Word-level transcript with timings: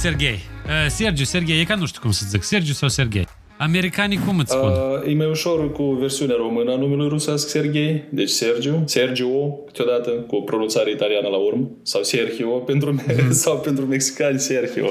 Sergei. 0.00 0.38
Uh, 0.66 0.70
Sergiu, 0.88 1.24
Sergei, 1.24 1.60
e 1.60 1.64
ca 1.64 1.74
nu 1.74 1.86
știu 1.86 2.00
cum 2.00 2.10
să 2.10 2.24
zic. 2.28 2.42
Sergiu 2.42 2.72
sau 2.72 2.88
Sergei? 2.88 3.26
Americanii 3.56 4.18
cum 4.18 4.38
îți 4.38 4.52
spun? 4.52 4.68
Uh, 4.68 5.10
e 5.12 5.14
mai 5.14 5.26
ușor 5.26 5.72
cu 5.72 5.82
versiunea 5.82 6.36
română 6.38 6.72
a 6.72 6.76
numelui 6.76 7.08
rusesc 7.08 7.48
Sergei, 7.48 8.04
deci 8.10 8.28
Sergiu, 8.28 8.82
Sergio, 8.86 9.48
câteodată, 9.66 10.10
cu 10.10 10.36
o 10.36 10.40
pronunțare 10.40 10.90
italiană 10.90 11.28
la 11.28 11.36
urmă, 11.36 11.70
sau 11.82 12.02
Sergio 12.02 12.48
pentru 12.48 12.92
me- 12.92 13.16
mm. 13.22 13.32
sau 13.42 13.58
pentru 13.58 13.84
mexicani 13.86 14.38
Sergio. 14.38 14.90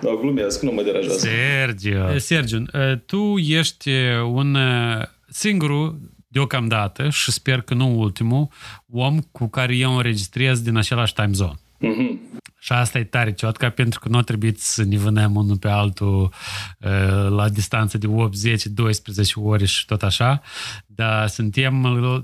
Da, 0.00 0.10
glumesc, 0.20 0.62
nu 0.62 0.72
mă 0.72 0.82
deranjează. 0.82 1.28
Sergio. 1.28 2.18
Sergiu, 2.18 2.56
uh, 2.56 2.98
tu 3.06 3.34
ești 3.36 3.90
un 4.32 4.54
uh, 4.54 5.02
singurul 5.28 5.98
deocamdată 6.28 7.08
și 7.10 7.32
sper 7.32 7.60
că 7.60 7.74
nu 7.74 7.98
ultimul 7.98 8.48
om 8.92 9.18
cu 9.32 9.48
care 9.48 9.76
eu 9.76 9.96
înregistrez 9.96 10.60
din 10.60 10.76
același 10.76 11.14
time 11.14 11.32
zone. 11.32 11.58
Mm-hmm. 11.80 12.25
Și 12.66 12.72
asta 12.72 12.98
e 12.98 13.04
tare 13.04 13.32
ciotca, 13.32 13.70
pentru 13.70 14.00
că 14.00 14.08
nu 14.08 14.16
a 14.18 14.22
trebuit 14.22 14.60
să 14.60 14.84
ne 14.84 14.96
vânăm 14.96 15.34
unul 15.34 15.56
pe 15.56 15.68
altul 15.68 16.32
uh, 16.80 17.28
la 17.28 17.48
distanță 17.48 17.98
de 17.98 18.06
8, 18.06 18.34
10, 18.34 18.68
12 18.68 19.32
ore 19.40 19.64
și 19.64 19.84
tot 19.84 20.02
așa, 20.02 20.42
dar 20.86 21.28
suntem 21.28 21.74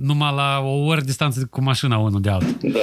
numai 0.01 0.34
la 0.34 0.59
o 0.59 0.84
oră 0.84 1.01
distanță 1.01 1.46
cu 1.51 1.62
mașina 1.62 1.98
unul 1.98 2.20
de 2.20 2.30
altul. 2.30 2.56
Da. 2.73 2.78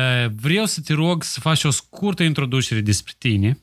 Uh, 0.00 0.30
vreau 0.40 0.64
să 0.64 0.80
te 0.84 0.94
rog 0.94 1.22
să 1.22 1.40
faci 1.40 1.64
o 1.64 1.70
scurtă 1.70 2.22
introducere 2.22 2.80
despre 2.80 3.12
tine, 3.18 3.58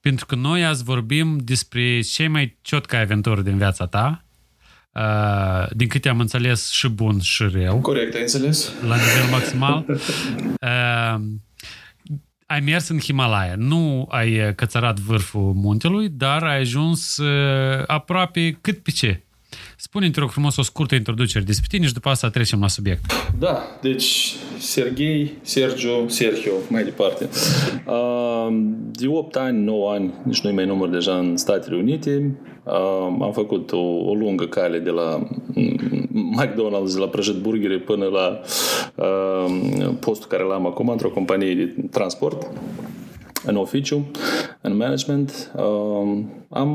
pentru 0.00 0.26
că 0.26 0.34
noi 0.34 0.64
azi 0.64 0.84
vorbim 0.84 1.38
despre 1.42 2.00
cei 2.00 2.28
mai 2.28 2.58
ciotca 2.62 2.98
aventuri 2.98 3.44
din 3.44 3.56
viața 3.56 3.86
ta, 3.86 4.24
Uh, 4.96 5.66
din 5.72 5.88
câte 5.88 6.08
am 6.08 6.20
înțeles, 6.20 6.70
și 6.70 6.88
bun 6.88 7.20
și 7.20 7.42
rău. 7.52 7.80
Corect, 7.80 8.14
ai 8.14 8.20
înțeles. 8.20 8.72
La 8.86 8.96
nivel 8.96 9.30
maximal. 9.30 9.84
Uh, 9.88 11.24
ai 12.46 12.60
mers 12.60 12.88
în 12.88 12.98
Himalaya. 12.98 13.54
Nu 13.56 14.06
ai 14.10 14.54
cățărat 14.54 14.98
vârful 14.98 15.52
muntelui, 15.54 16.08
dar 16.08 16.42
ai 16.42 16.58
ajuns 16.58 17.16
uh, 17.16 17.82
aproape 17.86 18.58
cât 18.60 18.82
pe 18.82 18.90
ce. 18.90 19.23
Spune-mi, 19.76 20.12
te 20.12 20.20
rog 20.20 20.30
frumos, 20.30 20.56
o 20.56 20.62
scurtă 20.62 20.94
introducere 20.94 21.44
despre 21.44 21.66
tine 21.70 21.86
și 21.86 21.92
după 21.92 22.08
asta 22.08 22.30
trecem 22.30 22.60
la 22.60 22.68
subiect. 22.68 23.04
Da, 23.38 23.78
deci 23.80 24.34
Sergei, 24.58 25.32
Sergio, 25.42 26.08
Sergio, 26.08 26.50
mai 26.68 26.84
departe. 26.84 27.28
De 28.90 29.06
8 29.06 29.36
ani, 29.36 29.64
9 29.64 29.92
ani, 29.92 30.14
nici 30.22 30.40
nu 30.40 30.52
mai 30.52 30.66
număr 30.66 30.88
deja 30.88 31.18
în 31.18 31.36
Statele 31.36 31.76
Unite. 31.76 32.38
Am 33.20 33.30
făcut 33.34 33.72
o, 33.72 33.80
o 33.80 34.14
lungă 34.14 34.44
cale 34.44 34.78
de 34.78 34.90
la 34.90 35.28
McDonald's, 36.36 36.92
de 36.92 36.98
la 36.98 37.08
prăjit 37.08 37.34
burgere 37.34 37.78
până 37.78 38.04
la 38.04 38.40
postul 40.00 40.28
care 40.28 40.42
l-am 40.42 40.66
acum 40.66 40.88
într-o 40.88 41.08
companie 41.08 41.54
de 41.54 41.74
transport 41.90 42.50
în 43.46 43.56
oficiu, 43.56 44.06
în 44.60 44.76
management. 44.76 45.52
Am, 46.48 46.68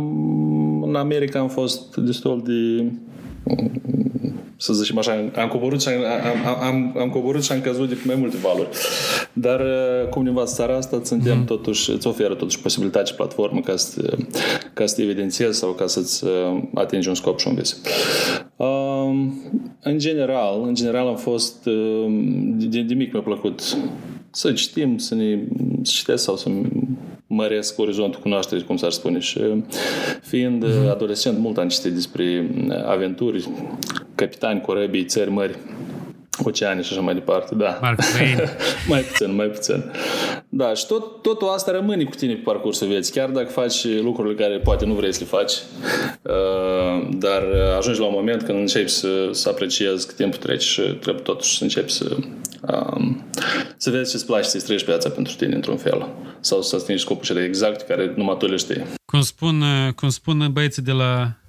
în 0.84 0.96
America 0.96 1.40
am 1.40 1.50
fost 1.50 1.96
destul 1.96 2.44
de 2.46 2.92
să 4.62 4.74
zicem 4.74 4.98
așa, 4.98 5.32
am 5.36 5.48
coborât 5.48 5.82
și 5.82 5.88
am, 5.88 6.04
am, 6.46 6.64
am, 6.64 6.96
am 7.00 7.10
coborât 7.10 7.44
și 7.44 7.52
am 7.52 7.62
căzut 7.62 7.90
de 7.90 7.98
mai 8.06 8.16
multe 8.16 8.38
valuri. 8.38 8.68
Dar 9.34 9.62
cum 10.10 10.24
ne 10.24 10.30
învață 10.30 10.54
țara 10.56 10.76
asta, 10.76 11.02
suntem 11.04 11.44
mm-hmm. 11.44 11.48
totuși, 11.48 11.92
îți 11.92 12.08
oferă 12.08 12.34
totuși 12.34 12.62
posibilitate 12.62 13.06
și 13.06 13.16
platformă 13.16 13.60
ca 13.60 13.76
să, 13.76 14.18
ca 14.74 14.86
să 14.86 14.96
te 14.96 15.02
evidențiezi 15.02 15.58
sau 15.58 15.72
ca 15.72 15.88
să-ți 15.88 16.26
atingi 16.74 17.08
un 17.08 17.16
scop 17.16 17.40
și 17.40 17.48
un 17.48 17.56
vis. 17.56 17.82
în 19.82 19.98
general, 19.98 20.62
în 20.64 20.76
general 20.76 21.08
am 21.08 21.18
fost, 21.18 21.64
de, 22.44 22.82
de 22.82 22.94
mic 22.94 23.14
mi-a 23.14 23.22
plăcut 23.22 23.78
să 24.32 24.52
citim, 24.52 24.98
să 24.98 25.16
ne 25.16 25.40
să 25.82 25.92
citesc 25.94 26.24
sau 26.24 26.38
să 26.38 26.50
măresc 27.28 27.80
orizontul 27.80 28.22
cunoașterii, 28.22 28.64
cum 28.64 28.78
s-ar 28.78 28.92
spune. 28.92 29.20
Și 29.20 29.40
fiind 30.22 30.66
mm-hmm. 30.66 30.90
adolescent, 30.90 31.38
mult 31.38 31.58
am 31.58 31.68
citit 31.68 31.94
despre 31.94 32.50
aventuri, 32.86 33.50
capitani, 34.16 34.62
corăbii, 34.62 35.06
țări 35.06 35.30
mări, 35.30 35.58
oceane 36.44 36.82
și 36.82 36.92
așa 36.92 37.02
mai 37.02 37.14
departe, 37.14 37.56
da. 37.56 37.78
Mark 37.82 38.00
Twain. 38.06 38.38
mai 38.90 39.02
puțin, 39.02 39.36
mai 39.36 39.48
puțin. 39.48 39.92
Da, 40.50 40.74
și 40.74 40.88
tot, 40.88 41.22
totul 41.22 41.48
asta 41.48 41.72
rămâne 41.72 42.04
cu 42.04 42.16
tine 42.16 42.34
pe 42.34 42.42
parcursul 42.44 42.88
vieții, 42.88 43.14
chiar 43.14 43.30
dacă 43.30 43.50
faci 43.50 43.86
lucrurile 44.02 44.44
care 44.44 44.58
poate 44.58 44.86
nu 44.86 44.94
vrei 44.94 45.14
să 45.14 45.20
le 45.20 45.38
faci, 45.38 45.54
uh, 46.22 47.10
dar 47.12 47.44
ajungi 47.78 48.00
la 48.00 48.06
un 48.06 48.14
moment 48.16 48.44
când 48.44 48.58
începi 48.58 48.90
să, 48.90 49.30
să 49.32 49.50
apreciezi 49.50 50.08
că 50.08 50.14
timpul 50.14 50.40
trece 50.40 50.66
și 50.66 50.82
trebuie 50.82 51.24
totuși 51.24 51.58
să 51.58 51.64
începi 51.64 51.92
să 51.92 52.18
um, 52.62 53.30
să 53.78 53.90
vezi 53.90 54.12
ce-ți 54.12 54.26
place 54.26 54.48
să-i 54.48 54.62
trăiești 54.62 54.88
viața 54.88 55.10
pentru 55.10 55.34
tine 55.34 55.56
într-un 55.56 55.78
fel 55.78 56.08
sau 56.40 56.62
să 56.62 56.76
atingi 56.76 57.02
scopul 57.02 57.26
cele 57.26 57.44
exact 57.44 57.88
care 57.88 58.14
numai 58.16 58.38
tu 58.38 58.46
le 58.46 58.56
știi. 58.56 58.84
Cum 59.06 59.22
spun, 59.22 59.64
cum 59.96 60.10
spun 60.10 60.50
băieții 60.52 60.82
de 60.82 60.92
la 60.92 61.40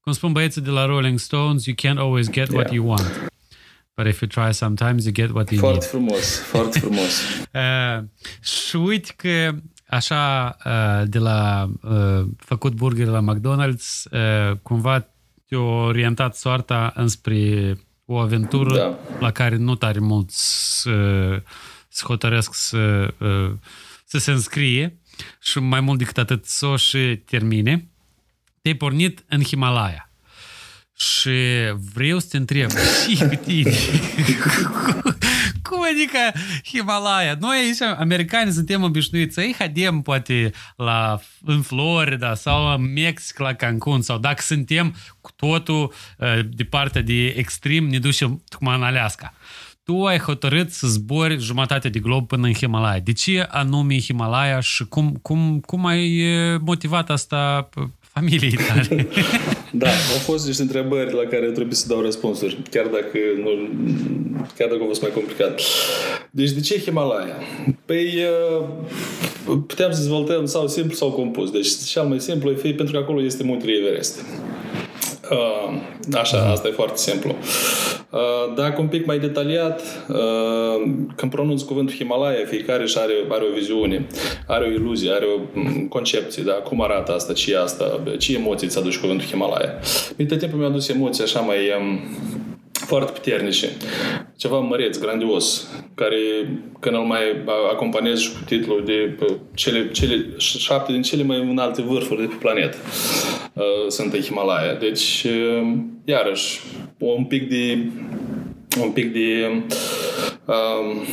cum 0.00 0.12
spun 0.12 0.32
băieții 0.32 0.60
de 0.60 0.70
la 0.70 0.86
Rolling 0.86 1.18
Stones, 1.18 1.66
you 1.66 1.74
can't 1.76 1.98
always 1.98 2.30
get 2.30 2.48
yeah. 2.48 2.54
what 2.54 2.72
you 2.72 2.86
want. 2.86 3.30
But 4.00 4.08
if 4.08 4.22
you 4.22 4.28
try 4.28 4.52
sometimes, 4.52 5.04
you 5.04 5.12
get 5.12 5.30
what 5.30 5.50
you 5.50 5.60
foarte 5.60 5.78
need. 5.78 5.90
frumos, 5.90 6.38
foarte 6.38 6.78
frumos. 6.78 7.22
uh, 7.52 8.04
și 8.40 8.76
uite 8.76 9.12
că 9.16 9.54
așa 9.86 10.56
uh, 10.64 11.08
de 11.08 11.18
la 11.18 11.70
uh, 11.82 12.26
făcut 12.36 12.72
burger 12.72 13.06
la 13.06 13.20
McDonald's, 13.20 14.10
uh, 14.10 14.56
cumva 14.62 15.06
te-a 15.48 15.58
orientat 15.58 16.36
soarta 16.36 16.92
înspre 16.94 17.76
o 18.04 18.18
aventură 18.18 18.76
da. 18.76 18.98
la 19.18 19.30
care 19.30 19.56
nu 19.56 19.74
tare 19.74 19.98
mult 19.98 20.30
să, 20.30 20.92
să 21.88 22.04
hotărăsc 22.06 22.54
să, 22.54 23.14
uh, 23.18 23.52
să 24.04 24.18
se 24.18 24.30
înscrie 24.30 24.98
și 25.40 25.58
mai 25.58 25.80
mult 25.80 25.98
decât 25.98 26.18
atât 26.18 26.44
să 26.44 26.66
o 26.66 26.76
și 26.76 27.22
termine. 27.24 27.88
Te-ai 28.62 28.74
pornit 28.74 29.24
în 29.28 29.42
Himalaya. 29.42 30.09
Și 31.00 31.30
vreau 31.92 32.18
să 32.18 32.26
te 32.30 32.36
întreb 32.36 32.70
și 33.08 33.24
pe 33.24 33.36
tine. 33.36 33.70
Cum 35.68 35.82
adică 35.90 36.40
Himalaya? 36.64 37.36
Noi 37.40 37.56
aici, 37.56 37.98
americani, 37.98 38.52
suntem 38.52 38.82
obișnuiți 38.82 39.34
să-i 39.34 39.54
hadem 39.58 40.00
poate 40.00 40.50
la, 40.76 41.20
în 41.44 41.62
Florida 41.62 42.34
sau 42.34 42.74
în 42.74 42.92
Mexic, 42.92 43.38
la 43.38 43.52
Cancun, 43.52 44.02
sau 44.02 44.18
dacă 44.18 44.42
suntem 44.42 44.94
cu 45.20 45.30
totul 45.36 45.92
de 46.48 46.64
partea 46.64 47.02
de 47.02 47.26
extrem, 47.26 47.84
ne 47.88 47.98
ducem 47.98 48.42
cum 48.58 48.66
în 48.66 48.82
Alaska. 48.82 49.34
Tu 49.82 50.04
ai 50.06 50.18
hotărât 50.18 50.72
să 50.72 50.86
zbori 50.86 51.38
jumătate 51.38 51.88
de 51.88 51.98
glob 51.98 52.26
până 52.26 52.46
în 52.46 52.54
Himalaya. 52.54 53.00
De 53.00 53.12
ce 53.12 53.46
anume 53.50 54.00
Himalaya 54.00 54.60
și 54.60 54.84
cum, 54.84 55.18
cum, 55.22 55.60
cum 55.60 55.86
ai 55.86 56.24
motivat 56.60 57.10
asta 57.10 57.68
familiei 58.12 58.56
tale. 58.68 59.08
da, 59.82 59.88
au 59.88 60.18
fost 60.18 60.46
niște 60.46 60.62
întrebări 60.62 61.14
la 61.14 61.22
care 61.22 61.50
trebuie 61.50 61.74
să 61.74 61.88
dau 61.88 62.00
răspunsuri, 62.00 62.58
chiar 62.70 62.86
dacă, 62.86 63.18
nu, 63.42 63.50
chiar 64.56 64.68
dacă 64.68 64.80
a 64.82 64.86
fost 64.86 65.02
mai 65.02 65.10
complicat. 65.14 65.60
Deci 66.30 66.50
de 66.50 66.60
ce 66.60 66.78
Himalaya? 66.78 67.36
Păi 67.84 68.06
uh, 69.46 69.58
puteam 69.66 69.92
să 69.92 70.00
dezvoltăm 70.00 70.46
sau 70.46 70.68
simplu 70.68 70.94
sau 70.94 71.10
compus. 71.10 71.50
Deci 71.50 71.68
cel 71.68 72.02
mai 72.02 72.20
simplu 72.20 72.50
e 72.50 72.54
fi 72.54 72.72
pentru 72.72 72.94
că 72.94 73.00
acolo 73.00 73.22
este 73.22 73.42
muntele 73.42 73.72
Everest. 73.72 74.24
Uh, 75.30 75.80
așa, 76.12 76.50
asta 76.50 76.68
e 76.68 76.70
foarte 76.70 76.96
simplu. 76.96 77.34
Uh, 78.10 78.54
dacă 78.56 78.80
un 78.80 78.86
pic 78.86 79.06
mai 79.06 79.18
detaliat, 79.18 79.82
uh, 80.08 80.90
când 81.16 81.30
pronunț 81.30 81.62
cuvântul 81.62 81.94
Himalaya, 81.94 82.46
fiecare 82.46 82.86
și 82.86 82.98
are, 82.98 83.12
are 83.28 83.44
o 83.50 83.54
viziune, 83.54 84.06
are 84.46 84.64
o 84.64 84.70
iluzie, 84.70 85.12
are 85.12 85.24
o 85.24 85.40
mm, 85.52 85.86
concepție, 85.88 86.42
da? 86.42 86.52
cum 86.52 86.82
arată 86.82 87.14
asta, 87.14 87.32
ce 87.32 87.52
e 87.52 87.60
asta, 87.60 88.00
ce 88.18 88.34
emoții 88.34 88.66
îți 88.66 88.78
aduce 88.78 88.98
cuvântul 88.98 89.26
Himalaya. 89.26 89.74
Mi 90.16 90.26
tot 90.26 90.38
timpul 90.38 90.58
mi-a 90.58 90.68
adus 90.68 90.88
emoții 90.88 91.22
așa 91.22 91.40
mai 91.40 91.56
um, 91.80 91.98
foarte 92.90 93.12
puternice. 93.12 93.68
Ceva 94.36 94.58
măreț, 94.58 94.98
grandios, 94.98 95.68
care 95.94 96.16
când 96.80 96.94
îl 96.96 97.02
mai 97.02 97.20
acompaniez 97.72 98.18
și 98.18 98.32
cu 98.32 98.38
titlul 98.46 98.82
de 98.84 99.18
cele, 99.54 99.90
cele 99.90 100.26
șapte 100.38 100.92
din 100.92 101.02
cele 101.02 101.22
mai 101.22 101.40
înalte 101.40 101.82
vârfuri 101.82 102.20
de 102.20 102.26
pe 102.26 102.34
planetă 102.38 102.76
sunt 103.88 104.12
în 104.12 104.20
Himalaya. 104.20 104.74
Deci, 104.74 105.26
iarăși, 106.04 106.60
un 106.98 107.24
pic 107.24 107.48
de 107.48 107.78
un 108.82 108.90
pic 108.90 109.12
de 109.12 109.50
um, 110.44 111.04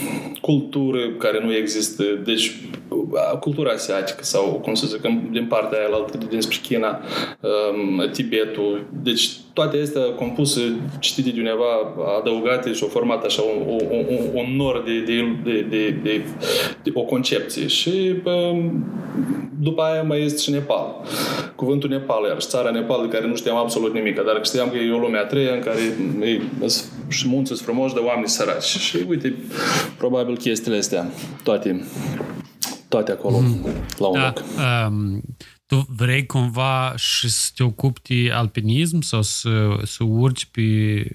cultură 0.41 1.09
care 1.09 1.39
nu 1.43 1.53
există. 1.55 2.03
Deci, 2.03 2.51
cultura 3.39 3.71
asiatică 3.71 4.23
sau, 4.23 4.59
cum 4.63 4.73
să 4.73 4.87
zic, 4.87 5.01
din 5.31 5.45
partea 5.45 5.77
aia 5.77 6.05
dinspre 6.29 6.57
China, 6.61 7.01
um, 7.41 8.09
Tibetul. 8.11 8.85
Deci, 9.03 9.29
toate 9.59 9.81
astea 9.81 10.01
compuse, 10.01 10.61
citite 10.99 11.29
de 11.29 11.39
undeva, 11.39 11.71
adăugate 12.19 12.73
și 12.73 12.83
au 12.83 12.89
format 12.89 13.23
așa 13.23 13.41
un, 13.41 13.57
un, 13.67 14.05
un, 14.09 14.19
un 14.33 14.55
nor 14.55 14.83
de, 14.85 14.99
de, 14.99 15.37
de, 15.43 15.61
de, 15.69 15.89
de, 15.89 16.25
de 16.83 16.91
o 16.93 17.01
concepție. 17.01 17.67
Și 17.67 18.15
um, 18.23 18.85
după 19.59 19.81
aia 19.81 20.03
mai 20.03 20.21
este 20.21 20.41
și 20.41 20.51
Nepal. 20.51 20.95
Cuvântul 21.55 21.89
Nepal, 21.89 22.25
iar 22.27 22.41
și 22.41 22.47
țara 22.47 22.71
Nepal, 22.71 23.01
de 23.01 23.15
care 23.15 23.27
nu 23.27 23.35
știam 23.35 23.55
absolut 23.55 23.93
nimic, 23.93 24.15
dar 24.15 24.39
știam 24.43 24.69
că 24.69 24.77
e 24.77 24.91
o 24.91 24.97
lume 24.97 25.17
a 25.17 25.25
treia 25.25 25.53
în 25.53 25.61
care 25.61 25.79
e, 26.21 26.41
și 27.07 27.27
munți 27.27 27.61
frumoși 27.63 27.93
de 27.93 27.99
oameni 27.99 28.27
săraci. 28.27 28.63
Și 28.63 28.97
uite, 29.07 29.35
probabil 29.97 30.37
chestiile 30.37 30.77
astea, 30.77 31.05
toate 31.43 31.85
toate 32.89 33.11
acolo, 33.11 33.39
mm. 33.39 33.65
la 33.97 34.07
un 34.07 34.19
da, 34.19 34.25
loc. 34.25 34.43
Um, 34.87 35.21
tu 35.67 35.87
vrei 35.89 36.25
cumva 36.25 36.93
și 36.95 37.29
să 37.29 37.49
te 37.55 37.63
ocupi 37.63 38.01
de 38.01 38.31
alpinism 38.31 39.01
sau 39.01 39.21
să, 39.21 39.79
să 39.83 40.03
urci 40.03 40.45
pe, 40.45 40.61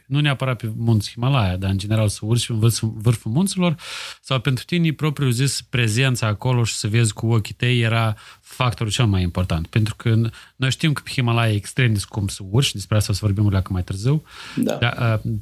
nu 0.06 0.20
neapărat 0.20 0.56
pe 0.56 0.72
munți 0.76 1.10
Himalaya, 1.10 1.56
dar 1.56 1.70
în 1.70 1.78
general 1.78 2.08
să 2.08 2.18
urci 2.22 2.46
pe 2.46 2.54
vârful 2.80 3.30
munților 3.30 3.76
sau 4.20 4.40
pentru 4.40 4.64
tine 4.64 4.92
propriu 4.92 5.30
zis 5.30 5.60
prezența 5.60 6.26
acolo 6.26 6.64
și 6.64 6.74
să 6.74 6.88
vezi 6.88 7.12
cu 7.12 7.26
ochii 7.26 7.54
tăi 7.54 7.80
era 7.80 8.16
factorul 8.40 8.92
cel 8.92 9.06
mai 9.06 9.22
important. 9.22 9.66
Pentru 9.66 9.94
că 9.96 10.20
noi 10.56 10.70
știm 10.70 10.92
că 10.92 11.02
pe 11.04 11.10
Himalaya 11.10 11.52
e 11.52 11.56
extrem 11.56 11.92
de 11.92 11.98
scump 11.98 12.30
să 12.30 12.42
urci, 12.50 12.72
despre 12.72 12.96
asta 12.96 13.12
o 13.12 13.14
să 13.14 13.20
vorbim 13.22 13.46
o 13.46 13.60
mai 13.68 13.82
târziu, 13.82 14.22
da. 14.56 14.74
dar 14.74 15.20
uh, 15.24 15.32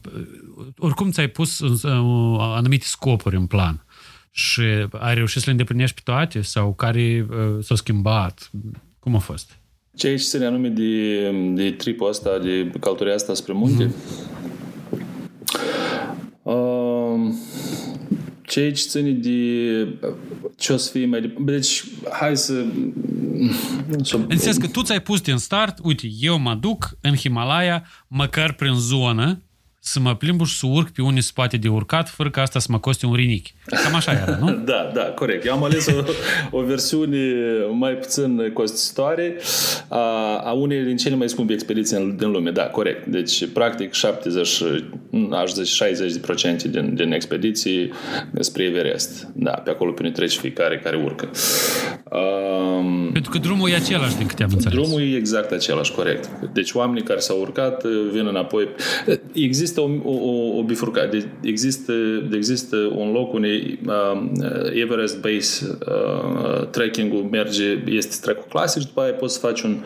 oricum 0.77 1.11
ți-ai 1.11 1.29
pus 1.29 1.59
uh, 1.59 2.37
anumite 2.39 2.85
scopuri 2.87 3.37
în 3.37 3.47
plan 3.47 3.85
și 4.31 4.63
ai 4.91 5.15
reușit 5.15 5.39
să 5.39 5.45
le 5.45 5.51
îndeplinești 5.51 5.95
pe 5.95 6.01
toate 6.05 6.41
sau 6.41 6.75
care 6.75 7.27
uh, 7.31 7.65
s-au 7.65 7.77
schimbat? 7.77 8.51
Cum 9.01 9.15
a 9.15 9.19
fost? 9.19 9.59
Ce 9.97 10.07
aici 10.07 10.21
se 10.21 10.45
anume 10.45 10.69
de, 10.69 11.31
de 11.55 11.71
tripul 11.71 12.09
ăsta, 12.09 12.39
de 12.39 12.71
călătoria 12.81 13.15
asta 13.15 13.35
spre 13.35 13.53
munte? 13.53 13.87
Mm-hmm. 13.87 14.31
Uh, 16.43 17.35
ce 18.43 18.61
aici 18.61 18.79
ține 18.79 19.11
de 19.11 19.99
ce 20.57 20.73
o 20.73 20.77
să 20.77 20.91
fie 20.91 21.07
mai 21.07 21.21
departe. 21.21 21.53
Deci, 21.53 21.85
hai 22.11 22.37
să... 22.37 22.65
În 24.29 24.39
sens 24.39 24.57
că 24.57 24.67
tu 24.67 24.83
ți-ai 24.83 25.01
pus 25.01 25.21
din 25.21 25.37
start, 25.37 25.79
uite, 25.83 26.09
eu 26.21 26.39
mă 26.39 26.55
duc 26.55 26.91
în 27.01 27.15
Himalaya, 27.15 27.85
măcar 28.09 28.53
prin 28.53 28.75
zonă, 28.75 29.43
să 29.83 30.01
mă 30.01 30.15
plimb 30.15 30.47
și 30.47 30.59
să 30.59 30.67
urc 30.67 30.91
pe 30.91 31.03
unii 31.03 31.21
spate 31.21 31.57
de 31.57 31.69
urcat, 31.69 32.09
fără 32.09 32.31
ca 32.31 32.41
asta 32.41 32.59
să 32.59 32.67
mă 32.71 32.79
coste 32.79 33.07
un 33.07 33.15
rinic. 33.15 33.47
Cam 33.67 33.95
așa 33.95 34.13
era, 34.13 34.39
nu? 34.41 34.53
da, 34.73 34.91
da, 34.95 35.03
corect. 35.03 35.47
Eu 35.47 35.53
am 35.53 35.65
ales 35.65 35.87
o, 35.87 36.03
o 36.59 36.63
versiune 36.63 37.19
mai 37.79 37.93
puțin 37.93 38.51
costisitoare 38.53 39.37
a, 39.89 40.37
a 40.45 40.53
unei 40.53 40.83
din 40.83 40.97
cele 40.97 41.15
mai 41.15 41.29
scumpe 41.29 41.53
expediții 41.53 42.15
din 42.19 42.31
lume. 42.31 42.51
Da, 42.51 42.63
corect. 42.63 43.07
Deci, 43.07 43.47
practic, 43.47 43.93
70, 43.93 44.63
aș 45.31 45.53
zice 45.53 45.85
60% 46.67 46.71
din, 46.71 46.95
din 46.95 47.13
expediții 47.13 47.93
spre 48.41 48.65
Everest. 48.65 49.29
Da, 49.35 49.51
pe 49.51 49.71
acolo 49.71 49.93
prin 49.93 50.13
trece 50.13 50.39
fiecare 50.39 50.79
care 50.79 50.97
urcă. 50.97 51.31
Um, 52.11 53.11
Pentru 53.13 53.31
că 53.31 53.39
drumul 53.39 53.71
e 53.71 53.75
același, 53.75 54.17
din 54.17 54.27
câte 54.27 54.43
am 54.43 54.51
înțeles. 54.53 54.79
Drumul 54.79 55.01
e 55.01 55.17
exact 55.17 55.51
același, 55.51 55.93
corect. 55.93 56.31
Deci 56.53 56.73
oamenii 56.73 57.03
care 57.03 57.19
s-au 57.19 57.41
urcat 57.41 57.85
vin 57.85 58.27
înapoi. 58.27 58.69
Există 59.33 59.70
există 59.71 60.09
o, 60.09 60.11
o, 60.11 60.59
o 60.59 60.63
bifurcare. 60.63 61.33
Există, 61.43 61.93
există 62.33 62.77
un 62.77 63.13
loc 63.13 63.33
unde 63.33 63.79
uh, 63.87 64.23
Everest 64.75 65.21
Base 65.21 65.79
uh, 65.87 66.67
trekking-ul 66.67 67.29
merge, 67.31 67.83
este 67.87 68.17
track 68.21 68.49
clasic 68.49 68.81
și 68.81 68.87
după 68.87 69.01
aia 69.01 69.13
poți 69.13 69.35
să 69.35 69.47
faci 69.47 69.63
un, 69.63 69.77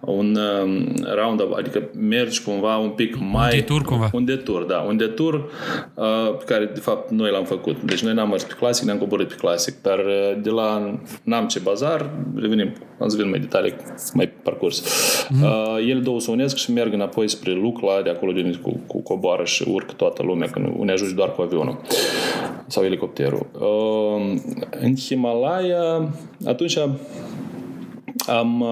un 0.00 0.38
um, 0.62 0.94
round 1.14 1.40
adică 1.56 1.90
mergi 2.08 2.42
cumva 2.42 2.76
un 2.76 2.88
pic 2.88 3.16
mai... 3.32 3.50
Un 3.50 3.58
detur 3.58 3.82
cumva. 3.82 4.10
Un 4.12 4.24
detur, 4.24 4.62
da. 4.62 4.84
Un 4.88 4.96
detur 4.96 5.34
uh, 5.94 6.36
pe 6.38 6.44
care 6.44 6.70
de 6.74 6.80
fapt 6.80 7.10
noi 7.10 7.30
l-am 7.30 7.44
făcut. 7.44 7.82
Deci 7.82 8.02
noi 8.02 8.14
n-am 8.14 8.28
mers 8.28 8.42
pe 8.42 8.54
clasic, 8.58 8.84
ne-am 8.84 8.98
coborât 8.98 9.28
pe 9.28 9.34
clasic, 9.34 9.74
dar 9.82 9.98
uh, 9.98 10.42
de 10.42 10.50
la 10.50 11.00
n-am 11.22 11.46
ce 11.46 11.58
bazar, 11.58 12.10
revenim, 12.34 12.72
am 12.98 13.08
să 13.08 13.24
mai 13.24 13.38
detalii 13.38 13.74
mai 14.14 14.28
parcurs. 14.42 14.82
Mm-hmm. 14.82 15.42
Uh, 15.42 15.88
ele 15.88 16.00
două 16.00 16.20
se 16.20 16.30
unesc 16.30 16.56
și 16.56 16.72
merg 16.72 16.92
înapoi 16.92 17.28
spre 17.28 17.52
Lucla, 17.52 18.02
de 18.02 18.10
acolo 18.10 18.32
de 18.32 18.58
cu, 18.62 18.80
cu 18.86 19.02
coboară 19.20 19.44
și 19.44 19.68
urcă 19.68 19.92
toată 19.92 20.22
lumea, 20.22 20.48
când 20.48 20.66
ne 20.66 20.92
ajungi 20.92 21.14
doar 21.14 21.32
cu 21.32 21.42
avionul 21.42 21.80
sau 22.66 22.84
elicopterul. 22.84 23.46
Uh, 23.58 24.40
în 24.80 24.96
Himalaya, 24.96 26.08
atunci 26.44 26.78
am, 28.26 28.62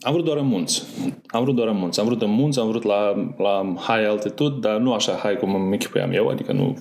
am 0.00 0.12
vrut 0.12 0.24
doar 0.24 0.36
în 0.36 0.46
munți. 0.46 0.82
Am 1.26 1.42
vrut 1.42 1.54
doar 1.54 1.68
în 1.68 1.76
munți. 1.76 2.00
Am 2.00 2.06
vrut 2.06 2.22
în 2.22 2.30
munți, 2.30 2.58
am 2.58 2.68
vrut 2.68 2.82
la, 2.82 3.32
la 3.38 3.74
high 3.76 4.08
altitude, 4.08 4.68
dar 4.68 4.76
nu 4.76 4.92
așa 4.92 5.12
high 5.12 5.38
cum 5.38 5.54
îmi 5.54 5.74
echipuiam 5.74 6.12
eu, 6.12 6.28
adică 6.28 6.52
nu... 6.52 6.78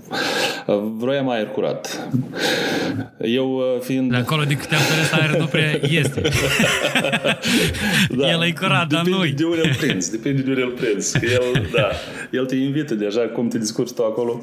Vroiam 0.98 1.30
aer 1.30 1.48
curat. 1.48 2.10
Eu 3.22 3.62
fiind... 3.80 4.12
De 4.12 4.18
acolo, 4.18 4.44
de 4.44 4.56
câte 4.56 4.76
am 4.76 4.82
înțeles, 4.82 5.12
aer 5.12 5.40
nu 5.40 5.46
prea 5.46 5.80
este. 5.82 6.22
da. 8.18 8.30
El 8.30 8.44
e 8.44 8.52
curat, 8.52 8.88
dar 8.88 9.04
nu 9.06 9.26
de 9.26 9.44
unde 9.44 9.62
îl 9.64 9.76
prinzi. 9.76 10.12
Depinde 10.12 10.42
de 10.42 10.50
unde 10.50 10.62
îl 10.62 10.72
prinzi. 10.72 11.18
El, 11.18 11.70
da, 11.74 11.90
el 12.32 12.46
te 12.46 12.56
invită 12.56 12.96
deja, 12.96 13.22
cum 13.22 13.48
te 13.48 13.58
discurci 13.58 13.92
tu 13.92 14.04
acolo, 14.04 14.42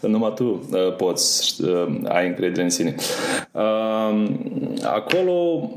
numai 0.00 0.32
tu 0.34 0.44
uh, 0.44 0.96
poți, 0.96 1.62
uh, 1.62 2.00
ai 2.08 2.26
încredere 2.26 2.62
în 2.62 2.70
sine. 2.70 2.94
Uh, 3.52 4.30
acolo 4.82 5.68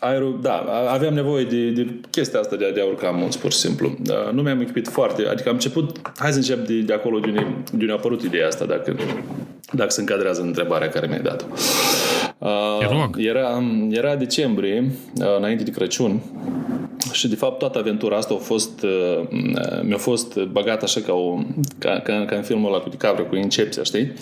aerul, 0.00 0.38
da, 0.42 0.64
aveam 0.88 1.14
nevoie 1.14 1.44
de, 1.44 1.70
de 1.70 1.86
chestia 2.10 2.40
asta 2.40 2.56
de, 2.56 2.70
de 2.74 2.80
a 2.80 2.84
urca 2.84 3.10
munți, 3.10 3.38
pur 3.38 3.52
și 3.52 3.58
simplu. 3.58 3.96
Da, 4.02 4.30
nu 4.32 4.42
mi-am 4.42 4.60
echipit 4.60 4.88
foarte, 4.88 5.26
adică 5.26 5.48
am 5.48 5.54
început, 5.54 6.12
hai 6.16 6.30
să 6.30 6.36
încep 6.36 6.66
de, 6.66 6.80
de 6.80 6.92
acolo 6.92 7.18
de 7.18 7.28
unde, 7.28 7.46
de 7.64 7.76
unde 7.80 7.92
a 7.92 7.94
apărut 7.94 8.22
ideea 8.22 8.46
asta, 8.46 8.64
dacă, 8.64 8.96
dacă 9.72 9.90
se 9.90 10.00
încadrează 10.00 10.40
în 10.40 10.46
întrebarea 10.46 10.88
care 10.88 11.06
mi-ai 11.06 11.22
dat-o. 11.22 11.44
Uh, 12.38 13.10
era, 13.16 13.62
era 13.90 14.16
decembrie, 14.16 14.90
uh, 15.16 15.36
înainte 15.36 15.62
de 15.62 15.70
Crăciun, 15.70 16.20
și 17.12 17.28
de 17.28 17.34
fapt 17.34 17.58
toată 17.58 17.78
aventura 17.78 18.16
asta 18.16 18.34
a 18.34 18.36
fost 18.36 18.82
uh, 18.82 19.28
mi-a 19.82 19.96
fost 19.96 20.38
băgat 20.38 20.82
așa 20.82 21.00
ca, 21.00 21.12
o, 21.12 21.38
ca, 21.78 22.00
ca, 22.04 22.24
ca 22.24 22.36
în 22.36 22.42
filmul 22.42 22.72
ăla 22.72 22.82
cu 22.82 22.88
DiCaprio 22.88 23.24
cu 23.24 23.36
Incepția, 23.36 23.82
știi? 23.82 24.12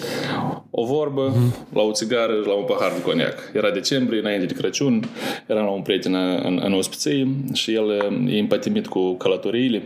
O 0.70 0.84
vorbă, 0.84 1.32
mm-hmm. 1.32 1.72
la 1.74 1.82
o 1.82 1.92
țigară 1.92 2.32
și 2.42 2.46
la 2.46 2.54
un 2.54 2.64
pahar 2.64 2.92
de 2.92 3.02
coniac. 3.02 3.50
Era 3.54 3.70
decembrie, 3.70 4.20
înainte 4.20 4.46
de 4.46 4.54
Crăciun, 4.54 5.08
eram 5.46 5.64
la 5.64 5.70
un 5.70 5.82
prieten 5.82 6.14
în, 6.14 6.60
în 6.64 6.72
ospiție 6.72 7.28
și 7.52 7.74
el 7.74 7.90
e 8.28 8.38
împătimit 8.38 8.86
cu 8.86 9.14
călătoriile 9.14 9.82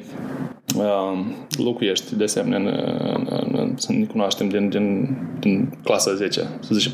Uh, 0.77 1.19
locuiești 1.59 2.17
de 2.17 2.25
asemenea 2.25 2.59
în, 2.59 2.67
în, 2.99 3.27
în, 3.31 3.75
în, 3.89 3.99
ne 3.99 4.05
cunoaștem 4.05 4.49
din, 4.49 4.69
din, 4.69 5.17
din 5.41 5.79
clasa 5.85 6.15
10 6.15 6.41
să 6.61 6.75
zicem, 6.75 6.93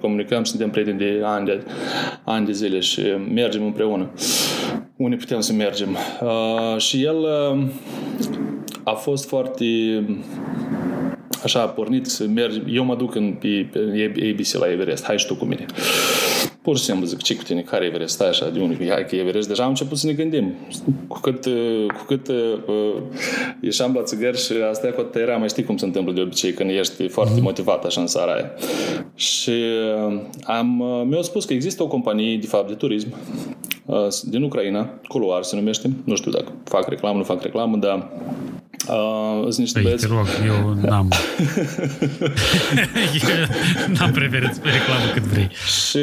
comunicăm, 0.00 0.44
suntem 0.44 0.70
prieteni 0.70 0.98
de 0.98 1.20
ani 1.24 1.46
de, 1.46 1.64
ani 2.24 2.46
de 2.46 2.52
zile 2.52 2.80
și 2.80 3.02
mergem 3.34 3.64
împreună 3.64 4.10
unde 4.96 5.16
putem 5.24 5.40
să 5.40 5.52
mergem. 5.52 5.96
Uh, 6.22 6.80
și 6.80 7.02
el 7.02 7.16
uh, 7.16 7.64
a 8.82 8.92
fost 8.92 9.28
foarte 9.28 9.64
așa 11.42 11.60
a 11.60 11.66
pornit 11.66 12.06
să 12.06 12.24
mergi, 12.26 12.60
eu 12.68 12.84
mă 12.84 12.96
duc 12.96 13.14
în, 13.14 13.32
pe, 13.40 13.68
pe 13.72 14.32
ABC 14.32 14.52
la 14.52 14.70
Everest, 14.70 15.04
hai 15.04 15.18
și 15.18 15.26
tu 15.26 15.34
cu 15.34 15.44
mine 15.44 15.66
pur 16.64 16.76
și 16.76 16.84
simplu 16.84 17.06
zic, 17.06 17.22
ce 17.22 17.36
cu 17.36 17.42
tine, 17.42 17.60
care 17.60 17.84
Everest, 17.84 18.14
stai 18.14 18.28
așa 18.28 18.50
de 18.50 18.60
unul, 18.60 18.76
hai 18.88 19.06
că 19.06 19.16
Everest, 19.16 19.48
deja 19.48 19.62
am 19.62 19.68
început 19.68 19.98
să 19.98 20.06
ne 20.06 20.12
gândim. 20.12 20.54
Cu 21.08 21.20
cât, 21.20 21.44
cu 21.96 22.04
cât 22.06 22.28
uh, 22.28 23.02
ieșeam 23.60 23.94
la 23.94 24.02
țigări 24.02 24.38
și 24.38 24.52
asta 24.70 24.88
cu 24.88 25.00
atât 25.00 25.14
era, 25.14 25.36
mai 25.36 25.48
știi 25.48 25.64
cum 25.64 25.76
se 25.76 25.84
întâmplă 25.84 26.12
de 26.12 26.20
obicei 26.20 26.52
când 26.52 26.70
ești 26.70 27.08
foarte 27.08 27.38
mm-hmm. 27.38 27.42
motivat 27.42 27.84
așa 27.84 28.00
în 28.00 28.06
seara 28.06 28.32
aia. 28.32 28.50
Și 29.14 29.50
uh, 29.50 30.20
am, 30.44 30.80
uh, 30.80 31.02
mi-au 31.06 31.22
spus 31.22 31.44
că 31.44 31.52
există 31.52 31.82
o 31.82 31.86
companie, 31.86 32.36
de 32.36 32.46
fapt, 32.46 32.68
de 32.68 32.74
turism 32.74 33.14
uh, 33.86 33.96
din 34.22 34.42
Ucraina, 34.42 35.00
Coloar 35.08 35.42
se 35.42 35.56
numește, 35.56 35.90
nu 36.04 36.16
știu 36.16 36.30
dacă 36.30 36.52
fac 36.64 36.88
reclamă, 36.88 37.18
nu 37.18 37.24
fac 37.24 37.42
reclamă, 37.42 37.76
dar 37.76 38.10
Uh, 38.88 39.42
sunt 39.42 39.56
niște 39.56 39.80
păi, 39.80 39.94
te 39.94 40.06
rog, 40.06 40.26
eu 40.46 40.74
n-am 40.82 41.08
eu 43.22 43.28
n-am 43.98 44.10
preferat 44.10 44.58
pe 44.58 44.68
reclamă 44.68 45.04
cât 45.12 45.22
vrei. 45.22 45.48
Și 45.90 45.98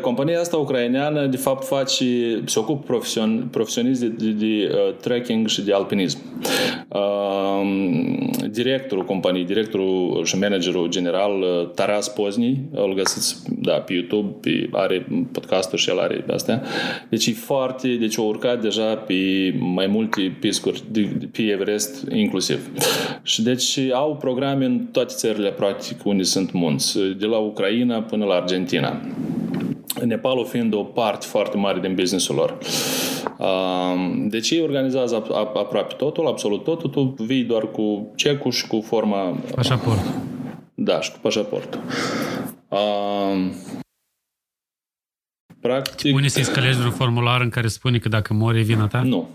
compania 0.00 0.40
asta 0.40 0.56
ucraineană 0.56 1.26
de 1.26 1.36
fapt 1.36 1.66
face, 1.66 2.04
se 2.44 2.58
ocupă 2.58 2.82
profesion, 2.86 3.48
profesionist 3.50 4.00
de, 4.00 4.06
de, 4.06 4.30
de 4.30 4.70
uh, 4.72 4.94
trekking 5.00 5.48
și 5.48 5.62
de 5.62 5.72
alpinism. 5.72 6.18
Uh, 6.88 7.22
directorul 8.50 9.04
companiei, 9.04 9.44
directorul 9.44 10.24
și 10.24 10.38
managerul 10.38 10.88
general 10.88 11.40
uh, 11.40 11.70
Taras 11.74 12.08
Pozni, 12.08 12.60
îl 12.72 12.94
găsiți 12.94 13.36
da, 13.48 13.72
pe 13.72 13.92
YouTube, 13.92 14.34
pe, 14.40 14.68
are 14.72 15.06
podcastul 15.32 15.78
și 15.78 15.90
el 15.90 15.98
are 15.98 16.24
astea. 16.32 16.62
Deci 17.08 17.26
e 17.26 17.32
foarte, 17.32 17.88
deci 17.88 18.18
a 18.18 18.22
urcat 18.22 18.60
deja 18.60 18.94
pe 18.94 19.14
mai 19.58 19.86
multe 19.86 20.36
piscuri 20.40 20.82
de, 20.90 21.00
de, 21.00 21.28
pe 21.32 21.42
Everest 21.42 22.04
inclusiv. 22.14 22.70
Și 23.22 23.42
deci 23.42 23.78
au 23.92 24.16
programe 24.16 24.64
în 24.64 24.86
toate 24.92 25.14
țările, 25.14 25.50
practic, 25.50 26.04
unde 26.04 26.22
sunt 26.22 26.52
munți, 26.52 26.98
de 27.18 27.26
la 27.26 27.36
Ucraina 27.36 28.02
până 28.02 28.24
la 28.24 28.34
Argentina. 28.34 29.00
Nepalul 30.04 30.46
fiind 30.46 30.74
o 30.74 30.82
parte 30.82 31.26
foarte 31.26 31.56
mare 31.56 31.80
din 31.80 31.94
businessul 31.94 32.34
lor. 32.34 32.58
Deci 34.28 34.50
ei 34.50 34.60
organizează 34.60 35.22
aproape 35.54 35.94
totul, 35.94 36.26
absolut 36.26 36.64
totul, 36.64 36.90
tu 36.90 37.14
vii 37.24 37.42
doar 37.42 37.70
cu 37.70 38.12
cecul 38.14 38.50
și 38.50 38.66
cu 38.66 38.80
forma... 38.80 39.38
Pașaport. 39.54 40.04
Da, 40.74 41.00
și 41.00 41.12
cu 41.12 41.18
pașaportul. 41.20 41.80
Practic... 45.62 46.14
Unii 46.14 46.28
să-i 46.28 46.44
scalezi 46.44 46.80
un 46.80 46.90
formular 46.90 47.40
în 47.40 47.48
care 47.48 47.66
spune 47.66 47.98
că 47.98 48.08
dacă 48.08 48.34
mori 48.34 48.58
e 48.58 48.62
vina 48.62 48.86
ta? 48.86 49.02
Nu. 49.02 49.28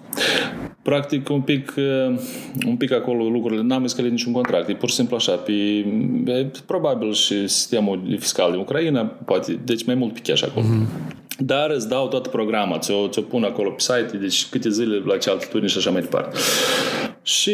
practic 0.81 1.29
un 1.29 1.41
pic, 1.41 1.73
uh, 1.77 2.19
un 2.65 2.75
pic 2.75 2.91
acolo 2.91 3.29
lucrurile, 3.29 3.61
n-am 3.61 3.83
escalat 3.83 4.11
niciun 4.11 4.33
contract, 4.33 4.69
e 4.69 4.73
pur 4.73 4.89
și 4.89 4.95
simplu 4.95 5.15
așa, 5.15 5.31
pe, 5.31 5.53
probabil 6.65 7.13
și 7.13 7.47
sistemul 7.47 8.15
fiscal 8.19 8.51
din 8.51 8.59
Ucraina, 8.59 9.03
poate, 9.03 9.59
deci 9.63 9.85
mai 9.85 9.95
mult 9.95 10.13
pe 10.13 10.19
cash 10.23 10.43
acolo. 10.43 10.65
Mm-hmm. 10.65 11.25
Dar 11.37 11.69
îți 11.69 11.89
dau 11.89 12.07
tot 12.07 12.27
programa, 12.27 12.77
ți-o, 12.77 13.07
ți-o 13.07 13.21
pun 13.21 13.43
acolo 13.43 13.69
pe 13.69 13.79
site, 13.79 14.17
deci 14.17 14.45
câte 14.45 14.69
zile 14.69 15.01
la 15.05 15.17
ce 15.17 15.29
altitudine 15.29 15.67
și 15.67 15.77
așa 15.77 15.89
mai 15.89 16.01
departe. 16.01 16.37
Și 17.21 17.51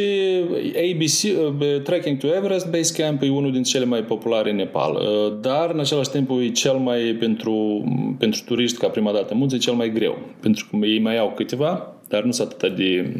ABC, 0.75 1.23
uh, 1.23 1.81
Trekking 1.81 2.17
to 2.17 2.27
Everest 2.27 2.69
Base 2.69 3.01
Camp 3.01 3.21
e 3.21 3.29
unul 3.29 3.51
din 3.51 3.63
cele 3.63 3.85
mai 3.85 4.03
populare 4.03 4.49
în 4.49 4.55
Nepal, 4.55 4.93
uh, 4.93 5.37
dar 5.41 5.69
în 5.69 5.79
același 5.79 6.09
timp 6.09 6.29
e 6.41 6.49
cel 6.49 6.73
mai, 6.73 6.99
pentru, 7.19 7.83
pentru 8.19 8.41
turiști 8.45 8.77
ca 8.77 8.87
prima 8.87 9.11
dată 9.11 9.33
munți, 9.33 9.55
e 9.55 9.57
cel 9.57 9.73
mai 9.73 9.91
greu, 9.91 10.17
pentru 10.39 10.67
că 10.69 10.85
ei 10.85 10.99
mai 10.99 11.17
au 11.17 11.33
câteva 11.35 11.92
dar 12.13 12.23
nu 12.23 12.31
sunt 12.31 12.51
atât 12.51 12.75
de 12.75 13.13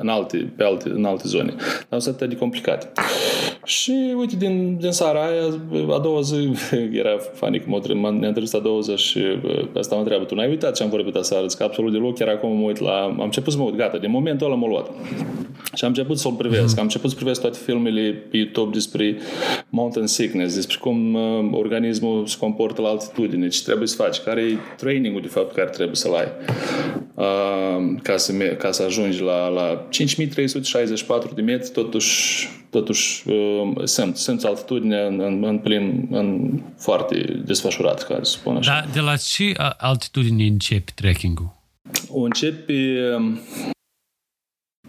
în 0.00 0.08
alte, 0.08 0.52
pe 0.56 0.64
alte, 0.64 0.88
în 0.88 1.04
alte 1.04 1.22
zone. 1.26 1.54
Dar 1.56 1.86
nu 1.88 1.98
sunt 1.98 2.14
atât 2.14 2.28
de 2.28 2.36
complicate. 2.36 2.92
Și 3.64 4.14
uite, 4.16 4.36
din, 4.36 4.76
din 4.80 4.90
seara 4.90 5.20
aia, 5.26 5.44
a 5.94 5.98
doua 5.98 6.20
zi, 6.20 6.52
era 7.02 7.16
funny 7.34 7.60
că 7.60 7.66
m-a 7.94 8.10
ne-a 8.10 8.28
întâlnit 8.28 8.54
a 8.54 8.58
doua 8.58 8.80
zi 8.80 8.96
și 8.96 9.20
asta 9.78 9.94
mă 9.94 10.00
întreabă, 10.00 10.24
tu 10.24 10.34
n-ai 10.34 10.48
uitat 10.48 10.74
ce 10.74 10.82
am 10.82 10.88
vorbit 10.88 11.14
aseară? 11.14 11.46
Zic, 11.46 11.60
absolut 11.60 11.92
deloc, 11.92 12.18
chiar 12.18 12.28
acum 12.28 12.56
mă 12.56 12.66
uit 12.66 12.78
la... 12.78 13.02
Am 13.02 13.20
început 13.20 13.52
să 13.52 13.58
mă 13.58 13.64
uit, 13.64 13.76
gata, 13.76 13.98
de 13.98 14.06
momentul 14.06 14.46
ăla 14.46 14.56
m-a 14.56 14.68
luat. 14.68 14.90
Și 15.74 15.84
am 15.84 15.90
început 15.90 16.18
să-l 16.18 16.32
privesc. 16.32 16.78
Am 16.78 16.82
început 16.82 17.10
să 17.10 17.16
privesc 17.16 17.40
toate 17.40 17.58
filmele 17.64 18.24
pe 18.30 18.36
YouTube 18.36 18.70
despre 18.72 19.16
mountain 19.68 20.06
sickness, 20.06 20.54
despre 20.54 20.76
cum 20.80 21.14
uh, 21.14 21.50
organismul 21.52 22.26
se 22.26 22.36
comportă 22.38 22.82
la 22.82 22.88
altitudine, 22.88 23.48
ce 23.48 23.62
trebuie 23.62 23.88
să 23.88 24.02
faci, 24.02 24.18
care 24.18 24.40
e 24.40 24.56
trainingul 24.76 25.20
de 25.20 25.28
fapt 25.28 25.54
care 25.54 25.68
trebuie 25.68 25.96
să-l 25.96 26.14
ai 26.14 26.28
uh, 27.14 28.00
ca, 28.02 28.16
să, 28.16 28.29
ca 28.58 28.70
să 28.70 28.82
ajungi 28.82 29.22
la, 29.22 29.48
la 29.48 29.86
5364 29.90 31.34
de 31.34 31.42
metri, 31.42 31.70
totuși 31.70 32.48
totuși 32.70 33.28
uh, 33.28 33.84
sunt, 33.84 34.16
sunt 34.16 34.44
altitudine 34.44 35.00
în, 35.00 35.20
în, 35.20 35.44
în 35.44 35.58
plin, 35.58 36.08
în 36.10 36.58
foarte 36.78 37.42
desfășurat, 37.44 38.06
ca 38.06 38.18
să 38.22 38.30
spun 38.30 38.56
așa. 38.56 38.72
Da, 38.72 38.92
de 38.92 39.00
la 39.00 39.16
ce 39.16 39.52
altitudine 39.76 40.44
începe 40.44 40.92
trekking-ul? 40.94 41.58
O 42.08 42.20
începe 42.20 42.98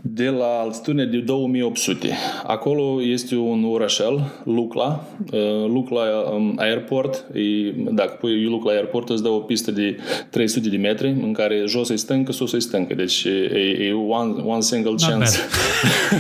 de 0.02 0.30
la 0.30 0.60
altitudine 0.64 1.06
de 1.06 1.18
2800. 1.18 2.10
Acolo 2.44 3.02
este 3.04 3.36
un 3.36 3.66
orășel, 3.72 4.32
Lucla. 4.44 5.08
Uh, 5.32 5.40
Lucla 5.68 6.02
um, 6.34 6.56
Airport. 6.58 7.26
E, 7.34 7.72
dacă 7.76 8.18
pui 8.20 8.44
Lucla 8.44 8.72
Airport, 8.72 9.10
îți 9.10 9.24
dă 9.24 9.30
o 9.30 9.40
pistă 9.40 9.72
de 9.72 9.98
300 10.30 10.70
de 10.70 10.78
metri 10.78 11.08
în 11.08 11.34
care 11.34 11.64
jos 11.68 11.90
e 11.90 11.96
stâncă, 11.96 12.32
sus 12.32 12.54
e 12.54 12.60
stâncă. 12.60 12.94
Deci 12.94 13.24
e, 13.24 13.86
e 13.88 13.94
one, 13.94 14.34
one 14.46 14.62
single 14.62 14.96
chance. 15.08 15.38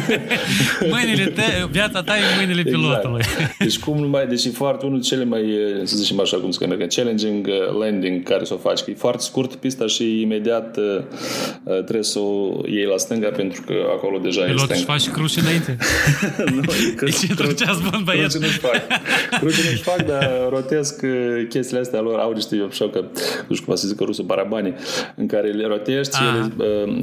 mâinile 0.91 1.25
te, 1.25 1.41
viața 1.71 2.01
ta 2.01 2.17
e 2.17 2.21
mâinile 2.37 2.59
exact. 2.59 2.77
pilotului. 2.77 3.21
Deci 3.59 3.79
cum 3.79 4.09
mai, 4.09 4.27
deci 4.27 4.45
e 4.45 4.49
foarte 4.49 4.85
unul 4.85 5.01
cele 5.01 5.23
mai, 5.23 5.43
să 5.83 5.97
zicem 5.97 6.19
așa 6.19 6.37
cum 6.37 6.51
se 6.51 6.65
cheamă, 6.65 6.85
challenging 6.85 7.47
uh, 7.47 7.79
landing 7.79 8.23
care 8.23 8.43
să 8.43 8.53
o 8.53 8.57
faci. 8.57 8.79
Că 8.79 8.91
e 8.91 8.93
foarte 8.93 9.21
scurt 9.21 9.55
pista 9.55 9.85
și 9.87 10.21
imediat 10.21 10.77
uh, 10.77 11.03
trebuie 11.63 12.03
să 12.03 12.19
o 12.19 12.61
iei 12.67 12.85
la 12.85 12.97
stânga 12.97 13.29
pentru 13.29 13.61
că 13.65 13.70
acolo 13.95 14.17
deja 14.17 14.41
Pilot 14.41 14.61
este... 14.61 14.73
își 14.73 14.83
faci 14.83 15.09
cruce 15.09 15.39
înainte? 15.39 15.77
nu, 16.55 16.61
că 16.95 17.05
deci 17.09 17.33
cruce, 17.33 17.65
bun 17.89 18.01
băiat. 18.03 18.29
Cruce 18.29 18.45
nu-și 18.45 18.59
fac. 18.59 18.81
Cruce 19.39 19.61
nu-și 19.69 19.81
fac, 19.81 20.05
dar 20.05 20.47
rotesc 20.49 21.01
uh, 21.03 21.45
chestiile 21.49 21.79
astea 21.79 21.99
lor. 21.99 22.19
Au 22.19 22.31
niște, 22.31 22.65
așa 22.69 22.89
că, 22.89 23.05
nu 23.47 23.55
știu 23.55 23.65
cum 23.65 23.75
să 23.75 23.87
zic 23.87 23.99
rusă, 23.99 24.21
barabani, 24.21 24.73
în 25.15 25.27
care 25.27 25.47
le 25.47 25.65
rotești, 25.67 26.15
ah. 26.15 26.23
ele, 26.23 26.53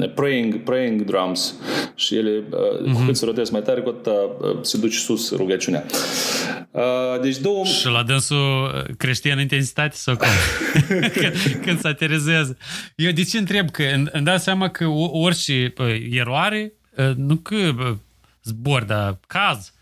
uh, 0.01 0.11
praying, 0.13 0.57
praying 0.63 1.01
drums 1.01 1.55
și 1.95 2.15
ele, 2.15 2.43
uh, 2.49 2.57
mm-hmm. 2.59 2.93
cu 2.93 3.01
cât 3.05 3.17
se 3.17 3.25
rotesc 3.25 3.51
mai 3.51 3.61
tare, 3.61 3.81
cu 3.81 3.89
atât 3.89 4.13
uh, 4.41 4.57
se 4.61 4.77
duce 4.77 4.97
sus 4.97 5.35
rugăciunea. 5.35 5.85
Uh, 6.71 7.21
deci 7.21 7.37
două... 7.37 7.65
Și 7.65 7.87
la 7.87 8.03
dânsul 8.03 8.71
uh, 8.75 8.95
crește 8.97 9.31
în 9.31 9.39
intensitate 9.39 9.95
sau 9.95 10.15
cum? 10.15 10.27
când, 11.19 11.61
când 11.63 11.79
se 11.79 11.87
aterizează. 11.87 12.57
Eu 12.95 13.11
de 13.11 13.23
ce 13.23 13.37
întreb? 13.37 13.69
Că 13.69 13.83
îmi 14.11 14.25
dau 14.25 14.37
seama 14.37 14.69
că 14.69 14.85
orice 15.11 15.73
eroare 16.11 16.58
nu 17.15 17.35
că 17.35 17.73
zbor, 18.43 18.83
dar 18.83 19.19
caz. 19.27 19.73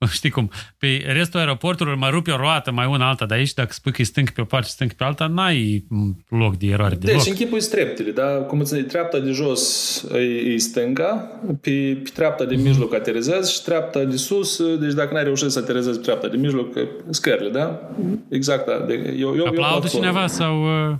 Știi 0.10 0.30
cum? 0.30 0.50
Pe 0.78 1.04
restul 1.06 1.40
aeroporturilor 1.40 1.98
mai 1.98 2.10
rupe 2.10 2.30
o 2.30 2.36
roată, 2.36 2.70
mai 2.70 2.86
una 2.86 3.08
alta, 3.08 3.26
dar 3.26 3.38
aici 3.38 3.54
dacă 3.54 3.72
spui 3.72 3.92
că 3.92 4.02
e 4.02 4.04
stâng 4.04 4.30
pe 4.30 4.40
o 4.40 4.44
parte 4.44 4.66
și 4.66 4.72
stâng 4.72 4.92
pe 4.92 5.04
alta, 5.04 5.26
n-ai 5.26 5.86
loc 6.28 6.56
de 6.56 6.66
eroare 6.66 6.94
deci, 6.94 7.04
deloc. 7.04 7.22
Deci 7.22 7.32
închipui 7.32 7.60
treptele, 7.60 8.10
da? 8.10 8.24
Cum 8.24 8.60
îți 8.60 8.76
treapta 8.76 9.18
de 9.18 9.30
jos 9.30 10.02
e, 10.14 10.18
e 10.18 10.56
stânga, 10.56 11.40
pe, 11.60 12.00
pe 12.02 12.10
treapta 12.14 12.44
de 12.44 12.54
mijloc 12.54 12.94
aterizezi 12.94 13.52
și 13.52 13.62
treapta 13.62 14.04
de 14.04 14.16
sus, 14.16 14.62
deci 14.78 14.92
dacă 14.92 15.14
n-ai 15.14 15.24
reușit 15.24 15.50
să 15.50 15.58
aterizezi 15.58 15.96
pe 15.96 16.02
treapta 16.02 16.28
de 16.28 16.36
mijloc, 16.36 16.74
scările, 17.10 17.50
da? 17.50 17.90
Exact, 18.28 18.66
da. 18.66 18.84
De, 18.86 19.14
eu, 19.18 19.36
eu, 19.36 19.46
Aplaudă 19.46 19.88
eu 19.92 20.00
cineva 20.00 20.26
sau... 20.26 20.62
Uh... 20.90 20.96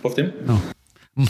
Poftim? 0.00 0.32
Nu. 0.46 0.60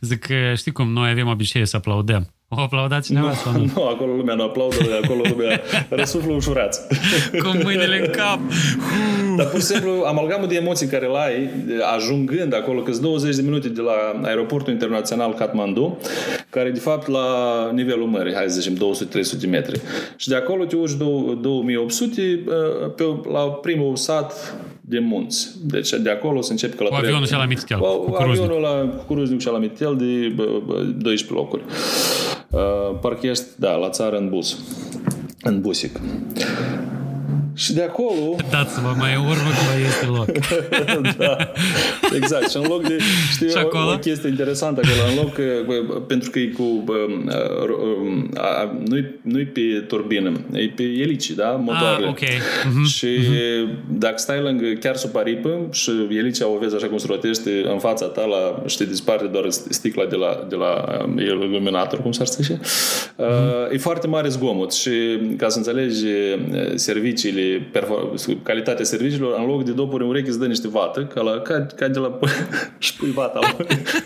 Zic 0.00 0.18
că 0.18 0.54
știi 0.56 0.72
cum, 0.72 0.92
noi 0.92 1.10
avem 1.10 1.26
obicei 1.26 1.66
să 1.66 1.76
aplaudăm. 1.76 2.35
O 2.48 2.60
aplaudat 2.60 3.02
cineva 3.02 3.28
nu, 3.28 3.34
sau 3.34 3.52
nu? 3.52 3.70
Nu, 3.74 3.86
acolo 3.86 4.14
lumea 4.14 4.34
nu 4.34 4.42
aplaudă, 4.42 4.76
acolo 5.02 5.22
lumea 5.28 5.60
răsuflă 5.88 6.32
ușurați. 6.32 6.80
Cu 7.42 7.48
mâinile 7.62 8.00
în 8.04 8.10
cap. 8.10 8.38
Dar 9.36 9.46
pur 9.46 9.58
și 9.60 9.66
simplu, 9.66 10.02
amalgamul 10.04 10.48
de 10.48 10.54
emoții 10.54 10.86
care 10.86 11.06
l 11.06 11.14
ai, 11.14 11.50
ajungând 11.96 12.54
acolo, 12.54 12.80
că 12.80 12.90
20 13.00 13.36
de 13.36 13.42
minute 13.42 13.68
de 13.68 13.80
la 13.80 14.20
aeroportul 14.22 14.72
internațional 14.72 15.34
Kathmandu, 15.34 15.98
care 16.50 16.70
de 16.70 16.78
fapt 16.78 17.08
la 17.08 17.26
nivelul 17.72 18.06
mării, 18.06 18.34
hai 18.34 18.44
să 18.48 18.60
zicem 18.60 18.74
200-300 18.74 19.38
de 19.40 19.46
metri. 19.46 19.80
Și 20.16 20.28
de 20.28 20.34
acolo 20.34 20.64
te 20.64 20.76
urci 20.76 20.92
2800 20.92 22.20
uh, 22.20 22.92
pe, 22.96 23.04
la 23.32 23.40
primul 23.40 23.96
sat 23.96 24.54
de 24.88 24.98
munți. 24.98 25.48
Deci 25.64 25.90
de 25.90 26.10
acolo 26.10 26.40
se 26.40 26.52
începe 26.52 26.76
călătoria. 26.76 27.02
Cu 27.02 27.06
avionul 27.06 27.26
și 27.26 27.32
la 27.32 27.46
Mitel. 27.46 27.78
Cu, 27.78 28.10
cu 28.10 28.22
avionul 28.22 28.60
la 28.60 28.94
cu 28.96 29.14
cruznic 29.14 29.40
și 29.40 29.46
la 29.46 29.58
Mitel 29.58 29.96
de 29.96 30.28
12 30.98 31.32
locuri. 31.32 31.62
Uh, 32.50 32.60
parcă 33.00 33.26
ești, 33.26 33.44
da, 33.56 33.76
la 33.76 33.88
țară 33.88 34.16
în 34.16 34.28
bus. 34.28 34.58
În 35.42 35.60
busic. 35.60 36.00
Și 37.56 37.72
de 37.72 37.82
acolo... 37.82 38.36
Dați-vă 38.50 38.94
mai 38.98 39.16
urmă 39.16 39.50
că 39.56 39.62
mai 39.70 39.82
este 39.88 40.06
loc. 40.06 40.30
da, 41.26 41.36
exact. 42.14 42.50
Și 42.50 42.56
în 42.56 42.64
loc 42.68 42.88
de... 42.88 42.98
Știi, 43.32 43.48
și 43.48 43.56
acolo? 43.56 43.88
O, 43.88 43.92
o 43.92 43.98
chestie 43.98 44.28
interesantă 44.28 44.80
acolo. 44.84 45.10
În 45.10 45.16
loc, 45.16 46.06
pentru 46.06 46.30
că 46.30 46.38
e 46.38 46.46
cu... 46.46 46.84
nu-i, 48.84 49.14
nu-i 49.22 49.44
pe 49.44 49.60
turbină, 49.88 50.32
e 50.52 50.68
pe 50.76 50.82
elici, 50.82 51.30
da? 51.30 51.48
Motoarele. 51.50 52.06
Ah, 52.06 52.10
ok. 52.10 52.18
Uh-huh. 52.18 52.92
Și 52.94 53.06
uh-huh. 53.06 53.98
dacă 53.98 54.16
stai 54.16 54.40
lângă 54.40 54.66
chiar 54.80 54.96
sub 54.96 55.16
aripă 55.16 55.68
și 55.72 55.90
elicea 56.10 56.48
o 56.48 56.58
vezi 56.58 56.74
așa 56.74 56.86
cum 56.86 56.98
se 56.98 57.06
rotește 57.08 57.64
în 57.72 57.78
fața 57.78 58.06
ta, 58.06 58.24
la, 58.24 58.62
știi, 58.66 58.86
disparte 58.86 59.26
doar 59.26 59.50
sticla 59.50 60.04
de 60.04 60.16
la, 60.16 60.46
de 60.48 60.56
la 60.56 60.84
iluminator, 61.18 62.02
cum 62.02 62.12
s-ar 62.12 62.26
zice, 62.26 62.60
uh-huh. 62.60 63.72
e 63.72 63.78
foarte 63.78 64.06
mare 64.06 64.28
zgomot 64.28 64.72
și 64.72 64.90
ca 65.36 65.48
să 65.48 65.58
înțelegi 65.58 66.04
serviciile 66.74 67.45
calitatea 68.42 68.84
serviciilor, 68.84 69.38
în 69.38 69.46
loc 69.46 69.64
de 69.64 69.72
dopuri 69.72 70.02
în 70.02 70.08
urechi 70.08 70.28
îți 70.28 70.38
dă 70.38 70.46
niște 70.46 70.68
vată, 70.68 71.04
ca, 71.14 71.20
la, 71.20 71.40
ca, 71.40 71.66
ca 71.76 71.88
de 71.88 71.98
la... 71.98 72.18
și 72.84 72.96
pui 72.96 73.10
vata. 73.10 73.38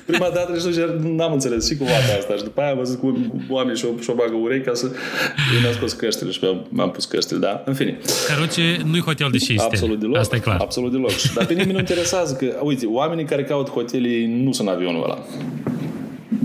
Prima 0.06 0.28
dată 0.34 0.52
nu 1.00 1.14
n-am 1.14 1.32
înțeles 1.32 1.68
și 1.68 1.76
cu 1.76 1.84
vata 1.84 2.18
asta 2.18 2.34
și 2.34 2.42
după 2.42 2.60
aia 2.60 2.70
am 2.70 2.76
văzut 2.76 2.98
cu 2.98 3.36
oamenii 3.48 3.78
și-o, 3.78 3.88
și-o 4.00 4.14
bagă 4.14 4.34
urechi 4.34 4.64
ca 4.64 4.74
să... 4.74 4.86
Eu 5.54 5.60
mi-am 5.60 5.72
scos 5.72 5.92
căștile 5.92 6.30
și 6.30 6.40
mi-am 6.68 6.90
pus 6.90 7.04
căștile, 7.04 7.38
da? 7.38 7.62
În 7.66 7.74
fine. 7.74 7.98
Caruce 8.28 8.62
nu-i 8.90 9.00
hotel 9.00 9.28
de 9.30 9.38
5 9.38 9.60
Absolut 9.60 10.00
deloc. 10.00 10.16
Asta 10.16 10.36
e 10.36 10.38
clar. 10.38 10.56
Absolut 10.60 10.92
deloc. 10.92 11.10
Dar 11.34 11.46
pe 11.46 11.52
nimeni 11.52 11.72
nu 11.72 11.78
interesează 11.78 12.34
că, 12.34 12.60
uite, 12.62 12.86
oamenii 12.86 13.24
care 13.24 13.44
caută 13.44 13.70
hotelii 13.70 14.26
nu 14.26 14.52
sunt 14.52 14.68
avionul 14.68 15.02
ăla. 15.02 15.18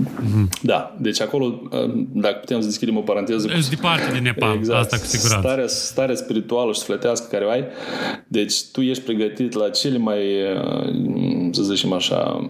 Mm-hmm. 0.06 0.60
Da, 0.62 0.96
deci 1.00 1.20
acolo, 1.20 1.62
dacă 2.12 2.36
putem 2.36 2.60
să 2.60 2.66
deschidem 2.66 2.96
o 2.96 3.00
paranteză... 3.00 3.48
Ești 3.56 3.70
departe 3.74 4.12
de 4.12 4.18
Nepal, 4.18 4.56
exact, 4.56 4.80
asta 4.80 4.96
cu 4.96 5.04
siguranță. 5.04 5.48
Starea, 5.48 5.66
starea 5.66 6.14
spirituală 6.14 6.72
și 6.72 6.78
sufletească 6.78 7.26
care 7.30 7.44
o 7.44 7.48
ai, 7.48 7.64
deci 8.28 8.64
tu 8.72 8.80
ești 8.80 9.02
pregătit 9.02 9.52
la 9.52 9.68
cele 9.68 9.98
mai, 9.98 10.18
să 11.50 11.62
zicem 11.62 11.92
așa, 11.92 12.46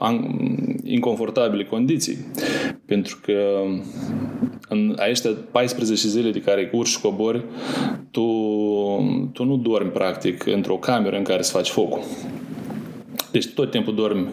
inconfortabile 0.84 1.64
condiții. 1.64 2.16
Pentru 2.86 3.18
că 3.22 3.38
în 4.68 4.94
aceștia 4.98 5.30
14 5.50 6.08
zile 6.08 6.30
de 6.30 6.40
care 6.40 6.70
urci 6.72 6.88
și 6.88 7.00
cobori, 7.00 7.44
tu, 8.10 8.22
tu 9.32 9.44
nu 9.44 9.56
dormi 9.56 9.90
practic 9.90 10.46
într-o 10.46 10.76
cameră 10.76 11.16
în 11.16 11.22
care 11.22 11.42
să 11.42 11.50
faci 11.50 11.68
focul. 11.68 12.02
Deci 13.30 13.46
tot 13.46 13.70
timpul 13.70 13.94
dormi 13.94 14.26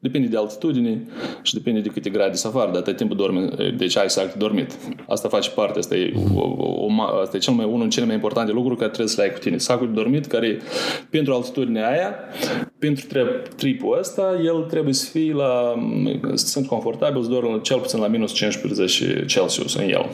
Depinde 0.00 0.26
de 0.28 0.36
altitudine 0.36 1.02
și 1.42 1.54
depinde 1.54 1.80
de 1.80 1.88
câte 1.88 2.10
grade 2.10 2.34
să 2.34 2.46
afară, 2.46 2.70
dar 2.72 2.82
tot 2.82 2.96
timpul 2.96 3.16
dormi, 3.16 3.50
deci 3.76 3.96
ai 3.96 4.10
sac 4.10 4.26
de 4.26 4.34
dormit. 4.38 4.72
Asta 5.08 5.28
face 5.28 5.50
parte, 5.50 5.78
asta 5.78 5.96
e, 5.96 6.12
o, 6.34 6.40
o, 6.58 6.88
asta 7.22 7.36
e 7.36 7.40
cel 7.40 7.54
mai, 7.54 7.64
unul 7.64 7.80
din 7.80 7.90
cele 7.90 8.06
mai 8.06 8.14
importante 8.14 8.52
lucruri 8.52 8.76
care 8.76 8.88
trebuie 8.88 9.14
să 9.14 9.20
le 9.20 9.26
ai 9.28 9.34
cu 9.34 9.38
tine. 9.38 9.56
Sacul 9.56 9.86
de 9.86 9.92
dormit 9.92 10.26
care 10.26 10.58
pentru 11.10 11.32
altitudinea 11.32 11.90
aia 11.90 12.14
pentru 12.78 13.06
tripul 13.56 13.98
ăsta, 13.98 14.40
el 14.44 14.66
trebuie 14.68 14.94
să 14.94 15.10
fie 15.10 15.32
la, 15.32 15.74
să 16.34 16.46
sunt 16.46 16.66
confortabil, 16.66 17.26
doar 17.28 17.60
cel 17.60 17.78
puțin 17.78 18.00
la 18.00 18.06
minus 18.06 18.32
15 18.32 19.24
Celsius 19.26 19.74
în 19.74 19.88
el. 19.88 20.06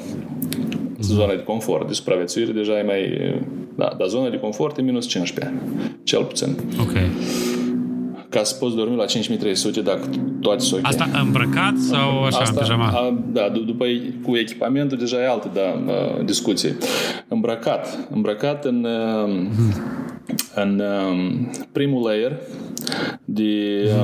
Zona 1.00 1.34
de 1.34 1.42
confort, 1.42 1.86
de 1.86 1.92
supraviețuire 1.92 2.52
deja 2.52 2.78
e 2.78 2.82
mai... 2.82 3.34
Da, 3.76 3.94
dar 3.98 4.08
zona 4.08 4.28
de 4.28 4.38
confort 4.38 4.78
e 4.78 4.82
minus 4.82 5.06
15, 5.06 5.62
cel 6.04 6.22
puțin. 6.22 6.56
Ok. 6.80 6.92
Ca 8.34 8.42
să 8.42 8.54
poți 8.54 8.76
dormi 8.76 8.96
la 8.96 9.04
5300 9.04 9.80
dacă 9.80 10.08
toate 10.40 10.62
sunt 10.62 10.80
ok. 10.80 10.86
Asta 10.86 11.08
îmbrăcat 11.22 11.76
sau 11.78 12.22
așa, 12.24 12.38
Asta, 12.38 12.54
în 12.54 12.60
pijama? 12.60 12.86
A, 12.86 13.22
da, 13.32 13.50
d- 13.50 13.66
după 13.66 13.84
cu 14.22 14.36
echipamentul 14.36 14.98
deja 14.98 15.16
e 15.22 15.28
altă 15.28 15.50
da, 15.54 15.92
uh, 15.92 16.24
discuție. 16.24 16.76
Îmbrăcat. 17.28 18.08
Îmbrăcat 18.10 18.64
în, 18.64 18.84
uh, 19.24 19.46
în 20.64 20.82
um, 21.10 21.50
primul 21.72 22.02
layer 22.02 22.36
de 23.24 23.52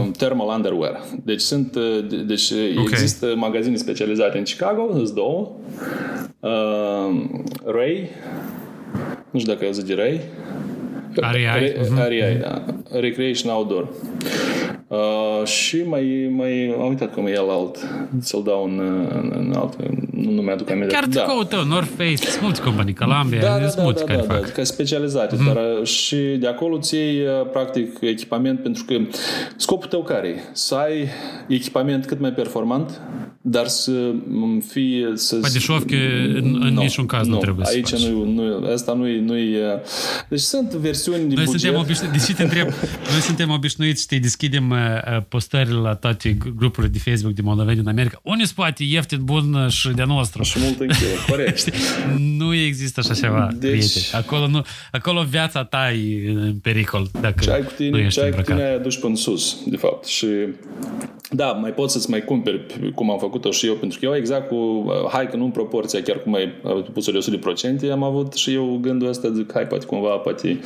um, 0.00 0.10
thermal 0.10 0.48
underwear. 0.56 1.00
Deci 1.24 1.40
sunt 1.40 1.74
uh, 1.74 2.08
de- 2.08 2.16
deci 2.16 2.50
Ok. 2.78 2.90
există 2.90 3.32
magazine 3.36 3.76
specializate 3.76 4.38
în 4.38 4.44
Chicago, 4.44 4.88
sunt 4.92 5.10
două. 5.10 5.50
Uh, 6.40 7.22
Ray, 7.64 8.08
nu 9.30 9.38
știu 9.38 9.52
dacă 9.52 9.64
ai 9.64 9.66
auzit 9.70 9.84
de 9.84 9.94
Ray. 9.94 10.20
REI. 11.16 11.74
REI, 12.08 12.34
mhm. 12.34 12.40
da. 12.40 13.00
Recreational 13.00 13.56
Outdoor. 13.56 13.88
Uh, 14.90 15.46
și 15.46 15.76
mai, 15.86 16.30
mai 16.36 16.74
am 16.80 16.88
uitat 16.88 17.14
cum 17.14 17.26
e 17.26 17.30
el 17.30 17.50
alt. 17.50 17.76
Să-l 18.20 18.42
dau 18.44 18.64
în, 18.64 18.78
în, 19.12 19.32
în 19.36 19.52
alt. 19.56 19.76
Nu, 20.12 20.30
nu 20.30 20.40
mi-aduc 20.42 20.70
aminte. 20.70 20.94
Chiar 20.94 21.04
da. 21.06 21.20
tricoul 21.20 21.44
tău, 21.44 21.64
North 21.64 21.90
Face, 21.96 22.16
sunt 22.16 22.42
mulți 22.42 22.60
companii, 22.62 22.94
Columbia, 22.94 23.40
Da, 23.40 23.58
da, 23.58 23.62
sunt 23.64 23.74
da, 23.76 23.82
mulți 23.82 24.04
da, 24.04 24.12
care 24.12 24.26
da, 24.26 24.34
fac. 24.34 24.44
da, 24.46 24.52
ca 24.52 24.64
specializate, 24.64 25.34
Mhm. 25.36 25.50
mm-hmm. 25.50 25.54
dar 25.54 25.62
uh, 25.80 25.86
și 25.86 26.16
de 26.16 26.46
acolo 26.46 26.78
ți 26.78 26.94
iei 26.94 27.20
uh, 27.20 27.50
practic 27.52 27.96
echipament 28.00 28.62
pentru 28.62 28.84
că 28.86 28.96
scopul 29.56 29.88
tău 29.88 30.02
care 30.02 30.28
e? 30.28 30.40
Să 30.52 30.74
ai 30.74 31.08
echipament 31.48 32.06
cât 32.06 32.20
mai 32.20 32.32
performant, 32.32 33.00
dar 33.40 33.66
să 33.66 33.90
m, 34.28 34.60
fie 34.60 35.06
să 35.14 35.36
Păi 35.36 35.50
de 35.52 35.58
șofche, 35.58 35.96
în, 36.36 36.58
în 36.62 36.72
Nu, 36.74 36.80
niciun 36.80 37.06
caz 37.06 37.26
nu, 37.26 37.36
trebuie 37.36 37.66
să 37.66 37.72
aici 37.74 37.88
faci. 37.88 38.00
nu, 38.06 38.24
nu, 38.24 38.66
asta 38.72 38.92
nu 38.92 39.06
e, 39.06 39.20
nu 39.20 39.36
e... 39.36 39.80
Deci 40.28 40.40
sunt 40.40 40.70
versiuni 40.72 41.28
de 41.28 41.34
Noi 41.34 41.44
buget. 41.44 41.60
suntem 41.60 41.80
obișnuiți, 41.80 42.12
deși 42.18 42.32
te 42.34 42.42
întreb, 42.42 42.66
noi 43.12 43.20
suntem 43.20 43.50
obișnuiți, 43.50 44.02
știi, 44.02 44.18
deschidem 44.20 44.70
uh, 44.70 44.78
uh, 44.79 44.79
postările 45.28 45.74
la 45.78 45.94
toate 45.94 46.36
grupurile 46.56 46.92
de 46.92 46.98
Facebook 47.10 47.34
de 47.34 47.42
moldoveni 47.42 47.78
în 47.78 47.86
America. 47.88 48.20
Unde 48.22 48.44
spate 48.44 48.84
ieftin, 48.84 49.24
bun 49.24 49.54
uh, 49.54 49.70
și 49.70 49.88
de 49.88 50.04
nostru? 50.04 50.42
Și 50.42 50.56
mult 50.60 50.80
încheie, 50.80 51.14
corect. 51.28 51.58
Știi? 51.58 51.72
Nu 52.16 52.54
există 52.54 53.00
așa 53.04 53.14
ceva, 53.14 53.48
Deci- 53.52 53.70
prieteni. 53.70 54.04
Acolo, 54.12 54.46
nu, 54.46 54.62
acolo 54.92 55.22
viața 55.22 55.64
ta 55.64 55.92
e 55.92 56.30
în 56.30 56.58
pericol 56.58 57.08
dacă 57.20 57.34
Ce 57.44 57.50
ai 57.50 57.60
cu 57.62 57.70
nu 57.70 57.76
tine, 57.76 57.98
ești 57.98 58.18
ce 58.20 58.24
ai 58.24 58.30
cu 58.30 58.36
îmbrăcat. 58.36 58.56
tine 58.56 58.68
ai 58.68 58.74
adus 58.74 58.96
până 58.96 59.16
sus, 59.16 59.56
de 59.66 59.76
fapt. 59.76 60.06
Și 60.06 60.26
da, 61.32 61.52
mai 61.52 61.72
poți 61.72 61.92
să-ți 61.92 62.10
mai 62.10 62.24
cumperi 62.24 62.90
cum 62.94 63.10
am 63.10 63.18
făcut-o 63.18 63.50
și 63.50 63.66
eu, 63.66 63.74
pentru 63.74 63.98
că 63.98 64.04
eu 64.04 64.14
exact 64.14 64.48
cu, 64.48 64.54
uh, 64.54 64.92
hai 65.12 65.28
că 65.28 65.36
nu 65.36 65.44
în 65.44 65.50
proporție, 65.50 66.02
chiar 66.02 66.22
cum 66.22 66.34
ai 66.34 66.48
pus-o 66.92 67.12
de 67.12 67.40
100%, 67.88 67.90
am 67.90 68.02
avut 68.02 68.32
și 68.32 68.54
eu 68.54 68.78
gândul 68.80 69.08
ăsta, 69.08 69.30
zic, 69.32 69.52
hai, 69.52 69.66
poate 69.66 69.86
cumva, 69.86 70.08
poate, 70.08 70.60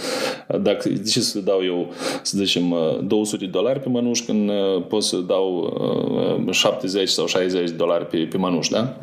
uh, 0.48 0.60
dacă, 0.60 0.88
de 0.88 1.02
ce 1.10 1.20
să 1.20 1.38
dau 1.38 1.64
eu, 1.64 1.92
să 2.22 2.38
zicem, 2.38 2.70
uh, 2.70 2.98
200 3.06 3.44
de 3.44 3.50
dolari 3.50 3.80
pe 3.80 3.88
mănuș 3.88 4.20
când 4.20 4.48
uh, 4.48 4.82
pot 4.88 5.02
să 5.02 5.16
dau 5.16 5.76
uh, 6.46 6.52
70 6.52 7.08
sau 7.08 7.26
60 7.26 7.68
de 7.68 7.74
dolari 7.76 8.06
pe, 8.06 8.16
pe 8.30 8.36
mănuș, 8.36 8.68
da? 8.68 8.96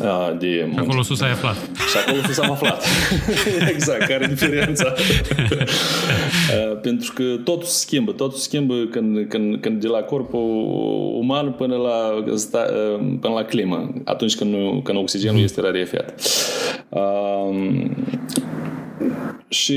Uh, 0.00 0.38
De 0.38 0.64
muncă. 0.66 0.80
Acolo 0.80 1.02
sus 1.02 1.20
ai 1.20 1.30
aflat. 1.30 1.56
Și 1.90 1.96
acolo 2.06 2.22
sus 2.26 2.38
am 2.38 2.50
aflat. 2.50 2.84
exact, 3.74 4.06
care 4.06 4.24
e 4.24 4.26
diferența. 4.26 4.92
Uh, 4.92 6.78
Pentru 6.82 7.12
că 7.12 7.22
totul 7.44 7.66
se 7.66 7.78
schimbă. 7.78 8.12
Totul 8.12 8.38
se 8.38 8.42
schimbă 8.42 8.74
când, 8.90 9.28
când, 9.28 9.60
când 9.60 9.80
de 9.80 9.86
la 9.86 9.98
corpul 9.98 10.64
uman 11.18 11.52
până 11.52 11.76
la, 11.76 12.24
sta, 12.36 12.66
uh, 12.70 13.16
până 13.20 13.34
la 13.34 13.44
climă. 13.44 13.92
Atunci 14.04 14.36
când, 14.36 14.54
nu, 14.54 14.80
când 14.84 14.98
oxigenul 14.98 15.42
este 15.42 15.60
rarefiat. 15.60 16.14
Uh, 16.88 17.90
și 19.52 19.76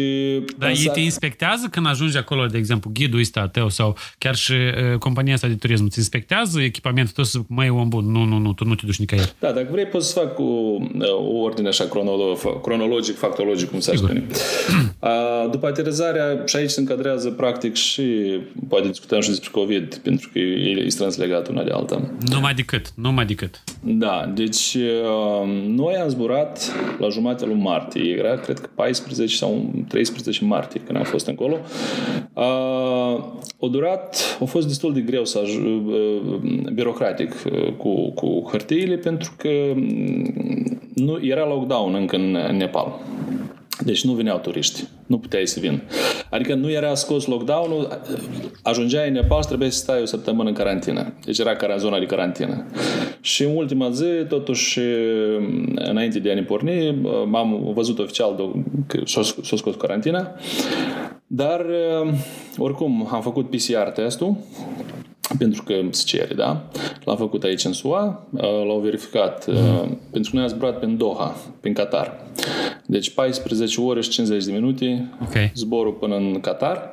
Dar 0.58 0.70
ei 0.70 0.90
te 0.94 1.00
inspectează 1.00 1.68
când 1.72 1.88
ajungi 1.88 2.18
acolo, 2.18 2.46
de 2.46 2.58
exemplu, 2.58 2.90
ghidul 2.94 3.20
ăsta 3.20 3.40
a 3.40 3.48
tău 3.48 3.70
sau 3.70 3.98
chiar 4.18 4.36
și 4.36 4.52
uh, 4.52 4.98
compania 4.98 5.34
asta 5.34 5.48
de 5.48 5.56
turism, 5.56 5.84
îți 5.84 5.98
inspectează 5.98 6.62
echipamentul 6.62 7.14
tău 7.14 7.24
să 7.24 7.40
zic, 7.40 7.48
mai 7.50 7.70
om 7.70 7.90
bun, 7.90 8.12
nu, 8.12 8.24
nu, 8.24 8.38
nu, 8.38 8.54
tu 8.54 8.66
nu 8.66 8.76
te 8.76 8.86
duci 8.86 9.00
nicăieri. 9.00 9.34
Da, 9.40 9.52
dacă 9.52 9.68
vrei 9.72 9.86
poți 9.86 10.12
să 10.12 10.20
fac 10.20 10.40
o, 10.40 10.44
o 11.12 11.38
ordine 11.38 11.68
așa 11.68 11.88
cronolo- 11.88 12.62
cronologic, 12.62 13.18
factologic, 13.18 13.70
cum 13.70 13.80
s-ar 13.80 13.96
Sigur. 13.96 14.10
spune. 14.10 14.26
A, 15.00 15.48
după 15.52 15.68
aterizarea, 15.68 16.44
și 16.46 16.56
aici 16.56 16.70
se 16.70 16.80
încadrează 16.80 17.30
practic 17.30 17.76
și, 17.76 18.04
poate 18.70 18.88
discutăm 18.88 19.22
și 19.22 19.30
despre 19.30 19.50
COVID, 19.52 19.96
pentru 19.96 20.30
că 20.34 20.40
e, 20.40 20.84
e 20.86 20.90
strâns 20.90 21.18
legat 21.18 21.48
una 21.48 21.64
de 21.64 21.72
alta. 21.72 22.12
Numai 22.30 22.54
decât, 22.54 22.92
numai 22.96 23.26
decât. 23.26 23.64
Da, 23.82 24.32
deci 24.34 24.74
uh, 24.74 25.48
noi 25.68 25.94
am 25.96 26.10
zburat 26.10 26.72
la 27.00 27.10
jumatea 27.10 27.48
lui 27.48 27.56
martie, 27.56 28.16
era 28.18 28.36
cred 28.36 28.60
că 28.60 28.70
14 28.76 29.36
sau 29.36 29.65
13 29.88 30.46
martie 30.46 30.82
când 30.86 30.98
am 30.98 31.04
fost 31.04 31.28
încolo. 31.28 31.58
Uh, 32.34 33.24
o 33.60 33.68
durat, 33.68 34.38
a 34.42 34.46
fost 34.46 34.68
destul 34.68 34.94
de 34.94 35.02
greu 35.02 35.26
să 35.26 35.42
aj- 35.44 35.56
uh, 35.86 36.70
birocratic 36.74 37.32
uh, 37.52 37.74
cu, 37.78 38.12
cu 38.12 38.48
hârtiile 38.52 38.96
pentru 38.96 39.32
că 39.38 39.50
mm, 39.76 40.82
nu 40.94 41.20
era 41.22 41.48
lockdown 41.48 41.94
încă 41.94 42.16
în, 42.16 42.38
în 42.50 42.58
Nepal. 42.58 43.00
Deci 43.84 44.04
nu 44.04 44.14
veneau 44.14 44.38
turiști. 44.38 44.84
Nu 45.08 45.18
puteai 45.18 45.48
să 45.48 45.60
vin. 45.60 45.82
Adică 46.30 46.54
nu 46.54 46.72
era 46.72 46.96
scos 46.96 47.26
lockdown-ul, 47.26 48.02
ajungeai 48.64 49.08
în 49.08 49.14
Nepal 49.14 49.42
și 49.42 49.48
trebuia 49.48 49.70
să 49.70 49.78
stai 49.78 50.02
o 50.02 50.06
săptămână 50.06 50.50
în 50.50 50.56
carantină. 50.56 51.14
Deci 51.26 51.40
era 51.40 51.56
cara 51.56 51.78
zona 51.78 52.00
de 52.00 52.06
carantină. 52.06 52.66
Și 53.22 53.44
în 53.44 53.56
ultima 53.56 53.90
zi, 53.90 54.06
totuși, 54.30 54.80
înainte 55.76 56.20
de 56.20 56.32
a 56.32 56.34
ne 56.34 56.44
porni, 56.44 57.02
m-am 57.26 57.72
văzut 57.74 58.00
oficial 58.00 58.36
do- 58.36 58.84
că 58.88 59.00
s-a 59.06 59.22
sc- 59.22 59.44
s-a 59.44 59.56
scos 59.56 59.76
carantina. 59.76 60.32
Dar, 61.28 61.66
oricum, 62.58 63.08
am 63.12 63.22
făcut 63.22 63.50
PCR 63.50 63.90
testul 63.94 64.36
pentru 65.38 65.64
că 65.64 65.74
se 65.90 66.04
cere, 66.06 66.34
da? 66.34 66.64
L-am 67.04 67.18
făcut 67.18 67.44
aici 67.44 67.64
în 67.66 67.74
SUA, 67.74 68.28
uh, 68.32 68.42
l-au 68.42 68.80
verificat, 68.80 69.46
uh, 69.48 69.56
pentru 70.12 70.32
că 70.32 70.36
noi 70.36 70.42
am 70.42 70.48
zburat 70.48 70.80
prin 70.80 70.98
Doha, 70.98 71.36
prin 71.62 71.74
Qatar. 71.74 72.26
Deci 72.88 73.14
14 73.14 73.82
ore 73.82 74.02
și 74.02 74.10
50 74.10 74.44
de 74.46 74.52
minute 74.52 75.12
Ok. 75.22 75.34
zborul 75.54 75.94
până 75.94 76.16
în 76.16 76.40
Qatar. 76.40 76.90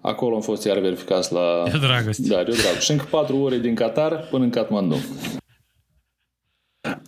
Acolo 0.00 0.34
am 0.34 0.40
fost 0.40 0.64
iar 0.64 0.78
verificați 0.78 1.32
la... 1.32 1.62
De 1.70 1.78
dragoste. 1.80 2.28
Da, 2.28 2.36
de 2.36 2.42
drag. 2.42 2.78
Și 2.80 2.90
încă 2.90 3.06
4 3.10 3.36
ore 3.36 3.58
din 3.58 3.74
Qatar 3.74 4.26
până 4.30 4.44
în 4.44 4.50
Kathmandu. 4.50 4.94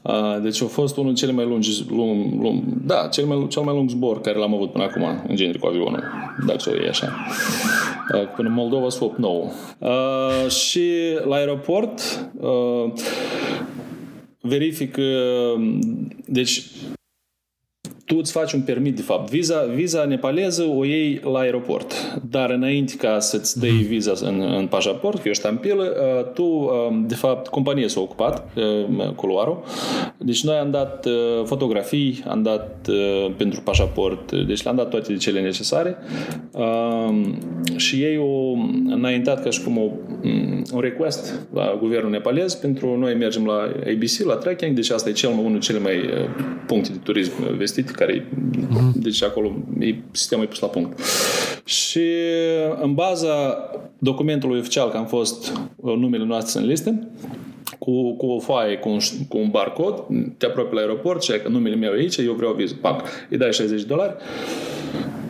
Uh, 0.03 0.39
Deci 0.43 0.63
a 0.63 0.67
fost 0.67 0.97
unul 0.97 1.07
dintre 1.13 1.27
cele 1.27 1.37
mai 1.37 1.47
lungi, 1.51 1.85
lung, 1.91 2.43
lung, 2.43 2.63
da, 2.87 3.09
cel 3.13 3.25
mai, 3.25 3.47
cel 3.49 3.63
mai 3.63 3.75
lung 3.75 3.91
zbor 3.91 4.21
care 4.21 4.39
l-am 4.39 4.55
avut 4.55 4.73
până 4.73 4.85
acum, 4.85 5.25
în 5.29 5.37
genere 5.37 5.59
cu 5.59 5.67
avionul, 5.67 6.03
dacă 6.47 6.59
să 6.59 6.71
o 6.73 6.77
iei 6.77 6.89
așa. 6.89 7.17
Uh, 8.15 8.29
Până 8.37 8.49
în 8.49 8.55
Moldova 8.55 8.89
s-a 8.89 9.05
8 9.05 9.19
9. 9.19 9.45
Uh, 9.79 10.51
și 10.51 10.91
la 11.25 11.35
aeroport 11.37 12.01
uh, 12.41 12.93
verific, 14.41 14.97
uh, 14.97 15.79
deci 16.27 16.63
tu 18.09 18.17
îți 18.19 18.33
faci 18.33 18.53
un 18.53 18.61
permit, 18.61 18.97
de 18.97 19.03
fapt. 19.03 19.31
Viza, 19.31 19.65
viza 19.75 20.05
nepaleză 20.05 20.63
o 20.77 20.85
iei 20.85 21.21
la 21.33 21.39
aeroport. 21.39 22.21
Dar 22.31 22.51
înainte 22.51 22.95
ca 22.97 23.19
să-ți 23.19 23.61
dai 23.61 23.71
viza 23.71 24.13
în, 24.21 24.41
în 24.59 24.67
pașaport, 24.67 25.23
că 25.23 25.29
e 25.29 25.31
o 25.31 25.35
ștampilă, 25.35 25.83
uh, 25.83 26.33
tu, 26.33 26.43
uh, 26.43 26.71
de 27.07 27.15
fapt, 27.15 27.49
compania 27.49 27.89
s-a 27.89 28.01
ocupat, 28.01 28.49
uh, 28.57 29.09
culoarul. 29.15 29.63
Deci 30.19 30.45
noi 30.45 30.57
am 30.57 30.71
dat 30.71 31.07
uh, 31.07 31.45
fotografii, 31.45 32.25
am 32.27 32.43
dat 32.43 32.89
uh, 32.89 33.33
pentru 33.37 33.61
pașaport, 33.61 34.33
deci 34.33 34.63
le-am 34.63 34.77
dat 34.77 34.89
toate 34.89 35.17
cele 35.17 35.41
necesare. 35.41 35.97
Uh, 36.53 37.15
Și 37.77 37.97
ei 38.03 38.17
au 38.17 38.69
înaintat 38.87 39.43
ca 39.43 39.51
și 39.51 39.63
cum 39.63 39.79
o, 39.79 39.91
un 40.73 40.81
request 40.81 41.35
la 41.55 41.77
guvernul 41.81 42.11
nepalez 42.11 42.55
pentru 42.55 42.97
noi 42.99 43.15
mergem 43.15 43.47
la 43.47 43.71
ABC, 43.87 44.25
la 44.25 44.35
tracking, 44.35 44.75
deci 44.75 44.91
asta 44.91 45.09
e 45.09 45.13
cel 45.13 45.31
mai, 45.31 45.39
unul 45.39 45.51
dintre 45.51 45.73
cele 45.73 45.85
mai 45.85 45.97
uh, 45.97 46.29
puncte 46.67 46.91
de 46.93 46.99
turism 47.03 47.57
vestite, 47.57 47.93
care 47.99 48.13
e, 48.13 48.25
deci 48.95 49.23
acolo 49.23 49.53
e, 49.81 49.95
sistemul 50.11 50.45
e 50.45 50.49
pus 50.49 50.59
la 50.59 50.69
punct. 50.69 51.01
Și 51.65 52.05
în 52.81 52.95
baza 52.95 53.59
documentului 53.99 54.59
oficial 54.59 54.91
că 54.91 54.97
am 54.97 55.07
fost 55.07 55.53
uh, 55.77 55.97
numele 55.97 56.25
noastre 56.25 56.61
în 56.61 56.67
listă, 56.67 57.09
cu, 57.79 58.17
cu 58.17 58.27
o 58.27 58.39
foaie, 58.39 58.77
cu 58.77 58.89
un, 58.89 58.99
cu 59.29 59.39
un 59.39 59.49
barcod, 59.51 60.05
te 60.37 60.47
apropii 60.47 60.75
la 60.75 60.81
aeroport 60.81 61.23
și 61.23 61.33
ai 61.33 61.43
că 61.43 61.49
numele 61.49 61.75
meu 61.75 61.93
e 61.93 61.99
aici, 61.99 62.17
eu 62.17 62.33
vreau 62.33 62.53
viză, 62.53 62.75
pac, 62.81 63.03
îi 63.31 63.37
dai 63.37 63.53
60 63.53 63.81
de 63.81 63.87
dolari 63.87 64.15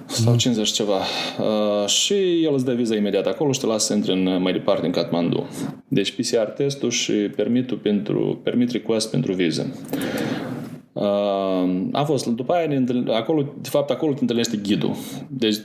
sau 0.07 0.37
50 0.37 0.69
ceva. 0.71 0.99
Uh, 1.39 1.89
și 1.89 2.45
el 2.45 2.55
îți 2.55 2.65
dă 2.65 2.73
viza 2.73 2.95
imediat 2.95 3.27
acolo 3.27 3.53
și 3.53 3.61
te 3.61 3.67
lasă 3.67 3.87
să 3.87 3.95
intri 3.95 4.13
în, 4.13 4.43
mai 4.43 4.53
departe 4.53 4.87
în 4.87 4.93
Kathmandu. 4.93 5.49
Deci 5.89 6.13
PCR 6.13 6.37
testul 6.37 6.91
și 6.91 7.13
permitul 7.13 7.77
pentru, 7.77 8.41
permit 8.43 8.71
request 8.71 9.11
pentru 9.11 9.33
viză. 9.33 9.75
Uh, 10.93 11.89
a 11.93 12.03
fost, 12.05 12.27
după 12.27 12.53
aia, 12.53 12.67
ne 12.67 12.77
întâln- 12.77 13.09
acolo, 13.09 13.43
de 13.61 13.69
fapt, 13.69 13.91
acolo 13.91 14.13
te 14.13 14.19
întâlnește 14.21 14.57
ghidul. 14.57 14.95
Deci, 15.29 15.57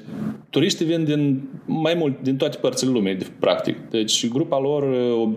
turiștii 0.50 0.86
vin 0.86 1.04
din 1.04 1.50
mai 1.66 1.94
mult, 1.98 2.22
din 2.22 2.36
toate 2.36 2.58
părțile 2.58 2.92
lumii, 2.92 3.18
practic. 3.40 3.78
Deci 3.90 4.28
grupa 4.28 4.60
lor 4.60 4.84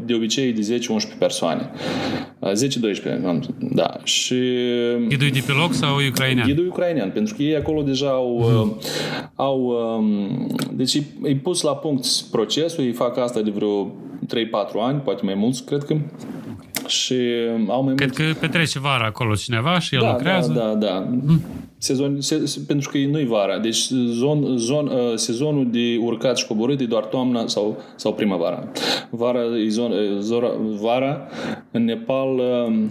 de 0.07 0.15
obicei 0.15 0.53
de 0.53 0.79
10-11 1.15 1.19
persoane. 1.19 1.71
10-12, 2.41 2.53
da. 3.59 3.97
Și... 4.05 4.35
Ghidul 5.09 5.29
de 5.33 5.43
pe 5.47 5.53
loc 5.53 5.73
sau 5.73 5.97
ucrainean? 6.09 6.47
Ghidul 6.47 6.67
ucrainean, 6.67 7.11
pentru 7.11 7.35
că 7.35 7.43
ei 7.43 7.57
acolo 7.57 7.83
deja 7.83 8.09
au... 8.09 8.39
Mm. 8.39 8.79
au 9.35 9.61
um, 9.99 10.47
deci 10.73 11.03
îi 11.23 11.37
pus 11.37 11.63
la 11.63 11.77
punct 11.77 12.07
procesul, 12.31 12.85
ei 12.85 12.93
fac 12.93 13.19
asta 13.19 13.41
de 13.41 13.51
vreo 13.51 13.87
3-4 13.87 13.89
ani, 14.79 15.01
poate 15.01 15.25
mai 15.25 15.35
mulți, 15.35 15.65
cred 15.65 15.83
că. 15.83 15.97
Și 16.87 17.15
au 17.69 17.83
mai 17.83 17.95
Cred 17.95 18.17
mulți... 18.17 18.33
că 18.33 18.39
petrece 18.47 18.79
vara 18.79 19.05
acolo 19.05 19.35
cineva 19.35 19.79
și 19.79 19.95
el 19.95 20.01
da, 20.01 20.11
lucrează. 20.11 20.53
Da, 20.53 20.61
da, 20.61 20.87
da. 20.87 21.09
Mm. 21.11 21.41
Sezon, 21.79 22.21
se, 22.21 22.61
pentru 22.67 22.91
că 22.91 22.99
nu-i 22.99 23.27
vara. 23.27 23.59
Deci 23.59 23.89
zon, 23.91 24.57
zon, 24.57 24.87
uh, 24.87 25.15
sezonul 25.15 25.71
de 25.71 25.99
urcat 26.01 26.39
și 26.39 26.47
coborât 26.47 26.81
e 26.81 26.85
doar 26.85 27.05
toamna 27.05 27.47
sau, 27.47 27.83
sau 27.97 28.15
primăvara. 28.15 28.69
Vara, 29.11 29.41
e 29.65 29.69
zon, 29.69 29.93
zora, 30.21 30.51
vara 30.81 31.29
în 31.71 31.85
Nepal 31.85 32.29
um, 32.29 32.91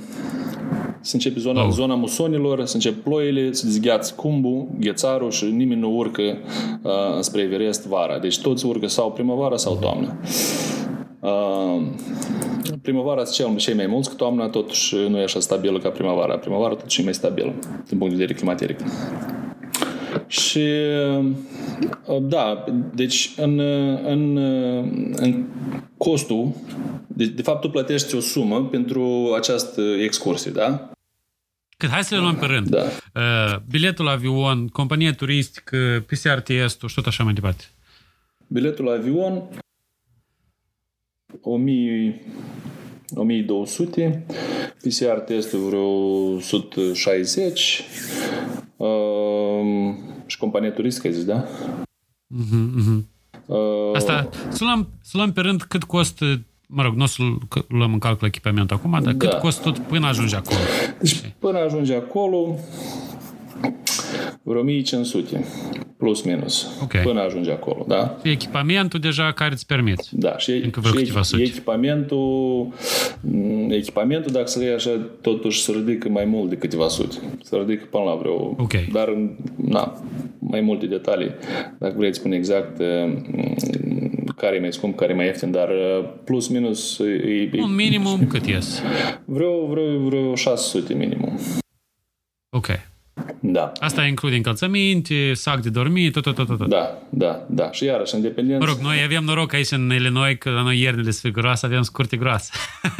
se 1.05 1.15
începe 1.15 1.39
zona, 1.39 1.65
oh. 1.65 1.71
zona 1.71 1.95
musonilor, 1.95 2.65
se 2.65 2.75
încep 2.75 3.03
ploile, 3.03 3.51
se 3.51 3.65
dezgheață 3.65 4.13
cumbul, 4.15 4.67
ghețarul 4.79 5.31
și 5.31 5.45
nimeni 5.45 5.79
nu 5.79 5.95
urcă 5.95 6.21
uh, 6.81 6.91
spre 7.19 7.41
Everest 7.41 7.87
vara. 7.87 8.19
Deci 8.19 8.39
toți 8.39 8.65
urcă 8.65 8.87
sau 8.87 9.11
primăvara 9.11 9.57
sau 9.57 9.75
toamna. 9.75 10.17
Uh, 11.25 11.81
primăvara 12.81 13.23
sunt 13.23 13.57
cei 13.57 13.73
mai 13.73 13.87
mulți, 13.87 14.09
că 14.09 14.15
toamna 14.15 14.49
totuși 14.49 14.95
nu 14.95 15.19
e 15.19 15.23
așa 15.23 15.39
stabilă 15.39 15.79
ca 15.79 15.89
primăvara. 15.89 16.37
Primăvara 16.37 16.75
totuși 16.75 17.01
e 17.01 17.03
mai 17.03 17.13
stabilă 17.13 17.53
din 17.87 17.97
punct 17.97 18.13
de 18.13 18.19
vedere 18.19 18.33
climateric. 18.33 18.79
Și 20.27 20.67
da, 22.21 22.63
deci 22.93 23.31
în, 23.37 23.59
în, 24.05 24.37
în 25.15 25.45
costul, 25.97 26.55
de, 27.07 27.25
de 27.25 27.41
fapt 27.41 27.61
tu 27.61 27.69
plătești 27.69 28.15
o 28.15 28.19
sumă 28.19 28.65
pentru 28.65 29.33
această 29.37 29.81
excursie, 29.81 30.51
da? 30.51 30.89
Cât, 31.77 31.89
hai 31.89 32.03
să 32.03 32.15
le 32.15 32.21
luăm 32.21 32.35
pe 32.35 32.45
rând. 32.45 32.67
Da. 32.67 32.83
Uh, 33.15 33.59
biletul 33.69 34.07
avion, 34.07 34.67
companie 34.67 35.11
turistică, 35.11 36.05
PCR 36.07 36.39
testul 36.39 36.89
și 36.89 36.95
tot 36.95 37.05
așa 37.05 37.23
mai 37.23 37.33
departe. 37.33 37.63
Biletul 38.47 38.89
avion 38.89 39.43
1000 41.41 42.21
1200, 43.13 44.25
PCR 44.81 45.19
testul 45.25 45.59
vreo 45.59 45.87
160 46.35 47.83
uh, 48.77 48.87
și 50.25 50.37
compania 50.37 50.71
turistică, 50.71 51.09
zici, 51.09 51.25
da? 51.25 51.43
Uh-huh, 51.43 52.79
uh-huh. 52.79 53.03
Uh, 53.45 53.95
Asta, 53.95 54.29
să 54.49 54.63
luăm, 54.63 54.87
să 55.01 55.17
luăm 55.17 55.31
pe 55.31 55.41
rând 55.41 55.61
cât 55.61 55.83
costă 55.83 56.41
mă 56.67 56.81
rog, 56.81 56.95
nu 56.95 57.03
o 57.03 57.05
să 57.05 57.23
luăm 57.67 57.93
în 57.93 57.99
calcul 57.99 58.27
echipamentul 58.27 58.75
acum, 58.75 58.91
dar 58.91 59.13
da. 59.13 59.27
cât 59.27 59.39
costă 59.39 59.61
tot 59.63 59.77
până 59.77 60.07
ajunge 60.07 60.35
acolo? 60.35 60.59
Deci 60.99 61.33
până 61.39 61.59
ajunge 61.59 61.95
acolo, 61.95 62.55
vreo 64.43 64.59
1500 64.59 65.45
plus 66.05 66.21
minus, 66.21 66.67
okay. 66.83 67.01
până 67.01 67.21
ajunge 67.21 67.51
acolo, 67.51 67.85
da? 67.87 68.17
Echipamentul 68.23 68.99
deja 68.99 69.31
care 69.31 69.53
îți 69.53 69.65
permiți. 69.65 70.09
Da, 70.11 70.37
și, 70.37 70.71
și 71.23 71.41
echipamentul, 71.41 72.67
mm, 73.21 73.71
echipamentul, 73.71 74.31
dacă 74.31 74.47
să 74.47 74.59
le 74.59 74.73
așa, 74.75 75.09
totuși 75.21 75.61
se 75.61 75.71
ridică 75.71 76.09
mai 76.09 76.25
mult 76.25 76.49
de 76.49 76.57
câteva 76.57 76.87
sute. 76.87 77.15
Se 77.43 77.57
ridică 77.57 77.85
până 77.89 78.03
la 78.03 78.15
vreo... 78.15 78.55
Okay. 78.57 78.89
Dar, 78.91 79.17
na, 79.55 80.03
mai 80.39 80.61
multe 80.61 80.85
detalii, 80.85 81.31
dacă 81.77 81.93
vrei 81.97 82.15
spune 82.15 82.35
exact 82.35 82.79
mm, 82.79 84.33
care 84.37 84.55
e 84.55 84.59
mai 84.59 84.73
scump, 84.73 84.95
care 84.95 85.11
e 85.11 85.15
mai 85.15 85.25
ieftin, 85.25 85.51
dar 85.51 85.69
uh, 85.69 86.09
plus 86.23 86.47
minus... 86.47 86.99
E, 86.99 87.49
e, 87.53 87.61
Un 87.61 87.75
minimum 87.75 88.27
cât 88.27 88.45
ies? 88.45 88.81
Vreo, 89.25 89.65
vreo, 89.65 89.99
vreo 89.99 90.35
600 90.35 90.93
minimum. 90.93 91.39
Ok. 92.49 92.67
Da. 93.39 93.71
Asta 93.79 94.03
include 94.03 94.35
încălțăminte, 94.35 95.33
sac 95.33 95.61
de 95.61 95.69
dormit, 95.69 96.13
tot, 96.13 96.23
tot, 96.23 96.35
tot, 96.35 96.57
tot. 96.57 96.67
Da, 96.67 97.01
da, 97.09 97.45
da. 97.49 97.71
Și 97.71 97.85
iarăși, 97.85 98.15
independent... 98.15 98.59
Mă 98.59 98.65
rog, 98.65 98.77
noi 98.77 99.01
avem 99.03 99.23
noroc 99.23 99.53
aici 99.53 99.71
în 99.71 99.91
Illinois 99.93 100.35
că 100.39 100.49
la 100.49 100.61
noi 100.61 100.79
iernile 100.79 101.11
sunt 101.11 101.33
groase, 101.33 101.65
avem 101.65 101.81
scurte 101.81 102.17
groase. 102.17 102.51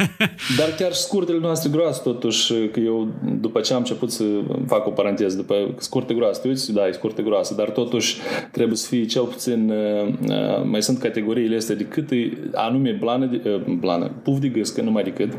Dar 0.58 0.68
chiar 0.78 0.92
scurtele 0.92 1.38
noastre 1.38 1.70
groase, 1.70 2.00
totuși, 2.02 2.52
că 2.72 2.80
eu, 2.80 3.14
după 3.40 3.60
ce 3.60 3.72
am 3.72 3.78
început 3.78 4.10
să 4.10 4.24
fac 4.66 4.86
o 4.86 4.90
paranteză, 4.90 5.36
după 5.36 5.74
scurte 5.78 6.14
groase, 6.14 6.40
te 6.40 6.48
uiți, 6.48 6.72
da, 6.72 6.86
e 6.86 6.92
scurte 6.92 7.22
groase, 7.22 7.54
dar 7.54 7.70
totuși 7.70 8.16
trebuie 8.52 8.76
să 8.76 8.86
fie 8.88 9.04
cel 9.04 9.24
puțin, 9.24 9.70
uh, 9.70 10.08
uh, 10.28 10.64
mai 10.64 10.82
sunt 10.82 10.98
categoriile 10.98 11.56
astea 11.56 11.74
de 11.74 11.84
cât 11.84 12.10
e 12.10 12.32
anume 12.54 12.90
blană, 12.90 13.26
de, 13.26 13.50
uh, 13.50 13.74
blană, 13.74 14.10
puf 14.22 14.38
de 14.38 14.48
gâscă, 14.48 14.82
numai 14.82 15.02
decât. 15.02 15.32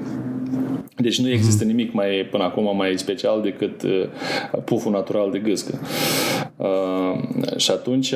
Deci 0.95 1.19
nu 1.19 1.29
există 1.29 1.63
mhm. 1.65 1.75
nimic 1.75 1.93
mai, 1.93 2.27
până 2.31 2.43
acum, 2.43 2.75
mai 2.75 2.93
special 2.97 3.41
decât 3.41 3.83
puful 4.69 4.91
natural 4.91 5.31
de 5.31 5.39
gâscă. 5.39 5.79
Uh, 6.55 7.57
și 7.57 7.71
atunci 7.71 8.13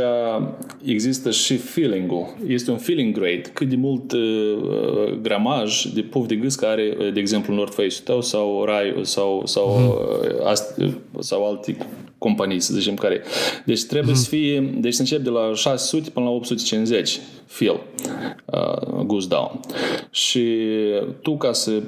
există 0.84 1.32
și 1.32 1.58
feeling-ul. 1.58 2.36
Este 2.48 2.72
un 2.72 2.78
feeling 2.78 3.14
grade. 3.14 3.42
Cât 3.54 3.70
de 3.70 3.76
mult 3.76 4.12
uh, 4.12 5.20
gramaj 5.22 5.84
de 5.84 6.02
puf 6.02 6.28
de 6.28 6.36
gâscă 6.36 6.66
are, 6.66 7.12
de 7.14 7.20
exemplu, 7.20 7.54
North 7.54 7.74
Face-ul 7.74 8.04
tău 8.04 8.22
sau 8.22 8.64
Rai 8.66 9.00
sau, 9.02 9.42
sau, 9.46 9.68
uh-huh. 9.70 10.46
ast, 10.46 10.82
sau 11.20 11.46
alte 11.48 11.78
companii, 12.24 12.60
să 12.60 12.74
zicem 12.74 12.96
care. 12.96 13.22
Deci 13.66 13.84
trebuie 13.84 14.14
uh-huh. 14.14 14.18
să 14.18 14.30
fie, 14.30 14.60
deci 14.78 14.94
să 14.94 15.02
încep 15.02 15.20
de 15.20 15.30
la 15.30 15.52
600 15.54 16.10
până 16.10 16.26
la 16.26 16.32
850 16.32 17.20
feel, 17.46 17.80
uh, 18.46 19.04
goes 19.06 19.28
down. 19.28 19.60
Și 20.12 20.58
tu 21.22 21.38
ca 21.38 21.54
să 21.54 21.82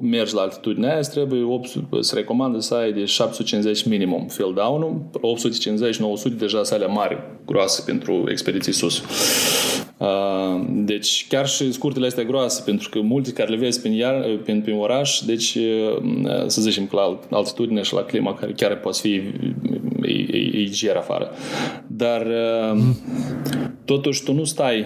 mergi 0.00 0.34
la 0.34 0.40
altitudinea 0.40 0.92
aia, 0.92 1.00
trebuie 1.00 1.42
800, 1.42 2.00
se 2.00 2.14
recomandă 2.14 2.60
să 2.60 2.74
ai 2.74 2.92
de 2.92 3.04
750 3.04 3.84
minimum 3.84 4.26
feel 4.26 4.52
down-ul, 4.54 5.02
850-900 6.34 6.38
deja 6.38 6.62
sale 6.62 6.86
mari, 6.86 7.22
groase 7.46 7.82
pentru 7.86 8.24
expediții 8.28 8.72
sus. 8.72 9.02
Uh, 9.96 10.64
deci 10.68 11.26
chiar 11.28 11.48
și 11.48 11.72
scurtele 11.72 12.06
astea 12.06 12.24
groase, 12.24 12.62
pentru 12.64 12.88
că 12.88 13.00
multe 13.00 13.32
care 13.32 13.50
le 13.50 13.56
vezi 13.56 13.80
prin, 13.80 13.92
iar, 13.92 14.38
prin, 14.42 14.60
prin 14.60 14.76
oraș, 14.76 15.20
deci 15.26 15.54
uh, 15.54 16.44
să 16.46 16.60
zicem 16.60 16.86
că 16.86 16.96
la 16.96 17.36
altitudine 17.36 17.82
și 17.82 17.94
la 17.94 18.02
clima 18.02 18.34
care 18.34 18.52
chiar 18.52 18.76
poate 18.76 18.98
fi 19.02 19.22
e, 20.02 20.12
e, 20.12 20.60
e 20.60 20.64
ger 20.64 20.96
afară. 20.96 21.30
Dar 21.86 22.26
mm. 22.74 22.96
totuși 23.84 24.22
tu 24.22 24.32
nu 24.32 24.44
stai 24.44 24.84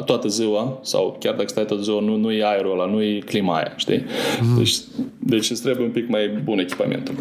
toată 0.00 0.28
ziua, 0.28 0.78
sau 0.82 1.16
chiar 1.20 1.34
dacă 1.34 1.48
stai 1.48 1.64
toată 1.64 1.82
ziua, 1.82 2.00
nu, 2.00 2.16
nu 2.16 2.32
e 2.32 2.44
aerul 2.44 2.72
ăla, 2.72 2.90
nu 2.90 3.02
e 3.02 3.18
clima 3.18 3.56
aia, 3.56 3.72
știi? 3.76 4.04
Mm. 4.42 4.56
Deci, 4.58 4.74
deci 5.18 5.50
îți 5.50 5.62
trebuie 5.62 5.86
un 5.86 5.92
pic 5.92 6.08
mai 6.08 6.28
bun 6.44 6.58
echipamentul. 6.58 7.14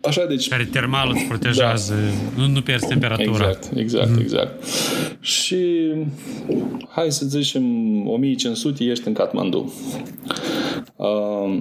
Așa, 0.00 0.26
deci... 0.26 0.48
Care 0.48 0.68
termal 0.72 1.10
îți 1.14 1.24
protejează, 1.24 1.94
da. 1.94 2.42
nu, 2.42 2.52
nu 2.52 2.60
pierzi 2.60 2.86
temperatura. 2.86 3.48
Exact, 3.48 3.76
exact, 3.76 4.10
mm. 4.10 4.20
exact. 4.20 4.64
Și 5.20 5.92
hai 6.88 7.12
să 7.12 7.26
zicem 7.26 7.64
1500 8.08 8.84
ești 8.84 9.08
în 9.08 9.12
Kathmandu. 9.12 9.72
Uh, 10.96 11.60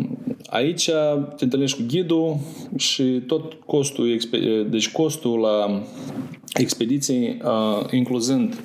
aici 0.49 0.89
te 1.35 1.43
întâlnești 1.43 1.77
cu 1.77 1.83
ghidul 1.87 2.37
și 2.77 3.03
tot 3.03 3.53
costul, 3.65 4.19
deci 4.69 4.91
costul 4.91 5.39
la 5.39 5.83
expediții, 6.53 7.41
uh, 7.43 7.85
incluzând 7.91 8.55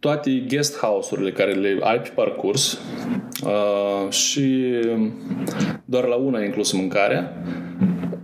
toate 0.00 0.44
guest 0.48 0.78
house-urile 0.78 1.32
care 1.32 1.52
le 1.52 1.78
ai 1.80 2.00
pe 2.00 2.10
parcurs 2.14 2.78
uh, 3.44 4.12
și 4.12 4.74
doar 5.84 6.04
la 6.04 6.14
una 6.14 6.44
inclus 6.44 6.72
mâncarea 6.72 7.42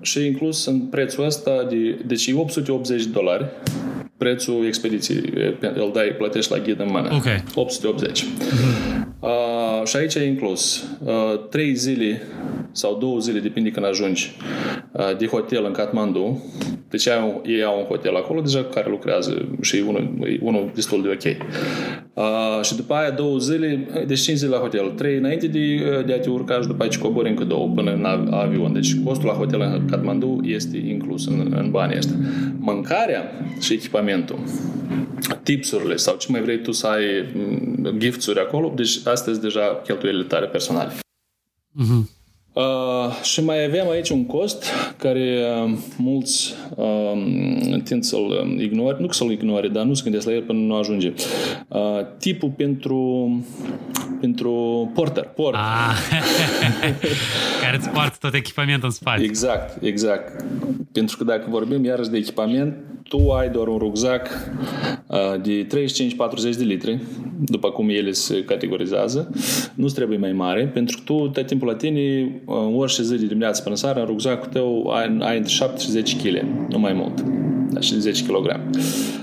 și 0.00 0.26
inclus 0.26 0.66
în 0.66 0.80
prețul 0.80 1.24
ăsta 1.24 1.66
de, 1.68 1.98
deci 2.06 2.32
880 2.32 3.04
de 3.04 3.10
dolari 3.10 3.44
prețul 4.16 4.66
expediției. 4.66 5.32
Îl 5.60 5.90
dai, 5.94 6.14
plătești 6.18 6.52
la 6.52 6.58
ghid 6.58 6.80
în 6.80 6.88
mână. 6.90 7.14
Okay. 7.14 7.44
880. 7.54 8.22
Uh-huh. 8.22 9.06
Uh, 9.20 9.86
și 9.86 9.96
aici 9.96 10.14
e 10.14 10.24
inclus 10.24 10.84
uh, 11.04 11.48
3 11.50 11.74
zile 11.74 12.22
sau 12.72 12.96
2 12.98 13.16
zile, 13.20 13.38
depinde 13.38 13.70
când 13.70 13.86
ajungi, 13.86 14.36
uh, 14.92 15.16
de 15.16 15.26
hotel 15.26 15.64
în 15.64 15.72
Kathmandu. 15.72 16.44
Deci 16.96 17.08
ai 17.08 17.22
un, 17.22 17.50
ei 17.50 17.62
au 17.62 17.78
un 17.78 17.84
hotel 17.84 18.16
acolo 18.16 18.40
deja 18.40 18.64
care 18.64 18.90
lucrează 18.90 19.48
și 19.60 19.76
e 19.76 19.82
unul, 19.82 20.18
e 20.22 20.38
unul 20.40 20.70
destul 20.74 21.02
de 21.02 21.08
ok. 21.08 21.36
Uh, 22.14 22.64
și 22.64 22.76
după 22.76 22.94
aia 22.94 23.10
două 23.10 23.38
zile, 23.38 23.88
deci 24.06 24.20
5 24.20 24.38
zile 24.38 24.50
la 24.50 24.58
hotel, 24.58 24.90
3 24.90 25.16
înainte 25.16 25.46
de, 25.46 25.76
de 26.06 26.12
a 26.12 26.18
te 26.18 26.30
urca 26.30 26.60
și 26.60 26.66
după 26.66 26.82
aia 26.82 26.90
cobori 27.00 27.28
încă 27.28 27.44
două 27.44 27.68
până 27.74 27.92
în 27.92 28.32
avion. 28.32 28.72
Deci 28.72 29.00
costul 29.04 29.26
la 29.26 29.34
hotel 29.34 29.60
în 29.60 29.86
Kathmandu 29.90 30.40
este 30.42 30.76
inclus 30.76 31.26
în, 31.26 31.54
în 31.56 31.70
banii 31.70 31.96
ăștia. 31.96 32.16
Mâncarea 32.58 33.22
și 33.60 33.72
echipamentul 33.72 34.38
tipsurile 35.42 35.96
sau 35.96 36.16
ce 36.16 36.26
mai 36.30 36.42
vrei 36.42 36.62
tu 36.62 36.72
să 36.72 36.86
ai 36.86 37.04
mm, 37.34 37.98
giftsuri 37.98 38.40
acolo, 38.40 38.72
deci 38.76 38.96
astea 38.96 39.32
sunt 39.32 39.40
deja 39.40 39.80
cheltuielile 39.84 40.24
tale 40.24 40.46
personale. 40.46 40.92
Uh-huh. 40.92 42.15
Uh, 42.56 43.22
și 43.22 43.44
mai 43.44 43.64
avem 43.64 43.88
aici 43.88 44.08
un 44.08 44.26
cost 44.26 44.64
care 44.96 45.44
uh, 45.64 45.78
mulți 45.96 46.54
uh, 46.74 47.82
tind 47.84 48.04
să-l 48.04 48.56
ignore, 48.58 48.96
nu 49.00 49.06
că 49.06 49.12
să-l 49.12 49.30
ignore, 49.30 49.68
dar 49.68 49.84
nu 49.84 49.94
se 49.94 50.02
gândesc 50.02 50.26
la 50.26 50.32
el 50.32 50.42
până 50.42 50.58
nu 50.58 50.74
ajunge. 50.74 51.12
Uh, 51.68 51.80
tipul 52.18 52.52
pentru 52.56 53.30
pentru 54.20 54.90
porter, 54.94 55.24
port. 55.24 55.54
Ah, 55.54 55.96
care 57.62 57.76
îți 57.76 57.88
poartă 57.88 58.16
tot 58.20 58.34
echipamentul 58.34 58.88
în 58.88 58.94
spate. 58.94 59.22
Exact, 59.22 59.82
exact. 59.82 60.44
Pentru 60.92 61.16
că 61.16 61.24
dacă 61.24 61.46
vorbim 61.48 61.84
iarăși 61.84 62.10
de 62.10 62.16
echipament, 62.16 62.76
tu 63.08 63.30
ai 63.30 63.48
doar 63.48 63.66
un 63.66 63.78
rucsac 63.78 64.28
uh, 65.06 65.40
de 65.42 65.66
35-40 65.66 66.56
de 66.56 66.64
litri, 66.64 67.00
după 67.44 67.70
cum 67.70 67.88
ele 67.88 68.12
se 68.12 68.44
categorizează. 68.44 69.30
Nu 69.74 69.86
trebuie 69.86 70.18
mai 70.18 70.32
mare, 70.32 70.66
pentru 70.66 70.96
că 70.96 71.02
tu, 71.04 71.28
tot 71.28 71.46
timpul 71.46 71.68
la 71.68 71.74
tine, 71.74 72.40
uh, 72.44 72.56
orice 72.76 73.02
zi 73.02 73.16
de 73.16 73.26
dimineață 73.26 73.62
până 73.62 73.74
seara, 73.74 74.00
în 74.00 74.06
rucsacul 74.06 74.48
tău 74.52 74.90
ai, 74.90 75.16
ai 75.20 75.36
între 75.36 75.52
7 75.52 75.80
și 75.80 75.90
10 75.90 76.16
kg, 76.16 76.46
nu 76.68 76.78
mai 76.78 76.92
mult. 76.92 77.24
Da, 77.70 77.80
și 77.80 78.00
10 78.00 78.24
kg. 78.24 78.60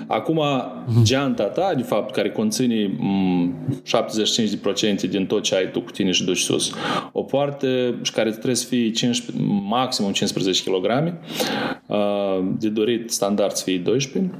Acum, 0.07 0.41
geanta 1.03 1.43
ta, 1.43 1.73
de 1.75 1.81
fapt, 1.81 2.13
care 2.13 2.31
conține 2.31 2.97
75% 5.05 5.09
din 5.09 5.25
tot 5.25 5.43
ce 5.43 5.55
ai 5.55 5.71
tu 5.71 5.81
cu 5.81 5.91
tine 5.91 6.11
și 6.11 6.25
duci 6.25 6.37
sus, 6.37 6.73
o 7.11 7.21
poartă 7.21 7.95
și 8.01 8.11
care 8.11 8.29
trebuie 8.29 8.55
să 8.55 8.65
fie 8.65 8.91
15, 8.91 9.45
maximum 9.67 10.11
15 10.11 10.63
kg, 10.63 11.13
de 12.59 12.69
dorit 12.69 13.11
standard 13.11 13.53
să 13.53 13.63
fie 13.63 13.72
12, 13.77 14.31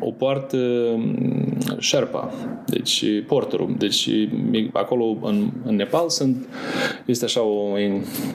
o 0.00 0.10
poartă 0.10 0.58
Sherpa, 1.80 2.32
deci 2.66 3.04
porterul. 3.26 3.74
Deci 3.78 4.08
acolo 4.72 5.16
în, 5.22 5.50
în 5.64 5.76
Nepal 5.76 6.08
sunt, 6.08 6.48
este 7.06 7.24
așa 7.24 7.42
o, 7.42 7.72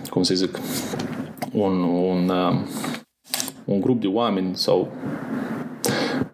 cum 0.10 0.24
să 0.24 0.34
zic, 0.34 0.60
un, 1.52 1.82
un, 1.82 2.32
un 3.66 3.80
grup 3.82 4.02
de 4.02 4.08
oameni 4.08 4.56
sau 4.56 4.92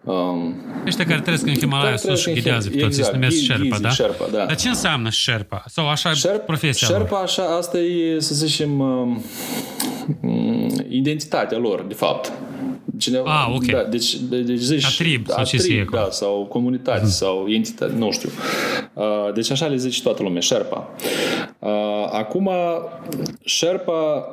Um, 0.04 0.54
Ăștia 0.86 1.04
care 1.04 1.20
trăiesc 1.20 1.46
în 1.46 1.54
Himalaya 1.54 1.96
sus 1.96 2.20
și 2.20 2.32
ghidează 2.32 2.68
pe 2.68 2.78
toți, 2.78 2.86
exact, 2.86 3.06
se 3.06 3.12
numesc 3.12 3.36
Sherpa, 3.36 3.78
da? 3.78 3.90
Sherpa, 3.90 4.26
da? 4.32 4.44
Dar 4.44 4.56
ce 4.56 4.68
înseamnă 4.68 5.10
Sherpa? 5.10 5.64
Sau 5.66 5.88
așa 5.88 6.12
Sherpa, 6.12 6.38
profesia 6.38 6.86
Sherpa, 6.86 7.08
lor? 7.10 7.22
așa, 7.22 7.56
asta 7.56 7.78
e, 7.78 8.18
să 8.18 8.34
zicem, 8.34 8.80
um, 8.80 9.22
identitatea 10.88 11.58
lor, 11.58 11.82
de 11.82 11.94
fapt. 11.94 12.32
Cineva, 12.98 13.44
ah, 13.44 13.54
ok. 13.54 13.64
Da, 13.64 13.82
deci, 13.82 14.16
de, 14.16 14.40
deci 14.40 14.58
zici, 14.58 14.84
atrib, 14.84 15.26
da, 15.26 15.34
sau 15.34 15.44
ce 15.44 15.56
atrib, 15.56 15.90
da, 15.90 16.08
sau 16.10 16.46
comunitate, 16.48 17.02
mm. 17.02 17.08
sau 17.08 17.46
entitate, 17.48 17.92
nu 17.96 18.10
știu. 18.10 18.28
Uh, 18.94 19.32
deci 19.34 19.50
așa 19.50 19.66
le 19.66 19.76
zice 19.76 20.02
toată 20.02 20.22
lumea, 20.22 20.40
Sherpa. 20.40 20.94
Uh, 21.58 21.70
acum, 22.12 22.50
Sherpa 23.44 24.26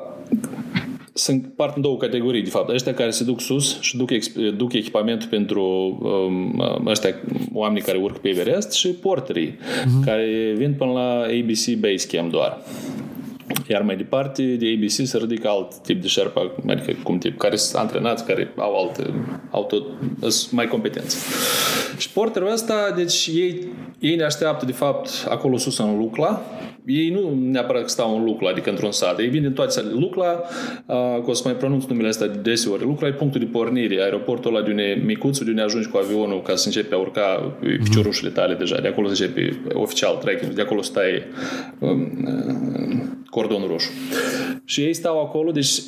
sunt 1.17 1.53
part 1.55 1.75
în 1.75 1.81
două 1.81 1.97
categorii, 1.97 2.43
de 2.43 2.49
fapt. 2.49 2.69
Ăștia 2.69 2.93
care 2.93 3.09
se 3.09 3.23
duc 3.23 3.41
sus 3.41 3.81
și 3.81 3.97
duc, 3.97 4.09
duc 4.57 4.73
echipamentul 4.73 5.27
pentru 5.29 5.63
um, 6.01 6.63
ăștia 6.85 7.15
oamenii 7.53 7.83
care 7.83 7.97
urc 7.97 8.17
pe 8.17 8.29
Everest 8.29 8.71
și 8.71 8.87
porterii, 8.87 9.57
uh-huh. 9.57 10.05
care 10.05 10.53
vin 10.55 10.73
până 10.73 10.91
la 10.91 11.09
ABC 11.09 11.79
Base 11.79 12.07
Camp 12.11 12.31
doar. 12.31 12.57
Iar 13.69 13.81
mai 13.81 13.95
departe, 13.95 14.43
de 14.43 14.75
ABC 14.75 15.07
se 15.07 15.17
ridică 15.17 15.47
alt 15.47 15.75
tip 15.75 16.01
de 16.01 16.07
șerpa, 16.07 16.51
adică 16.67 16.91
cum 17.03 17.17
tip, 17.17 17.37
care 17.37 17.55
sunt 17.55 17.81
antrenați, 17.81 18.25
care 18.25 18.53
au 18.57 18.75
alte, 18.75 19.13
au 19.51 19.63
tot, 19.63 19.83
sunt 20.31 20.51
mai 20.51 20.67
competenți. 20.67 21.17
Și 21.97 22.09
porterul 22.09 22.51
ăsta, 22.51 22.93
deci 22.95 23.29
ei, 23.33 23.67
ei 23.99 24.15
ne 24.15 24.23
așteaptă, 24.23 24.65
de 24.65 24.71
fapt, 24.71 25.09
acolo 25.29 25.57
sus 25.57 25.77
în 25.77 25.97
Lucla, 25.97 26.41
ei 26.87 27.09
nu 27.09 27.37
neapărat 27.41 27.81
că 27.81 27.87
stau 27.87 28.17
în 28.17 28.23
Lucla, 28.23 28.49
adică 28.49 28.69
într-un 28.69 28.91
sat. 28.91 29.19
Ei 29.19 29.27
vin 29.27 29.41
din 29.41 29.53
toate 29.53 29.71
satele. 29.71 29.93
Lucla, 29.93 30.31
uh, 30.85 31.23
că 31.23 31.25
o 31.25 31.33
să 31.33 31.41
mai 31.45 31.55
pronunț 31.55 31.85
numele 31.85 32.07
ăsta 32.07 32.27
de 32.27 32.39
deseori, 32.39 32.83
Lucla 32.83 33.07
e 33.07 33.13
punctul 33.13 33.39
de 33.39 33.45
pornire, 33.45 34.01
aeroportul 34.01 34.55
ăla 34.55 34.65
de 34.65 34.71
unde 34.71 35.01
micuț, 35.05 35.39
de 35.39 35.49
unde 35.49 35.61
ajungi 35.61 35.87
cu 35.87 35.97
avionul 35.97 36.41
ca 36.41 36.55
să 36.55 36.67
începi 36.67 36.93
a 36.93 36.97
urca 36.97 37.55
mhm. 37.61 37.83
piciorușele 37.83 38.29
tale 38.29 38.53
deja. 38.53 38.79
De 38.81 38.87
acolo 38.87 39.07
se 39.07 39.23
începe 39.23 39.61
oficial 39.73 40.15
trekking, 40.15 40.53
de 40.53 40.61
acolo 40.61 40.81
stai 40.81 41.23
um, 41.79 42.01
uh, 42.25 42.97
cordonul 43.29 43.67
roșu. 43.67 43.89
Și 44.65 44.81
ei 44.81 44.93
stau 44.93 45.21
acolo, 45.21 45.51
deci 45.51 45.81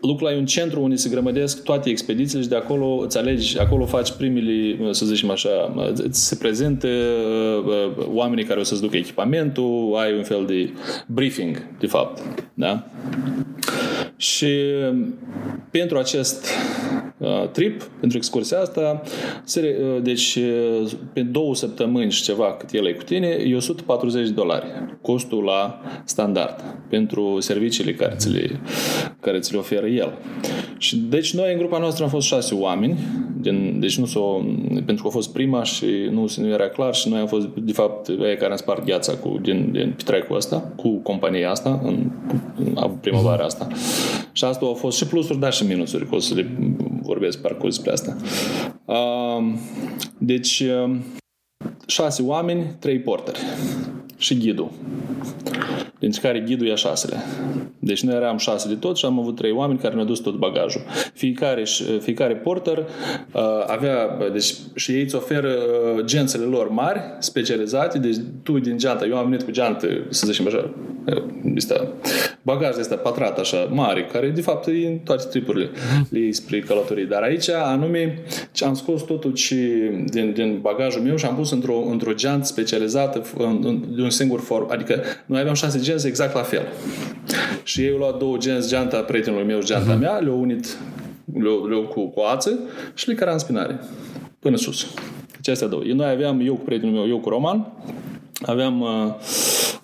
Lucla 0.00 0.32
e 0.32 0.36
un 0.36 0.46
centru 0.46 0.82
unde 0.82 0.96
se 0.96 1.08
grămădesc 1.08 1.62
toate 1.62 1.90
expedițiile 1.90 2.42
și 2.42 2.48
de 2.48 2.56
acolo 2.56 2.86
îți 2.86 3.18
alegi, 3.18 3.58
acolo 3.58 3.86
faci 3.86 4.10
primele, 4.10 4.92
să 4.92 5.06
zicem 5.06 5.30
așa, 5.30 5.48
îți 5.94 6.26
se 6.26 6.36
prezintă 6.36 6.86
uh, 6.86 7.64
uh, 7.64 8.06
oamenii 8.12 8.44
care 8.44 8.60
o 8.60 8.62
să-ți 8.62 8.80
ducă 8.80 8.96
echipamentul, 8.96 9.94
ai 9.96 10.16
un 10.16 10.22
fel 10.22 10.44
de 10.46 10.70
briefing, 11.06 11.66
de 11.78 11.86
fapt. 11.86 12.22
Da? 12.54 12.86
Și 14.16 14.54
pentru 15.70 15.98
acest 15.98 16.44
uh, 16.44 17.07
trip, 17.52 17.82
pentru 17.82 18.16
excursia 18.18 18.60
asta, 18.60 19.02
se, 19.44 19.78
uh, 19.80 20.02
deci 20.02 20.34
uh, 20.34 20.90
pe 21.12 21.20
două 21.20 21.54
săptămâni 21.54 22.10
și 22.10 22.22
ceva 22.22 22.56
cât 22.58 22.72
el 22.72 22.86
e 22.86 22.92
cu 22.92 23.02
tine, 23.02 23.26
e 23.26 23.54
140 23.54 24.26
de 24.26 24.32
dolari 24.32 24.66
costul 25.02 25.44
la 25.44 25.80
standard 26.04 26.64
pentru 26.88 27.40
serviciile 27.40 27.92
care 27.92 28.14
ți 28.16 28.30
le, 28.30 28.60
care 29.20 29.38
ți 29.38 29.52
le 29.52 29.58
oferă 29.58 29.86
el. 29.86 30.18
Și 30.78 30.96
deci 30.96 31.34
noi 31.34 31.52
în 31.52 31.58
grupa 31.58 31.78
noastră 31.78 32.04
am 32.04 32.10
fost 32.10 32.26
șase 32.26 32.54
oameni, 32.54 32.98
din, 33.40 33.76
deci 33.80 33.98
nu 33.98 34.06
s-o, 34.06 34.40
pentru 34.74 35.02
că 35.02 35.06
a 35.06 35.10
fost 35.10 35.32
prima 35.32 35.62
și 35.62 35.86
nu, 36.10 36.32
nu 36.36 36.48
era 36.48 36.68
clar 36.68 36.94
și 36.94 37.08
noi 37.08 37.20
am 37.20 37.26
fost 37.26 37.46
de 37.46 37.72
fapt 37.72 38.08
ei 38.08 38.36
care 38.36 38.50
am 38.50 38.56
spart 38.56 38.84
gheața 38.84 39.12
cu, 39.12 39.38
din, 39.42 39.68
din 39.72 39.94
petrecul 39.96 40.36
ăsta, 40.36 40.72
cu 40.76 40.88
compania 40.88 41.50
asta, 41.50 41.80
în, 41.84 42.10
în 42.56 42.90
primăvara 43.00 43.44
asta. 43.44 43.66
Și 44.32 44.44
asta 44.44 44.66
a 44.66 44.74
fost 44.74 44.96
și 44.96 45.06
plusuri, 45.06 45.38
dar 45.38 45.52
și 45.52 45.66
minusuri, 45.66 46.08
că 46.08 46.14
o 46.14 46.18
să 46.18 46.34
le 46.34 46.46
vorbesc 47.08 47.40
parcurs 47.40 47.74
despre 47.74 47.92
asta. 47.92 48.16
Deci, 50.18 50.64
șase 51.86 52.22
oameni, 52.22 52.76
trei 52.78 53.00
porteri 53.00 53.38
și 54.18 54.38
ghidul 54.38 54.70
dintre 55.98 56.20
care 56.20 56.40
ghidul 56.40 56.66
e 56.66 56.72
a 56.72 56.74
șasele. 56.74 57.16
Deci 57.78 58.02
noi 58.02 58.14
eram 58.14 58.36
șase 58.36 58.68
de 58.68 58.74
tot 58.74 58.96
și 58.96 59.04
am 59.04 59.18
avut 59.18 59.36
trei 59.36 59.50
oameni 59.50 59.78
care 59.78 59.94
ne-au 59.94 60.06
dus 60.06 60.18
tot 60.18 60.34
bagajul. 60.34 60.80
Fiecare, 61.14 61.64
fiecare 62.00 62.34
porter 62.34 62.78
uh, 62.78 63.42
avea, 63.66 64.18
deci 64.32 64.54
și 64.74 64.92
ei 64.92 65.02
îți 65.02 65.14
oferă 65.14 65.48
uh, 65.48 66.04
gențele 66.04 66.44
lor 66.44 66.68
mari, 66.68 67.00
specializate, 67.18 67.98
deci 67.98 68.16
tu 68.42 68.58
din 68.58 68.78
geanta, 68.78 69.06
eu 69.06 69.16
am 69.16 69.28
venit 69.28 69.44
cu 69.44 69.50
geantă, 69.50 69.88
să 70.08 70.26
zicem 70.26 70.46
așa, 70.46 70.70
uh, 71.06 71.22
este 71.54 71.88
bagajul 72.42 72.80
ăsta 72.80 72.96
patrat 72.96 73.38
așa, 73.38 73.68
mare, 73.70 74.04
care 74.04 74.28
de 74.28 74.40
fapt 74.40 74.66
e 74.66 74.86
în 74.86 74.98
toate 74.98 75.24
tipurile 75.30 75.70
le 76.08 76.18
iei 76.18 76.32
spre 76.32 76.58
călătorii. 76.58 77.06
Dar 77.06 77.22
aici, 77.22 77.48
anume, 77.48 78.18
ce 78.52 78.64
am 78.64 78.74
scos 78.74 79.02
totul 79.02 79.32
ce, 79.32 79.56
din, 80.06 80.32
din 80.32 80.58
bagajul 80.60 81.02
meu 81.02 81.16
și 81.16 81.24
am 81.24 81.34
pus 81.34 81.50
într-o, 81.50 81.82
într-o 81.90 82.14
geantă 82.14 82.44
specializată 82.44 83.22
de 83.88 84.02
un 84.08 84.14
singur 84.14 84.40
form. 84.40 84.70
Adică 84.70 85.02
noi 85.26 85.40
aveam 85.40 85.54
șase 85.54 85.80
genți 85.80 86.06
exact 86.06 86.34
la 86.34 86.42
fel. 86.42 86.62
Și 87.62 87.80
ei 87.80 87.90
au 87.90 87.98
luat 87.98 88.18
două 88.18 88.36
genți, 88.36 88.68
geanta 88.68 88.98
prietenului 88.98 89.46
meu 89.46 89.60
și 89.60 89.66
geanta 89.66 89.96
uh-huh. 89.96 90.00
mea, 90.00 90.16
le-au 90.16 90.40
unit 90.40 90.76
le-au, 91.34 91.66
le 91.66 91.76
cu 91.76 92.06
coață 92.06 92.58
și 92.94 93.08
le 93.08 93.14
cara 93.14 93.32
în 93.32 93.38
spinare. 93.38 93.80
Până 94.38 94.56
sus. 94.56 94.86
Deci 95.32 95.48
astea 95.48 95.68
două. 95.68 95.82
Noi 95.94 96.10
aveam, 96.10 96.40
eu 96.40 96.54
cu 96.54 96.64
prietenul 96.64 96.94
meu, 96.94 97.08
eu 97.08 97.18
cu 97.18 97.28
Roman, 97.28 97.72
aveam, 98.42 98.80
uh, 98.80 98.88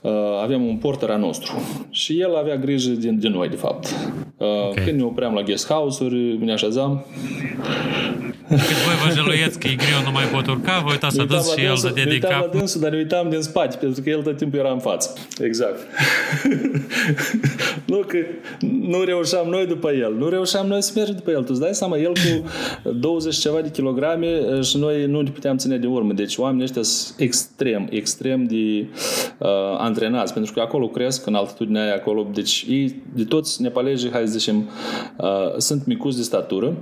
uh, 0.00 0.12
aveam 0.42 0.66
un 0.66 0.76
porter 0.76 1.10
a 1.10 1.16
nostru. 1.16 1.52
Și 1.90 2.20
el 2.20 2.36
avea 2.36 2.56
grijă 2.56 2.90
din, 2.90 3.18
din 3.18 3.30
noi, 3.30 3.48
de 3.48 3.56
fapt. 3.56 3.86
Uh, 4.36 4.46
okay. 4.68 4.84
Când 4.84 4.98
ne 4.98 5.04
opream 5.04 5.34
la 5.34 5.42
guest 5.42 5.66
house-uri, 5.66 6.36
ne 6.44 6.52
așezam 6.52 7.04
cât 8.48 8.58
voi 8.58 8.94
vă 9.04 9.14
jăluieți 9.14 9.58
că 9.58 9.66
e 9.68 9.74
greu, 9.74 10.02
nu 10.04 10.10
mai 10.10 10.24
pot 10.24 10.46
urca, 10.46 10.80
voi 10.82 10.92
uitați 10.92 11.14
să 11.14 11.24
dus 11.24 11.54
și 11.54 11.64
el 11.64 11.92
de 11.94 12.04
din 12.08 12.20
cap. 12.20 12.30
la 12.30 12.58
dânsul, 12.58 12.80
dar 12.80 12.90
ne 12.90 12.96
uitam 12.96 13.30
din 13.30 13.40
spate, 13.40 13.76
pentru 13.76 14.02
că 14.02 14.10
el 14.10 14.22
tot 14.22 14.36
timpul 14.36 14.58
era 14.58 14.70
în 14.70 14.78
față. 14.78 15.12
Exact. 15.40 15.78
nu 17.92 17.96
că 17.96 18.18
nu 18.80 19.02
reușeam 19.02 19.48
noi 19.48 19.66
după 19.66 19.92
el, 19.92 20.14
nu 20.18 20.28
reușeam 20.28 20.66
noi 20.66 20.82
să 20.82 20.92
mergem 20.94 21.14
după 21.14 21.30
el. 21.30 21.40
Tu 21.40 21.46
îți 21.48 21.60
dai 21.60 21.74
seama, 21.74 21.96
el 21.96 22.12
cu 22.12 22.48
20 22.90 23.36
ceva 23.36 23.60
de 23.60 23.70
kilograme 23.70 24.60
și 24.62 24.76
noi 24.78 25.06
nu 25.06 25.20
ne 25.20 25.30
puteam 25.30 25.56
ține 25.56 25.76
de 25.76 25.86
urmă. 25.86 26.12
Deci 26.12 26.36
oamenii 26.36 26.64
ăștia 26.64 26.82
sunt 26.82 27.20
extrem, 27.20 27.86
extrem 27.90 28.44
de 28.44 28.86
uh, 29.38 29.48
antrenați, 29.78 30.32
pentru 30.32 30.52
că 30.52 30.60
acolo 30.60 30.88
cresc 30.88 31.26
în 31.26 31.34
altitudinea 31.34 31.82
aia 31.82 31.94
acolo. 31.94 32.26
Deci 32.34 32.66
ei, 32.68 33.02
de 33.14 33.24
toți 33.24 33.62
nepalezii, 33.62 34.10
hai 34.10 34.23
să 34.26 34.32
zicem, 34.32 34.68
uh, 35.18 35.58
sunt 35.58 35.86
micuți 35.86 36.16
de 36.16 36.22
statură, 36.22 36.76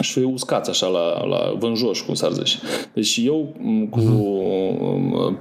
și 0.00 0.18
uscați 0.18 0.70
așa 0.70 0.86
la, 0.86 1.24
la 1.24 1.54
vânjoș, 1.58 2.00
cum 2.00 2.14
s-ar 2.14 2.32
zice. 2.32 2.58
Deci 2.92 3.20
eu 3.24 3.56
cu 3.90 4.00
uh-huh. 4.00 5.32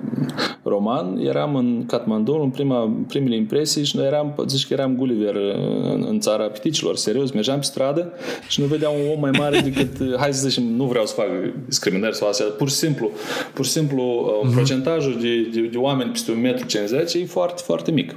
Roman 0.63 1.17
eram 1.17 1.55
în 1.55 1.85
Kathmandu 1.87 2.33
în 2.41 2.49
prima, 2.49 3.03
primele 3.07 3.35
impresii 3.35 3.85
și 3.85 3.97
noi 3.97 4.05
eram, 4.05 4.45
zici 4.47 4.67
că 4.67 4.73
eram 4.73 4.95
Gulliver 4.95 5.35
în, 5.83 6.05
în 6.09 6.19
țara 6.19 6.43
piticilor, 6.43 6.95
serios, 6.95 7.31
mergeam 7.31 7.57
pe 7.57 7.65
stradă 7.65 8.13
și 8.47 8.61
nu 8.61 8.67
vedeam 8.67 8.93
un 9.03 9.11
om 9.13 9.19
mai 9.19 9.31
mare 9.37 9.59
decât, 9.59 9.89
hai 10.21 10.33
să 10.33 10.47
zicem, 10.47 10.63
nu 10.63 10.85
vreau 10.85 11.05
să 11.05 11.13
fac 11.13 11.27
discriminări 11.65 12.15
sau 12.15 12.27
astea, 12.27 12.45
pur 12.45 12.69
și 12.69 12.75
simplu, 12.75 13.09
pur 13.53 13.65
și 13.65 13.71
simplu 13.71 14.03
uh-huh. 14.03 14.51
procentajul 14.51 15.17
de, 15.21 15.49
de, 15.53 15.61
de 15.61 15.77
oameni 15.77 16.11
peste 16.11 16.31
1,50 16.31 16.37
m 16.39 17.21
e 17.21 17.25
foarte, 17.25 17.61
foarte 17.65 17.91
mic. 17.91 18.15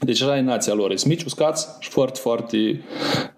Deci 0.00 0.22
așa 0.22 0.36
e 0.36 0.40
nația 0.40 0.74
lor. 0.74 0.96
Sunt 0.96 1.12
mici, 1.12 1.22
uscați 1.22 1.66
și 1.78 1.88
foarte, 1.88 2.18
foarte... 2.22 2.56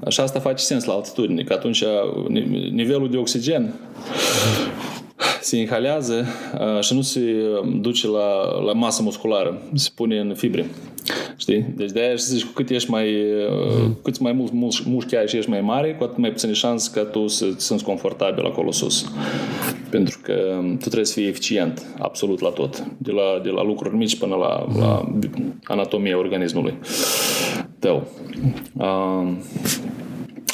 Și 0.08 0.20
asta 0.20 0.40
face 0.40 0.64
sens 0.64 0.84
la 0.84 0.92
altitudine, 0.92 1.42
că 1.42 1.52
atunci 1.52 1.84
nivelul 2.72 3.10
de 3.10 3.16
oxigen 3.16 3.74
se 5.40 5.56
inhalează 5.56 6.26
și 6.80 6.94
nu 6.94 7.02
se 7.02 7.20
duce 7.80 8.06
la, 8.06 8.60
la 8.60 8.72
masă 8.72 9.02
musculară, 9.02 9.62
se 9.74 9.90
pune 9.94 10.18
în 10.18 10.34
fibre. 10.34 10.66
Știi? 11.36 11.66
Deci 11.76 11.90
de-aia 11.90 12.16
să 12.16 12.34
zici, 12.34 12.44
cu 12.44 12.52
cât 12.52 12.70
ești 12.70 12.90
mai, 12.90 13.16
mm. 13.80 13.98
cât 14.02 14.18
mai 14.18 14.32
mult 14.32 14.52
mușchi 14.84 15.16
ai 15.16 15.28
și 15.28 15.36
ești 15.36 15.50
mai 15.50 15.60
mare, 15.60 15.94
cu 15.94 16.04
atât 16.04 16.16
mai 16.16 16.30
puține 16.30 16.52
șanse 16.52 16.90
ca 16.94 17.04
tu 17.04 17.26
să 17.26 17.44
te 17.44 17.60
simți 17.60 17.84
confortabil 17.84 18.44
acolo 18.44 18.70
sus. 18.70 19.12
Pentru 19.90 20.18
că 20.22 20.58
tu 20.70 20.76
trebuie 20.76 21.04
să 21.04 21.12
fii 21.12 21.28
eficient 21.28 21.86
absolut 21.98 22.40
la 22.40 22.48
tot. 22.48 22.84
De 22.98 23.12
la, 23.12 23.40
de 23.42 23.50
la 23.50 23.62
lucruri 23.62 23.96
mici 23.96 24.18
până 24.18 24.34
la, 24.34 24.66
mm. 24.68 24.80
la 24.80 25.14
anatomia 25.62 26.18
organismului 26.18 26.74
tău. 27.78 28.06
Uh, 28.76 29.28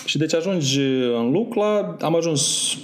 și 0.05 0.19
deci 0.19 0.35
ajungi 0.35 0.81
în 1.19 1.31
Lucla, 1.31 1.97
am 2.01 2.17
ajuns 2.17 2.75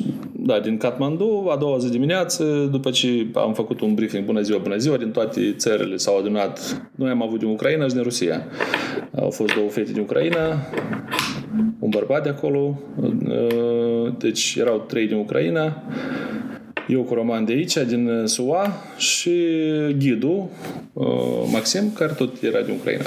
da, 0.43 0.61
din 0.61 0.77
Kathmandu, 0.77 1.49
a 1.51 1.57
doua 1.57 1.79
zi 1.79 1.91
dimineață, 1.91 2.69
după 2.71 2.91
ce 2.91 3.27
am 3.35 3.55
făcut 3.55 3.81
un 3.81 3.95
briefing, 3.95 4.25
bună 4.25 4.41
ziua, 4.41 4.59
bună 4.59 4.77
ziua, 4.77 4.97
din 4.97 5.11
toate 5.11 5.55
țările 5.57 5.97
s-au 5.97 6.19
adunat. 6.19 6.83
Noi 6.95 7.11
am 7.11 7.23
avut 7.23 7.39
din 7.39 7.49
Ucraina 7.49 7.87
și 7.87 7.95
din 7.95 8.03
Rusia. 8.03 8.47
Au 9.21 9.31
fost 9.31 9.55
două 9.55 9.69
fete 9.69 9.93
din 9.93 10.01
Ucraina, 10.01 10.57
un 11.79 11.89
bărbat 11.89 12.23
de 12.23 12.29
acolo, 12.29 12.79
deci 14.19 14.57
erau 14.59 14.85
trei 14.89 15.07
din 15.07 15.17
Ucraina, 15.17 15.83
eu 16.89 17.03
cu 17.03 17.15
Roman 17.15 17.45
de 17.45 17.53
aici, 17.53 17.77
din 17.87 18.23
SUA 18.25 18.75
și 18.97 19.33
ghidul 19.99 20.49
Maxim, 21.53 21.93
care 21.95 22.13
tot 22.13 22.43
era 22.43 22.61
din 22.61 22.75
Ucraina. 22.75 23.05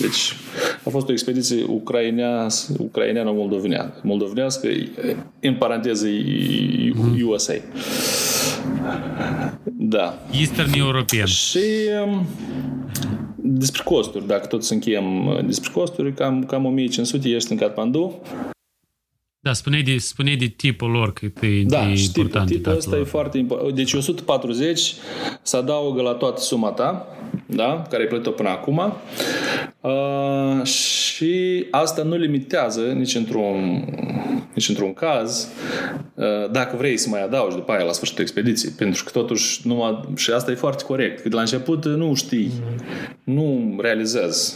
Deci 0.00 0.36
a 0.84 0.90
fost 0.90 1.08
o 1.08 1.12
expediție 1.12 1.64
ucraineană-moldoveneană. 2.78 3.94
Moldovenească, 4.02 4.68
în 5.40 5.54
paranteză, 5.54 6.06
USA. 7.26 7.54
Da. 9.64 10.18
Eastern 10.40 10.72
European. 10.78 11.26
Și 11.26 11.60
despre 13.36 13.82
costuri, 13.84 14.26
dacă 14.26 14.46
tot 14.46 14.64
să 14.64 14.74
încheiem 14.74 15.40
despre 15.46 15.70
costuri, 15.74 16.14
cam, 16.14 16.44
cam 16.44 16.64
1500 16.64 17.28
ești 17.28 17.52
în 17.52 17.58
Kathmandu, 17.58 18.20
da, 19.44 19.52
spune 19.52 19.80
de, 19.80 19.98
spune 19.98 20.34
de 20.34 20.46
tipul 20.46 20.90
lor 20.90 21.12
cât 21.12 21.42
e, 21.42 21.62
da, 21.64 21.90
e 21.90 21.94
tipul, 21.94 22.22
important. 22.22 22.48
Tipul 22.48 22.76
ăsta 22.76 22.96
e 22.96 23.02
foarte 23.02 23.38
important. 23.38 23.74
Deci 23.74 23.92
140 23.92 24.94
se 25.42 25.56
adaugă 25.56 26.02
la 26.02 26.12
toată 26.12 26.40
suma 26.40 26.70
ta, 26.70 27.06
da? 27.46 27.86
care 27.90 28.02
ai 28.02 28.08
plătit-o 28.08 28.30
până 28.30 28.48
acum. 28.48 28.92
Uh, 29.80 30.64
și 30.64 31.66
asta 31.70 32.02
nu 32.02 32.16
limitează 32.16 32.80
nici 32.80 33.14
într-un, 33.14 33.84
nici 34.54 34.68
într-un 34.68 34.92
caz 34.94 35.48
uh, 36.14 36.50
dacă 36.50 36.76
vrei 36.76 36.96
să 36.96 37.08
mai 37.08 37.22
adaugi 37.24 37.56
după 37.56 37.72
aia 37.72 37.84
la 37.84 37.92
sfârșitul 37.92 38.22
expediției. 38.22 38.72
Pentru 38.72 39.04
că 39.04 39.10
totuși, 39.10 39.60
nu, 39.68 40.04
și 40.16 40.30
asta 40.30 40.50
e 40.50 40.54
foarte 40.54 40.84
corect. 40.84 41.20
Că 41.20 41.28
la 41.32 41.40
început 41.40 41.84
nu 41.84 42.14
știi, 42.14 42.50
nu 43.24 43.76
realizezi 43.80 44.54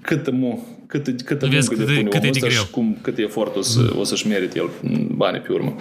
cât 0.00 0.30
mu 0.30 0.73
cât, 1.02 1.22
cât 1.22 1.40
Vezi 1.40 1.68
muncă 1.68 1.74
cât, 1.74 1.78
depune 1.78 2.08
cât 2.08 2.22
omul 2.22 2.26
e 2.26 2.30
de 2.30 2.46
ăsta 2.46 2.46
greu. 2.46 2.58
și 2.60 2.70
cum, 2.70 2.96
cât 3.00 3.18
efort 3.18 3.56
o, 3.56 3.60
să, 3.62 3.80
mm. 3.80 4.00
o 4.00 4.04
să-și 4.04 4.28
merite 4.28 4.58
el 4.58 4.70
banii 5.14 5.40
pe 5.40 5.52
urmă. 5.52 5.74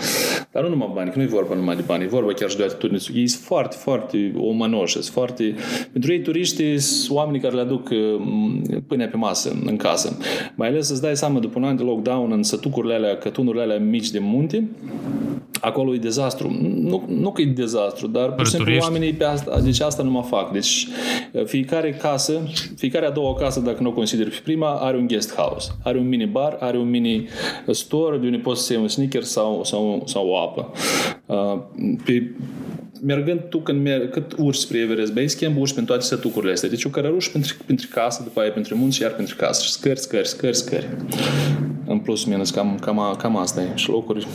Dar 0.52 0.64
nu 0.64 0.70
numai 0.70 0.92
bani, 0.94 1.10
că 1.10 1.18
nu 1.18 1.24
e 1.24 1.28
vorba 1.28 1.56
numai 1.56 1.76
de 1.76 1.84
bani, 1.86 2.04
e 2.04 2.08
vorba 2.08 2.34
chiar 2.34 2.50
și 2.50 2.58
de 2.58 2.64
atitudine. 2.64 3.00
Ei 3.14 3.28
sunt 3.28 3.44
foarte, 3.44 3.76
foarte 3.80 4.34
omanoși, 4.38 4.94
sunt 4.94 5.06
foarte... 5.06 5.56
Pentru 5.92 6.12
ei 6.12 6.22
turiștii 6.22 6.80
sunt 6.80 7.18
oamenii 7.18 7.40
care 7.40 7.56
le 7.56 7.62
aduc 7.62 7.90
pâinea 8.88 9.08
pe 9.08 9.18
masă, 9.18 9.62
în 9.66 9.76
casă. 9.76 10.18
Mai 10.56 10.68
ales 10.68 10.88
să-ți 10.88 11.02
dai 11.02 11.18
seama 11.18 11.40
după 11.40 11.60
un 11.60 11.66
an 11.66 11.76
de 11.76 11.84
lockdown 11.84 12.32
în 12.32 12.44
sătucurile 12.44 12.94
alea, 12.94 13.18
cătunurile 13.18 13.64
alea 13.64 13.80
mici 13.80 14.10
de 14.10 14.20
munte, 14.20 14.70
acolo 15.64 15.94
e 15.94 15.98
dezastru. 15.98 16.58
Nu, 16.62 17.06
nu 17.08 17.32
că 17.32 17.42
e 17.42 17.46
dezastru, 17.46 18.08
dar 18.08 18.32
pur 18.32 18.46
și 18.46 18.52
simplu 18.52 18.78
oamenii 18.82 19.14
pe 19.14 19.24
asta, 19.24 19.60
deci 19.60 19.80
asta 19.80 20.04
nu 20.04 20.12
mă 20.12 20.24
fac. 20.24 20.52
Deci 20.52 20.88
fiecare 21.46 21.92
casă, 21.92 22.42
fiecare 22.78 23.06
a 23.06 23.12
doua 23.12 23.36
casă, 23.36 23.60
dacă 23.60 23.82
nu 23.82 23.90
o 23.90 23.92
consider 23.92 24.30
pe 24.30 24.40
prima, 24.44 24.74
are 24.74 24.98
un 24.98 25.03
guest 25.08 25.36
house. 25.36 25.72
Are 25.84 25.98
un 25.98 26.08
mini 26.08 26.26
bar, 26.26 26.58
are 26.60 26.78
un 26.78 26.90
mini 26.90 27.28
store 27.72 28.18
de 28.18 28.26
unde 28.26 28.38
poți 28.38 28.66
să 28.66 28.74
iei 28.74 28.82
un 28.82 28.88
sneaker 28.88 29.24
sau, 29.24 29.64
sau, 29.64 30.04
sau 30.06 30.28
o 30.28 30.38
apă. 30.38 30.72
Pe, 32.06 32.32
mergând 33.06 33.40
tu 33.50 33.58
când 33.58 33.82
merg, 33.82 34.10
cât 34.10 34.36
urci 34.38 34.58
spre 34.58 34.78
Everest 34.78 35.14
Base 35.14 35.38
Camp, 35.38 35.60
urci 35.60 35.74
pentru 35.74 35.94
toate 35.94 36.08
sătucurile 36.08 36.52
astea. 36.52 36.70
Deci 36.70 36.84
o 36.84 36.90
cărăruș 36.90 37.28
pentru, 37.28 37.56
pentru 37.66 37.88
casă, 37.92 38.24
după 38.24 38.40
aia 38.40 38.52
pentru 38.52 38.78
munți 38.78 38.96
și 38.96 39.02
iar 39.02 39.12
pentru 39.12 39.36
casă. 39.36 39.64
Și 39.64 39.72
scări, 39.72 40.00
scări, 40.00 40.28
scări, 40.28 40.56
scări. 40.56 40.88
În 41.86 42.00
plus 42.00 42.26
minus, 42.26 42.50
cam, 42.50 42.78
cam, 42.82 43.16
cam 43.18 43.38
asta 43.38 43.62
e. 43.62 43.68
Și 43.76 43.90
locuri, 43.90 44.28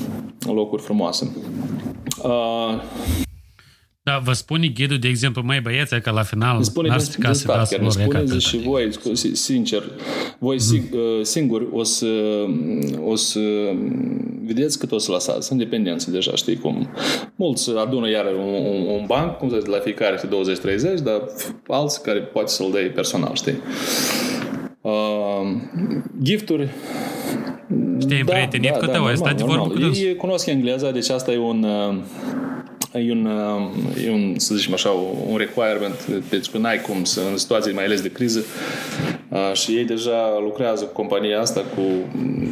locuri 0.46 0.82
frumoase. 0.82 1.32
Uh, 2.22 2.82
da, 4.08 4.18
vă 4.24 4.32
spune 4.32 4.66
ghidul, 4.66 4.98
de 4.98 5.08
exemplu, 5.08 5.42
mai 5.44 5.60
băieți, 5.60 6.00
că 6.00 6.10
la 6.10 6.22
final 6.22 6.62
spune 6.62 6.88
n-ați 6.88 7.10
din, 7.10 7.20
ca 7.20 7.26
din 7.26 7.36
să 7.36 7.40
start, 7.40 7.58
dați 7.58 7.70
chiar 7.70 7.80
ne 7.80 7.84
lor 7.84 7.92
spuneți 7.92 8.32
eca 8.32 8.38
și 8.38 8.56
tătă. 8.56 8.68
voi, 8.68 8.90
sincer, 9.32 9.82
voi 10.38 10.56
mm. 10.70 11.22
singuri 11.22 11.66
o 11.72 11.82
să, 11.82 12.06
o 13.04 13.14
să 13.14 13.40
vedeți 14.44 14.78
cât 14.78 14.92
o 14.92 14.98
să 14.98 15.12
lăsați. 15.12 15.46
Sunt 15.46 15.58
dependenți 15.58 16.10
deja, 16.10 16.32
știi 16.34 16.56
cum. 16.56 16.88
Mulți 17.36 17.70
adună 17.76 18.10
iar 18.10 18.24
un, 18.24 18.64
un, 18.64 18.86
un 18.98 19.04
banc, 19.06 19.36
cum 19.36 19.50
să 19.50 19.56
zic, 19.58 19.68
la 19.68 19.78
fiecare 19.78 20.16
20-30, 20.16 21.02
dar 21.02 21.22
alții 21.66 22.02
care 22.02 22.18
poate 22.18 22.48
să-l 22.48 22.70
dai 22.72 22.82
personal, 22.82 23.34
știi. 23.34 23.58
Uh, 24.80 24.92
gifturi 26.22 26.68
Știi, 28.00 28.24
da, 28.24 28.32
prietenit 28.32 28.70
da, 28.70 28.76
cu 28.76 28.86
da, 28.86 28.92
tău, 28.92 29.04
ai 29.04 29.14
normal, 29.14 29.16
stat 29.16 29.36
de 29.36 29.42
vorbă 29.42 29.56
normal. 29.56 29.76
cu 29.76 29.82
dânsul. 29.82 30.06
Ei 30.06 30.16
cunosc 30.16 30.46
engleza, 30.46 30.90
deci 30.90 31.08
asta 31.08 31.32
e 31.32 31.38
un, 31.38 31.62
uh, 31.62 31.96
e 32.92 33.10
un, 33.12 33.26
uh, 33.26 34.04
e 34.04 34.10
un, 34.10 34.38
să 34.38 34.54
zicem 34.54 34.72
așa, 34.72 34.90
un 35.28 35.36
requirement, 35.36 36.06
deci 36.28 36.50
că 36.50 36.58
n-ai 36.58 36.80
cum 36.80 37.04
să, 37.04 37.20
în 37.30 37.36
situații 37.36 37.72
mai 37.72 37.84
ales 37.84 38.00
de 38.00 38.10
criză, 38.10 38.44
uh, 39.28 39.52
și 39.52 39.72
ei 39.72 39.84
deja 39.84 40.38
lucrează 40.42 40.84
cu 40.84 40.92
compania 40.92 41.40
asta, 41.40 41.64
cu 41.74 41.82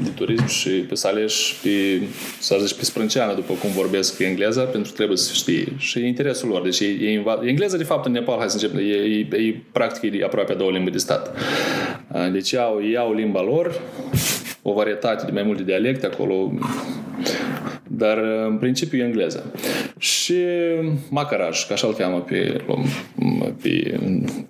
de 0.03 0.09
turism 0.15 0.47
și 0.47 0.69
pe 0.69 0.95
Saleș, 0.95 1.53
pe, 1.63 2.03
să 2.39 2.59
zic, 2.65 2.77
pe 2.77 2.85
sprânceană, 2.85 3.35
după 3.35 3.53
cum 3.61 3.71
vorbesc 3.71 4.19
engleza, 4.19 4.63
pentru 4.63 4.91
că 4.91 4.97
trebuie 4.97 5.17
să 5.17 5.33
știi. 5.33 5.73
Și 5.79 5.99
e 5.99 6.07
interesul 6.07 6.49
lor. 6.49 6.63
Deci 6.63 6.81
ei, 6.81 6.99
ei 7.01 7.15
înva- 7.15 7.41
engleza, 7.45 7.77
de 7.77 7.85
fapt, 7.85 8.07
în 8.07 8.13
Nepal, 8.13 8.39
hai 8.39 8.51
să 8.51 8.59
începem, 8.61 8.79
e, 8.79 9.37
e, 9.37 9.47
e 9.49 9.63
practic 9.73 10.21
e 10.21 10.25
aproape 10.25 10.53
a 10.53 10.57
două 10.57 10.71
limbi 10.71 10.91
de 10.91 10.99
stat. 10.99 11.37
Uh, 12.13 12.33
Deci 12.33 12.51
iau, 12.51 12.81
iau 12.81 13.15
limba 13.15 13.43
lor, 13.43 13.81
o 14.63 14.73
varietate 14.73 15.25
de 15.25 15.33
mai 15.33 15.43
multe 15.43 15.63
dialecte 15.63 16.07
acolo, 16.07 16.53
dar 17.97 18.19
în 18.49 18.57
principiu 18.59 18.99
e 18.99 19.05
engleză. 19.05 19.53
Și 19.99 20.35
Macaraj, 21.11 21.67
că 21.67 21.73
așa-l 21.73 21.95
cheamă 21.95 22.21
pe, 22.21 22.65
pe 23.63 24.01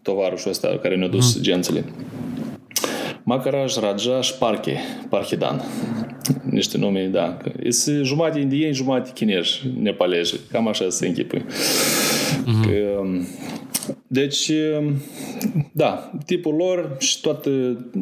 tovarășul 0.02 0.50
ăsta 0.50 0.78
care 0.82 0.96
ne-a 0.96 1.08
dus 1.08 1.36
mm. 1.36 1.42
gențele. 1.42 1.84
Macaraj, 3.28 3.76
Rajaș 3.76 4.26
și 4.26 4.34
Parche, 4.38 4.76
Parhidan. 5.08 5.62
Niște 6.50 6.78
nume, 6.78 7.06
da. 7.06 7.36
Sunt 7.68 8.04
jumate 8.04 8.38
indieni, 8.38 8.74
jumate 8.74 9.10
chinezi, 9.14 9.62
nepalezi. 9.78 10.40
Cam 10.50 10.68
așa 10.68 10.88
se 10.88 11.06
închipui. 11.06 11.44
Mm-hmm. 11.44 12.66
Că, 12.66 13.02
deci, 14.06 14.50
da, 15.72 16.10
tipul 16.26 16.54
lor 16.54 16.96
și 16.98 17.20
tot, 17.20 17.46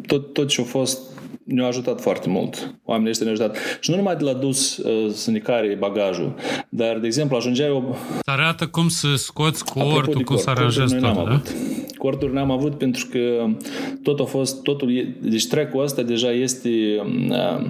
tot, 0.07 0.33
tot 0.33 0.47
ce 0.47 0.61
a 0.61 0.63
fost 0.63 0.99
ne-a 1.45 1.67
ajutat 1.67 2.01
foarte 2.01 2.29
mult. 2.29 2.75
Oamenii 2.83 3.09
ăștia 3.09 3.25
ne-au 3.25 3.37
ajutat. 3.39 3.77
Și 3.79 3.89
nu 3.89 3.95
numai 3.95 4.15
de 4.15 4.23
la 4.23 4.33
dus 4.33 4.77
uh, 4.77 5.11
să 5.13 5.31
ne 5.31 5.37
care 5.37 5.75
bagajul, 5.79 6.35
dar, 6.69 6.97
de 6.97 7.05
exemplu, 7.05 7.35
ajungeai 7.35 7.69
o... 7.69 7.81
Să 8.23 8.31
arată 8.31 8.67
cum 8.67 8.87
să 8.87 9.07
scoți 9.15 9.63
Apropo 9.65 9.87
de 9.87 9.93
cortul, 9.93 10.13
cum 10.13 10.23
cort, 10.23 10.39
să 10.39 10.49
aranjezi 10.49 10.95
corturi 10.95 11.01
noi 11.01 11.09
tot, 11.09 11.17
n-am 11.17 11.25
da? 11.25 11.31
avut. 11.31 11.55
Corturi 11.97 12.33
n-am 12.33 12.51
avut 12.51 12.77
pentru 12.77 13.07
că 13.11 13.47
tot 14.03 14.19
a 14.19 14.23
fost, 14.23 14.61
totul, 14.61 14.97
e, 14.97 15.15
deci 15.21 15.47
track-ul 15.47 15.83
ăsta 15.83 16.01
deja 16.01 16.31
este 16.31 16.69
uh, 17.29 17.65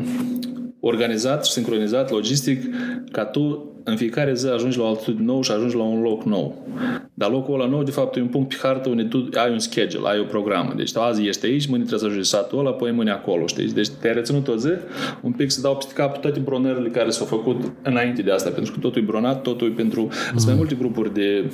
organizat 0.88 1.46
și 1.46 1.52
sincronizat 1.52 2.12
logistic 2.12 2.64
ca 3.12 3.26
tu 3.26 3.70
în 3.84 3.96
fiecare 3.96 4.34
zi 4.34 4.48
ajungi 4.48 4.78
la 4.78 4.84
o 4.84 4.88
altitudine 4.88 5.26
nouă 5.26 5.44
și 5.44 5.52
ajungi 5.52 5.76
la 5.76 5.84
un 5.84 6.02
loc 6.02 6.24
nou. 6.24 6.68
Dar 7.14 7.30
locul 7.30 7.54
ăla 7.54 7.70
nou, 7.70 7.84
de 7.84 7.92
fapt, 7.92 8.16
e 8.16 8.22
un 8.22 8.28
punct 8.28 8.50
pe 8.50 8.56
hartă 8.62 8.90
unde 8.90 9.04
tu 9.04 9.30
ai 9.34 9.52
un 9.52 9.60
schedule, 9.60 10.10
ai 10.10 10.20
o 10.20 10.24
programă. 10.24 10.74
Deci 10.76 10.96
azi 10.96 11.28
ești 11.28 11.46
aici, 11.46 11.68
mâine 11.68 11.86
trebuie 11.86 12.00
să 12.00 12.06
ajungi 12.06 12.30
satul 12.30 12.60
ăla, 12.60 12.70
apoi 12.70 12.92
mâine 12.92 13.12
acolo, 13.12 13.48
știi? 13.48 13.74
Deci 13.74 13.90
te-ai 13.90 14.14
reținut 14.14 14.48
o 14.48 14.56
zi, 14.56 14.72
un 15.22 15.32
pic 15.32 15.52
să 15.52 15.62
dau 15.62 15.76
peste 15.76 15.94
cap 15.94 16.22
toate 16.22 16.40
bronările 16.40 16.90
care 16.90 17.10
s-au 17.10 17.26
făcut 17.26 17.72
înainte 17.82 18.22
de 18.22 18.32
asta, 18.32 18.50
pentru 18.50 18.74
că 18.74 18.80
totul 18.80 19.02
e 19.02 19.06
bronat, 19.06 19.42
totul 19.42 19.68
e 19.68 19.72
pentru... 19.72 20.02
Mm. 20.02 20.10
Sunt 20.38 20.46
mai 20.46 20.56
multe 20.56 20.76
grupuri 20.76 21.14
de 21.14 21.52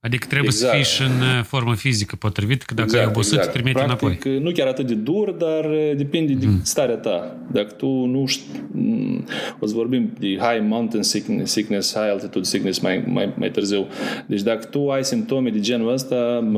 Adică 0.00 0.26
trebuie 0.26 0.50
exact. 0.52 0.70
să 0.70 0.76
fii 0.76 0.94
și 0.94 1.02
în 1.02 1.20
uh, 1.20 1.44
formă 1.44 1.74
fizică 1.74 2.16
potrivită, 2.16 2.64
că 2.66 2.74
dacă 2.74 2.88
exact, 2.88 3.04
ai 3.04 3.10
obosit, 3.10 3.32
exact. 3.32 3.52
trimite 3.52 3.78
Practic, 3.78 4.08
înapoi. 4.08 4.34
Uh, 4.34 4.42
nu 4.42 4.50
chiar 4.50 4.66
atât 4.66 4.86
de 4.86 4.94
dur, 4.94 5.30
dar 5.30 5.64
uh, 5.64 5.92
depinde 5.96 6.32
mm. 6.32 6.38
de 6.38 6.46
starea 6.62 6.96
ta. 6.96 7.36
Dacă 7.52 7.72
tu 7.72 7.86
nu 7.86 8.26
știi, 8.26 8.66
mm, 8.72 9.26
o 9.60 9.66
să 9.66 9.74
vorbim 9.74 10.12
de 10.18 10.26
high 10.26 10.60
mountain 10.62 11.02
sickness, 11.02 11.52
sickness 11.52 11.94
high 11.94 12.10
altitude 12.10 12.44
sickness 12.44 12.78
mai, 12.78 13.04
mai, 13.06 13.32
mai 13.36 13.50
târziu. 13.50 13.86
Deci 14.26 14.42
dacă 14.42 14.64
tu 14.64 14.88
ai 14.88 15.04
simptome 15.04 15.50
de 15.50 15.60
genul 15.60 15.92
ăsta, 15.92 16.50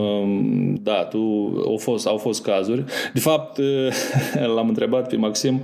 da, 0.83 1.05
tu, 1.05 1.19
au 1.67 1.77
fost, 1.77 2.07
au 2.07 2.17
fost 2.17 2.43
cazuri. 2.43 2.85
De 3.13 3.21
fapt, 3.21 3.61
l-am 4.55 4.69
întrebat 4.69 5.09
pe 5.09 5.17
Maxim, 5.17 5.61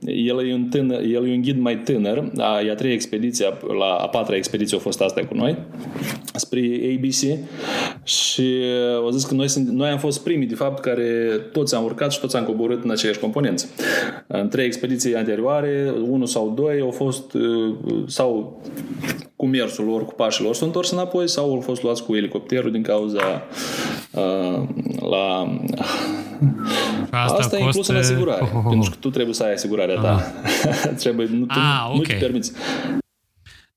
el 0.00 0.48
e 0.48 0.54
un, 0.54 0.64
tânăr, 0.64 1.00
el 1.00 1.28
e 1.28 1.32
un 1.32 1.40
ghid 1.40 1.58
mai 1.58 1.78
tânăr, 1.78 2.30
a, 2.36 2.60
e 2.60 2.70
a 2.70 2.74
treia 2.74 2.94
expediție, 2.94 3.46
la 3.78 3.94
a 3.94 4.08
patra 4.08 4.36
expediție 4.36 4.76
a 4.76 4.80
fost 4.80 5.00
asta 5.00 5.20
cu 5.20 5.34
noi, 5.34 5.58
spre 6.34 6.60
ABC 6.96 7.17
și 8.02 8.62
au 9.02 9.10
zis 9.10 9.24
că 9.24 9.34
noi, 9.34 9.48
sunt, 9.48 9.68
noi 9.68 9.88
am 9.88 9.98
fost 9.98 10.22
primii, 10.22 10.46
de 10.46 10.54
fapt, 10.54 10.80
care 10.80 11.40
toți 11.52 11.74
am 11.74 11.84
urcat 11.84 12.12
și 12.12 12.20
toți 12.20 12.36
am 12.36 12.44
coborât 12.44 12.84
în 12.84 12.90
aceiași 12.90 13.18
componenți. 13.18 13.66
În 14.26 14.48
trei 14.48 14.66
expediții 14.66 15.16
anterioare, 15.16 15.94
unul 16.08 16.26
sau 16.26 16.52
doi 16.56 16.80
au 16.80 16.90
fost 16.90 17.36
sau 18.06 18.60
cu 19.38 19.46
mersul 19.46 19.84
lor, 19.84 20.04
cu 20.04 20.14
pașii 20.14 20.44
lor, 20.44 20.54
s-au 20.54 20.66
întors 20.66 20.90
înapoi 20.90 21.28
sau 21.28 21.54
au 21.54 21.60
fost 21.60 21.82
luați 21.82 22.04
cu 22.04 22.14
elicopterul 22.14 22.70
din 22.70 22.82
cauza 22.82 23.42
uh, 24.12 24.62
la... 25.10 25.58
Asta, 27.10 27.36
Asta 27.38 27.56
e 27.58 27.62
inclus 27.62 27.88
în 27.88 27.96
asigurare, 27.96 28.42
oh, 28.42 28.48
oh, 28.54 28.62
oh. 28.64 28.66
pentru 28.68 28.90
că 28.90 28.96
tu 29.00 29.10
trebuie 29.10 29.34
să 29.34 29.42
ai 29.42 29.52
asigurarea 29.52 30.00
ta. 30.00 30.32
trebuie, 31.02 31.28
nu, 31.32 31.44
tu, 31.44 31.54
ah, 31.58 31.84
okay. 31.86 31.96
nu 31.96 32.02
te 32.02 32.14
permiți. 32.14 32.52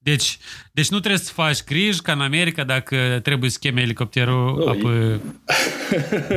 Deci, 0.03 0.37
deci 0.71 0.89
nu 0.89 0.99
trebuie 0.99 1.19
să 1.19 1.31
faci 1.33 1.63
griji 1.63 2.01
ca 2.01 2.11
în 2.11 2.21
America 2.21 2.63
dacă 2.63 3.19
trebuie 3.23 3.49
să 3.49 3.57
cheme 3.59 3.81
elicopterul 3.81 4.57
nu, 4.57 4.67
apă 4.67 5.21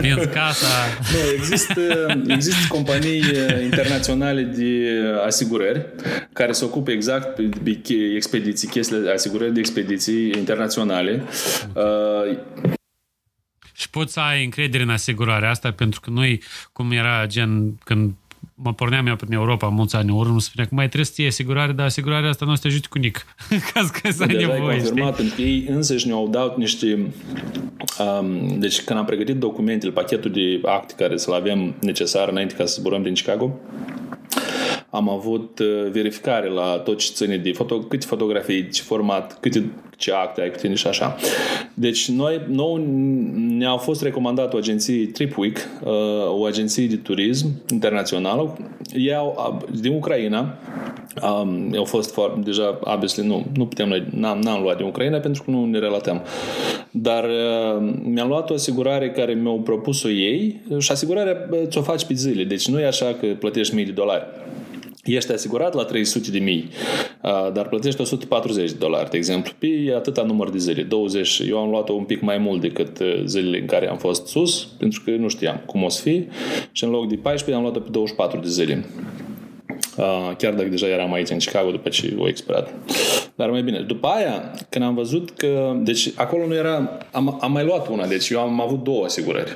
vinzi 0.01 0.29
casa. 0.29 0.67
Nu, 1.13 1.33
există, 1.37 1.83
există 2.27 2.67
companii 2.69 3.23
internaționale 3.63 4.43
de 4.43 5.01
asigurări 5.27 5.87
care 6.33 6.53
se 6.53 6.65
ocupă 6.65 6.91
exact 6.91 7.39
de 7.39 7.81
expediții, 8.15 8.69
chestiile 8.69 9.03
de 9.03 9.11
asigurări 9.11 9.53
de 9.53 9.61
expediții 9.61 10.33
internaționale. 10.37 11.23
Uh, 11.73 12.39
și 13.73 13.91
poți 13.91 14.13
să 14.13 14.21
ai 14.21 14.45
încredere 14.45 14.83
în 14.83 14.91
asigurarea 14.91 15.51
asta 15.51 15.73
pentru 15.73 16.01
că 16.01 16.11
noi, 16.11 16.43
cum 16.73 16.93
era 16.93 17.27
gen 17.27 17.79
când 17.85 18.15
mă 18.55 18.75
porneam 18.75 19.07
eu 19.07 19.17
prin 19.17 19.33
Europa 19.33 19.69
mulți 19.69 19.97
ani 19.97 20.11
urmă, 20.11 20.41
spunea 20.41 20.69
că 20.69 20.75
mai 20.75 20.85
trebuie 20.85 21.07
să 21.07 21.13
ții 21.13 21.27
asigurare, 21.27 21.73
dar 21.73 21.87
asigurarea 21.87 22.29
asta 22.29 22.45
nu 22.45 22.51
o 22.51 22.55
să 22.55 22.61
te 22.61 22.69
ajute 22.69 22.87
cu 22.91 22.99
nic. 22.99 23.25
Ca 23.73 23.89
că 23.93 24.13
să 24.13 24.23
ai 24.23 24.35
nevoie, 24.35 24.77
confirmat, 24.77 25.17
pentru 25.17 25.35
că 25.35 25.43
ei 25.43 25.67
însăși 25.69 26.07
ne-au 26.07 26.29
dat 26.29 26.57
niște... 26.57 27.13
Um, 27.99 28.59
deci 28.59 28.83
când 28.83 28.99
am 28.99 29.05
pregătit 29.05 29.37
documentele, 29.37 29.93
pachetul 29.93 30.31
de 30.31 30.61
acte 30.63 30.95
care 30.97 31.17
să-l 31.17 31.35
avem 31.35 31.75
necesar 31.81 32.29
înainte 32.29 32.55
ca 32.55 32.65
să 32.65 32.77
zburăm 32.81 33.03
din 33.03 33.15
Chicago, 33.15 33.61
am 34.91 35.09
avut 35.09 35.59
uh, 35.59 35.91
verificare 35.91 36.49
la 36.49 36.79
tot 36.85 36.99
ce 36.99 37.11
ține 37.13 37.37
de 37.37 37.53
foto, 37.53 37.79
câte 37.79 38.07
fotografii, 38.07 38.69
ce 38.69 38.83
format, 38.83 39.39
câte 39.41 39.71
ce 39.97 40.13
acte 40.13 40.41
ai 40.41 40.51
cu 40.51 40.57
tine 40.57 40.75
și 40.75 40.87
așa. 40.87 41.17
Deci 41.75 42.09
noi, 42.09 42.41
nou 42.49 42.77
ne-a 43.37 43.77
fost 43.77 44.03
recomandat 44.03 44.55
o 44.55 44.57
agenție 44.57 45.07
TripWeek, 45.07 45.57
uh, 45.85 45.91
o 46.29 46.45
agenție 46.45 46.87
de 46.87 46.97
turism 46.97 47.49
internațională. 47.71 48.57
Ei 48.95 49.15
au, 49.15 49.67
din 49.81 49.95
Ucraina, 49.95 50.59
um, 51.23 51.75
au 51.77 51.85
fost 51.85 52.13
foarte, 52.13 52.41
deja, 52.45 52.79
obviously, 52.81 53.27
nu, 53.27 53.47
nu 53.57 53.67
putem, 53.67 54.07
n-am, 54.11 54.39
n-am 54.39 54.63
luat 54.63 54.77
din 54.77 54.87
Ucraina 54.87 55.19
pentru 55.19 55.43
că 55.43 55.51
nu 55.51 55.65
ne 55.65 55.79
relatăm. 55.79 56.23
Dar 56.91 57.25
uh, 57.25 57.93
mi-am 58.03 58.29
luat 58.29 58.51
o 58.51 58.55
asigurare 58.55 59.11
care 59.11 59.33
mi-au 59.33 59.61
propus-o 59.61 60.09
ei 60.09 60.61
și 60.79 60.93
asigurarea 60.93 61.49
ți-o 61.67 61.83
faci 61.83 62.05
pe 62.05 62.15
zile. 62.15 62.45
Deci 62.45 62.69
nu 62.69 62.81
e 62.81 62.87
așa 62.87 63.17
că 63.21 63.27
plătești 63.27 63.75
mii 63.75 63.85
de 63.85 63.93
dolari 63.93 64.25
ești 65.05 65.33
asigurat 65.33 65.75
la 65.75 65.85
300 65.85 66.31
de 66.31 66.39
mii, 66.39 66.69
dar 67.53 67.69
plătești 67.69 68.01
140 68.01 68.71
de 68.71 68.77
dolari, 68.79 69.11
de 69.11 69.17
exemplu, 69.17 69.53
pe 69.59 69.93
atâta 69.97 70.23
număr 70.23 70.51
de 70.51 70.59
zile, 70.59 70.83
20. 70.83 71.43
Eu 71.49 71.59
am 71.59 71.71
luat-o 71.71 71.93
un 71.93 72.05
pic 72.05 72.21
mai 72.21 72.39
mult 72.39 72.61
decât 72.61 72.99
zilele 73.25 73.59
în 73.59 73.67
care 73.67 73.89
am 73.89 73.97
fost 73.97 74.27
sus, 74.27 74.65
pentru 74.79 75.03
că 75.05 75.11
nu 75.11 75.29
știam 75.29 75.63
cum 75.67 75.83
o 75.83 75.89
să 75.89 76.03
fie 76.03 76.29
și 76.73 76.85
în 76.85 76.91
loc 76.91 77.09
de 77.09 77.15
14 77.15 77.57
am 77.57 77.63
luat-o 77.63 77.81
pe 77.81 77.91
24 77.91 78.41
de 78.41 78.49
zile. 78.49 78.85
Chiar 80.39 80.53
dacă 80.55 80.69
deja 80.69 80.87
eram 80.87 81.13
aici 81.13 81.31
în 81.31 81.39
Chicago 81.39 81.71
după 81.71 81.89
ce 81.89 82.15
o 82.19 82.29
expirat. 82.29 82.75
Dar 83.35 83.51
mai 83.51 83.63
bine. 83.63 83.81
După 83.81 84.07
aia, 84.07 84.51
când 84.69 84.85
am 84.85 84.95
văzut 84.95 85.31
că... 85.31 85.73
Deci 85.77 86.11
acolo 86.15 86.47
nu 86.47 86.55
era... 86.55 86.99
Am, 87.13 87.39
am 87.41 87.53
mai 87.53 87.65
luat 87.65 87.89
una, 87.89 88.07
deci 88.07 88.29
eu 88.29 88.41
am 88.41 88.61
avut 88.61 88.83
două 88.83 89.05
asigurări. 89.05 89.53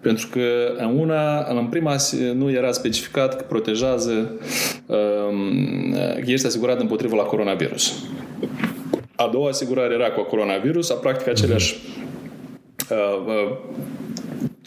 Pentru 0.00 0.28
că 0.30 0.74
în 0.76 0.98
una, 0.98 1.44
în 1.48 1.66
prima 1.66 1.96
nu 2.34 2.50
era 2.50 2.72
specificat 2.72 3.36
că 3.36 3.44
protejează 3.48 4.40
um, 4.86 5.92
că 5.92 6.30
ești 6.30 6.46
asigurat 6.46 6.80
împotriva 6.80 7.16
la 7.16 7.22
coronavirus. 7.22 7.92
A 9.16 9.28
doua 9.32 9.48
asigurare 9.48 9.94
era 9.94 10.10
cu 10.10 10.22
coronavirus, 10.22 10.90
a 10.90 10.94
practic 10.94 11.28
aceleași 11.28 11.76
uh, 12.90 12.96
uh, 13.26 13.56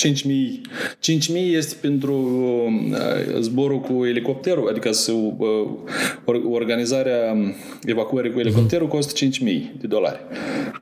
5.000. 0.05 0.61
5.000 0.99 1.55
este 1.55 1.75
pentru 1.81 2.13
uh, 2.13 3.39
zborul 3.39 3.79
cu 3.79 4.05
elicopterul, 4.05 4.69
adică 4.69 4.91
să, 4.91 5.11
uh, 5.11 5.67
organizarea 6.49 7.37
evacuării 7.85 8.31
cu 8.31 8.39
elicopterul 8.39 8.87
costă 8.87 9.25
5.000 9.25 9.31
de 9.79 9.87
dolari. 9.87 10.19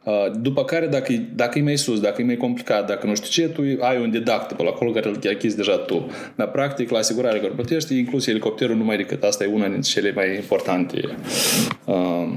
Uh, 0.04 0.14
după 0.42 0.64
care, 0.64 0.88
dacă, 0.88 1.14
dacă 1.36 1.60
e 1.60 1.62
mai 1.62 1.78
sus, 1.78 2.00
dacă 2.00 2.22
e 2.22 2.26
mai 2.26 2.38
complicat, 2.38 2.88
dacă 2.88 3.08
nu 3.08 3.16
știu 3.16 3.44
ce, 3.44 3.50
tu 3.50 3.62
ai 3.80 4.02
un 4.02 4.12
deductible 4.12 4.68
acolo 4.68 4.92
care 4.92 5.10
îl 5.10 5.20
achizi 5.30 5.56
deja 5.56 5.78
tu. 5.78 6.08
Dar, 6.36 6.52
practic, 6.52 6.90
la 6.90 6.98
asigurarea 6.98 7.40
care 7.40 7.52
plătești, 7.56 7.98
inclus 7.98 8.28
elicopterul 8.28 8.76
numai 8.76 8.98
decât. 8.98 9.24
Asta 9.24 9.44
e 9.44 9.48
una 9.48 9.68
dintre 9.68 9.90
cele 9.90 10.12
mai 10.16 10.36
importante 10.36 11.18
uh, 11.86 12.28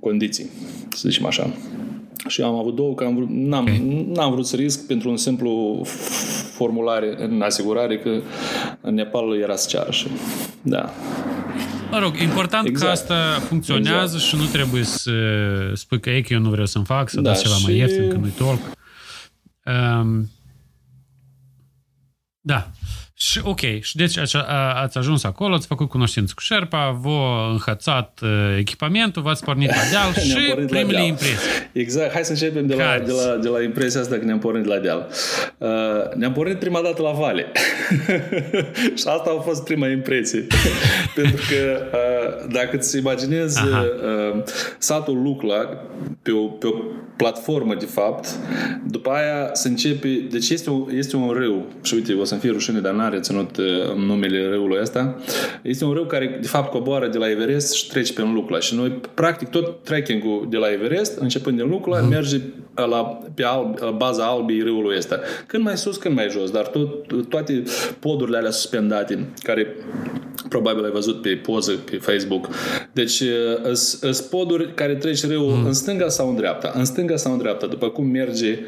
condiții, 0.00 0.50
să 0.90 1.08
zicem 1.08 1.26
așa. 1.26 1.50
Și 2.26 2.42
am 2.42 2.54
avut 2.54 2.74
două, 2.74 2.94
că 2.94 3.04
am 3.04 3.14
vrut, 3.14 3.28
n-am, 3.30 3.62
okay. 3.62 4.06
n-am 4.14 4.30
vrut 4.30 4.46
să 4.46 4.56
risc 4.56 4.86
pentru 4.86 5.10
un 5.10 5.16
simplu 5.16 5.82
formulare 6.54 7.14
în 7.18 7.42
asigurare 7.42 7.98
că 7.98 8.20
în 8.80 8.94
Nepal 8.94 9.38
era 9.38 9.56
să 9.56 9.68
ceară 9.68 9.90
și 9.90 10.06
da. 10.62 10.90
Mă 11.90 11.98
rog, 11.98 12.20
important 12.20 12.66
exact. 12.66 12.86
că 12.86 12.92
asta 12.92 13.40
funcționează 13.40 14.16
exact. 14.16 14.22
și 14.22 14.36
nu 14.36 14.44
trebuie 14.44 14.82
să 14.82 15.12
spui 15.74 16.00
că 16.00 16.10
e 16.10 16.20
că 16.20 16.32
eu 16.32 16.40
nu 16.40 16.50
vreau 16.50 16.66
să-mi 16.66 16.84
fac, 16.84 17.08
să 17.08 17.20
da, 17.20 17.30
dați 17.30 17.42
ceva 17.42 17.54
și... 17.54 17.64
mai 17.64 17.76
ieftin, 17.76 18.08
că 18.08 18.16
nu-i 18.16 18.32
tolc. 18.36 18.60
Um, 19.64 20.30
da. 22.40 22.70
Și 23.20 23.40
ok, 23.44 23.60
și 23.80 23.96
deci 23.96 24.18
ați 24.82 24.98
ajuns 24.98 25.24
acolo, 25.24 25.54
ați 25.54 25.66
făcut 25.66 25.88
cunoștință 25.88 26.32
cu 26.36 26.42
Sherpa, 26.42 26.98
v-a 27.02 27.50
înhățat 27.50 28.20
uh, 28.22 28.56
echipamentul, 28.58 29.22
v-ați 29.22 29.44
pornit 29.44 29.68
la 29.68 29.82
deal 29.90 30.12
și 30.28 30.66
primele 30.66 31.06
impresii. 31.06 31.36
Exact, 31.72 32.12
hai 32.12 32.24
să 32.24 32.30
începem 32.30 32.66
de 32.66 32.74
la, 32.74 32.98
de, 33.06 33.12
la, 33.12 33.36
de 33.36 33.48
la 33.48 33.62
impresia 33.62 34.00
asta 34.00 34.16
că 34.16 34.24
ne-am 34.24 34.38
pornit 34.38 34.64
la 34.64 34.78
deal. 34.78 35.08
Uh, 35.58 35.68
ne-am 36.14 36.32
pornit 36.32 36.58
prima 36.58 36.80
dată 36.80 37.02
la 37.02 37.10
vale. 37.10 37.46
și 38.98 39.04
asta 39.06 39.34
a 39.38 39.40
fost 39.40 39.64
prima 39.64 39.88
impresie. 39.88 40.46
Pentru 41.14 41.42
că 41.48 41.88
uh, 41.92 42.52
dacă 42.52 42.76
îți 42.76 42.98
imaginezi 42.98 43.60
uh, 43.62 44.42
satul 44.78 45.22
Lucla 45.22 45.68
pe 46.22 46.30
o, 46.30 46.46
pe 46.46 46.66
o 46.66 46.74
platformă, 47.16 47.74
de 47.74 47.84
fapt, 47.84 48.28
după 48.86 49.10
aia 49.10 49.50
se 49.52 49.68
începe, 49.68 50.26
deci 50.30 50.48
este, 50.48 50.70
o, 50.70 50.86
este 50.92 51.16
un 51.16 51.30
râu 51.30 51.66
și 51.82 51.94
uite, 51.94 52.12
o 52.12 52.24
să-mi 52.24 52.40
fie 52.40 52.50
rușine, 52.50 52.80
dar 52.80 52.92
n-are 52.92 53.07
ținut 53.16 53.56
uh, 53.56 53.94
numele 53.96 54.48
râului 54.48 54.78
ăsta. 54.80 55.16
Este 55.62 55.84
un 55.84 55.92
râu 55.92 56.04
care, 56.04 56.38
de 56.40 56.46
fapt, 56.46 56.70
coboară 56.70 57.06
de 57.08 57.18
la 57.18 57.30
Everest 57.30 57.74
și 57.74 57.88
trece 57.88 58.12
pe 58.12 58.22
Lucla. 58.34 58.58
Și 58.58 58.74
noi, 58.74 59.00
practic, 59.14 59.48
tot 59.48 59.82
trekking-ul 59.82 60.46
de 60.50 60.56
la 60.56 60.72
Everest, 60.72 61.18
începând 61.18 61.56
din 61.56 61.68
Lucla, 61.68 62.00
uh-huh. 62.00 62.08
merge 62.08 62.40
la, 62.74 63.18
pe 63.34 63.44
alb, 63.44 63.78
la 63.80 63.90
baza 63.90 64.24
albii 64.24 64.62
râului 64.62 64.96
ăsta. 64.96 65.20
Când 65.46 65.62
mai 65.64 65.76
sus, 65.76 65.96
când 65.96 66.14
mai 66.14 66.28
jos, 66.30 66.50
dar 66.50 66.66
tot, 66.66 67.28
toate 67.28 67.62
podurile 68.00 68.36
alea 68.36 68.50
suspendate, 68.50 69.28
care 69.42 69.76
Probabil 70.48 70.84
ai 70.84 70.90
văzut 70.90 71.22
pe 71.22 71.28
poză 71.28 71.72
pe 71.72 71.96
Facebook. 71.96 72.48
Deci, 72.92 73.22
sunt 73.72 74.16
poduri 74.16 74.74
care 74.74 74.94
treci 74.94 75.26
râul 75.26 75.52
mm. 75.52 75.64
în 75.64 75.72
stânga 75.72 76.08
sau 76.08 76.28
în 76.28 76.36
dreapta. 76.36 76.72
În 76.74 76.84
stânga 76.84 77.16
sau 77.16 77.32
în 77.32 77.38
dreapta, 77.38 77.66
după 77.66 77.88
cum 77.88 78.06
merge, 78.06 78.58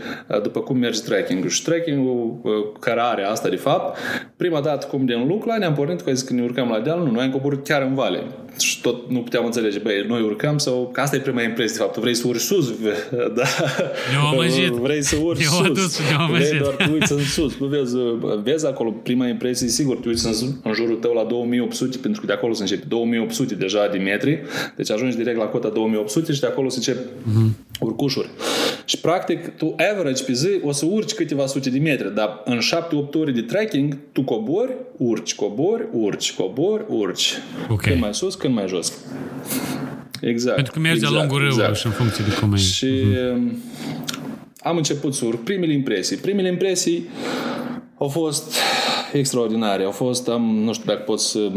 după 0.43 0.61
cum 0.61 0.77
merge 0.77 1.01
trekking-ul. 1.01 1.49
Și 1.49 1.63
trekking-ul 1.63 2.41
care 2.81 3.01
are 3.01 3.23
asta, 3.23 3.49
de 3.49 3.57
fapt, 3.57 3.99
prima 4.43 4.61
dată 4.61 4.87
cum 4.87 5.05
de 5.05 5.15
în 5.15 5.27
Lucla, 5.27 5.59
ne-am 5.59 5.75
pornit 5.75 6.01
că 6.01 6.13
când 6.13 6.39
ne 6.39 6.45
urcăm 6.45 6.69
la 6.69 6.81
deal, 6.81 6.99
nu, 6.99 7.11
noi 7.11 7.25
am 7.25 7.31
coborât 7.31 7.65
chiar 7.65 7.83
în 7.83 7.95
vale. 7.95 8.23
Și 8.59 8.81
tot 8.81 9.11
nu 9.11 9.19
puteam 9.19 9.45
înțelege, 9.45 9.79
băi, 9.79 10.05
noi 10.09 10.23
urcăm 10.23 10.59
sau... 10.59 10.91
Că 10.93 11.01
asta 11.01 11.17
e 11.17 11.19
prima 11.19 11.43
impresie, 11.43 11.77
de 11.77 11.83
fapt, 11.83 11.93
tu 11.93 12.01
vrei 12.01 12.15
să 12.15 12.27
urci 12.27 12.41
sus, 12.41 12.73
da? 13.39 13.43
Vrei 14.81 15.03
să 15.03 15.17
urci 15.23 15.43
sus. 15.43 16.01
Vrei 16.31 16.59
doar 16.59 16.75
tu 16.75 16.93
uiți 16.93 17.13
în 17.13 17.25
sus. 17.25 17.57
Nu 17.59 17.67
vezi, 17.67 17.97
vezi 18.43 18.67
acolo, 18.67 18.91
prima 18.91 19.27
impresie, 19.27 19.69
sigur, 19.69 19.97
tu 19.97 20.09
uiți 20.09 20.27
în, 20.27 20.49
în 20.63 20.73
jurul 20.75 20.97
tău 20.97 21.13
la 21.13 21.25
2800, 21.25 21.97
pentru 21.99 22.21
că 22.21 22.27
de 22.27 22.33
acolo 22.33 22.53
se 22.53 22.63
începe 22.63 22.85
2800 22.89 23.55
deja 23.55 23.89
de 23.93 23.99
metri, 23.99 24.43
deci 24.77 24.91
ajungi 24.91 25.17
direct 25.17 25.39
la 25.39 25.45
cota 25.45 25.69
2800 25.69 26.33
și 26.33 26.41
de 26.41 26.47
acolo 26.47 26.69
se 26.69 26.77
încep 26.77 26.99
uh-huh. 26.99 27.70
Urcușuri. 27.81 28.29
Și 28.85 29.01
practic, 29.01 29.57
tu 29.57 29.75
average 29.93 30.25
pe 30.25 30.33
zi 30.33 30.49
o 30.63 30.73
să 30.73 30.87
urci 30.87 31.13
câteva 31.13 31.47
sute 31.47 31.71
de 31.71 31.79
metri, 31.79 32.15
dar 32.15 32.43
în 32.45 32.59
7-8 32.59 33.11
ore 33.13 33.31
de 33.31 33.41
trekking, 33.41 33.99
tu 34.13 34.23
cobori, 34.23 34.73
urci, 34.97 35.35
cobori, 35.35 35.87
urci, 35.93 36.33
cobori, 36.33 36.85
urci. 36.89 37.33
Okay. 37.69 37.91
Când 37.91 38.01
mai 38.01 38.15
sus, 38.15 38.35
când 38.35 38.55
mai 38.55 38.65
jos. 38.69 38.93
Exact. 40.21 40.55
Pentru 40.55 40.73
că 40.73 40.79
mergi 40.79 40.97
exact, 40.97 41.15
de-a 41.15 41.23
lungul 41.23 41.47
exact. 41.47 41.77
și 41.77 41.87
în 41.87 41.93
funcție 41.93 42.25
de 42.29 42.35
cum 42.41 42.53
e. 42.53 42.57
Și 42.57 42.87
uh-huh. 42.87 43.53
am 44.61 44.77
început 44.77 45.15
să 45.15 45.25
urc 45.25 45.43
primele 45.43 45.73
impresii. 45.73 46.17
Primele 46.17 46.49
impresii 46.49 47.09
au 47.99 48.09
fost 48.09 48.55
extraordinare. 49.13 49.85
Au 49.85 49.91
fost, 49.91 50.29
am, 50.29 50.43
nu 50.43 50.73
știu 50.73 50.85
dacă 50.87 51.01
pot 51.01 51.21
să, 51.21 51.51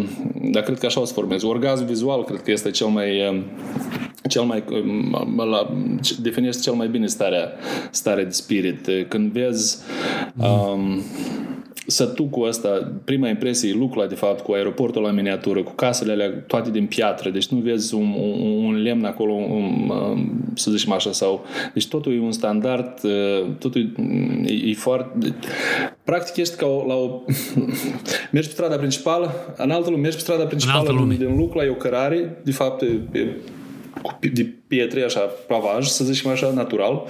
dar 0.52 0.64
cred 0.64 0.80
că 0.80 0.86
așa 0.86 1.00
o 1.00 1.06
să 1.06 1.14
formez. 1.14 1.44
Orgasm 1.44 1.86
vizual 1.86 2.24
cred 2.24 2.42
că 2.42 2.52
este 2.52 2.72
cel 2.72 2.88
mai 2.88 3.28
um, 3.28 3.44
cel 4.30 4.42
mai 4.42 4.64
um, 4.72 5.50
la, 5.50 5.74
definește 6.22 6.62
cel 6.62 6.74
mai 6.74 6.88
bine 6.88 7.06
starea, 7.06 7.52
starea 7.92 8.24
de 8.24 8.30
spirit. 8.30 8.90
Când 9.08 9.32
vezi 9.32 9.78
um, 10.38 11.02
sătucul 11.88 12.48
ăsta, 12.48 12.92
prima 13.06 13.28
impresie 13.28 13.70
e 13.70 13.74
Lucla, 13.74 14.06
de 14.06 14.16
fapt, 14.16 14.44
cu 14.44 14.52
aeroportul 14.52 15.02
la 15.02 15.12
miniatură, 15.12 15.64
cu 15.64 15.72
casele 15.72 16.12
alea 16.12 16.30
toate 16.48 16.72
din 16.72 16.86
piatră, 16.86 17.30
deci 17.30 17.48
nu 17.48 17.60
vezi 17.60 17.94
un, 17.94 18.14
un, 18.18 18.66
un 18.66 18.82
lemn 18.82 19.06
acolo, 19.06 19.34
un, 19.34 19.90
um, 19.90 20.32
să 20.56 20.72
zicem 20.72 20.92
așa, 20.92 21.12
sau... 21.12 21.46
Deci 21.74 21.88
totul 21.88 22.14
e 22.14 22.20
un 22.20 22.32
standard, 22.32 23.00
uh, 23.04 23.46
totul 23.60 23.92
e, 24.46 24.70
e 24.70 24.74
foarte... 24.74 25.36
Practic 26.04 26.36
ești 26.36 26.56
ca 26.56 26.66
o, 26.66 26.86
la 26.88 26.94
o... 26.94 27.22
mergi 28.32 28.48
pe 28.48 28.54
strada 28.54 28.76
principală, 28.76 29.54
în 29.58 29.72
altă 29.72 29.90
lume, 29.90 30.02
mergi 30.02 30.18
pe 30.18 30.24
strada 30.24 30.44
principală 30.44 31.06
din, 31.08 31.18
din 31.18 31.38
Lucla, 31.38 31.64
e 31.64 31.70
o 31.70 31.74
cărare, 31.74 32.42
de 32.44 32.52
fapt, 32.52 32.82
e, 32.82 32.86
e 33.12 33.28
de 34.34 34.54
pietre, 34.68 35.04
așa, 35.04 35.20
pavaj, 35.20 35.88
să 35.88 36.04
zicem 36.04 36.32
așa, 36.32 36.52
natural. 36.52 37.04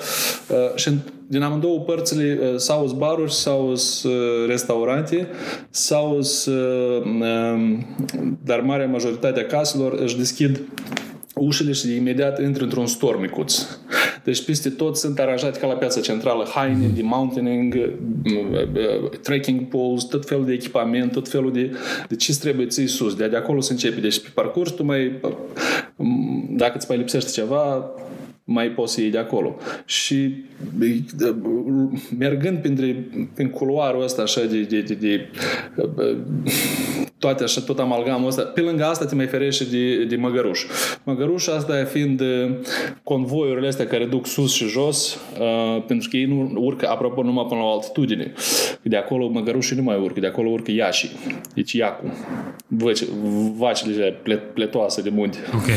Uh, 0.49 0.75
și 0.75 0.89
din 1.27 1.41
amândouă 1.41 1.79
părțile 1.79 2.39
uh, 2.41 2.57
sau 2.57 2.87
sunt 2.87 2.99
baruri, 2.99 3.33
sau 3.33 3.75
sunt 3.75 4.13
uh, 4.13 4.47
restaurante, 4.47 5.27
sau 5.69 6.21
sunt, 6.21 6.55
um, 7.03 7.85
dar 8.43 8.59
marea 8.59 8.87
majoritate 8.87 9.39
a 9.39 9.45
caselor 9.45 9.93
își 9.93 10.17
deschid 10.17 10.61
ușile 11.35 11.71
și 11.71 11.95
imediat 11.95 12.41
intră 12.41 12.63
într-un 12.63 12.85
storm 12.85 13.21
micuț. 13.21 13.65
Deci 14.23 14.45
peste 14.45 14.69
tot 14.69 14.97
sunt 14.97 15.19
aranjate 15.19 15.59
ca 15.59 15.67
la 15.67 15.73
piața 15.73 16.01
centrală 16.01 16.47
haine 16.53 16.87
de 16.87 17.01
mountaining, 17.01 17.75
trekking 19.21 19.67
poles, 19.67 20.03
tot 20.03 20.25
felul 20.25 20.45
de 20.45 20.53
echipament, 20.53 21.11
tot 21.11 21.27
felul 21.27 21.51
de, 21.51 21.71
de 22.07 22.15
ce 22.15 22.37
trebuie 22.37 22.67
ții 22.67 22.87
sus. 22.87 23.15
De, 23.15 23.27
de 23.27 23.35
acolo 23.35 23.61
se 23.61 23.71
începe. 23.71 23.99
Deci 23.99 24.19
pe 24.19 24.29
parcurs 24.33 24.71
tu 24.71 24.83
mai, 24.83 25.21
dacă 26.49 26.73
îți 26.75 26.85
mai 26.89 26.97
lipsește 26.97 27.31
ceva, 27.31 27.91
mai 28.43 28.67
poți 28.67 28.93
să 28.93 29.01
iei 29.01 29.11
de 29.11 29.17
acolo. 29.17 29.55
Și 29.85 30.45
mergând 32.17 32.57
printre, 32.57 33.09
prin 33.33 33.49
culoarul 33.49 34.03
ăsta 34.03 34.21
așa 34.21 34.45
de, 34.45 34.61
de, 34.61 34.81
de, 34.81 34.93
de 34.93 35.29
toate 37.23 37.43
așa, 37.43 37.61
tot 37.61 37.79
amalgamul 37.79 38.27
ăsta. 38.27 38.41
Pe 38.41 38.61
lângă 38.61 38.83
asta 38.83 39.05
te 39.05 39.15
mai 39.15 39.27
ferește 39.27 39.63
de, 39.63 40.03
de 40.03 40.15
măgăruș. 40.15 40.61
Măgăruș 41.03 41.47
asta 41.47 41.83
fiind 41.83 42.21
convoiurile 43.03 43.67
astea 43.67 43.87
care 43.87 44.05
duc 44.05 44.27
sus 44.27 44.53
și 44.53 44.67
jos, 44.67 45.19
uh, 45.39 45.83
pentru 45.87 46.09
că 46.09 46.17
ei 46.17 46.25
nu 46.25 46.51
urcă, 46.55 46.87
apropo, 46.89 47.23
numai 47.23 47.45
până 47.49 47.59
la 47.59 47.65
o 47.65 47.71
altitudine. 47.71 48.33
De 48.81 48.97
acolo 48.97 49.27
măgărușii 49.27 49.75
nu 49.75 49.83
mai 49.83 49.97
urcă, 49.97 50.19
de 50.19 50.27
acolo 50.27 50.49
urcă 50.49 50.71
iașii. 50.71 51.11
Deci 51.53 51.71
iacul. 51.73 52.11
Văci, 52.67 52.99
vacile 53.57 54.15
plet, 54.23 54.53
pletoase 54.53 55.01
de 55.01 55.09
munte. 55.09 55.37
Ok. 55.53 55.67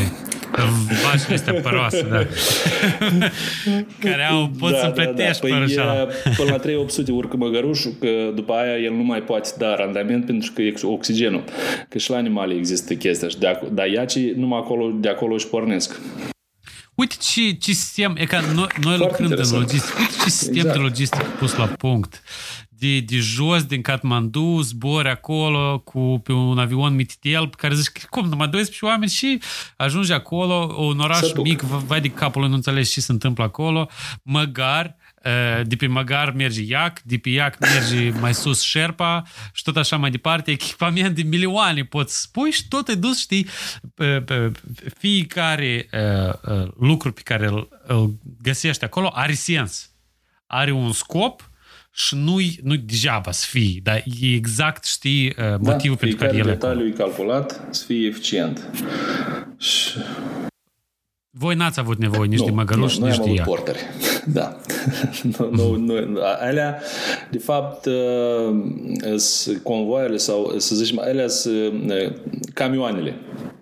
Vacile 1.11 1.33
astea 1.33 1.53
păroase, 1.53 2.07
da. 2.09 2.17
care 4.09 4.23
au, 4.31 4.49
pot 4.59 4.71
da, 4.71 4.77
să 4.77 4.87
plătești 4.87 5.47
da, 5.49 5.83
da. 5.83 5.83
Păi, 5.93 6.33
până 6.37 6.51
la 6.51 6.57
3800 6.57 7.11
urcă 7.11 7.37
măgărușul, 7.37 7.91
că 7.99 8.07
după 8.35 8.53
aia 8.53 8.77
el 8.77 8.93
nu 8.93 9.03
mai 9.03 9.21
poate 9.21 9.49
da 9.57 9.75
randament 9.75 10.25
pentru 10.25 10.51
că 10.55 10.61
e 10.61 10.73
oxigenul 10.81 11.36
nu. 11.37 11.51
Că 11.89 11.97
și 11.97 12.09
la 12.09 12.17
animale 12.17 12.53
există 12.53 12.93
chestia. 12.93 13.27
Și 13.27 13.37
de, 13.37 13.59
dar 13.73 13.87
iacii 13.87 14.33
numai 14.35 14.59
acolo, 14.59 14.91
de 14.91 15.09
acolo 15.09 15.33
își 15.33 15.47
pornesc. 15.47 15.99
Uite 16.97 17.15
ce, 17.19 17.51
ce 17.51 17.71
sistem, 17.71 18.15
e 18.17 18.25
ca 18.25 18.39
noi, 18.39 18.67
noi 18.81 18.97
lucrăm 18.97 19.31
în 19.31 19.49
logistică, 19.51 19.97
uite 19.99 20.13
ce 20.23 20.29
sistem 20.29 20.55
exact. 20.55 20.75
de 20.75 20.81
logistică 20.81 21.25
pus 21.39 21.55
la 21.55 21.65
punct. 21.65 22.23
De, 22.69 22.99
de 22.99 23.17
jos, 23.17 23.63
din 23.63 23.81
Kathmandu, 23.81 24.61
zbori 24.61 25.09
acolo 25.09 25.81
cu, 25.85 26.19
pe 26.23 26.31
un 26.31 26.57
avion 26.57 26.95
mititel, 26.95 27.47
pe 27.47 27.55
care 27.57 27.75
zici, 27.75 28.05
cum, 28.09 28.27
numai 28.27 28.47
12 28.47 28.85
oameni 28.85 29.11
și 29.11 29.41
ajungi 29.75 30.11
acolo, 30.11 30.75
un 30.77 30.99
oraș 30.99 31.17
Sătuc. 31.17 31.43
mic, 31.43 31.61
vai 31.61 32.01
de 32.01 32.07
capul, 32.07 32.47
nu 32.47 32.53
înțelegi 32.53 32.91
ce 32.91 33.01
se 33.01 33.11
întâmplă 33.11 33.43
acolo, 33.43 33.89
măgar, 34.23 34.96
de 35.63 35.75
pe 35.75 35.87
Măgar 35.87 36.31
merge 36.31 36.61
Iac, 36.61 37.01
de 37.01 37.17
pe 37.17 37.29
Iac 37.29 37.59
merge 37.59 38.09
mai 38.19 38.33
sus 38.33 38.61
Șerpa 38.61 39.23
și 39.53 39.63
tot 39.63 39.77
așa 39.77 39.97
mai 39.97 40.11
departe, 40.11 40.51
echipament 40.51 41.15
de 41.15 41.21
milioane 41.21 41.83
poți 41.83 42.21
spui 42.21 42.51
și 42.51 42.67
tot 42.67 42.87
e 42.87 42.95
dus, 42.95 43.19
știi, 43.19 43.47
fiecare 44.97 45.89
lucru 46.79 47.11
pe 47.11 47.21
care 47.23 47.47
îl, 47.47 47.67
îl 47.87 48.13
găsești 48.41 48.83
acolo 48.83 49.11
are 49.13 49.33
sens. 49.33 49.91
Are 50.47 50.71
un 50.71 50.91
scop 50.91 51.49
și 51.93 52.15
nu-i, 52.15 52.59
nu 52.63 52.75
degeaba 52.75 53.31
să 53.31 53.45
fie, 53.49 53.79
dar 53.83 54.03
e 54.21 54.33
exact, 54.33 54.85
știi, 54.85 55.33
motivul 55.59 55.95
da, 55.95 55.99
pentru 55.99 56.17
care 56.17 56.37
el 56.37 56.45
detaliu 56.45 56.87
e 56.87 56.91
calculat 56.91 57.67
să 57.69 57.85
fie 57.85 58.07
eficient. 58.07 58.69
Și 59.57 59.91
voi 61.37 61.55
n-ați 61.55 61.79
avut 61.79 61.97
nevoie 61.97 62.27
nici 62.27 62.39
nu, 62.39 62.45
de 62.45 62.51
măgăruși, 62.51 63.01
nici 63.01 63.17
de 63.17 63.29
ea. 63.29 63.43
porteri. 63.43 63.79
Da. 64.33 64.55
nu, 65.51 65.75
nu, 65.75 66.05
nu. 66.05 66.19
Alea, 66.39 66.81
de 67.31 67.37
fapt, 67.37 67.85
uh, 67.85 69.15
sunt 69.15 69.57
convoaiele 69.63 70.17
sau, 70.17 70.53
să 70.57 70.75
zicem, 70.75 70.99
alea 70.99 71.27
sunt 71.27 71.91
uh, 71.91 72.11
camioanele 72.53 73.15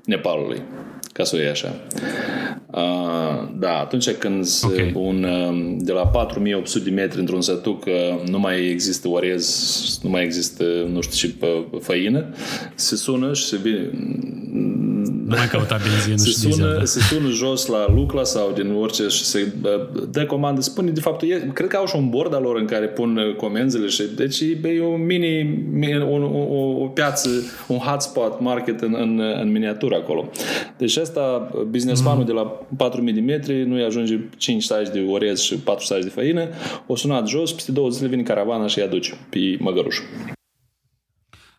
Nepalului, 0.05 0.61
ca 1.13 1.23
să 1.23 1.36
o 1.36 1.39
iei 1.39 1.49
așa. 1.49 1.76
Uh, 2.71 3.47
da, 3.59 3.80
atunci 3.80 4.11
când 4.11 4.47
okay. 4.63 4.91
un, 4.95 5.23
uh, 5.23 5.76
de 5.78 5.91
la 5.91 6.07
4800 6.07 6.89
de 6.89 6.95
metri 6.95 7.19
într-un 7.19 7.41
sătuc 7.41 7.84
nu 8.30 8.39
mai 8.39 8.69
există 8.69 9.07
orez, 9.07 9.99
nu 10.03 10.09
mai 10.09 10.23
există, 10.23 10.63
nu 10.91 11.01
știu 11.01 11.30
ce, 11.30 11.55
făină, 11.80 12.26
se 12.76 12.95
sună 12.95 13.34
și 13.34 13.43
se 13.43 13.57
vine 13.57 13.89
nu 15.26 15.36
mai 15.38 15.47
căuta 15.47 15.78
benzină 15.89 16.15
se 16.15 16.30
și 16.30 16.36
sună, 16.36 16.55
diesel, 16.55 16.78
da. 16.78 16.86
Se 16.86 16.99
sună 16.99 17.30
jos 17.30 17.65
la 17.65 17.91
Lucla 17.93 18.23
sau 18.23 18.51
din 18.51 18.71
orice 18.71 19.07
și 19.07 19.23
se 19.23 19.53
dă 20.09 20.26
comandă. 20.26 20.61
Spune, 20.61 20.91
de 20.91 20.99
fapt, 20.99 21.21
e, 21.21 21.49
cred 21.53 21.69
că 21.69 21.76
au 21.76 21.86
și 21.86 21.95
un 21.95 22.09
bord 22.09 22.34
al 22.34 22.41
lor 22.41 22.55
în 22.55 22.65
care 22.65 22.86
pun 22.86 23.34
comenzile 23.38 23.88
și 23.88 24.03
deci 24.15 24.39
e 24.39 24.82
un 24.82 25.05
mini, 25.05 26.01
o, 26.01 26.15
o, 26.55 26.84
o 26.84 26.88
piață, 26.88 27.30
un 27.67 27.78
hotspot 27.78 28.39
market 28.39 28.82
în, 28.82 28.95
în, 28.99 29.21
în 29.41 29.51
miniatură 29.51 29.95
acolo. 29.95 30.30
Deci 30.78 30.97
asta, 30.97 31.51
businessmanul 31.67 32.19
mm. 32.19 32.26
de 32.26 32.32
la 32.32 32.41
4000 32.78 33.13
de 33.13 33.19
metri, 33.19 33.65
nu-i 33.65 33.84
ajunge 33.84 34.19
5 34.38 34.63
sagi 34.63 34.91
de 34.91 35.05
orez 35.09 35.39
și 35.39 35.55
4 35.55 35.86
sagi 35.86 36.03
de 36.03 36.09
făină, 36.09 36.47
o 36.88 36.95
sunat 36.95 37.28
jos, 37.28 37.53
peste 37.53 37.71
două 37.71 37.89
zile 37.89 38.07
vine 38.07 38.21
caravana 38.21 38.67
și 38.67 38.80
îi 38.80 38.86
aduce 38.86 39.13
pe 39.30 39.57
măgăruș. 39.59 39.97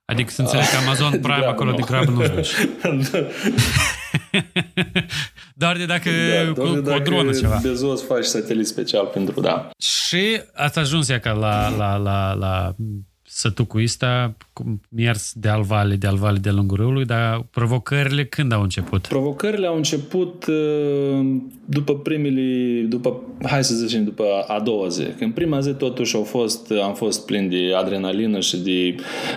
Adică 0.07 0.31
să 0.31 0.41
înțeleg 0.41 0.65
că 0.65 0.77
Amazon 0.77 1.11
Prime 1.27 1.39
de 1.41 1.47
acolo 1.47 1.73
de 1.73 1.83
grabă 1.83 2.11
nu 2.11 2.29
duci. 2.29 2.55
doar 5.55 5.77
de 5.77 5.87
dacă 5.87 6.11
da, 6.11 6.53
cu, 6.63 6.75
de 6.75 6.81
cu 6.81 6.97
o 6.97 6.99
dronă 6.99 7.33
ceva. 7.33 7.59
Bezos 7.63 8.07
faci 8.07 8.25
satelit 8.25 8.67
special 8.67 9.07
pentru, 9.07 9.41
da. 9.41 9.71
Și 9.79 10.41
ați 10.55 10.79
ajuns 10.79 11.09
ca 11.23 11.33
la, 11.33 11.77
la, 11.77 11.97
la, 11.97 12.33
la 12.33 12.75
sătucul 13.23 13.83
ăsta, 13.83 14.37
mers 14.89 15.33
de 15.35 15.49
al 15.49 15.63
vale, 15.63 15.95
de 15.95 16.07
al 16.07 16.17
vale 16.17 16.39
de 16.39 16.51
lungul 16.51 16.77
râului, 16.77 17.05
dar 17.05 17.47
provocările 17.51 18.25
când 18.25 18.53
au 18.53 18.63
început? 18.63 19.07
Provocările 19.07 19.67
au 19.67 19.77
început 19.77 20.47
uh, 20.47 21.37
după 21.65 21.95
primele, 21.95 22.81
după, 22.89 23.23
hai 23.43 23.65
să 23.65 23.75
zicem, 23.75 24.05
după 24.05 24.25
a 24.47 24.61
doua 24.61 24.89
zi. 24.89 25.03
Când 25.19 25.35
prima 25.35 25.61
zi 25.61 25.75
totuși 25.75 26.17
au 26.17 26.23
fost, 26.23 26.73
am 26.83 26.95
fost 26.95 27.27
plin 27.27 27.49
de 27.49 27.75
adrenalină 27.77 28.41
și 28.41 28.57
de 28.57 28.95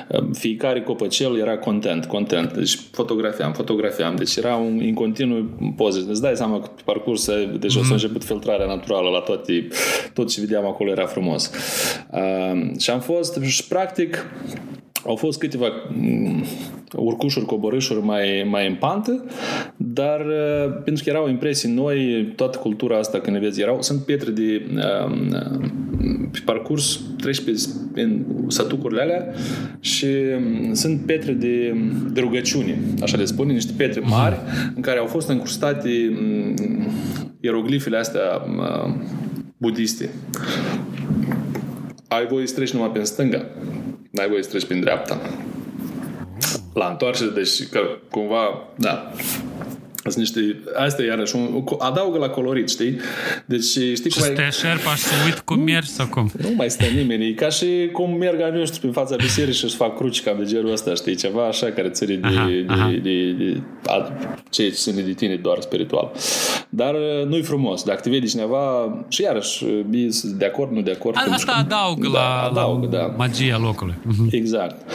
uh, 0.07 0.27
fiecare 0.33 0.81
copăcel 0.81 1.37
era 1.37 1.57
content, 1.57 2.05
content. 2.05 2.53
Deci 2.53 2.79
fotografiam, 2.91 3.53
fotografiam. 3.53 4.15
Deci 4.15 4.35
era 4.35 4.55
un, 4.55 4.81
în 4.83 4.93
continuu 4.93 5.49
poze. 5.75 6.05
Îți 6.09 6.21
dai 6.21 6.35
seama 6.35 6.59
că 6.59 6.67
pe 6.75 6.81
parcurs 6.85 7.29
deci 7.59 7.75
mm. 7.75 7.81
o 7.81 7.83
să 7.83 7.91
început 7.91 8.23
filtrarea 8.23 8.65
naturală 8.65 9.09
la 9.09 9.19
toate, 9.19 9.67
tot 10.13 10.29
ce 10.29 10.39
vedeam 10.39 10.65
acolo 10.65 10.91
era 10.91 11.05
frumos. 11.05 11.51
Uh, 12.11 12.79
și 12.79 12.89
am 12.89 12.99
fost, 12.99 13.41
și 13.41 13.67
practic, 13.67 14.25
au 15.05 15.15
fost 15.15 15.39
câteva 15.39 15.67
mm, 15.93 16.43
urcușuri, 16.95 17.45
coborâșuri 17.45 18.01
mai, 18.01 18.47
mai 18.49 18.67
în 18.67 18.75
pantă, 18.75 19.25
dar 19.77 20.19
uh, 20.19 20.81
pentru 20.83 21.03
că 21.03 21.09
erau 21.09 21.29
impresii 21.29 21.73
noi, 21.73 22.27
toată 22.35 22.57
cultura 22.57 22.97
asta, 22.97 23.19
când 23.19 23.35
ne 23.35 23.41
vezi, 23.41 23.61
erau, 23.61 23.81
sunt 23.81 24.01
pietre 24.01 24.31
de 24.31 24.65
uh, 24.75 25.59
pe 26.31 26.39
parcurs, 26.45 26.99
treci 27.21 27.43
pe, 27.43 27.51
pe 27.93 28.19
satucurile 28.47 29.01
alea 29.01 29.33
și 29.79 30.05
um, 30.05 30.73
sunt 30.73 31.05
pietre 31.05 31.31
de, 31.31 31.75
de 32.11 32.19
rugăciune, 32.19 32.79
așa 33.01 33.17
le 33.17 33.25
spune, 33.25 33.53
niște 33.53 33.73
pietre 33.77 33.99
mari 33.99 34.37
în 34.75 34.81
care 34.81 34.99
au 34.99 35.05
fost 35.05 35.29
încrustate 35.29 35.89
um, 36.19 36.87
ieroglifele 37.39 37.97
astea 37.97 38.21
uh, 38.57 38.93
budiste. 39.57 40.09
Ai 42.07 42.27
voie 42.27 42.47
să 42.47 42.55
treci 42.55 42.71
numai 42.71 42.89
pe 42.91 43.03
stânga 43.03 43.45
n-ai 44.09 44.27
voie 44.27 44.43
să 44.43 44.49
treci 44.49 44.65
prin 44.65 44.79
dreapta. 44.79 45.19
La 46.73 46.87
întoarcere, 46.87 47.29
deci 47.29 47.67
că 47.67 47.79
cumva, 48.11 48.67
da, 48.75 49.11
sunt 50.03 50.15
niște, 50.15 50.55
asta 50.75 51.01
e 51.01 51.05
iarăși, 51.05 51.35
un, 51.35 51.63
adaugă 51.79 52.17
la 52.17 52.29
colorit, 52.29 52.69
știi? 52.69 52.99
Deci 53.45 53.63
știi 53.63 54.09
cum 54.09 54.23
ai... 54.23 54.51
Și 54.51 54.59
șerpa 54.59 54.95
și 54.95 55.05
uit 55.25 55.39
cum 55.39 55.59
mergi 55.59 55.89
sau 55.89 56.07
cum? 56.07 56.31
Nu 56.41 56.53
mai 56.55 56.69
stă 56.69 56.85
nimeni, 56.85 57.27
e 57.27 57.33
ca 57.33 57.49
și 57.49 57.89
cum 57.91 58.17
merg 58.17 58.41
al 58.41 58.51
noștri 58.51 58.79
prin 58.79 58.91
fața 58.91 59.15
bisericii 59.15 59.57
și 59.57 59.63
își 59.63 59.75
fac 59.75 59.95
cruci 59.95 60.23
cam 60.23 60.37
de 60.37 60.45
genul 60.45 60.71
ăsta, 60.71 60.93
știi? 60.93 61.15
Ceva 61.15 61.47
așa 61.47 61.65
care 61.67 61.89
ține 61.89 62.15
de, 62.15 62.27
aha, 62.27 62.45
de, 62.45 62.65
aha. 62.67 62.89
de, 62.89 62.97
de, 62.97 63.31
de, 63.31 63.51
de 63.51 63.61
ce 64.49 64.69
ține 64.69 65.01
de 65.01 65.13
tine 65.13 65.35
doar 65.35 65.57
spiritual. 65.59 66.11
Dar 66.69 66.93
uh, 66.93 67.27
nu-i 67.27 67.41
frumos. 67.41 67.83
Dacă 67.83 67.99
te 68.01 68.09
vede 68.09 68.25
cineva, 68.25 68.97
și 69.07 69.21
iarăși, 69.21 69.65
de 70.37 70.45
acord, 70.45 70.71
nu 70.71 70.81
de 70.81 70.91
acord. 70.91 71.15
Asta 71.31 71.51
adaugă 71.51 72.09
da, 72.13 72.19
la, 72.19 72.47
adaugă, 72.49 72.87
la 72.91 72.97
da. 72.97 73.13
magia 73.17 73.57
locului. 73.57 73.93
Mhm. 74.03 74.27
Exact. 74.31 74.91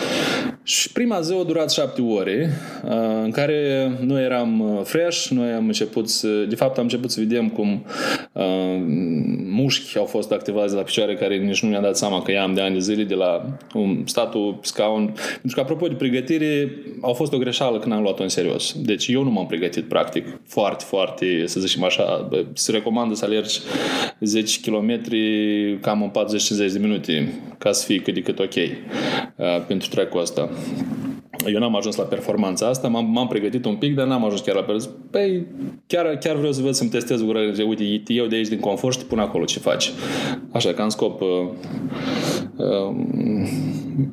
Și 0.62 0.92
prima 0.92 1.20
zi 1.20 1.32
a 1.32 1.42
durat 1.42 1.72
șapte 1.72 2.02
ore, 2.02 2.50
uh, 2.84 2.90
în 3.22 3.30
care 3.30 3.90
noi 4.00 4.22
eram 4.22 4.60
uh, 4.60 4.80
fresh, 4.94 5.26
noi 5.28 5.50
am 5.50 5.66
început 5.66 6.08
să, 6.08 6.28
de 6.28 6.54
fapt 6.54 6.76
am 6.76 6.82
început 6.82 7.10
să 7.10 7.20
vedem 7.20 7.48
cum 7.48 7.84
uh, 8.32 8.42
mușchi 9.50 9.98
au 9.98 10.04
fost 10.04 10.32
activați 10.32 10.74
la 10.74 10.82
picioare 10.82 11.14
care 11.14 11.36
nici 11.36 11.62
nu 11.62 11.68
mi-am 11.68 11.82
dat 11.82 11.96
seama 11.96 12.22
că 12.22 12.32
i-am 12.32 12.54
de 12.54 12.60
ani 12.60 12.74
de 12.74 12.80
zile 12.80 13.04
de 13.04 13.14
la 13.14 13.58
un 13.74 14.02
statul 14.06 14.58
scaun. 14.62 15.04
Pentru 15.30 15.54
că 15.54 15.60
apropo 15.60 15.86
de 15.86 15.94
pregătire, 15.94 16.72
au 17.00 17.12
fost 17.12 17.32
o 17.32 17.38
greșeală 17.38 17.78
când 17.78 17.94
am 17.94 18.02
luat-o 18.02 18.22
în 18.22 18.28
serios. 18.28 18.74
Deci 18.78 19.06
eu 19.08 19.22
nu 19.22 19.30
m-am 19.30 19.46
pregătit 19.46 19.84
practic 19.84 20.40
foarte, 20.46 20.84
foarte, 20.86 21.46
să 21.46 21.60
zicem 21.60 21.84
așa, 21.84 22.28
se 22.52 22.70
recomandă 22.70 23.14
să 23.14 23.24
alergi 23.24 23.58
10 24.20 24.60
km 24.60 25.00
cam 25.80 26.02
în 26.02 26.10
40-50 26.68 26.72
de 26.72 26.78
minute 26.78 27.32
ca 27.58 27.72
să 27.72 27.84
fie 27.86 28.00
cât 28.00 28.14
de 28.14 28.20
cât 28.20 28.38
ok 28.38 28.54
uh, 28.54 29.64
pentru 29.66 29.88
track 29.88 30.14
ăsta. 30.14 30.50
Eu 31.46 31.58
n-am 31.58 31.76
ajuns 31.76 31.96
la 31.96 32.04
performanța 32.04 32.66
asta, 32.66 32.88
m-am, 32.88 33.10
m-am 33.10 33.26
pregătit 33.26 33.64
un 33.64 33.76
pic, 33.76 33.94
dar 33.94 34.06
n-am 34.06 34.24
ajuns 34.24 34.40
chiar 34.40 34.54
la 34.54 34.62
performanță. 34.62 34.96
Păi, 35.10 35.46
chiar, 35.86 36.06
chiar 36.06 36.36
vreau 36.36 36.52
să 36.52 36.62
văd 36.62 36.74
să-mi 36.74 36.90
testez 36.90 37.20
lucrurile. 37.20 37.62
Uite, 37.62 38.12
eu 38.12 38.26
de 38.26 38.36
aici 38.36 38.48
din 38.48 38.60
confort 38.60 38.94
și 38.94 39.00
te 39.00 39.06
pun 39.06 39.18
acolo 39.18 39.44
ce 39.44 39.58
faci. 39.58 39.90
Așa, 40.52 40.72
ca 40.72 40.82
în 40.82 40.90
scop 40.90 41.20
uh, 41.20 41.28
uh, 42.56 42.96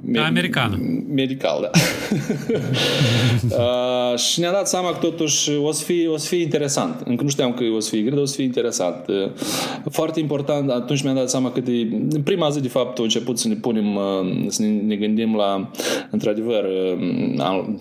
med- 0.06 0.26
american. 0.26 1.04
Medical, 1.14 1.62
da. 1.62 1.70
uh, 3.64 4.18
și 4.18 4.40
ne-a 4.40 4.52
dat 4.52 4.68
seama 4.68 4.90
că 4.90 4.98
totuși 5.06 5.52
o 5.64 5.72
să, 5.72 5.84
fie, 5.84 6.08
o 6.08 6.18
să 6.18 6.28
fie 6.28 6.42
interesant. 6.42 7.02
Încă 7.06 7.24
nu 7.24 7.30
știam 7.30 7.54
că 7.54 7.64
o 7.76 7.80
să 7.80 7.90
fie 7.90 8.02
greu, 8.02 8.22
o 8.22 8.26
să 8.26 8.36
fie 8.36 8.44
interesant. 8.44 9.08
Uh, 9.08 9.32
foarte 9.90 10.20
important, 10.20 10.70
atunci 10.70 11.04
mi-am 11.04 11.16
dat 11.16 11.30
seama 11.30 11.52
că 11.52 11.60
de, 11.60 11.88
în 12.10 12.22
prima 12.24 12.50
zi, 12.50 12.62
de 12.62 12.68
fapt, 12.68 12.98
au 12.98 13.04
început 13.04 13.40
să 13.40 13.48
ne 13.48 13.54
punem, 13.54 13.96
uh, 13.96 14.46
să 14.48 14.62
ne, 14.62 14.70
ne 14.70 14.96
gândim 14.96 15.36
la, 15.36 15.72
într-adevăr, 16.10 16.64
uh, 16.64 17.21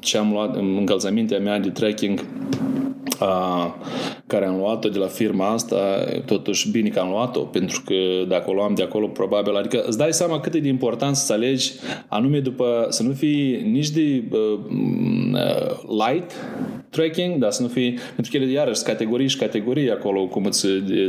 ce 0.01 0.18
am 0.18 0.32
luat, 0.32 0.57
încălțămintea 0.57 1.38
mea 1.38 1.59
de 1.59 1.68
trekking 1.68 2.24
a, 3.18 3.74
care 4.26 4.47
am 4.47 4.57
luat-o 4.57 4.88
de 4.88 4.99
la 4.99 5.07
firma 5.07 5.49
asta, 5.49 5.76
totuși 6.26 6.70
bine 6.70 6.88
că 6.88 6.99
am 6.99 7.09
luat-o, 7.09 7.41
pentru 7.41 7.82
că 7.84 7.95
dacă 8.28 8.51
o 8.51 8.53
luam 8.53 8.74
de 8.74 8.82
acolo, 8.82 9.07
probabil, 9.07 9.57
adică 9.57 9.82
îți 9.86 9.99
dai 9.99 10.12
seama 10.12 10.41
cât 10.41 10.55
e 10.55 10.59
de 10.59 10.68
important 10.68 11.16
să 11.16 11.32
alegi 11.32 11.72
anume 12.09 12.41
după, 12.41 12.86
să 12.88 13.03
nu 13.03 13.12
fii 13.12 13.62
nici 13.70 13.91
de 13.91 14.22
uh, 14.30 14.59
light 15.88 16.32
trekking, 16.91 17.41
dar 17.41 17.51
să 17.51 17.62
nu 17.62 17.68
fii, 17.68 17.99
pentru 18.14 18.32
că 18.32 18.36
ele 18.36 18.53
iarăși 18.53 18.82
categorii 18.82 19.28
și 19.28 19.36
categorii 19.36 19.91
acolo, 19.91 20.26
cum 20.26 20.45
îți, 20.45 20.66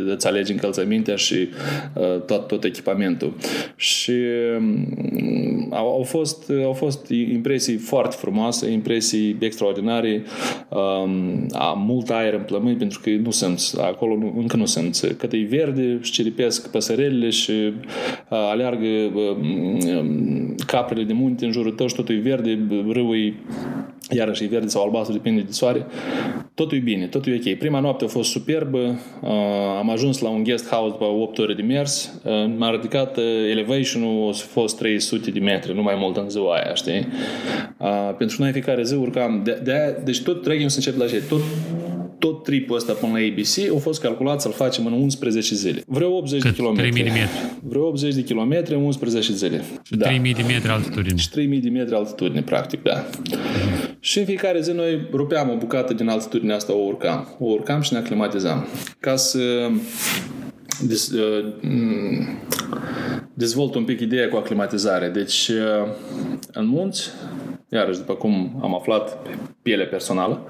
îți 0.07 0.27
alegi 0.27 0.51
încălțămintea 0.51 1.15
și 1.15 1.47
uh, 1.93 2.21
tot, 2.25 2.47
tot 2.47 2.63
echipamentul. 2.63 3.33
Și 3.75 4.11
uh, 4.11 4.63
au, 5.69 5.87
au, 5.87 6.03
fost, 6.03 6.51
au 6.63 6.73
fost 6.73 7.09
impresii 7.09 7.77
foarte 7.77 8.15
frumoase, 8.19 8.71
impresii 8.71 9.37
extraordinare, 9.39 10.23
um, 10.69 11.47
a 11.51 11.73
mult 11.77 12.09
aer 12.09 12.33
în 12.33 12.43
plămâni, 12.43 12.75
pentru 12.75 12.99
că 13.03 13.09
nu 13.09 13.31
sunt, 13.31 13.59
acolo 13.77 14.15
nu, 14.15 14.33
încă 14.37 14.57
nu 14.57 14.65
sunt. 14.65 15.15
Cât 15.17 15.33
e 15.33 15.47
verde, 15.49 15.99
și 16.01 16.11
ciripesc 16.11 16.71
păsărelile 16.71 17.29
și 17.29 17.51
uh, 17.51 17.73
aleargă 18.29 18.87
uh, 19.13 19.37
caprele 20.65 21.03
de 21.03 21.13
munte 21.13 21.45
în 21.45 21.51
jurul 21.51 21.71
tău 21.71 21.87
și 21.87 21.95
totul 21.95 22.15
e 22.15 22.19
verde, 22.19 22.59
râul 22.87 23.15
e 23.15 23.33
iarăși 24.15 24.43
e 24.43 24.47
verde 24.47 24.67
sau 24.67 24.83
albastru, 24.83 25.13
depinde 25.13 25.41
de 25.41 25.51
soare. 25.51 25.85
Totul 26.53 26.77
e 26.77 26.81
bine, 26.81 27.05
totul 27.05 27.31
e 27.31 27.41
ok. 27.45 27.57
Prima 27.57 27.79
noapte 27.79 28.03
a 28.03 28.07
fost 28.07 28.29
superbă, 28.29 28.99
uh, 29.21 29.29
am 29.77 29.89
ajuns 29.89 30.19
la 30.19 30.29
un 30.29 30.43
guest 30.43 30.69
house 30.69 30.91
după 30.91 31.05
8 31.05 31.37
ore 31.37 31.53
de 31.53 31.61
mers, 31.61 32.19
uh, 32.23 32.31
m-a 32.57 32.71
ridicat 32.71 33.17
uh, 33.17 33.23
elevation-ul, 33.49 34.29
a 34.29 34.33
fost 34.33 34.77
300 34.77 35.31
de 35.31 35.39
metri, 35.39 35.73
nu 35.73 35.81
mai 35.81 35.95
mult 35.97 36.17
în 36.17 36.29
ziua 36.29 36.55
aia, 36.55 36.73
știi? 36.73 37.07
Uh, 37.77 38.15
pentru 38.17 38.35
noi 38.39 38.51
fiecare 38.51 38.83
zi 38.83 38.93
urcam, 38.93 39.41
de, 39.43 39.59
de 39.63 40.01
deci 40.03 40.21
tot 40.21 40.41
trekking 40.41 40.69
se 40.69 40.77
începe 40.77 40.97
la 40.97 41.09
ce? 41.09 41.23
Tot 41.29 41.41
tot 42.21 42.43
tripul 42.43 42.75
ăsta 42.75 42.93
până 42.93 43.11
la 43.11 43.19
ABC 43.19 43.75
a 43.75 43.79
fost 43.79 44.01
calculat 44.01 44.41
să-l 44.41 44.51
facem 44.51 44.85
în 44.85 44.93
11 44.93 45.55
zile. 45.55 45.83
Vreo 45.87 46.15
80 46.15 46.41
Cât? 46.41 46.49
de 46.49 46.55
kilometri. 46.55 46.89
3000 46.89 47.11
de 47.11 47.19
metri. 47.19 47.37
Vreo 47.63 47.87
80 47.87 48.13
de 48.13 48.23
kilometri 48.23 48.73
în 48.75 48.81
11 48.81 49.33
zile. 49.33 49.63
Și 49.83 49.95
da. 49.95 50.05
3000 50.05 50.33
de 50.33 50.41
metri 50.47 50.69
altitudine. 50.69 51.17
Și 51.17 51.29
3000 51.29 51.59
de 51.59 51.69
metri 51.69 51.95
altitudine, 51.95 52.41
practic, 52.41 52.81
da. 52.83 53.05
Mm-hmm. 54.01 54.09
Și 54.09 54.19
în 54.19 54.25
fiecare 54.25 54.61
zi 54.61 54.71
noi 54.71 55.07
rupeam 55.11 55.49
o 55.49 55.55
bucată 55.55 55.93
din 55.93 56.09
altitudinea 56.09 56.55
asta, 56.55 56.73
o 56.73 56.85
urcam. 56.85 57.35
O 57.39 57.45
urcam 57.45 57.81
și 57.81 57.93
ne 57.93 57.99
aclimatizam. 57.99 58.67
Ca 58.99 59.15
să 59.15 59.69
dez, 60.87 61.11
uh, 61.11 61.53
dezvolt 63.33 63.75
un 63.75 63.83
pic 63.83 63.99
ideea 63.99 64.29
cu 64.29 64.35
aclimatizare. 64.35 65.09
Deci, 65.09 65.47
uh, 65.47 65.87
în 66.51 66.65
munți, 66.65 67.09
iarăși, 67.73 67.97
după 67.97 68.13
cum 68.13 68.59
am 68.61 68.75
aflat, 68.75 69.17
piele 69.61 69.83
personală, 69.83 70.47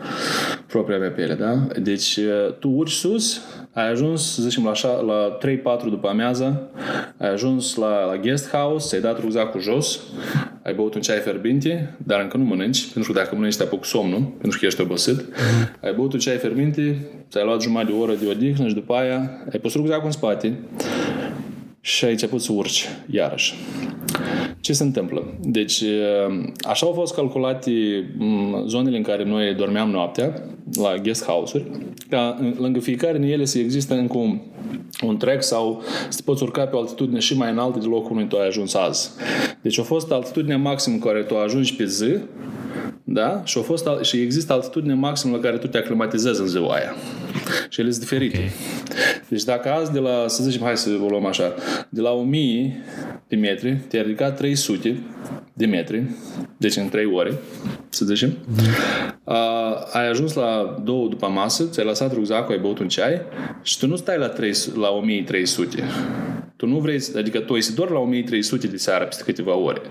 propria 0.68 0.98
mea 0.98 1.12
piele, 1.12 1.34
da? 1.34 1.54
Deci, 1.82 2.16
uh, 2.16 2.54
tu 2.60 2.70
urci 2.70 2.92
sus, 2.92 3.42
ai 3.74 3.90
ajuns, 3.90 4.34
să 4.34 4.42
zicem, 4.42 4.64
la, 4.64 5.02
la 5.02 5.38
3-4 5.82 5.90
după 5.90 6.08
amiază, 6.08 6.70
ai 7.18 7.30
ajuns 7.30 7.76
la, 7.76 8.06
la 8.06 8.18
guest 8.18 8.50
house, 8.50 8.88
ți-ai 8.88 9.02
dat 9.02 9.20
rucsacul 9.20 9.62
jos, 9.62 10.00
ai 10.64 10.74
băut 10.74 10.96
un 10.96 11.02
ceai 11.02 11.20
ferbinte, 11.20 11.96
dar 12.06 12.22
încă 12.22 12.38
nu 12.38 12.44
mănânci, 12.44 12.92
pentru 12.94 13.12
că 13.12 13.20
dacă 13.20 13.36
mănânci 13.36 13.56
te 13.56 13.64
apuc 13.64 13.86
somnul, 13.86 14.34
pentru 14.40 14.60
că 14.60 14.66
ești 14.66 14.82
obosit. 14.82 15.20
Mm. 15.20 15.70
Ai 15.82 15.94
băut 15.94 16.14
un 16.14 16.20
ceai 16.20 16.38
ferbinte, 16.38 17.08
ți-ai 17.30 17.46
luat 17.46 17.62
jumătate 17.62 17.92
de 17.92 17.98
oră 17.98 18.14
de 18.14 18.28
odihnă 18.28 18.68
și 18.68 18.74
după 18.74 18.94
aia 18.94 19.32
ai 19.52 19.60
pus 19.60 19.74
rucsacul 19.74 20.06
în 20.06 20.12
spate 20.12 20.60
și 21.82 22.06
ai 22.06 22.12
început 22.12 22.42
să 22.42 22.52
urci, 22.52 22.88
iarăși. 23.10 23.54
Ce 24.60 24.74
se 24.74 24.84
întâmplă? 24.84 25.38
Deci, 25.42 25.84
așa 26.62 26.86
au 26.86 26.92
fost 26.92 27.14
calculate 27.14 27.72
zonele 28.68 28.98
în 28.98 29.04
care 29.04 29.24
noi 29.24 29.54
dormeam 29.54 29.90
noaptea, 29.90 30.34
la 30.74 30.96
guest 31.02 31.26
house-uri, 31.26 31.66
ca 32.10 32.40
lângă 32.58 32.80
fiecare 32.80 33.18
din 33.18 33.32
ele 33.32 33.46
să 33.46 33.60
există 33.60 33.94
încă 33.94 34.18
un, 34.18 34.40
un 35.04 35.18
trek 35.18 35.44
sau 35.44 35.84
să 36.10 36.18
te 36.18 36.22
poți 36.26 36.44
urca 36.44 36.66
pe 36.66 36.76
o 36.76 36.80
altitudine 36.80 37.20
și 37.20 37.38
mai 37.38 37.52
înaltă 37.52 37.80
de 37.80 37.86
locul 37.86 38.16
unde 38.16 38.28
tu 38.28 38.38
ai 38.38 38.48
ajuns 38.48 38.74
azi. 38.74 39.10
Deci 39.62 39.80
a 39.80 39.84
fost 39.84 40.12
altitudinea 40.12 40.58
maximă 40.58 40.96
în 40.96 41.02
care 41.02 41.22
tu 41.22 41.36
ajungi 41.36 41.76
pe 41.76 41.86
zi, 41.86 42.18
da? 43.04 43.42
Și, 43.46 43.58
a 43.58 43.62
fost, 43.62 43.88
și 44.02 44.22
există 44.22 44.54
altitudine 44.54 44.94
maximă 44.94 45.36
la 45.36 45.42
care 45.42 45.58
tu 45.58 45.68
te 45.68 45.78
aclimatizezi 45.78 46.42
în 46.42 46.48
ziua 46.48 46.74
aia. 46.74 46.96
Și 47.70 47.80
ele 47.80 47.90
sunt 47.90 48.02
diferite. 48.02 48.38
Okay. 48.38 48.52
Deci 49.30 49.44
dacă 49.44 49.70
azi 49.72 49.92
de 49.92 50.00
la, 50.00 50.28
să 50.28 50.44
zicem, 50.44 50.62
hai 50.62 50.78
să 50.78 50.90
o 51.04 51.08
luăm 51.08 51.26
așa, 51.26 51.54
de 51.90 52.02
la 52.02 52.12
1000 52.12 52.84
de 53.28 53.36
metri, 53.36 53.78
te-ai 53.88 54.04
ridicat 54.04 54.38
300 54.38 55.00
de 55.54 55.66
metri, 55.66 56.04
deci 56.58 56.76
în 56.76 56.90
3 56.90 57.06
ore, 57.06 57.34
să 57.90 58.06
zicem, 58.06 58.30
mm-hmm. 58.30 59.14
a, 59.24 59.74
ai 59.92 60.10
ajuns 60.10 60.34
la 60.34 60.82
2 60.84 61.08
după 61.10 61.28
masă, 61.28 61.66
ți-ai 61.66 61.86
lăsat 61.86 62.14
rucsacul, 62.14 62.54
ai 62.54 62.62
băut 62.62 62.80
un 62.80 62.88
ceai 62.88 63.22
și 63.62 63.80
tu 63.80 63.88
nu 63.88 63.96
stai 63.96 64.18
la, 64.18 64.28
3, 64.28 64.52
la 64.76 64.90
1300. 64.90 65.84
Tu 66.56 66.68
nu 66.68 66.80
vrei, 66.80 67.00
adică 67.18 67.40
tu 67.40 67.56
ești 67.56 67.74
doar 67.74 67.90
la 67.90 68.00
1300 68.00 68.68
de 68.68 68.78
seară 68.78 69.06
peste 69.06 69.24
câteva 69.24 69.56
ore. 69.56 69.82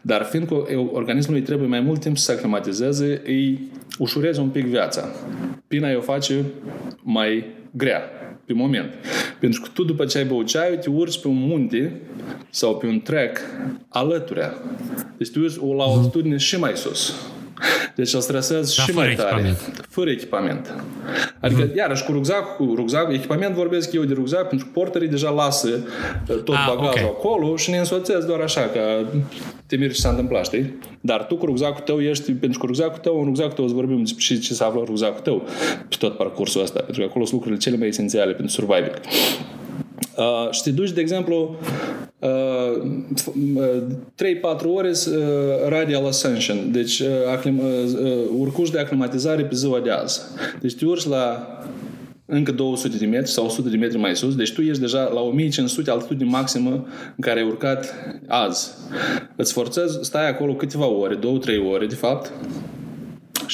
Dar 0.00 0.22
fiindcă 0.22 0.54
organismului 0.92 1.42
trebuie 1.42 1.68
mai 1.68 1.80
mult 1.80 2.00
timp 2.00 2.16
să 2.16 2.24
se 2.24 2.32
aclimatizeze, 2.32 3.22
îi 3.24 3.70
ușurezi 3.98 4.40
un 4.40 4.48
pic 4.48 4.64
viața. 4.64 5.08
Pina 5.68 5.96
o 5.96 6.00
face 6.00 6.44
mai 7.02 7.44
grea 7.70 8.02
pe 8.44 8.52
moment. 8.52 8.94
Pentru 9.40 9.60
că 9.60 9.68
tu 9.74 9.84
după 9.84 10.04
ce 10.04 10.18
ai 10.18 10.24
băut 10.24 10.46
ceaiul, 10.46 10.76
te 10.76 10.90
urci 10.90 11.20
pe 11.20 11.28
un 11.28 11.38
munte 11.38 12.00
sau 12.50 12.76
pe 12.76 12.86
un 12.86 13.00
trek 13.00 13.40
alăturea. 13.88 14.54
Deci 15.16 15.30
tu 15.30 15.40
urci 15.40 15.56
la 15.56 15.84
o 15.84 15.92
altitudine 15.92 16.36
și 16.36 16.58
mai 16.58 16.76
sus. 16.76 17.14
Deci 17.94 18.12
îl 18.12 18.20
stresez 18.20 18.72
și 18.72 18.90
mai 18.90 19.14
tare. 19.14 19.28
Echipament. 19.28 19.86
Fără 19.88 20.10
echipament. 20.10 20.74
Adică, 21.40 21.70
mm-hmm. 21.70 21.76
iarăși, 21.76 22.04
cu 22.04 22.12
rucsac, 22.12 22.56
cu 22.56 22.72
rucsac, 22.76 23.12
echipament 23.12 23.54
vorbesc 23.54 23.92
eu 23.92 24.02
de 24.02 24.14
rucsac, 24.14 24.48
pentru 24.48 24.66
că 24.66 24.80
porterii 24.80 25.08
deja 25.08 25.30
lasă 25.30 25.68
uh, 25.68 26.42
tot 26.42 26.54
ah, 26.54 26.64
bagajul 26.68 26.86
okay. 26.86 27.02
acolo 27.02 27.56
și 27.56 27.70
ne 27.70 27.78
însoțesc 27.78 28.26
doar 28.26 28.40
așa, 28.40 28.60
ca 28.60 29.06
te 29.66 29.76
miri 29.76 29.92
ce 29.92 30.00
s-a 30.00 30.08
întâmplat, 30.08 30.44
știi? 30.44 30.74
Dar 31.00 31.24
tu 31.24 31.36
cu 31.36 31.46
rucsacul 31.46 31.82
tău 31.84 32.00
ești, 32.00 32.32
pentru 32.32 32.58
că 32.58 32.66
rucsacul 32.66 32.98
tău, 32.98 33.18
în 33.18 33.24
rucsacul 33.24 33.52
tău 33.52 33.64
îți 33.64 33.74
vorbim 33.74 34.04
și 34.16 34.38
ce 34.38 34.54
se 34.54 34.64
află 34.64 34.80
în 34.80 34.86
rucsacul 34.86 35.20
tău 35.20 35.46
pe 35.88 35.96
tot 35.98 36.16
parcursul 36.16 36.62
ăsta, 36.62 36.80
pentru 36.80 37.00
că 37.00 37.06
acolo 37.08 37.24
sunt 37.24 37.36
lucrurile 37.36 37.60
cele 37.60 37.76
mai 37.76 37.88
esențiale 37.88 38.32
pentru 38.32 38.52
survival. 38.52 39.00
Uh, 40.16 40.50
și 40.50 40.62
te 40.62 40.70
duci, 40.70 40.90
de 40.90 41.00
exemplu, 41.00 41.56
uh, 42.18 42.28
3-4 44.14 44.66
ore 44.74 44.90
uh, 44.90 45.14
radial 45.68 46.06
ascension, 46.06 46.72
deci 46.72 46.98
uh, 46.98 47.08
aclim, 47.32 47.58
uh, 47.58 47.64
uh, 48.02 48.12
urcuși 48.38 48.72
de 48.72 48.78
aclimatizare 48.78 49.44
pe 49.44 49.54
ziua 49.54 49.80
de 49.80 49.90
azi. 49.90 50.20
Deci 50.60 50.74
te 50.74 50.86
urci 50.86 51.06
la 51.06 51.48
încă 52.26 52.52
200 52.52 52.96
de 52.96 53.06
metri 53.06 53.30
sau 53.30 53.44
100 53.44 53.68
de 53.68 53.76
metri 53.76 53.98
mai 53.98 54.16
sus, 54.16 54.36
deci 54.36 54.52
tu 54.52 54.62
ești 54.62 54.80
deja 54.80 55.10
la 55.14 55.20
1500 55.20 55.90
altitudine 55.90 56.30
maximă 56.30 56.70
în 57.16 57.20
care 57.20 57.40
ai 57.40 57.46
urcat 57.46 57.94
azi. 58.28 58.70
Îți 59.36 59.52
forțezi, 59.52 59.98
stai 60.00 60.28
acolo 60.28 60.54
câteva 60.54 60.86
ore, 60.86 61.18
2-3 61.18 61.20
ore 61.72 61.86
de 61.86 61.94
fapt, 61.94 62.32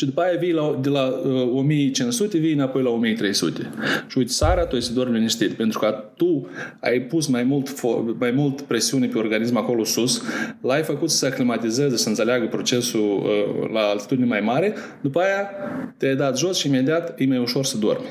și 0.01 0.07
după 0.07 0.21
aia 0.21 0.39
vii 0.39 0.53
la, 0.53 0.79
de 0.83 0.89
la 0.89 1.07
uh, 1.07 1.51
1500, 1.53 2.39
vii 2.39 2.53
înapoi 2.53 2.83
la 2.83 2.91
1300. 2.91 3.71
Și 4.09 4.19
uite, 4.19 4.33
seara 4.33 4.65
tu 4.67 4.81
să 4.81 4.93
dormi 4.93 5.15
liniștit, 5.15 5.53
pentru 5.53 5.79
că 5.79 6.05
tu 6.17 6.49
ai 6.81 7.01
pus 7.01 7.27
mai 7.27 7.43
mult, 7.43 7.83
mai 8.19 8.31
mult 8.31 8.61
presiune 8.61 9.07
pe 9.07 9.19
organism 9.19 9.57
acolo 9.57 9.85
sus, 9.85 10.23
l-ai 10.61 10.83
făcut 10.83 11.11
să 11.11 11.17
se 11.17 11.27
aclimatizeze, 11.27 11.97
să 11.97 12.09
înțeleagă 12.09 12.47
procesul 12.47 13.01
uh, 13.01 13.71
la 13.73 13.81
altitudine 13.81 14.27
mai 14.27 14.41
mare, 14.41 14.75
după 15.01 15.21
aia 15.21 15.51
te-ai 15.97 16.17
dat 16.17 16.39
jos 16.39 16.59
și 16.59 16.67
imediat 16.67 17.21
e 17.21 17.27
mai 17.27 17.39
ușor 17.39 17.65
să 17.65 17.79
dormi. 17.79 18.07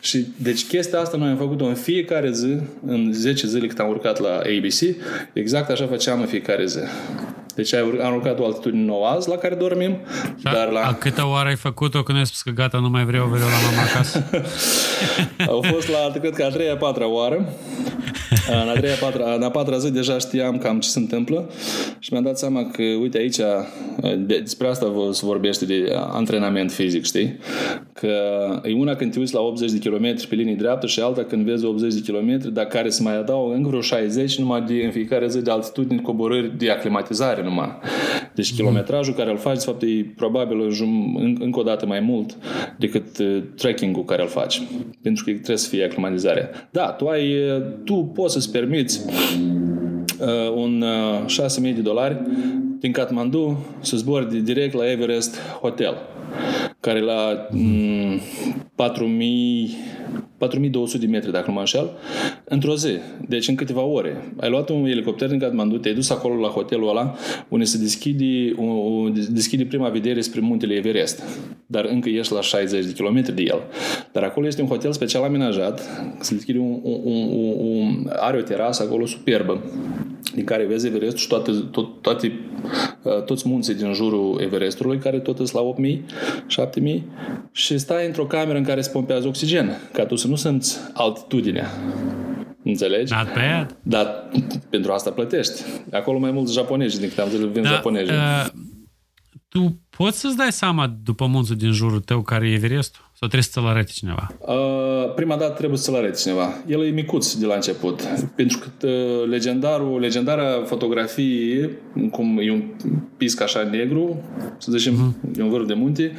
Și 0.00 0.26
deci 0.42 0.66
chestia 0.66 1.00
asta 1.00 1.16
noi 1.16 1.28
am 1.28 1.36
făcut-o 1.36 1.64
în 1.64 1.74
fiecare 1.74 2.30
zi, 2.32 2.56
în 2.86 3.12
10 3.12 3.46
zile 3.46 3.66
cât 3.66 3.78
am 3.78 3.88
urcat 3.88 4.20
la 4.20 4.36
ABC, 4.36 4.96
exact 5.32 5.70
așa 5.70 5.86
făceam 5.86 6.20
în 6.20 6.26
fiecare 6.26 6.66
zi. 6.66 6.80
Deci 7.56 7.74
am 7.74 8.14
urcat 8.14 8.38
o 8.38 8.44
altitudine 8.44 8.84
nouă 8.84 9.06
azi 9.06 9.28
la 9.28 9.36
care 9.36 9.54
dormim. 9.54 9.96
Da, 10.42 10.50
dar 10.52 10.68
la... 10.68 10.80
A 10.80 10.94
câtă 10.94 11.26
oară 11.26 11.48
ai 11.48 11.56
făcut-o 11.56 12.02
când 12.02 12.18
ai 12.18 12.26
spus 12.26 12.42
că 12.42 12.50
gata, 12.50 12.78
nu 12.78 12.88
mai 12.88 13.04
vreau, 13.04 13.26
vreau 13.26 13.48
la 13.48 13.70
mama 13.70 13.88
acasă? 13.90 14.24
Au 15.52 15.62
fost 15.72 15.88
la, 15.90 16.20
cred 16.20 16.34
că 16.34 16.44
a 16.44 16.48
treia, 16.48 16.72
a 16.72 16.76
patra 16.76 17.08
oară. 17.08 17.48
În 18.62 18.68
a 18.68 18.72
treia, 18.72 18.94
a 18.94 19.04
patra, 19.04 19.34
în 19.34 19.42
a 19.42 19.50
patra 19.50 19.78
zi 19.78 19.92
deja 19.92 20.18
știam 20.18 20.58
cam 20.58 20.80
ce 20.80 20.88
se 20.88 20.98
întâmplă 20.98 21.50
și 21.98 22.12
mi-am 22.12 22.24
dat 22.24 22.38
seama 22.38 22.70
că, 22.70 22.82
uite, 22.82 23.18
aici 23.18 23.36
despre 24.18 24.68
asta 24.68 24.92
se 25.10 25.26
vorbește 25.26 25.64
de 25.64 25.92
antrenament 26.12 26.72
fizic, 26.72 27.04
știi? 27.04 27.38
Că 27.92 28.10
e 28.64 28.74
una 28.74 28.94
când 28.94 29.12
te 29.12 29.18
uiți 29.18 29.34
la 29.34 29.40
80 29.40 29.70
de 29.70 29.88
km 29.88 30.28
pe 30.28 30.34
linie 30.34 30.54
dreaptă 30.54 30.86
și 30.86 31.00
alta 31.00 31.24
când 31.24 31.44
vezi 31.44 31.64
80 31.64 31.94
de 31.94 32.12
km, 32.12 32.52
dar 32.52 32.64
care 32.64 32.88
se 32.88 33.02
mai 33.02 33.16
adaugă 33.18 33.54
încă 33.54 33.68
vreo 33.68 33.80
60 33.80 34.38
numai 34.38 34.60
de, 34.60 34.82
în 34.84 34.90
fiecare 34.90 35.28
zi 35.28 35.42
de 35.42 35.50
altitudini, 35.50 36.00
coborâri 36.00 36.58
de 36.58 36.70
aclimatizare 36.70 37.42
numai. 37.46 37.78
Deci 38.34 38.50
mm. 38.50 38.56
kilometrajul 38.56 39.14
care 39.14 39.30
îl 39.30 39.36
faci, 39.36 39.56
de 39.56 39.64
fapt, 39.64 39.82
e 39.82 40.12
probabil 40.16 40.60
în, 40.60 41.36
încă 41.40 41.58
o 41.58 41.62
dată 41.62 41.86
mai 41.86 42.00
mult 42.00 42.36
decât 42.78 43.18
uh, 43.18 43.42
trekking-ul 43.56 44.04
care 44.04 44.22
îl 44.22 44.28
faci. 44.28 44.62
Pentru 45.02 45.24
că 45.24 45.30
trebuie 45.30 45.56
să 45.56 45.68
fie 45.68 45.84
aclimatizare. 45.84 46.50
Da, 46.70 46.86
tu 46.86 47.06
ai, 47.06 47.50
uh, 47.50 47.62
tu 47.84 47.94
poți 47.94 48.32
să-ți 48.32 48.50
permiți 48.50 49.00
uh, 50.20 50.52
un 50.54 50.82
uh, 50.82 51.46
6.000 51.46 51.74
de 51.74 51.80
dolari 51.80 52.20
din 52.80 52.92
Kathmandu 52.92 53.66
să 53.80 53.96
zbori 53.96 54.30
de 54.30 54.38
direct 54.38 54.74
la 54.74 54.90
Everest 54.90 55.38
Hotel, 55.60 55.96
care 56.80 57.00
la 57.00 57.46
mm, 57.50 58.18
4.000 58.18 60.06
4200 60.38 60.98
de 60.98 61.06
metri, 61.06 61.32
dacă 61.32 61.44
nu 61.46 61.52
mă 61.52 61.58
înșel, 61.58 61.90
într-o 62.44 62.74
zi. 62.74 62.92
Deci 63.28 63.48
în 63.48 63.54
câteva 63.54 63.82
ore. 63.82 64.34
Ai 64.40 64.50
luat 64.50 64.68
un 64.68 64.84
elicopter 64.84 65.28
din 65.28 65.38
Kathmandu, 65.38 65.76
te-ai 65.76 65.94
dus 65.94 66.10
acolo 66.10 66.34
la 66.34 66.48
hotelul 66.48 66.88
ăla, 66.88 67.14
unde 67.48 67.64
se 67.64 67.78
deschide, 67.78 68.54
o, 68.56 69.08
deschide 69.28 69.64
prima 69.64 69.88
vedere 69.88 70.20
spre 70.20 70.40
muntele 70.40 70.74
Everest. 70.74 71.22
Dar 71.66 71.84
încă 71.84 72.08
ești 72.08 72.32
la 72.32 72.40
60 72.40 72.84
de 72.84 72.92
kilometri 72.92 73.34
de 73.34 73.42
el. 73.42 73.62
Dar 74.12 74.22
acolo 74.22 74.46
este 74.46 74.62
un 74.62 74.68
hotel 74.68 74.92
special 74.92 75.24
amenajat, 75.24 75.80
se 76.20 76.34
deschide 76.34 76.58
un, 76.58 76.80
un, 76.82 77.00
un, 77.04 77.54
un 77.58 78.10
are 78.16 78.38
o 78.38 78.42
terasă 78.42 78.82
acolo 78.82 79.06
superbă 79.06 79.62
din 80.34 80.44
care 80.44 80.64
vezi 80.64 80.86
Everestul 80.86 81.18
și 81.18 81.28
toate, 81.28 81.52
tot, 81.70 82.02
toate, 82.02 82.40
uh, 83.02 83.22
toți 83.22 83.48
munții 83.48 83.74
din 83.74 83.92
jurul 83.92 84.40
Everestului, 84.40 84.98
care 84.98 85.18
tot 85.18 85.36
sunt 85.36 85.52
la 85.52 85.60
8000, 85.60 86.04
7000 86.46 87.04
și 87.52 87.78
stai 87.78 88.06
într-o 88.06 88.26
cameră 88.26 88.58
în 88.58 88.64
care 88.64 88.80
se 88.80 88.90
pompează 88.90 89.26
oxigen, 89.26 89.70
ca 89.92 90.06
tu 90.06 90.16
să 90.16 90.28
nu 90.28 90.34
simți 90.34 90.78
altitudinea. 90.92 91.70
Înțelegi? 92.62 93.12
Not 93.12 93.34
bad. 93.34 93.76
Dar 93.82 94.30
pentru 94.70 94.92
asta 94.92 95.10
plătești. 95.10 95.62
Acolo 95.90 96.18
mai 96.18 96.30
mulți 96.30 96.52
japonezi, 96.52 96.98
din 96.98 97.08
câte 97.08 97.20
am 97.20 97.28
zis, 97.28 97.38
vin 97.38 97.62
da, 97.62 97.68
japonezi. 97.68 98.10
Uh, 98.10 98.46
tu 99.48 99.80
poți 99.96 100.20
să-ți 100.20 100.36
dai 100.36 100.52
seama 100.52 100.96
după 101.02 101.26
munții 101.26 101.56
din 101.56 101.72
jurul 101.72 102.00
tău 102.00 102.22
care 102.22 102.48
e 102.48 102.52
Everestul? 102.52 103.05
Sau 103.18 103.28
trebuie 103.28 103.42
să-ți 103.52 103.66
arăte 103.66 103.90
cineva? 103.92 104.36
Uh, 104.38 105.14
prima 105.14 105.36
dată 105.36 105.52
trebuie 105.52 105.78
să-l 105.78 105.94
arăte 105.94 106.16
cineva. 106.16 106.64
El 106.66 106.84
e 106.84 106.88
micuț 106.88 107.32
de 107.32 107.46
la 107.46 107.54
început. 107.54 108.02
Pentru 108.34 108.58
că 108.58 108.86
uh, 108.86 109.28
legendarul, 109.28 110.00
legendara 110.00 110.62
fotografie, 110.64 111.70
cum 112.10 112.38
e 112.42 112.52
un 112.52 112.62
pisc 113.16 113.40
așa 113.40 113.62
negru, 113.62 114.22
să 114.58 114.72
zicem, 114.72 114.94
uh-huh. 114.94 115.38
e 115.38 115.42
un 115.42 115.48
vârf 115.48 115.66
de 115.66 115.74
munte, 115.74 116.12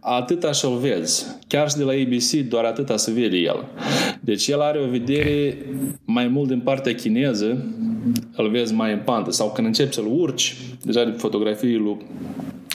atâta 0.00 0.52
și-l 0.52 0.78
vezi. 0.78 1.26
Chiar 1.46 1.70
și 1.70 1.76
de 1.76 1.82
la 1.82 1.92
ABC, 1.92 2.30
doar 2.48 2.64
atâta 2.64 2.96
să 2.96 3.10
vede 3.10 3.36
el. 3.36 3.64
Deci 4.20 4.48
el 4.48 4.60
are 4.60 4.78
o 4.78 4.88
vedere 4.88 5.58
mai 6.04 6.28
mult 6.28 6.48
din 6.48 6.60
partea 6.60 6.94
chineză, 6.94 7.64
îl 8.36 8.50
vezi 8.50 8.74
mai 8.74 8.92
în 8.92 9.00
pantă. 9.04 9.30
Sau 9.30 9.52
când 9.52 9.66
începi 9.66 9.94
să-l 9.94 10.06
urci, 10.10 10.56
deja 10.82 11.04
de 11.04 11.10
fotografii 11.10 11.76
lui 11.76 11.96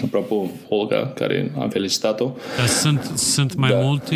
Apropo, 0.04 0.52
Olga, 0.70 1.08
care 1.08 1.52
am 1.60 1.70
felicitat-o. 1.70 2.32
Dar 2.58 2.66
sunt, 2.68 3.04
sunt 3.04 3.56
mai 3.56 3.70
da. 3.70 3.80
multe 3.80 4.16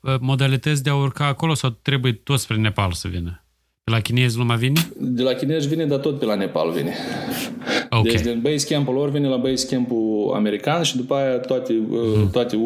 uh, 0.00 0.14
modalități 0.20 0.82
de 0.82 0.90
a 0.90 0.94
urca 0.94 1.26
acolo 1.26 1.54
sau 1.54 1.70
trebuie 1.70 2.12
tot 2.12 2.38
spre 2.38 2.56
Nepal 2.56 2.92
să 2.92 3.08
vină? 3.08 3.45
De 3.90 3.92
la 3.92 4.00
chinezi 4.00 4.36
lumea 4.36 4.56
vine? 4.56 4.80
De 4.96 5.22
la 5.22 5.32
chinezi 5.32 5.68
vine, 5.68 5.84
dar 5.84 5.98
tot 5.98 6.18
pe 6.18 6.24
la 6.24 6.34
Nepal 6.34 6.70
vine. 6.70 6.94
Okay. 7.90 8.12
Deci 8.12 8.20
din 8.20 8.40
base 8.42 8.66
camp-ul 8.74 8.94
lor 8.94 9.10
vine 9.10 9.28
la 9.28 9.36
base 9.36 9.66
camp-ul 9.66 10.32
american 10.34 10.82
și 10.82 10.96
după 10.96 11.14
aia 11.14 11.38
toate, 11.38 11.72
hmm. 11.72 12.30
toate 12.30 12.56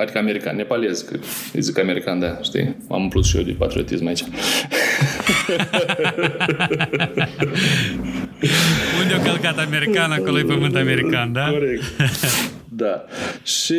adică 0.00 0.18
american, 0.18 0.56
nepalez, 0.56 1.00
că 1.00 1.18
îi 1.52 1.62
zic 1.62 1.78
american, 1.78 2.18
da, 2.18 2.38
știi? 2.42 2.76
Am 2.88 3.02
umplut 3.02 3.24
și 3.24 3.36
eu 3.36 3.42
de 3.42 3.52
patriotism 3.52 4.06
aici. 4.06 4.20
Unde 9.02 9.14
a 9.14 9.22
călcat 9.22 9.58
american, 9.58 10.10
acolo 10.10 10.38
e 10.38 10.42
pământ 10.42 10.76
american, 10.76 11.32
da? 11.32 11.50
Corect. 11.50 11.82
Da. 12.76 13.04
Și 13.42 13.74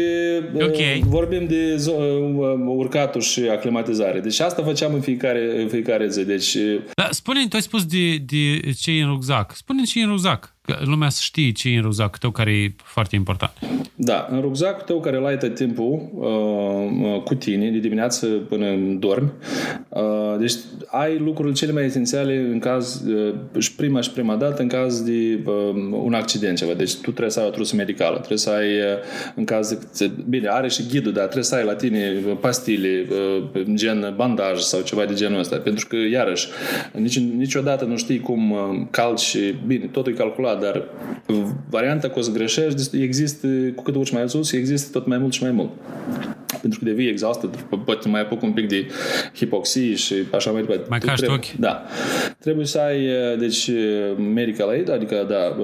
okay. 0.53 1.03
vorbim 1.05 1.47
de 1.47 1.91
urcatul 2.65 3.21
și 3.21 3.39
aclimatizare. 3.39 4.19
Deci 4.19 4.39
asta 4.39 4.63
făceam 4.63 4.93
în 4.93 5.01
fiecare, 5.01 5.61
în 5.61 5.67
fiecare 5.67 6.09
zi. 6.09 6.25
Deci... 6.25 6.57
Da, 6.95 7.07
spune-mi, 7.11 7.49
tu 7.49 7.55
ai 7.55 7.61
spus 7.61 7.85
de, 7.85 8.15
de 8.17 8.71
ce 8.71 8.91
e 8.91 9.01
în 9.01 9.09
rucsac. 9.09 9.55
Spune-mi 9.55 9.87
ce 9.87 9.99
e 9.99 10.03
în 10.03 10.09
rucsac. 10.09 10.55
Lumea 10.85 11.09
să 11.09 11.19
știe 11.21 11.51
ce 11.51 11.69
e 11.69 11.75
în 11.75 11.81
rucsacul 11.81 12.17
tău 12.19 12.31
care 12.31 12.51
e 12.51 12.73
foarte 12.83 13.15
important. 13.15 13.51
Da, 13.95 14.27
în 14.31 14.41
rucsacul 14.41 14.83
tău 14.85 14.99
care 14.99 15.17
l-ai 15.17 15.37
tot 15.37 15.55
timpul 15.55 16.09
uh, 16.13 17.21
cu 17.23 17.35
tine, 17.35 17.69
de 17.69 17.77
dimineață 17.77 18.27
până 18.27 18.65
dormi, 18.99 19.31
uh, 19.89 20.01
deci 20.39 20.53
ai 20.87 21.17
lucrurile 21.17 21.53
cele 21.53 21.71
mai 21.71 21.85
esențiale 21.85 22.47
în 22.51 22.59
caz, 22.59 23.01
uh, 23.01 23.33
și 23.57 23.75
prima 23.75 24.01
și 24.01 24.11
prima 24.11 24.35
dată, 24.35 24.61
în 24.61 24.67
caz 24.67 25.01
de 25.01 25.39
uh, 25.45 25.53
un 26.03 26.13
accident 26.13 26.57
ceva. 26.57 26.73
Deci 26.73 26.95
tu 26.95 27.01
trebuie 27.01 27.29
să 27.29 27.39
ai 27.39 27.45
o 27.47 27.49
trusă 27.49 27.75
medicală, 27.75 28.15
trebuie 28.17 28.37
să 28.37 28.49
ai, 28.49 28.67
uh, 28.67 28.85
în 29.35 29.45
caz 29.45 29.77
de, 29.97 30.11
bine, 30.29 30.47
are 30.47 30.67
și 30.67 30.83
ghidul, 30.89 31.11
dar 31.11 31.23
trebuie 31.23 31.43
să 31.43 31.55
ai 31.55 31.63
la 31.63 31.75
tine 31.75 32.11
pastile, 32.39 33.05
uh, 33.55 33.63
gen 33.73 34.13
bandaj 34.15 34.59
sau 34.59 34.81
ceva 34.81 35.05
de 35.05 35.13
genul 35.13 35.39
ăsta. 35.39 35.57
Pentru 35.57 35.87
că, 35.87 35.95
iarăși, 36.11 36.47
nici, 36.93 37.19
niciodată 37.19 37.85
nu 37.85 37.97
știi 37.97 38.19
cum 38.19 38.51
uh, 38.51 38.57
calci, 38.91 39.37
bine, 39.67 39.85
totul 39.85 40.11
e 40.11 40.15
calculat, 40.15 40.56
dar 40.61 40.83
varianta 41.69 42.09
că 42.09 42.19
o 42.19 42.21
să 42.21 42.31
greșești 42.31 43.01
există, 43.01 43.47
cu 43.75 43.83
cât 43.83 43.95
urci 43.95 44.11
mai 44.11 44.29
sus, 44.29 44.51
există 44.51 44.99
tot 44.99 45.07
mai 45.07 45.17
mult 45.17 45.33
și 45.33 45.43
mai 45.43 45.51
mult. 45.51 45.69
Pentru 46.61 46.79
că 46.79 46.85
devii 46.85 47.09
exhaustă, 47.09 47.49
poate 47.85 48.07
mai 48.07 48.21
apuc 48.21 48.41
un 48.41 48.51
pic 48.51 48.67
de 48.67 48.87
hipoxie 49.35 49.95
și 49.95 50.15
așa 50.33 50.51
mai 50.51 50.61
departe. 50.61 50.85
Mai 50.89 50.99
cași 50.99 51.23
ochi. 51.29 51.51
Da. 51.59 51.83
Trebuie 52.39 52.65
să 52.65 52.79
ai, 52.79 53.07
deci, 53.39 53.71
medical 54.33 54.69
aid, 54.69 54.91
adică, 54.91 55.25
da, 55.29 55.55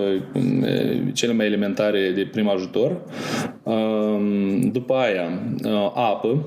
cele 1.13 1.33
mai 1.33 1.45
elementare 1.45 2.11
de 2.15 2.27
prim 2.31 2.49
ajutor. 2.49 3.01
După 4.71 4.93
aia, 4.93 5.41
apă, 5.93 6.27
Uh, 6.27 6.39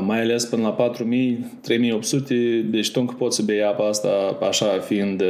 mai 0.00 0.20
ales 0.20 0.44
până 0.44 0.62
la 0.62 0.72
4000, 0.72 1.58
3800, 1.60 2.34
deci 2.70 2.90
tu 2.90 3.00
încă 3.00 3.14
poți 3.18 3.36
să 3.36 3.42
bei 3.42 3.62
apa 3.62 3.88
asta 3.88 4.38
așa 4.40 4.66
fiind 4.66 5.20
uh, 5.20 5.26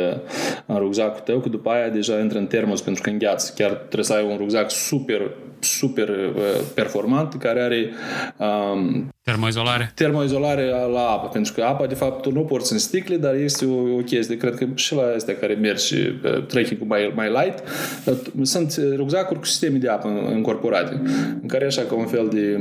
în 0.67 0.77
rucsacul 0.77 1.21
tău, 1.25 1.39
că 1.39 1.49
după 1.49 1.71
aia 1.71 1.89
deja 1.89 2.19
intră 2.19 2.39
în 2.39 2.47
termos 2.47 2.81
pentru 2.81 3.03
că 3.03 3.11
îngheață. 3.11 3.53
Chiar 3.57 3.71
trebuie 3.71 4.05
să 4.05 4.13
ai 4.13 4.25
un 4.31 4.37
rucsac 4.37 4.71
super, 4.71 5.31
super 5.59 6.09
uh, 6.09 6.43
performant 6.75 7.35
care 7.35 7.61
are 7.61 7.91
um, 8.37 9.09
Termoizolare? 9.23 9.93
Termoizolare 9.95 10.71
la 10.93 11.01
apă, 11.01 11.29
pentru 11.29 11.53
că 11.53 11.63
apa, 11.63 11.87
de 11.87 11.95
fapt, 11.95 12.23
tu 12.23 12.33
nu 12.33 12.41
porți 12.41 12.73
în 12.73 12.79
sticle, 12.79 13.17
dar 13.17 13.35
este 13.35 13.67
o, 13.67 13.97
o 13.97 14.01
chestie, 14.05 14.37
cred 14.37 14.55
că 14.55 14.67
și 14.75 14.95
la 14.95 15.03
astea 15.17 15.37
care 15.37 15.55
merg 15.55 15.79
și 15.79 15.95
uh, 15.95 16.47
trekking 16.47 16.81
mai, 16.87 17.13
mai 17.15 17.29
light, 17.29 17.63
sunt 18.43 18.81
rucsacuri 18.97 19.39
cu 19.39 19.45
sisteme 19.45 19.79
de 19.79 19.89
apă 19.89 20.09
încorporate, 20.33 21.03
în 21.43 21.49
care 21.49 21.65
așa 21.65 21.83
ca 21.83 21.95
un 21.95 22.07
fel 22.07 22.29
de 22.33 22.59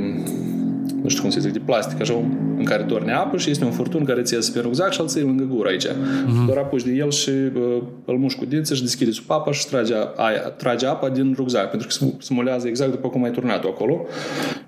nu 1.02 1.08
știu 1.08 1.22
cum 1.22 1.30
se 1.30 1.40
zice, 1.40 1.52
de 1.52 1.58
plastic, 1.58 2.00
așa, 2.00 2.14
în 2.56 2.64
care 2.64 2.82
torne 2.82 3.12
apă 3.12 3.36
și 3.36 3.50
este 3.50 3.64
un 3.64 3.70
furtun 3.70 4.04
care 4.04 4.22
ți 4.22 4.34
iese 4.34 4.52
pe 4.52 4.60
rucsac 4.60 4.92
și 4.92 5.00
îl 5.00 5.06
ții 5.06 5.22
lângă 5.22 5.44
gură 5.44 5.68
aici. 5.68 5.86
Uh-huh. 5.86 6.46
Doar 6.46 6.58
apuci 6.58 6.82
de 6.82 6.90
el 6.90 7.10
și 7.10 7.30
uh, 7.30 7.82
îl 8.04 8.18
muști 8.18 8.38
cu 8.38 8.44
dință 8.44 8.74
și 8.74 8.82
deschide 8.82 9.10
sub 9.10 9.30
apa 9.30 9.52
și 9.52 9.66
trage, 9.66 9.94
aia, 10.16 10.40
trage 10.40 10.86
apa 10.86 11.08
din 11.08 11.34
rucsac, 11.36 11.70
pentru 11.70 11.88
că 11.88 12.06
simulează 12.18 12.68
exact 12.68 12.90
după 12.90 13.08
cum 13.08 13.24
ai 13.24 13.30
turnat-o 13.30 13.68
acolo. 13.68 14.06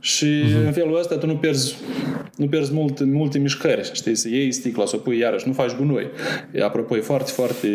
Și 0.01 0.43
uh-huh. 0.43 0.67
în 0.67 0.73
felul 0.73 0.99
ăsta 0.99 1.17
tu 1.17 1.27
nu 1.27 1.37
pierzi, 1.37 1.77
nu 2.37 2.47
pierzi 2.47 2.73
mult, 2.73 3.05
multe 3.05 3.39
mișcări, 3.39 3.91
știi, 3.93 4.15
să 4.15 4.29
iei 4.29 4.53
sticla, 4.53 4.87
să 4.87 4.97
o 4.97 4.99
pui 4.99 5.19
iarăși, 5.19 5.47
nu 5.47 5.53
faci 5.53 5.77
gunoi. 5.77 6.07
E, 6.53 6.65
apropo, 6.65 6.97
e 6.97 7.01
foarte, 7.01 7.31
foarte 7.31 7.69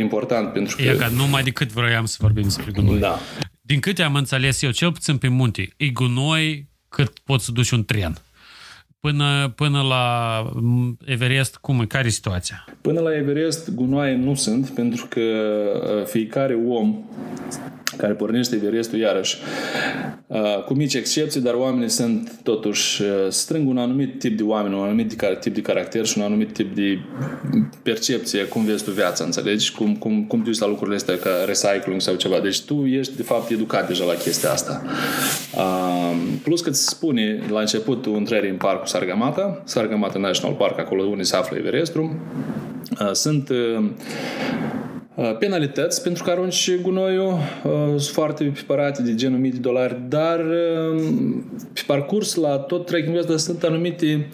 important 0.00 0.52
pentru 0.52 0.76
că... 0.76 0.82
E 0.82 0.96
ca 0.96 1.10
numai 1.16 1.42
decât 1.42 1.72
vroiam 1.72 2.04
să 2.04 2.16
vorbim 2.20 2.42
despre 2.42 2.70
gunoi. 2.74 2.98
Da. 2.98 3.18
Din 3.60 3.80
câte 3.80 4.02
am 4.02 4.14
înțeles 4.14 4.62
eu, 4.62 4.70
cel 4.70 4.92
puțin 4.92 5.16
pe 5.16 5.28
munte, 5.28 5.68
e 5.76 5.88
gunoi 5.88 6.72
cât 6.94 7.18
poți 7.18 7.44
să 7.44 7.52
duci 7.52 7.70
un 7.70 7.84
tren. 7.84 8.16
Până, 9.00 9.52
până 9.56 9.82
la 9.82 10.06
Everest, 11.04 11.56
cum 11.56 11.80
e? 11.80 11.86
Care 11.86 12.06
e 12.06 12.10
situația? 12.10 12.64
Până 12.80 13.00
la 13.00 13.14
Everest, 13.16 13.70
gunoaie 13.70 14.14
nu 14.16 14.34
sunt, 14.34 14.68
pentru 14.68 15.06
că 15.08 15.20
uh, 15.20 16.04
fiecare 16.06 16.54
om 16.54 17.04
care 17.96 18.12
pornește 18.12 18.56
Everestul 18.56 18.98
iarăși 18.98 19.36
uh, 20.26 20.62
cu 20.64 20.74
mici 20.74 20.94
excepții, 20.94 21.40
dar 21.40 21.54
oamenii 21.54 21.88
sunt 21.88 22.32
totuși 22.42 23.02
uh, 23.02 23.08
strâng 23.28 23.68
un 23.68 23.78
anumit 23.78 24.18
tip 24.18 24.36
de 24.36 24.42
oameni, 24.42 24.74
un 24.74 24.82
anumit 24.82 25.18
tip 25.40 25.54
de 25.54 25.60
caracter 25.60 26.06
și 26.06 26.18
un 26.18 26.24
anumit 26.24 26.52
tip 26.52 26.74
de 26.74 26.98
percepție 27.82 28.44
cum 28.44 28.64
vezi 28.64 28.84
tu 28.84 28.90
viața, 28.90 29.24
înțelegi? 29.24 29.72
Cum, 29.72 29.96
cum, 29.96 30.24
cum 30.24 30.42
duci 30.42 30.58
la 30.58 30.66
lucrurile 30.66 30.96
astea 30.96 31.18
ca 31.18 31.30
recycling 31.46 32.00
sau 32.00 32.14
ceva. 32.14 32.40
Deci 32.40 32.62
tu 32.62 32.86
ești 32.86 33.16
de 33.16 33.22
fapt 33.22 33.50
educat 33.50 33.88
deja 33.88 34.04
la 34.04 34.14
chestia 34.14 34.50
asta. 34.50 34.82
Uh, 35.56 36.16
plus 36.42 36.60
că 36.60 36.68
îți 36.68 36.88
spune 36.88 37.42
la 37.50 37.60
început 37.60 38.06
intrării 38.06 38.50
în 38.50 38.56
parcul 38.56 38.86
Sargamata, 38.86 39.62
Sargamata 39.64 40.18
National 40.18 40.56
Park, 40.56 40.78
acolo 40.78 41.02
unde 41.02 41.22
se 41.22 41.36
află 41.36 41.56
Everestul, 41.56 42.16
sunt 43.12 43.50
Uh, 43.50 43.84
penalități 45.38 46.02
pentru 46.02 46.22
că 46.22 46.30
arunci 46.30 46.70
gunoiul 46.82 47.32
uh, 47.32 47.72
sunt 47.86 48.00
foarte 48.00 48.44
pipărate 48.44 49.02
de 49.02 49.14
genul 49.14 49.38
mii 49.38 49.50
de 49.50 49.58
dolari, 49.58 49.96
dar 50.08 50.38
uh, 50.38 51.02
pe 51.72 51.82
parcurs 51.86 52.34
la 52.34 52.56
tot 52.58 52.86
trekking 52.86 53.16
ăsta 53.16 53.36
sunt 53.36 53.62
anumite 53.62 54.28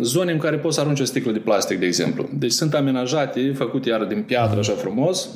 zone 0.00 0.32
în 0.32 0.38
care 0.38 0.56
poți 0.56 0.74
să 0.74 0.80
arunci 0.80 1.00
o 1.00 1.04
sticlă 1.04 1.32
de 1.32 1.38
plastic, 1.38 1.78
de 1.78 1.86
exemplu. 1.86 2.28
Deci 2.38 2.50
sunt 2.50 2.74
amenajate, 2.74 3.52
făcute 3.54 3.88
iar 3.88 4.04
din 4.04 4.22
piatră 4.22 4.58
așa 4.58 4.72
frumos, 4.72 5.28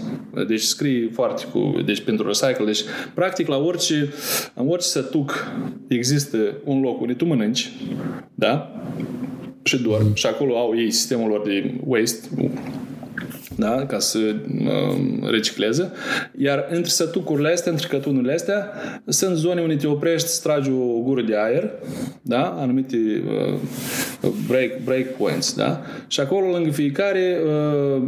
deci 0.49 0.61
scrie 0.61 1.11
foarte 1.13 1.45
cu, 1.53 1.75
deci 1.85 2.01
pentru 2.01 2.27
recycle, 2.27 2.65
deci 2.65 2.81
practic 3.15 3.49
la 3.49 3.57
orice, 3.57 4.13
în 4.55 4.69
orice 4.69 4.87
sătuc 4.87 5.53
există 5.89 6.39
un 6.65 6.81
loc 6.81 7.01
unde 7.01 7.13
tu 7.13 7.25
mănânci, 7.25 7.73
da? 8.35 8.83
Și 9.63 9.83
dormi. 9.83 10.11
Și 10.15 10.27
acolo 10.27 10.59
au 10.59 10.77
ei 10.77 10.91
sistemul 10.91 11.29
lor 11.29 11.43
de 11.45 11.75
waste, 11.85 12.29
da? 13.57 13.87
ca 13.87 13.99
să 13.99 14.19
uh, 14.19 15.31
recicleze. 15.31 15.93
Iar 16.39 16.67
între 16.71 16.91
sătucurile 16.91 17.53
astea, 17.53 17.73
între 17.73 17.89
cătunurile 17.89 18.33
astea, 18.33 18.71
sunt 19.07 19.37
zone 19.37 19.61
unde 19.61 19.77
te 19.77 19.87
oprești, 19.87 20.29
să 20.29 20.41
tragi 20.43 20.71
o 20.71 21.01
gură 21.01 21.23
de 21.23 21.37
aer, 21.37 21.71
da? 22.23 22.57
anumite 22.59 22.97
uh, 23.27 24.31
break, 24.47 24.71
break 24.85 25.07
points. 25.07 25.55
Da? 25.55 25.83
Și 26.07 26.21
acolo, 26.21 26.51
lângă 26.51 26.71
fiecare, 26.71 27.39
uh, 27.45 28.03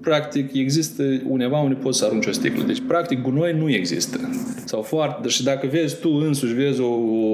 practic, 0.00 0.54
există 0.54 1.02
undeva 1.28 1.58
unde 1.58 1.74
poți 1.74 1.98
să 1.98 2.04
arunci 2.04 2.26
o 2.26 2.32
sticlă. 2.32 2.62
Deci, 2.66 2.82
practic, 2.86 3.22
gunoi 3.22 3.52
nu 3.52 3.70
există. 3.70 4.18
Sau 4.64 4.82
foarte... 4.82 5.28
Și 5.28 5.42
dacă 5.42 5.66
vezi 5.70 6.00
tu 6.00 6.10
însuși, 6.26 6.54
vezi 6.54 6.80
o, 6.80 6.92
o, 6.92 7.30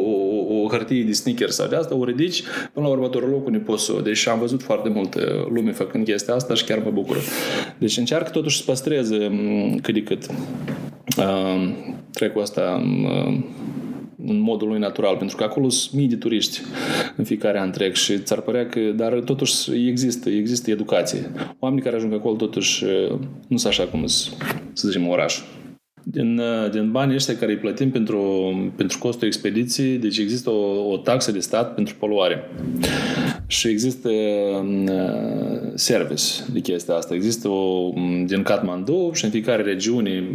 o 0.48 0.55
hârtie 0.70 1.02
de 1.02 1.12
sneaker 1.12 1.50
sau 1.50 1.68
de 1.68 1.76
asta, 1.76 1.94
o 1.94 2.04
ridici 2.04 2.42
până 2.72 2.86
la 2.86 2.92
următorul 2.92 3.30
loc 3.30 3.46
unde 3.46 3.58
poți 3.58 3.84
să 3.84 3.92
o... 3.92 4.00
Deci 4.00 4.28
am 4.28 4.38
văzut 4.38 4.62
foarte 4.62 4.88
multă 4.88 5.48
lume 5.52 5.72
făcând 5.72 6.04
chestia 6.04 6.34
asta 6.34 6.54
și 6.54 6.64
chiar 6.64 6.82
mă 6.84 6.90
bucur. 6.90 7.16
Deci 7.78 7.96
încearcă 7.96 8.30
totuși 8.30 8.56
să 8.56 8.62
păstreze 8.66 9.30
cât 9.82 9.94
de 9.94 10.02
cât 10.02 10.26
uh, 11.18 11.72
trecul 12.12 12.40
ăsta 12.40 12.82
uh, 13.04 13.38
în 14.26 14.40
modul 14.40 14.68
lui 14.68 14.78
natural, 14.78 15.16
pentru 15.16 15.36
că 15.36 15.44
acolo 15.44 15.68
sunt 15.68 16.00
mii 16.00 16.08
de 16.08 16.16
turiști 16.16 16.60
în 17.16 17.24
fiecare 17.24 17.58
an 17.58 17.70
trec 17.70 17.94
și 17.94 18.18
ți-ar 18.18 18.40
părea 18.40 18.66
că, 18.66 18.80
dar 18.80 19.12
totuși 19.12 19.88
există, 19.88 20.30
există 20.30 20.70
educație. 20.70 21.30
Oamenii 21.58 21.84
care 21.84 21.96
ajung 21.96 22.12
acolo 22.12 22.34
totuși 22.34 22.84
nu 23.48 23.56
sunt 23.56 23.72
așa 23.72 23.84
cum 23.84 24.06
să 24.06 24.88
zicem 24.88 25.08
oraș. 25.08 25.40
Din, 26.08 26.40
din 26.70 26.90
banii 26.90 27.14
ăștia 27.14 27.36
care 27.36 27.52
îi 27.52 27.58
plătim 27.58 27.90
pentru, 27.90 28.20
pentru 28.76 28.98
costul 28.98 29.26
expediției, 29.26 29.98
deci 29.98 30.18
există 30.18 30.50
o, 30.50 30.90
o 30.90 30.96
taxă 30.96 31.32
de 31.32 31.38
stat 31.38 31.74
pentru 31.74 31.94
poluare 31.98 32.50
și 33.46 33.68
există 33.68 34.08
uh, 34.08 35.70
service 35.74 36.24
de 36.52 36.60
chestia 36.60 36.94
asta. 36.94 37.14
Există 37.14 37.48
o, 37.48 37.92
din 38.26 38.42
Kathmandu 38.42 39.10
și 39.14 39.24
în 39.24 39.30
fiecare 39.30 39.62
regiune, 39.62 40.28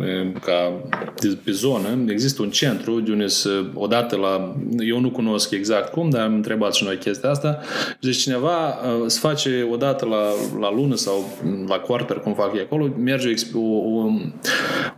ca 0.45 0.73
de, 1.19 1.37
pe 1.43 1.51
zonă, 1.51 1.87
există 2.07 2.41
un 2.41 2.49
centru 2.49 2.99
de 2.99 3.11
unde 3.11 3.27
să, 3.27 3.63
odată 3.73 4.15
la, 4.15 4.55
eu 4.79 4.99
nu 4.99 5.09
cunosc 5.09 5.51
exact 5.51 5.91
cum, 5.91 6.09
dar 6.09 6.21
am 6.21 6.33
întrebat 6.33 6.73
și 6.73 6.83
noi 6.83 6.97
chestia 6.97 7.29
asta, 7.29 7.59
deci 7.99 8.17
cineva 8.17 8.67
uh, 8.67 9.03
se 9.07 9.19
face 9.19 9.67
odată 9.71 10.05
la, 10.05 10.21
la 10.59 10.73
lună 10.73 10.95
sau 10.95 11.29
la 11.67 11.75
quarter, 11.75 12.17
cum 12.17 12.33
fac 12.33 12.55
ei 12.55 12.61
acolo, 12.61 12.93
merge 12.97 13.33
o, 13.53 13.59
o, 13.59 13.97
o 13.97 14.11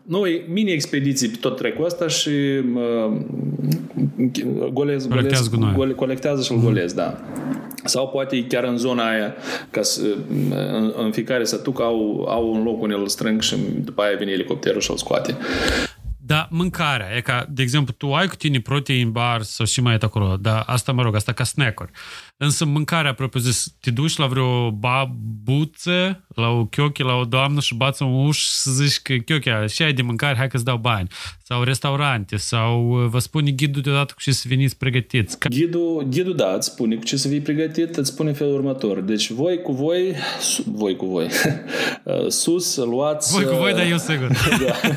noi 0.04 0.44
mini-expediții 0.64 1.30
pe 1.30 1.38
tot 1.40 1.58
trecul 1.58 1.86
ăsta 1.86 2.08
și 2.08 2.30
uh, 2.76 3.18
golez, 4.72 5.08
golez, 5.08 5.50
gole, 5.76 5.94
colectează 5.94 6.42
și-l 6.42 6.60
golez, 6.60 6.94
da. 6.94 7.18
Sau 7.84 8.08
poate 8.08 8.46
chiar 8.46 8.64
în 8.64 8.78
zona 8.78 9.10
aia, 9.10 9.36
ca 9.70 9.82
să, 9.82 10.02
în, 10.50 10.94
în 10.98 11.12
fiecare 11.12 11.44
sătuc 11.44 11.82
au, 11.82 12.26
au 12.28 12.54
un 12.54 12.64
loc 12.64 12.82
unde 12.82 12.96
îl 12.96 13.08
strâng 13.08 13.42
și 13.42 13.56
după 13.84 14.02
aia 14.02 14.18
vine 14.18 14.32
elicopterul 14.32 14.82
și 14.82 14.92
îl 14.92 14.98
scoate. 14.98 15.38
Da, 16.26 16.48
mâncarea. 16.50 17.16
E 17.16 17.22
ca, 17.22 17.46
de 17.50 17.62
exemplu, 17.62 17.94
tu 17.98 18.14
ai 18.14 18.28
cu 18.28 18.36
tine 18.36 18.60
protein 18.60 19.12
bar 19.12 19.42
sau 19.42 19.66
și 19.66 19.82
mai 19.82 19.94
e 19.94 19.98
acolo, 20.02 20.38
dar 20.42 20.64
asta, 20.66 20.92
mă 20.92 21.02
rog, 21.02 21.16
asta 21.16 21.32
ca 21.32 21.44
snack-uri. 21.44 21.92
Însă 22.38 22.66
mâncarea, 22.66 23.14
propriu 23.14 23.42
zis, 23.42 23.76
te 23.80 23.92
duci 23.92 24.18
la 24.18 24.28
vreo 24.28 24.72
babuță, 24.72 26.24
la 26.36 26.48
o 26.48 26.66
chioche, 26.66 27.04
la 27.04 27.14
o 27.16 27.24
doamnă 27.24 27.60
și 27.60 27.76
bați 27.76 28.04
un 28.04 28.26
uș 28.26 28.38
și 28.38 28.70
zici 28.70 29.00
că 29.02 29.14
chiochea, 29.14 29.66
și 29.68 29.84
ai 29.84 29.94
de 29.94 30.02
mâncare, 30.02 30.38
hai 30.38 30.48
că-ți 30.48 30.64
dau 30.64 30.78
bani. 30.78 31.08
Sau 31.44 31.64
restaurante, 31.64 32.38
sau 32.38 32.90
uh, 32.90 33.10
vă 33.10 33.20
spune 33.20 33.52
ghidul 33.52 33.82
deodată 33.82 34.14
cu 34.16 34.22
ce 34.22 34.32
să 34.32 34.46
veniți 34.48 34.78
pregătiți. 34.78 35.38
Ghidul, 35.50 36.08
ghidul, 36.10 36.36
da, 36.36 36.54
îți 36.54 36.68
spune 36.68 36.96
cu 36.96 37.04
ce 37.04 37.18
să 37.18 37.28
vii 37.28 37.42
pregătit, 37.42 37.96
îți 37.96 38.10
spune 38.10 38.32
felul 38.32 38.54
următor. 38.54 39.00
Deci 39.00 39.30
voi 39.32 39.62
cu 39.62 39.72
voi, 39.72 40.16
voi 40.66 40.96
cu 40.96 41.06
voi, 41.06 41.28
uh, 42.04 42.28
sus, 42.28 42.76
luați... 42.76 43.34
Voi 43.34 43.46
cu 43.46 43.56
voi, 43.56 43.74
dar 43.74 43.86
eu 43.86 43.98
sigur. 43.98 44.28
da. 44.66 44.90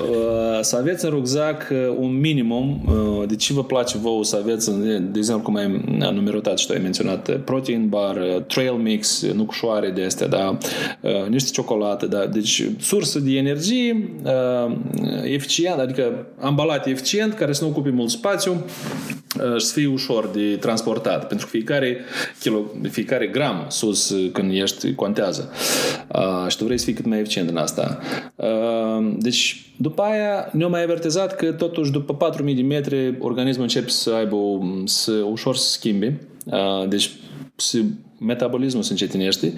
Uh, 0.00 0.60
să 0.60 0.76
aveți 0.76 1.04
în 1.04 1.10
rucsac 1.10 1.72
un 1.98 2.20
minimum 2.20 2.84
de 3.28 3.36
ce 3.36 3.52
vă 3.52 3.64
place 3.64 3.98
vouă 3.98 4.24
să 4.24 4.36
aveți, 4.36 4.70
de 4.80 5.18
exemplu, 5.18 5.44
cum 5.44 5.56
ai 5.56 5.66
numerotat 6.12 6.58
și 6.58 6.66
tu 6.66 6.72
ai 6.72 6.78
menționat, 6.82 7.36
protein 7.44 7.88
bar, 7.88 8.16
trail 8.46 8.72
mix, 8.72 9.26
nucșoare 9.34 9.90
de 9.90 10.04
astea, 10.04 10.26
da, 10.26 10.58
niște 11.28 11.50
ciocolată, 11.50 12.06
da, 12.06 12.26
deci 12.26 12.62
sursă 12.80 13.18
de 13.18 13.36
energie 13.36 14.10
eficient, 15.24 15.78
adică 15.78 16.26
ambalat 16.40 16.86
eficient, 16.86 17.34
care 17.34 17.52
să 17.52 17.64
nu 17.64 17.70
ocupe 17.70 17.90
mult 17.90 18.10
spațiu 18.10 18.64
și 19.58 19.64
să 19.64 19.72
fie 19.72 19.86
ușor 19.86 20.28
de 20.32 20.56
transportat, 20.56 21.28
pentru 21.28 21.46
că 21.46 21.52
fiecare, 21.56 21.98
kilo, 22.40 22.62
fiecare 22.90 23.26
gram 23.26 23.66
sus 23.68 24.14
când 24.32 24.52
ești 24.52 24.94
contează 24.94 25.52
și 26.48 26.56
tu 26.56 26.64
vrei 26.64 26.78
să 26.78 26.84
fii 26.84 26.94
cât 26.94 27.06
mai 27.06 27.18
eficient 27.18 27.48
în 27.48 27.56
asta. 27.56 27.98
Deci, 29.18 29.66
după 29.76 30.02
aia 30.02 30.50
ne-au 30.52 30.70
mai 30.70 30.82
avertizat 30.82 31.36
că 31.36 31.52
totuși 31.52 31.90
după 31.90 32.14
4000 32.14 32.54
de 32.54 32.62
metri 32.62 33.16
organismul 33.18 33.62
începe 33.62 33.88
să 33.88 34.10
aibă 34.10 34.36
să, 34.84 35.12
ușor 35.12 35.56
să 35.56 35.68
schimbe. 35.68 36.20
Deci 36.88 37.10
să 37.56 37.78
metabolismul 38.26 38.82
se 38.82 38.92
încetinește 38.92 39.52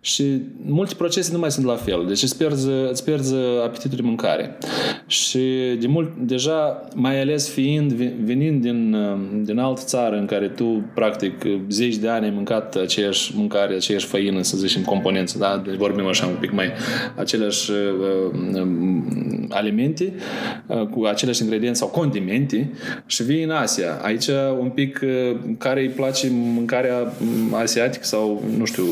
și 0.00 0.40
multe 0.64 0.94
procese 0.94 1.32
nu 1.32 1.38
mai 1.38 1.50
sunt 1.50 1.66
la 1.66 1.76
fel. 1.76 2.04
Deci 2.06 2.22
îți 2.22 2.36
pierzi, 2.36 2.68
îți 2.90 3.04
pierzi 3.04 3.34
apetitul 3.64 3.96
de 3.96 4.02
mâncare. 4.02 4.58
Și 5.06 5.38
de 5.80 5.86
mult, 5.86 6.16
deja, 6.16 6.88
mai 6.94 7.20
ales 7.20 7.48
fiind, 7.48 7.92
venind 8.24 8.62
din, 8.62 8.96
din 9.44 9.58
altă 9.58 9.82
țară 9.84 10.16
în 10.16 10.26
care 10.26 10.48
tu, 10.48 10.84
practic, 10.94 11.44
zeci 11.68 11.96
de 11.96 12.08
ani 12.08 12.24
ai 12.24 12.30
mâncat 12.30 12.74
aceeași 12.74 13.32
mâncare, 13.36 13.74
aceeași 13.74 14.06
făină, 14.06 14.42
să 14.42 14.56
zicem, 14.56 14.82
componență, 14.82 15.38
da? 15.38 15.62
Deci 15.66 15.76
vorbim 15.76 16.06
așa 16.06 16.26
un 16.26 16.36
pic 16.40 16.52
mai 16.52 16.72
aceleași 17.16 17.70
uh, 17.70 18.64
alimente 19.48 20.12
uh, 20.66 20.86
cu 20.86 21.04
aceleași 21.04 21.42
ingredienți 21.42 21.78
sau 21.78 21.88
condimente 21.88 22.70
și 23.06 23.22
vii 23.22 23.42
în 23.42 23.50
Asia. 23.50 24.00
Aici 24.02 24.26
un 24.60 24.68
pic 24.68 25.00
uh, 25.02 25.36
care 25.58 25.80
îi 25.80 25.88
place 25.88 26.28
mâncarea 26.30 27.12
asiatică 27.52 28.03
sau, 28.04 28.42
nu 28.56 28.64
știu, 28.64 28.84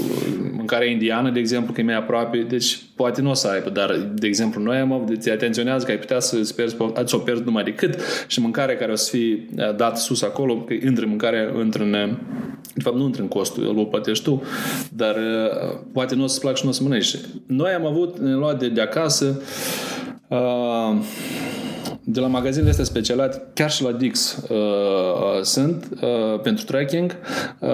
mâncarea 0.56 0.88
indiană, 0.88 1.30
de 1.30 1.38
exemplu, 1.38 1.72
că 1.72 1.80
e 1.80 1.84
mai 1.84 1.96
aproape, 1.96 2.38
deci 2.38 2.82
poate 2.94 3.20
nu 3.20 3.30
o 3.30 3.34
să 3.34 3.48
aibă, 3.48 3.70
dar, 3.70 4.10
de 4.14 4.26
exemplu, 4.26 4.62
noi 4.62 4.76
am 4.76 4.92
avut, 4.92 5.22
te 5.22 5.30
atenționează 5.30 5.84
că 5.84 5.90
ai 5.90 5.98
putea 5.98 6.20
să 6.20 6.52
pierzi, 6.56 6.76
să 7.04 7.16
o 7.16 7.18
pierzi 7.18 7.42
numai 7.42 7.64
decât 7.64 7.98
și 8.26 8.40
mâncarea 8.40 8.76
care 8.76 8.92
o 8.92 8.94
să 8.94 9.10
fie 9.10 9.46
uh, 9.56 9.76
dat 9.76 9.98
sus 9.98 10.22
acolo, 10.22 10.56
că 10.56 10.72
intră 10.72 11.06
mâncarea 11.06 11.50
într 11.54 11.80
în 11.80 12.16
de 12.74 12.82
fapt 12.82 12.96
nu 12.96 13.04
intră 13.04 13.22
în 13.22 13.28
costul, 13.28 13.76
îl 13.76 13.86
plătești 13.86 14.24
tu, 14.24 14.42
dar 14.92 15.16
uh, 15.16 15.78
poate 15.92 16.14
nu 16.14 16.22
o 16.22 16.26
să-ți 16.26 16.40
plac 16.40 16.56
și 16.56 16.64
nu 16.64 16.70
o 16.70 16.72
să 16.72 16.82
mănânci. 16.82 17.16
Noi 17.46 17.72
am 17.72 17.86
avut, 17.86 18.18
ne 18.18 18.34
luat 18.34 18.58
de, 18.58 18.68
de 18.68 18.80
acasă, 18.80 19.42
uh, 20.28 20.96
de 22.04 22.20
la 22.20 22.26
magazinele 22.26 22.70
astea 22.70 22.84
specialate, 22.84 23.42
chiar 23.54 23.70
și 23.70 23.82
la 23.82 23.92
Dix 23.92 24.36
uh, 24.48 24.56
uh, 24.56 25.42
sunt 25.42 25.88
uh, 26.00 26.40
pentru 26.42 26.64
tracking 26.64 27.16
uh, 27.58 27.68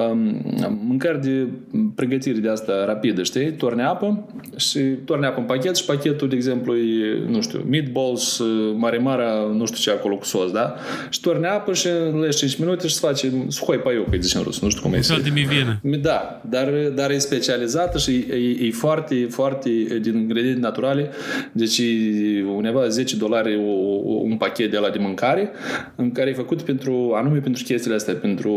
mâncări 0.87 1.21
de 1.21 1.47
pregătire 1.95 2.39
de 2.39 2.49
asta 2.49 2.85
rapidă, 2.85 3.23
știi? 3.23 3.53
Torne 3.53 3.83
apă 3.83 4.29
și 4.57 4.79
torne 4.81 5.27
apă 5.27 5.41
în 5.41 5.47
pachet 5.47 5.77
și 5.77 5.85
pachetul, 5.85 6.29
de 6.29 6.35
exemplu, 6.35 6.77
e, 6.77 7.25
nu 7.29 7.41
știu, 7.41 7.65
meatballs, 7.69 8.39
uh, 8.39 8.75
mare 8.77 8.99
marea, 8.99 9.35
nu 9.53 9.67
știu 9.67 9.79
ce 9.79 9.91
acolo 9.91 10.17
cu 10.17 10.25
sos, 10.25 10.51
da? 10.51 10.75
Și 11.11 11.21
torne 11.21 11.47
apă 11.47 11.73
și 11.73 11.87
în 12.13 12.27
5 12.31 12.59
minute 12.59 12.87
și 12.87 12.95
se 12.95 13.07
face 13.07 13.33
suhoi 13.49 13.77
paiu, 13.77 14.07
că 14.11 14.17
zice 14.21 14.37
în 14.37 14.43
rus, 14.43 14.61
nu 14.61 14.69
știu 14.69 14.83
cum 14.83 14.93
e. 14.93 15.01
Un 15.11 15.23
de 15.23 15.31
mivină. 15.35 15.81
Da, 16.01 16.43
dar, 16.49 16.71
dar 16.95 17.11
e 17.11 17.19
specializată 17.19 17.99
și 17.99 18.27
e, 18.31 18.35
e, 18.35 18.67
e 18.67 18.71
foarte, 18.71 19.27
foarte 19.31 19.71
din 20.01 20.17
ingrediente 20.17 20.61
naturale, 20.61 21.11
deci 21.53 21.79
e 21.79 22.45
undeva 22.57 22.89
10 22.89 23.17
dolari 23.17 23.57
o, 23.57 24.18
un 24.25 24.37
pachet 24.37 24.71
de 24.71 24.79
la 24.79 24.91
de 24.91 24.99
mâncare 24.99 25.51
în 25.97 26.13
care 26.13 26.31
e 26.31 26.35
făcut 26.35 26.63
pentru, 26.63 27.13
anume 27.15 27.39
pentru 27.39 27.63
chestiile 27.65 27.97
astea, 27.97 28.15
pentru 28.15 28.51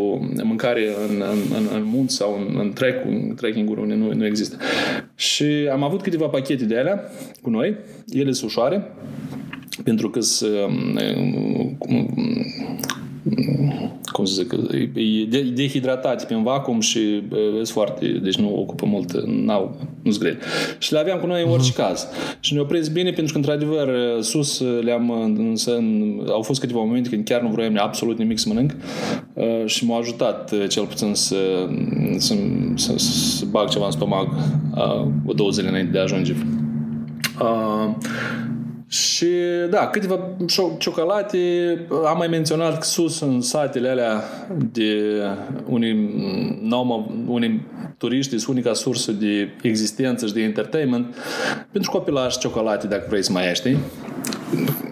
mâncare 0.44 0.88
în, 1.10 1.24
în, 1.32 1.40
în, 1.58 1.68
în 1.76 1.84
munți 1.84 2.16
sau 2.16 2.46
în, 2.48 2.58
în 2.60 2.74
trek, 2.74 3.06
în 3.06 3.36
trekking-uri 3.36 3.82
unde 3.82 3.94
nu, 3.94 4.14
nu 4.14 4.26
există. 4.26 4.58
Și 5.16 5.70
am 5.72 5.84
avut 5.84 6.02
câteva 6.02 6.28
pachete 6.28 6.66
de 6.66 6.78
alea 6.78 7.04
cu 7.42 7.50
noi, 7.50 7.76
ele 8.10 8.32
sunt 8.32 8.50
ușoare, 8.50 8.92
pentru 9.84 10.10
că 10.10 10.20
sunt 10.20 10.60
cum 14.12 14.26
să 14.26 14.34
zic, 14.34 14.54
e 15.34 15.42
dehidratate 15.44 16.26
prin 16.26 16.44
vacuum 16.44 16.80
și 16.80 17.24
sunt 17.54 17.68
foarte, 17.68 18.08
deci 18.08 18.36
nu 18.36 18.60
ocupă 18.60 18.86
mult, 18.86 19.26
n-au, 19.26 19.78
nu 20.02 20.12
grele. 20.20 20.38
Și 20.78 20.94
le 20.94 21.00
aveam 21.00 21.20
cu 21.20 21.26
noi 21.26 21.44
în 21.44 21.50
orice 21.50 21.72
mhm. 21.76 21.82
caz. 21.82 22.08
Și 22.40 22.54
ne-au 22.54 22.66
prins 22.66 22.88
bine 22.88 23.12
pentru 23.12 23.32
că, 23.32 23.40
într-adevăr, 23.40 23.90
sus 24.22 24.62
le-am, 24.82 25.12
însă, 25.38 25.84
au 26.28 26.42
fost 26.42 26.60
câteva 26.60 26.80
momente 26.80 27.10
când 27.10 27.26
chiar 27.26 27.42
nu 27.42 27.50
vroiam 27.50 27.78
absolut 27.78 28.18
nimic 28.18 28.40
să 28.40 28.48
mănânc 28.48 28.76
și 29.66 29.86
m-a 29.86 29.98
ajutat 29.98 30.68
cel 30.68 30.86
puțin 30.86 31.14
să, 31.14 31.36
să, 32.18 32.36
să, 32.76 32.98
să 32.98 33.46
bag 33.52 33.70
ceva 33.70 33.86
în 33.86 33.92
stomac 33.92 34.28
o 35.26 35.34
două 35.34 35.50
zile 35.50 35.68
înainte 35.68 35.92
de 35.92 36.00
a 36.00 36.02
ajunge. 36.02 36.36
Uh, 37.42 37.96
și 38.92 39.28
da, 39.70 39.88
câteva 39.88 40.20
ciocolate, 40.78 41.38
am 42.06 42.18
mai 42.18 42.28
menționat 42.28 42.78
că 42.78 42.84
sus 42.84 43.20
în 43.20 43.42
satele 43.42 43.90
alea 43.90 44.24
de 44.72 45.22
unii, 45.66 46.10
unii 47.28 47.66
turiști 47.98 48.38
sunt 48.38 48.56
unica 48.56 48.74
sursă 48.74 49.12
de 49.12 49.50
existență 49.62 50.26
și 50.26 50.34
de 50.34 50.42
entertainment 50.42 51.16
pentru 51.72 51.92
copilași 51.92 52.38
ciocolate, 52.38 52.88
dacă 52.88 53.06
vrei 53.10 53.24
să 53.24 53.32
mai 53.32 53.48
ai, 53.48 53.56
știi? 53.56 53.78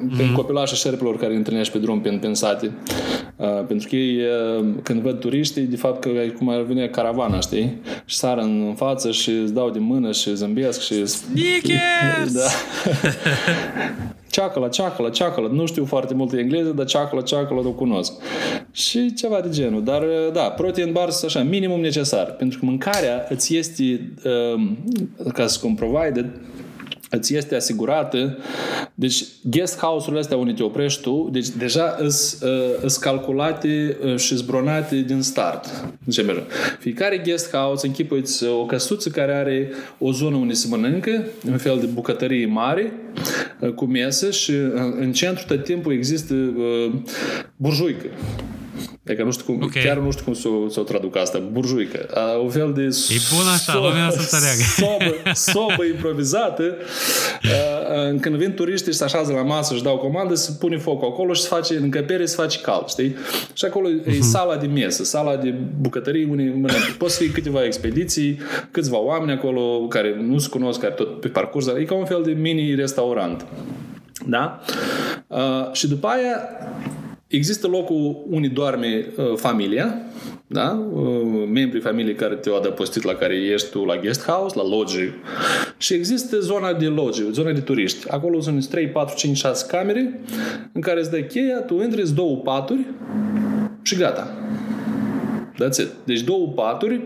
mm-hmm. 0.08 0.36
copilașii 0.36 0.78
șerpilor 0.78 1.18
care 1.18 1.36
întâlnești 1.36 1.74
pe 1.74 1.80
drum 1.80 2.02
prin, 2.02 2.20
prin 2.20 2.34
sate. 2.34 2.72
Uh, 3.36 3.66
pentru 3.68 3.88
că 3.88 3.96
ei, 3.96 4.18
uh, 4.60 4.66
când 4.84 5.02
văd 5.02 5.20
turiștii, 5.20 5.62
de 5.62 5.76
fapt 5.76 6.02
că 6.02 6.10
cum 6.38 6.50
ar 6.50 6.62
veni 6.62 6.90
caravana, 6.90 7.40
știi? 7.40 7.82
Și 8.06 8.16
sară 8.16 8.42
în 8.42 8.74
față 8.78 9.12
și 9.12 9.30
îți 9.30 9.54
dau 9.54 9.70
de 9.70 9.80
mână 9.80 10.12
și 10.12 10.36
zâmbesc 10.36 10.82
și... 10.82 11.06
Sneakers! 11.06 12.34
Da. 12.34 12.42
ceacăla, 14.30 14.68
ceacăla, 14.68 15.10
ceacăla. 15.10 15.48
Nu 15.48 15.66
știu 15.66 15.86
foarte 15.86 16.14
mult 16.14 16.34
engleză, 16.34 16.70
dar 16.70 16.86
ceacăla, 16.86 17.22
ceacăla 17.22 17.60
o 17.60 17.72
cunosc. 17.72 18.14
Și 18.72 19.14
ceva 19.14 19.40
de 19.42 19.50
genul. 19.50 19.84
Dar, 19.84 20.02
uh, 20.02 20.34
da, 20.34 20.42
protein 20.42 20.92
bars, 20.92 21.24
așa, 21.24 21.44
minimum 21.44 21.80
necesar. 21.80 22.26
Pentru 22.26 22.60
că 22.60 22.66
mâncarea 22.66 23.26
îți 23.30 23.56
este, 23.56 24.14
uh, 24.24 25.32
ca 25.34 25.48
să 25.48 25.60
cum 25.60 25.76
provided, 25.76 26.26
îți 27.10 27.36
este 27.36 27.56
asigurată. 27.56 28.38
Deci, 28.94 29.24
guest 29.44 29.80
house-urile 29.80 30.20
astea 30.20 30.38
unde 30.38 30.52
te 30.52 30.64
oprești 30.64 31.02
tu, 31.02 31.30
deci 31.32 31.48
deja 31.48 31.96
îs, 32.00 32.42
uh, 32.42 32.98
calculate 33.00 33.98
uh, 34.04 34.18
și 34.18 34.36
zbronate 34.36 34.96
din 34.96 35.22
start. 35.22 35.86
Deci, 36.04 36.26
fiecare 36.80 37.22
guest 37.26 37.52
house 37.56 37.88
închipuiți 37.88 38.46
o 38.46 38.66
căsuță 38.66 39.10
care 39.10 39.34
are 39.34 39.72
o 39.98 40.12
zonă 40.12 40.36
unde 40.36 40.54
se 40.54 40.68
mănâncă, 40.70 41.26
un 41.50 41.58
fel 41.58 41.80
de 41.80 41.86
bucătărie 41.86 42.46
mare, 42.46 42.94
uh, 43.60 43.70
cu 43.74 43.86
mesă 43.86 44.32
și 44.32 44.52
uh, 44.52 44.82
în 45.00 45.12
centru 45.14 45.44
tot 45.48 45.64
timpul 45.64 45.94
există 45.94 46.34
uh, 46.34 46.92
burjuică. 47.56 48.08
Adică 49.06 49.24
nu 49.24 49.32
știu 49.32 49.46
cum, 49.46 49.62
okay. 49.64 49.84
chiar 49.84 49.98
nu 49.98 50.12
știu 50.12 50.24
cum 50.24 50.34
să 50.34 50.48
o, 50.48 50.70
să 50.70 50.80
o 50.80 50.84
traduc 50.84 51.18
asta, 51.18 51.42
burjuică. 51.52 52.06
A, 52.14 52.38
un 52.38 52.50
fel 52.50 52.74
de 52.74 52.82
E 52.82 53.20
bun 53.36 53.48
așa, 53.54 53.72
so, 53.72 53.80
lumea 53.80 54.10
să 54.10 54.18
înțeleagă. 54.20 54.62
Sobă, 54.82 55.32
sobă 55.34 55.84
improvizată. 55.86 56.76
A, 57.42 58.20
când 58.22 58.36
vin 58.36 58.54
turiștii 58.54 58.92
și 58.92 58.98
se 58.98 59.04
așează 59.04 59.32
la 59.32 59.42
masă 59.42 59.76
și 59.76 59.84
dau 59.84 59.98
comandă, 59.98 60.36
se 60.36 60.52
pune 60.60 60.78
focul 60.78 61.08
acolo 61.08 61.34
și 61.34 61.42
se 61.42 61.48
face 61.48 61.76
în 61.76 61.84
încăpere, 61.84 62.26
se 62.26 62.36
face 62.36 62.60
cald, 62.60 62.88
știi? 62.88 63.16
Și 63.54 63.66
acolo 63.66 63.88
uh-huh. 63.88 64.08
e 64.08 64.18
mhm. 64.18 64.22
sala 64.22 64.56
de 64.56 64.68
mesă, 64.68 65.04
sala 65.04 65.36
de 65.36 65.56
bucătărie, 65.80 66.28
unde 66.30 66.44
mănâncă. 66.44 66.96
Poți 66.98 67.14
să 67.14 67.22
fie 67.22 67.32
câteva 67.32 67.64
expediții, 67.64 68.40
câțiva 68.72 68.98
oameni 68.98 69.32
acolo 69.32 69.88
care 69.88 70.16
nu 70.22 70.38
se 70.38 70.50
cunosc, 70.50 70.80
care 70.80 70.94
tot 70.94 71.20
pe 71.20 71.28
parcurs, 71.28 71.68
e 71.68 71.84
ca 71.84 71.94
un 71.94 72.06
fel 72.06 72.22
de 72.24 72.32
mini-restaurant. 72.32 73.46
Da? 74.26 74.60
Uh, 75.28 75.72
și 75.72 75.88
după 75.88 76.08
aia 76.08 76.50
există 77.38 77.68
locul 77.68 78.26
unde 78.30 78.48
doarme 78.48 79.06
uh, 79.18 79.36
familia, 79.36 80.02
da? 80.48 80.88
Uh, 80.94 81.48
membrii 81.52 81.82
familiei 81.82 82.16
care 82.16 82.36
te-au 82.36 82.58
adăpostit, 82.58 83.04
la 83.04 83.14
care 83.14 83.36
ești 83.36 83.70
tu 83.70 83.86
la 83.86 83.98
guest 83.98 84.26
house, 84.26 84.56
la 84.58 84.68
loge. 84.68 85.14
Și 85.78 85.94
există 85.94 86.40
zona 86.40 86.74
de 86.74 86.86
loge, 86.86 87.24
zona 87.32 87.52
de 87.52 87.60
turiști. 87.60 88.10
Acolo 88.10 88.40
sunt 88.40 88.68
3, 88.68 88.88
4, 88.88 89.16
5, 89.16 89.38
6 89.38 89.66
camere 89.68 90.20
în 90.74 90.82
care 90.82 91.00
îți 91.00 91.12
dă 91.12 91.22
cheia, 91.22 91.62
tu 91.62 91.82
intri, 91.82 92.02
îți 92.02 92.16
două 92.16 92.38
paturi 92.38 92.86
și 93.82 93.96
gata. 93.96 94.34
That's 95.54 95.78
it. 95.80 95.90
Deci 96.04 96.22
două 96.22 96.48
paturi 96.48 96.94
uh, 96.96 97.02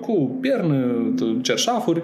cu 0.00 0.38
piernă, 0.40 1.14
cerșafuri, 1.42 2.02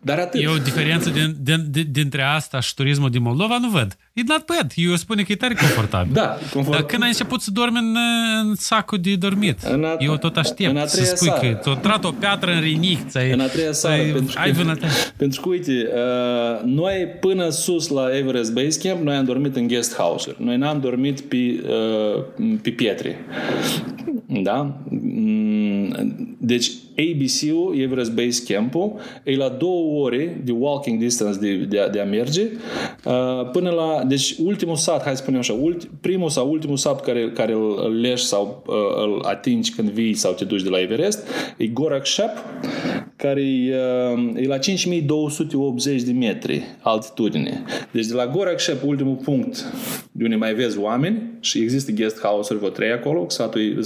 dar 0.00 0.18
atât. 0.18 0.40
E 0.42 0.46
o 0.46 0.56
diferență 0.56 1.10
din, 1.10 1.36
din, 1.40 1.66
din, 1.70 1.86
dintre 1.92 2.22
asta 2.22 2.60
și 2.60 2.74
turismul 2.74 3.10
din 3.10 3.22
Moldova? 3.22 3.58
Nu 3.60 3.68
văd. 3.68 3.96
E 4.12 4.22
not 4.26 4.44
bad. 4.46 4.72
Eu 4.74 4.94
spune 4.94 5.22
că 5.22 5.32
e 5.32 5.36
tare 5.36 5.54
confortabil. 5.54 6.12
Da, 6.18 6.38
confort... 6.52 6.76
Dar 6.76 6.86
când 6.86 7.02
ai 7.02 7.08
început 7.08 7.40
să 7.40 7.50
dormi 7.50 7.78
în, 7.78 7.96
în 8.42 8.54
sacul 8.54 8.98
de 8.98 9.16
dormit, 9.16 9.62
în 9.62 9.84
a, 9.84 9.96
eu 9.98 10.16
tot 10.16 10.36
aștept 10.36 10.70
în 10.70 10.76
a 10.76 10.86
să 10.86 11.04
spui 11.04 11.26
seară. 11.26 11.40
că 11.40 11.58
ți-o 11.62 11.74
trat 11.74 12.04
o 12.04 12.10
piatră 12.10 12.52
în 12.52 12.60
rinic. 12.60 13.08
Ți-ai, 13.08 13.32
în 13.32 13.40
a 13.40 13.46
treia 13.46 13.72
seară. 13.72 14.02
Ai, 14.02 14.10
pentru, 14.10 14.38
ai 14.38 14.52
că, 14.52 14.76
pentru 15.16 15.40
că, 15.40 15.48
uite, 15.48 15.88
uh, 15.94 16.64
noi 16.64 17.16
până 17.20 17.48
sus 17.48 17.88
la 17.88 18.16
Everest 18.16 18.52
Base 18.52 18.88
Camp, 18.88 19.02
noi 19.02 19.16
am 19.16 19.24
dormit 19.24 19.56
în 19.56 19.66
guest 19.66 19.96
house-uri. 19.96 20.44
Noi 20.44 20.56
n-am 20.56 20.80
dormit 20.80 21.20
pe, 21.20 21.36
uh, 21.36 22.24
pe 22.62 22.70
pietre. 22.70 23.18
Da? 24.26 24.80
Deci 26.38 26.67
ABC-ul, 26.98 27.80
Everest 27.80 28.12
Base 28.12 28.52
Camp-ul, 28.52 28.92
e 29.22 29.36
la 29.36 29.48
două 29.48 30.04
ore 30.04 30.40
de 30.44 30.52
walking 30.52 30.98
distance 30.98 31.38
de, 31.38 31.56
de, 31.56 31.80
a, 31.80 31.88
de 31.88 32.00
a 32.00 32.04
merge 32.04 32.42
uh, 33.04 33.50
până 33.52 33.70
la, 33.70 34.04
deci 34.06 34.34
ultimul 34.38 34.76
sat, 34.76 35.02
hai 35.02 35.16
să 35.16 35.22
spunem 35.22 35.40
așa, 35.40 35.52
ulti, 35.52 35.88
primul 36.00 36.28
sau 36.28 36.50
ultimul 36.50 36.76
sat 36.76 37.00
care, 37.00 37.30
care 37.30 37.52
îl, 37.52 37.80
îl 37.84 38.00
leși 38.00 38.24
sau 38.24 38.64
uh, 38.66 38.74
îl 38.96 39.20
atingi 39.22 39.72
când 39.72 39.90
vii 39.90 40.14
sau 40.14 40.32
te 40.32 40.44
duci 40.44 40.62
de 40.62 40.68
la 40.68 40.80
Everest 40.80 41.28
e 41.56 41.66
Gorakshep, 41.66 42.30
care 43.16 43.42
e, 43.42 43.76
uh, 44.14 44.42
e 44.42 44.46
la 44.46 44.58
5280 44.58 46.02
de 46.02 46.12
metri 46.12 46.62
altitudine. 46.80 47.64
Deci 47.90 48.06
de 48.06 48.14
la 48.14 48.26
Gorakshep, 48.26 48.84
ultimul 48.84 49.16
punct 49.16 49.72
de 50.12 50.24
unde 50.24 50.36
mai 50.36 50.54
vezi 50.54 50.78
oameni 50.78 51.22
și 51.40 51.58
există 51.58 51.92
guest 51.92 52.20
house-uri, 52.20 52.58
vreo 52.58 52.70
trei 52.70 52.90
acolo, 52.90 53.24
satul 53.28 53.60
e 53.60 53.80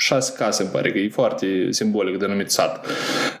șase 0.00 0.32
case, 0.36 0.62
îmi 0.62 0.70
pare 0.70 0.92
că 0.92 0.98
e 0.98 1.08
foarte 1.08 1.66
simbolic 1.70 2.18
denumit 2.18 2.50
sat. 2.50 2.86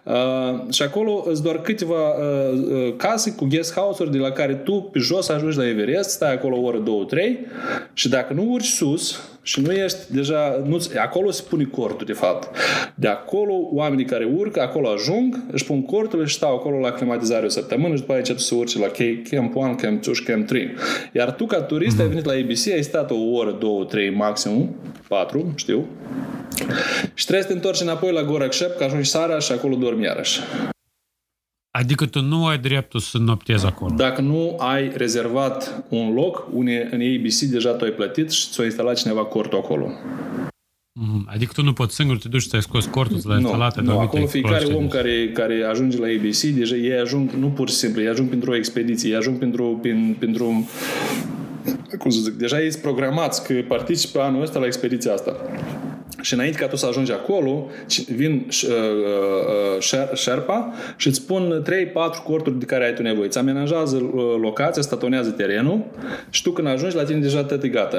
Uh, 0.02 0.72
și 0.72 0.82
acolo 0.82 1.24
îți 1.26 1.42
doar 1.42 1.60
câteva 1.60 2.08
uh, 2.08 2.58
uh, 2.70 2.94
case 2.96 3.32
cu 3.34 3.44
guest 3.44 3.74
house-uri 3.74 4.10
de 4.10 4.18
la 4.18 4.30
care 4.30 4.54
tu 4.54 4.72
pe 4.92 4.98
jos 4.98 5.28
ajungi 5.28 5.56
la 5.56 5.68
Everest, 5.68 6.10
stai 6.10 6.32
acolo 6.32 6.56
o 6.56 6.60
oră, 6.60 6.78
două, 6.78 7.04
trei 7.04 7.46
și 7.92 8.08
dacă 8.08 8.32
nu 8.32 8.50
urci 8.50 8.66
sus 8.66 9.20
și 9.42 9.60
nu 9.60 9.72
ești 9.72 9.98
deja, 10.08 10.62
nu, 10.66 10.78
acolo 11.02 11.30
se 11.30 11.42
pune 11.48 11.64
cortul 11.64 12.06
de 12.06 12.12
fapt. 12.12 12.56
De 12.94 13.08
acolo 13.08 13.52
oamenii 13.72 14.04
care 14.04 14.24
urcă, 14.36 14.60
acolo 14.60 14.88
ajung, 14.88 15.44
își 15.50 15.64
pun 15.64 15.82
cortul 15.82 16.26
și 16.26 16.34
stau 16.34 16.54
acolo 16.54 16.78
la 16.78 16.92
climatizare 16.92 17.46
o 17.46 17.48
săptămână 17.48 17.94
și 17.94 18.00
după 18.00 18.12
aceea 18.12 18.26
încep 18.28 18.38
să 18.38 18.54
urci 18.54 18.78
la 18.78 18.86
Camp 19.30 19.54
1, 19.54 19.74
Camp 19.74 20.02
2 20.02 20.14
și 20.14 20.22
Camp 20.22 20.46
3. 20.46 20.70
Iar 21.12 21.30
tu 21.30 21.46
ca 21.46 21.62
turist 21.62 21.96
mm-hmm. 21.96 22.00
ai 22.00 22.08
venit 22.08 22.24
la 22.24 22.32
ABC, 22.32 22.66
ai 22.72 22.82
stat 22.82 23.10
o 23.10 23.16
oră, 23.32 23.50
două, 23.50 23.84
trei 23.84 24.10
maximum, 24.10 24.74
patru, 25.08 25.52
știu, 25.56 25.86
și 27.14 27.24
trebuie 27.26 27.42
să 27.42 27.48
te 27.48 27.54
întorci 27.54 27.80
înapoi 27.80 28.12
la 28.12 28.22
Gorakshep, 28.22 28.76
că 28.76 28.84
ajungi 28.84 29.10
seara 29.10 29.38
și 29.38 29.52
acolo 29.52 29.74
dormi 29.74 30.04
iarăși. 30.04 30.40
Adică 31.70 32.06
tu 32.06 32.20
nu 32.20 32.46
ai 32.46 32.58
dreptul 32.58 33.00
să 33.00 33.18
noptezi 33.18 33.66
acolo. 33.66 33.94
Dacă 33.96 34.20
nu 34.20 34.56
ai 34.58 34.90
rezervat 34.94 35.84
un 35.88 36.12
loc, 36.12 36.46
une, 36.52 36.88
în 36.90 37.00
ABC 37.00 37.38
deja 37.38 37.70
tu 37.70 37.84
ai 37.84 37.90
plătit 37.90 38.30
și 38.30 38.48
ți-a 38.48 38.64
instalat 38.64 38.96
cineva 38.96 39.24
cortul 39.24 39.58
acolo. 39.58 39.90
Adică 41.26 41.52
tu 41.54 41.62
nu 41.62 41.72
poți 41.72 41.94
singur, 41.94 42.18
te 42.18 42.28
duci, 42.28 42.46
ți-ai 42.46 42.62
scos 42.62 42.86
cortul, 42.86 43.18
ți 43.18 43.26
l-ai 43.26 43.40
instalat, 43.40 43.80
nu, 43.80 43.92
nu, 43.92 43.98
acolo 43.98 44.26
fiecare 44.26 44.64
om 44.64 44.88
care, 44.88 45.30
care 45.32 45.62
ajunge 45.62 45.98
la 45.98 46.06
ABC, 46.06 46.40
deja 46.40 46.74
ei 46.74 46.98
ajung, 46.98 47.30
nu 47.30 47.46
pur 47.46 47.68
și 47.68 47.74
simplu, 47.74 48.00
ei 48.00 48.08
ajung 48.08 48.28
pentru 48.28 48.50
o 48.50 48.56
expediție, 48.56 49.10
ei 49.10 49.16
ajung 49.16 49.38
pentru, 49.38 49.78
prin, 49.82 50.16
pentru 50.18 50.68
cum 51.98 52.10
să 52.10 52.20
zic, 52.20 52.32
deja 52.32 52.60
ei 52.60 52.70
sunt 52.70 52.82
programați 52.82 53.44
că 53.44 53.54
participă 53.68 54.20
anul 54.20 54.42
ăsta 54.42 54.58
la 54.58 54.66
expediția 54.66 55.12
asta. 55.12 55.36
Și 56.20 56.34
înainte 56.34 56.58
ca 56.58 56.66
tu 56.66 56.76
să 56.76 56.86
ajungi 56.86 57.12
acolo, 57.12 57.66
vin 58.06 58.46
uh, 58.68 58.74
uh, 59.78 60.14
Sherpa 60.14 60.72
și 60.96 61.06
îți 61.06 61.26
pun 61.26 61.64
3-4 62.20 62.22
corturi 62.24 62.58
de 62.58 62.64
care 62.64 62.84
ai 62.84 62.94
tu 62.94 63.02
nevoie. 63.02 63.26
Îți 63.26 63.38
amenajează 63.38 63.96
uh, 63.96 64.22
locația, 64.40 64.82
statonează 64.82 65.30
terenul 65.30 65.84
și 66.30 66.42
tu 66.42 66.50
când 66.50 66.68
ajungi 66.68 66.96
la 66.96 67.04
tine 67.04 67.18
deja 67.18 67.44
tot 67.44 67.62
e 67.62 67.68
gata. 67.68 67.96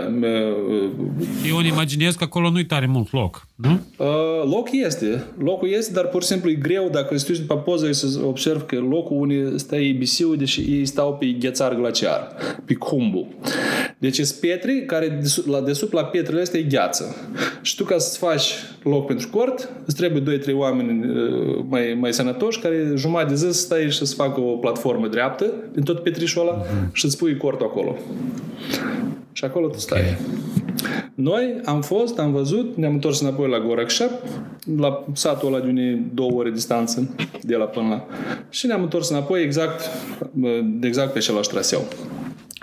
Eu 1.48 1.58
îmi 1.58 1.68
imaginez 1.68 2.16
că 2.16 2.24
acolo 2.24 2.50
nu-i 2.50 2.66
tare 2.66 2.86
mult 2.86 3.12
loc, 3.12 3.48
nu? 3.56 3.80
Loc 4.46 4.68
este. 4.72 5.24
Locul 5.38 5.70
este, 5.70 5.94
dar 5.94 6.08
pur 6.08 6.22
și 6.22 6.28
simplu 6.28 6.50
e 6.50 6.54
greu 6.54 6.90
dacă 6.92 7.14
îți 7.14 7.32
după 7.32 7.58
poză 7.58 7.92
să 7.92 8.08
observ 8.26 8.66
că 8.66 8.76
locul 8.76 9.18
unde 9.18 9.58
stă 9.58 9.76
ABC-ul, 9.76 10.38
deși 10.38 10.62
ei 10.62 10.86
stau 10.86 11.14
pe 11.14 11.26
ghețar 11.26 11.76
glaciar, 11.76 12.28
pe 12.66 12.74
Khumbu. 12.74 13.28
Deci 13.98 14.16
sunt 14.16 14.40
pietre 14.40 14.74
care 14.74 15.22
la 15.46 15.62
desubt 15.62 15.94
la 15.94 16.04
pietrele 16.04 16.42
astea 16.42 16.60
e 16.60 16.64
gheață. 16.64 17.16
Și 17.62 17.76
tu 17.76 17.84
ca 17.84 17.98
să-ți 18.02 18.18
faci 18.18 18.54
loc 18.84 19.06
pentru 19.06 19.30
cort, 19.30 19.70
îți 19.86 19.96
trebuie 19.96 20.40
2-3 20.40 20.54
oameni 20.54 21.06
mai, 21.68 21.98
mai 22.00 22.14
sănătoși 22.14 22.60
care 22.60 22.94
jumătate 22.96 23.30
de 23.30 23.36
zi 23.36 23.44
să 23.44 23.52
stai 23.52 23.92
și 23.92 24.06
să 24.06 24.16
facă 24.16 24.40
o 24.40 24.56
platformă 24.56 25.08
dreaptă 25.08 25.54
din 25.74 25.84
tot 25.84 26.00
petrișul 26.00 26.42
ăla 26.42 26.62
uh-huh. 26.62 26.92
și 26.92 27.06
îți 27.06 27.18
pui 27.18 27.38
cortul 27.38 27.66
acolo. 27.66 27.98
Și 29.32 29.46
acolo 29.46 29.68
tu 29.68 29.78
stai. 29.78 30.00
Okay. 30.00 30.18
Noi 31.16 31.62
am 31.66 31.82
fost, 31.82 32.20
am 32.20 32.32
văzut, 32.32 32.78
ne-am 32.78 32.94
întors 32.94 33.22
înapoi 33.22 33.50
la 33.50 33.60
Gorakshep, 33.60 34.12
la 34.78 35.04
satul 35.14 35.54
ăla 35.54 35.64
de 35.64 35.70
unei 35.70 36.02
două 36.14 36.32
ore 36.32 36.52
distanță 36.52 37.16
de 37.42 37.56
la 37.56 37.66
până 37.66 37.88
la... 37.88 38.06
Și 38.50 38.66
ne-am 38.66 38.82
întors 38.82 39.10
înapoi 39.10 39.44
exact, 39.44 39.90
exact 40.82 41.12
pe 41.12 41.18
același 41.18 41.50
traseu. 41.50 41.82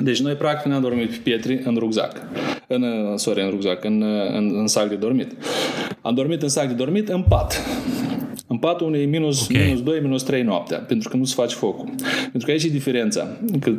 Deci 0.03 0.21
noi 0.21 0.35
practic 0.35 0.67
ne-am 0.67 0.81
dormit 0.81 1.11
pe 1.11 1.17
pietri 1.23 1.61
în 1.65 1.77
rucsac. 1.77 2.23
În, 2.67 2.85
sorry, 3.17 3.43
în 3.43 3.51
rucsac, 3.51 3.85
în, 3.85 4.03
în, 4.33 4.53
în 4.59 4.67
sac 4.67 4.89
de 4.89 4.95
dormit. 4.95 5.33
Am 6.03 6.15
dormit 6.15 6.43
în 6.43 6.49
sac 6.49 6.69
de 6.69 6.75
dormit 6.75 7.09
în 7.09 7.23
pat. 7.29 7.67
În 8.47 8.59
patul 8.59 8.87
unei 8.87 9.07
minus, 9.07 9.49
okay. 9.49 9.65
minus 9.65 9.83
2, 9.83 10.01
minus 10.01 10.23
3 10.23 10.43
noaptea, 10.43 10.79
pentru 10.79 11.09
că 11.09 11.17
nu 11.17 11.25
se 11.25 11.35
face 11.35 11.55
focul. 11.55 11.89
Pentru 12.21 12.45
că 12.45 12.51
aici 12.51 12.65
e 12.65 12.69
diferența. 12.69 13.27
Că 13.61 13.73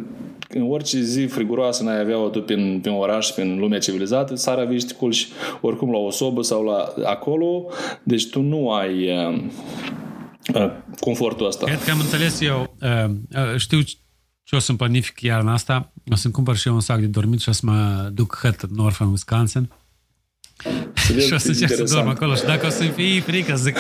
în 0.50 0.72
orice 0.72 1.02
zi 1.02 1.26
friguroasă 1.26 1.84
n-ai 1.84 2.00
avea-o 2.00 2.28
tu 2.28 2.42
prin, 2.42 2.80
prin 2.82 2.94
oraș, 2.94 3.30
prin 3.30 3.60
lumea 3.60 3.80
civilizată, 3.80 4.36
seara 4.36 4.64
vii 4.64 4.80
și 4.80 4.86
te 4.86 4.94
culci 4.94 5.28
oricum 5.62 5.92
la 5.92 5.98
o 5.98 6.10
sobă 6.10 6.42
sau 6.42 6.64
la 6.64 6.94
acolo, 7.06 7.66
deci 8.04 8.30
tu 8.30 8.42
nu 8.42 8.72
ai 8.72 9.10
uh, 9.10 9.42
uh, 10.54 10.72
confortul 11.00 11.48
ăsta. 11.48 11.66
Cred 11.66 11.84
că 11.84 11.92
am 11.92 12.00
înțeles 12.00 12.42
eu. 12.42 12.76
Uh, 12.82 13.10
uh, 13.10 13.58
știu 13.58 13.80
ce 14.50 14.56
o 14.56 14.60
să-mi 14.60 14.78
planific 14.78 15.22
iarna 15.22 15.54
asta. 15.54 15.92
O 16.12 16.16
să-mi 16.16 16.34
cumpăr 16.34 16.56
și 16.56 16.68
eu 16.68 16.74
un 16.74 16.80
sac 16.80 17.00
de 17.00 17.06
dormit 17.06 17.40
și 17.40 17.50
o 17.50 17.52
să 17.52 17.62
mă 17.64 18.10
duc 18.14 18.40
hăt 18.42 18.62
în 18.62 18.70
North 18.74 18.98
în 19.00 19.08
Wisconsin. 19.08 19.72
și 21.28 21.34
o 21.34 21.38
să 21.38 21.48
încerc 21.48 21.76
să 21.76 21.84
dorm 21.84 22.08
acolo 22.08 22.36
și 22.36 22.44
dacă 22.44 22.66
o 22.66 22.70
să-mi 22.70 22.90
fie 22.90 23.22
frică, 23.22 23.56
zic 23.56 23.78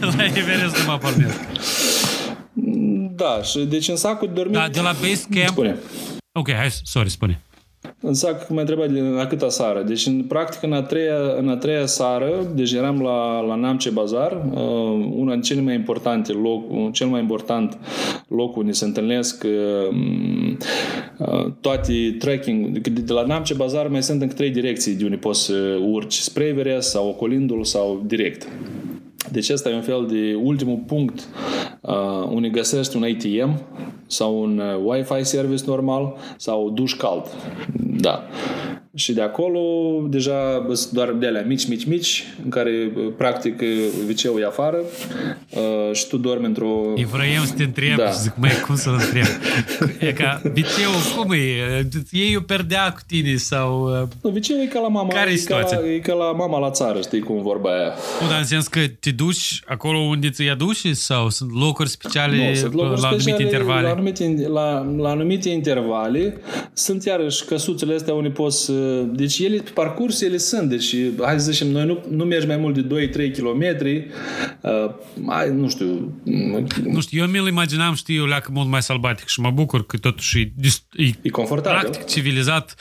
la 0.00 0.24
Everest 0.24 0.76
nu 0.76 0.84
mă 0.86 0.98
pornesc. 0.98 1.38
Da, 3.16 3.42
și 3.42 3.58
deci 3.58 3.88
în 3.88 3.96
sacul 3.96 4.28
de 4.28 4.34
dormit... 4.34 4.54
Da, 4.54 4.68
de 4.68 4.80
la 4.80 4.92
base 4.92 5.26
camp... 5.30 5.48
Spune. 5.48 5.76
Ok, 6.32 6.52
hai, 6.52 6.70
sorry, 6.82 7.10
spune. 7.10 7.42
În 8.00 8.14
sac, 8.14 8.48
mă 8.48 8.60
întreba 8.60 8.86
de 8.86 9.00
la 9.00 9.26
câta 9.26 9.48
sară. 9.48 9.82
Deci, 9.82 10.06
în 10.06 10.22
practic, 10.22 10.62
în 10.62 10.72
a 10.72 10.82
treia, 10.82 11.16
în 11.38 11.48
a 11.48 11.56
treia 11.56 11.86
sară, 11.86 12.52
deci 12.54 12.72
eram 12.72 13.00
la, 13.00 13.40
la 13.40 13.54
Namce 13.54 13.90
Bazar, 13.90 14.44
uh, 14.50 15.08
una 15.16 15.32
din 15.32 15.40
cele 15.40 15.60
mai 15.60 15.74
importante 15.74 16.32
loc, 16.32 16.92
cel 16.92 17.06
mai 17.06 17.20
important 17.20 17.78
loc 18.28 18.56
unde 18.56 18.72
se 18.72 18.84
întâlnesc 18.84 19.44
uh, 19.44 19.96
uh, 21.18 21.52
toate 21.60 22.16
trekking. 22.18 22.78
De 22.78 23.12
la 23.12 23.22
Namce 23.22 23.54
Bazar 23.54 23.88
mai 23.88 24.02
sunt 24.02 24.22
încă 24.22 24.34
trei 24.34 24.50
direcții 24.50 24.94
de 24.94 25.04
unde 25.04 25.16
poți 25.16 25.44
să 25.44 25.78
urci 25.82 26.14
spre 26.14 26.44
Everest 26.44 26.90
sau 26.90 27.08
Ocolindul 27.08 27.64
sau 27.64 28.02
direct. 28.06 28.48
Deci 29.36 29.50
asta 29.50 29.70
e 29.70 29.74
un 29.74 29.82
fel 29.82 30.06
de 30.06 30.34
ultimul 30.42 30.82
punct 30.86 31.28
uh, 31.80 32.28
unde 32.28 32.48
găsești 32.48 32.96
un 32.96 33.02
ATM 33.02 33.60
sau 34.06 34.42
un 34.42 34.58
uh, 34.58 34.84
Wi-Fi 34.84 35.24
service 35.24 35.62
normal 35.66 36.16
sau 36.36 36.70
duș 36.70 36.94
cald. 36.94 37.26
Da. 38.00 38.22
Și 38.96 39.12
de 39.12 39.22
acolo 39.22 39.60
deja 40.08 40.66
sunt 40.72 40.92
doar 40.92 41.12
de 41.12 41.26
alea 41.26 41.44
mici, 41.46 41.68
mici, 41.68 41.84
mici, 41.84 42.24
în 42.44 42.50
care 42.50 42.92
practic 43.16 43.60
wc 44.08 44.40
e 44.40 44.44
afară 44.46 44.76
uh, 45.50 45.92
și 45.92 46.06
tu 46.06 46.16
dormi 46.16 46.46
într-o... 46.46 46.92
E 46.96 47.04
vreau 47.04 47.44
să 47.44 47.52
te 47.56 47.62
întreb 47.62 47.96
da. 47.96 48.10
și 48.10 48.18
zic, 48.18 48.32
măi, 48.36 48.50
cum 48.66 48.76
să-l 48.76 48.92
întreb? 48.92 49.26
e 50.08 50.12
ca 50.12 50.42
wc 50.44 51.16
cum 51.16 51.32
e? 51.32 51.88
Ei 52.10 52.36
o 52.36 52.40
perdea 52.40 52.92
cu 52.92 53.00
tine 53.06 53.36
sau... 53.36 54.00
Uh, 54.02 54.08
nu, 54.22 54.30
wc 54.30 54.48
e 54.48 54.66
ca 54.72 54.80
la 54.80 54.88
mama. 54.88 55.08
Care 55.08 55.30
e, 55.30 55.42
ca 55.44 55.58
la, 55.58 55.88
e 55.94 55.98
ca 55.98 56.14
la 56.14 56.32
mama 56.32 56.58
la 56.58 56.70
țară, 56.70 57.00
știi 57.00 57.20
cum 57.20 57.42
vorba 57.42 57.70
aia. 57.70 57.92
Nu, 58.20 58.28
dar 58.28 58.38
în 58.38 58.44
sens 58.44 58.66
că 58.66 58.80
te 59.00 59.10
duci 59.10 59.62
acolo 59.66 59.98
unde 59.98 60.30
ți-i 60.30 60.50
aduci 60.50 60.86
sau 60.92 61.30
sunt 61.30 61.50
locuri 61.58 61.88
speciale 61.88 62.48
nu, 62.48 62.54
sunt 62.54 62.72
locuri 62.72 63.00
la 63.00 63.08
speciale, 63.08 63.32
anumite 63.32 63.42
intervale? 63.42 63.86
La 63.86 63.92
anumite, 63.92 64.48
la, 64.48 64.94
la 64.96 65.08
anumite 65.08 65.48
intervale 65.48 66.40
sunt 66.72 67.04
iarăși 67.04 67.44
căsuțele 67.44 67.94
astea 67.94 68.14
unde 68.14 68.28
poți 68.28 68.70
deci 69.06 69.38
ele 69.38 69.56
pe 69.56 69.70
parcurs 69.70 70.20
ele 70.20 70.36
sunt. 70.36 70.68
Deci, 70.68 70.94
hai 71.20 71.40
să 71.40 71.50
zicem, 71.50 71.68
noi 71.68 71.86
nu, 71.86 72.04
nu 72.10 72.24
mergi 72.24 72.46
mai 72.46 72.56
mult 72.56 72.74
de 72.74 73.08
2-3 73.08 73.36
km. 73.36 73.86
Uh, 74.60 74.94
hai, 75.26 75.50
nu 75.50 75.68
știu. 75.68 76.20
Nu 76.84 77.00
știu, 77.00 77.22
eu 77.22 77.28
mi-l 77.28 77.46
imaginam, 77.46 77.94
știu, 77.94 78.14
eu 78.14 78.26
leacă 78.26 78.50
mult 78.52 78.68
mai 78.68 78.82
sălbatic 78.82 79.26
și 79.26 79.40
mă 79.40 79.50
bucur 79.50 79.86
că 79.86 79.96
totuși 79.96 80.40
e, 80.40 80.52
e, 80.92 81.10
e 81.22 81.28
confortabil. 81.28 81.80
practic 81.80 82.06
civilizat 82.06 82.74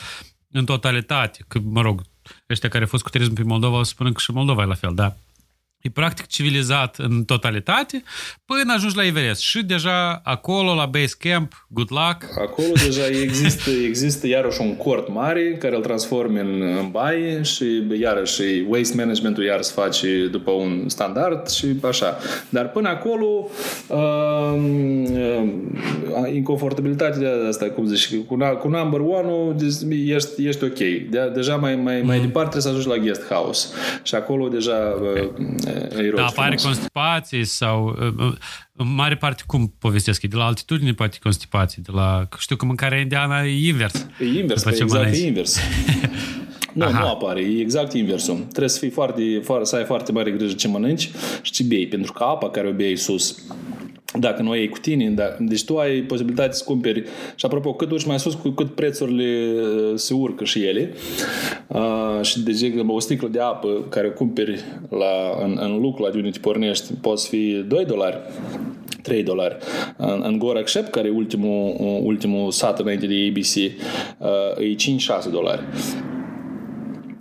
în 0.52 0.66
totalitate. 0.66 1.46
Că, 1.48 1.60
mă 1.64 1.82
rog, 1.82 2.02
ăștia 2.50 2.70
care 2.70 2.84
au 2.84 2.90
fost 2.90 3.04
cu 3.04 3.10
turism 3.10 3.34
pe 3.34 3.44
Moldova 3.44 3.80
o 3.80 3.84
să 3.84 3.90
spună 3.90 4.12
că 4.12 4.20
și 4.20 4.32
Moldova 4.32 4.62
e 4.62 4.66
la 4.66 4.74
fel, 4.74 4.92
da 4.96 5.16
e 5.86 5.90
practic 5.90 6.28
civilizat 6.28 6.96
în 6.98 7.24
totalitate 7.24 8.04
până 8.46 8.74
ajungi 8.74 8.96
la 8.96 9.06
Everest. 9.06 9.42
Și 9.42 9.64
deja 9.64 10.22
acolo, 10.24 10.74
la 10.74 10.86
base 10.86 11.16
camp, 11.20 11.68
good 11.68 11.88
luck. 11.90 12.40
Acolo 12.40 12.72
deja 12.86 13.08
există, 13.08 13.70
există 13.70 14.28
iarăși 14.28 14.62
un 14.62 14.76
cort 14.76 15.14
mare 15.14 15.56
care 15.60 15.76
îl 15.76 15.82
transformi 15.82 16.40
în, 16.40 16.62
în 16.62 16.90
baie 16.92 17.42
și 17.42 17.84
iarăși 18.00 18.42
waste 18.68 18.96
management-ul 18.96 19.44
iar 19.44 19.62
se 19.62 19.72
face 19.76 20.28
după 20.32 20.52
un 20.52 20.90
standard 20.90 21.50
și 21.50 21.66
așa. 21.82 22.18
Dar 22.50 22.70
până 22.70 22.90
acolo 22.90 23.50
uh, 23.88 24.56
uh, 25.14 26.34
inconfortabilitatea 26.34 27.30
asta, 27.50 27.66
cum 27.66 27.86
zici, 27.86 28.16
cu, 28.16 28.38
cu 28.60 28.68
number 28.68 29.00
one 29.00 29.56
ești, 29.90 30.48
ești 30.48 30.64
ok. 30.64 30.78
De, 31.10 31.32
deja 31.34 31.56
mai, 31.56 31.76
mai, 31.76 32.02
mai 32.02 32.18
mm. 32.18 32.26
departe 32.26 32.50
trebuie 32.50 32.62
să 32.62 32.70
ajungi 32.70 32.88
la 32.88 32.98
guest 32.98 33.28
house. 33.28 33.68
Și 34.04 34.16
acolo 34.16 34.48
deja 34.48 34.98
uh, 35.02 35.30
da, 36.16 36.26
apare 36.26 36.56
constipații 36.56 37.44
sau 37.44 37.96
în 38.74 38.94
mare 38.94 39.16
parte 39.16 39.44
cum 39.46 39.74
povestesc? 39.80 40.22
E 40.24 40.28
de 40.28 40.36
la 40.36 40.46
altitudine 40.46 40.94
poate 40.94 41.18
constipații, 41.22 41.82
de 41.82 41.92
la... 41.94 42.28
Știu 42.38 42.56
că 42.56 42.66
mâncarea 42.66 43.00
indiană 43.00 43.46
e 43.46 43.68
invers. 43.68 44.08
E 44.20 44.40
invers, 44.40 44.64
păi 44.64 44.78
exact, 44.82 45.14
e 45.14 45.26
invers. 45.26 45.58
Nu, 46.76 46.86
Aha. 46.86 47.00
nu 47.00 47.08
apare, 47.08 47.42
e 47.42 47.60
exact 47.60 47.94
inversul. 47.94 48.36
Trebuie 48.36 48.70
să 48.70 48.80
fii 48.80 48.90
foarte, 48.90 49.22
foarte, 49.44 49.66
să 49.66 49.76
ai 49.76 49.84
foarte 49.84 50.12
mare 50.12 50.32
grijă 50.32 50.54
ce 50.54 50.68
mănânci 50.68 51.10
și 51.42 51.52
ce 51.52 51.64
bei, 51.64 51.88
pentru 51.88 52.14
că 52.14 52.24
apa 52.24 52.50
care 52.50 52.68
o 52.68 52.72
bei 52.72 52.98
sus 52.98 53.38
dacă 54.20 54.42
nu 54.42 54.50
o 54.50 54.56
iei 54.56 54.70
cu 54.70 54.78
tine, 54.78 55.10
da, 55.10 55.36
deci 55.40 55.66
tu 55.66 55.78
ai 55.78 56.02
posibilitatea 56.02 56.52
să 56.52 56.64
cumperi 56.66 57.04
și 57.36 57.46
apropo, 57.46 57.74
cât 57.74 57.92
urci 57.92 58.06
mai 58.06 58.20
sus, 58.20 58.34
cu 58.34 58.50
cât 58.50 58.76
prețurile 58.76 59.52
uh, 59.54 59.92
se 59.96 60.14
urcă 60.14 60.44
și 60.44 60.64
ele. 60.64 60.94
Uh, 61.68 62.20
și 62.22 62.44
de 62.44 62.52
exemplu 62.52 62.94
o 62.94 63.00
sticlă 63.00 63.28
de 63.28 63.40
apă 63.40 63.86
care 63.90 64.08
o 64.08 64.12
cumperi 64.12 64.64
la, 64.90 65.44
în, 65.44 65.58
în 65.62 65.80
lucru 65.80 66.04
la 66.04 66.10
de 66.10 66.18
unde 66.18 66.30
te 66.30 66.40
pornești 66.40 66.94
poți 67.02 67.30
fi 67.30 67.64
2 67.68 67.86
dolari 67.86 68.18
3 69.02 69.24
dolari. 69.24 69.58
În, 69.98 70.22
în 70.26 70.38
Gorak 70.38 70.68
Shep, 70.68 70.90
care 70.90 71.08
e 71.08 71.12
ultimul, 71.12 71.76
ultimul 72.04 72.52
sat 72.52 72.80
înainte 72.80 73.06
de 73.06 73.28
ABC, 73.30 73.56
uh, 73.56 74.58
e 74.60 74.76
5-6 75.28 75.32
dolari 75.32 75.62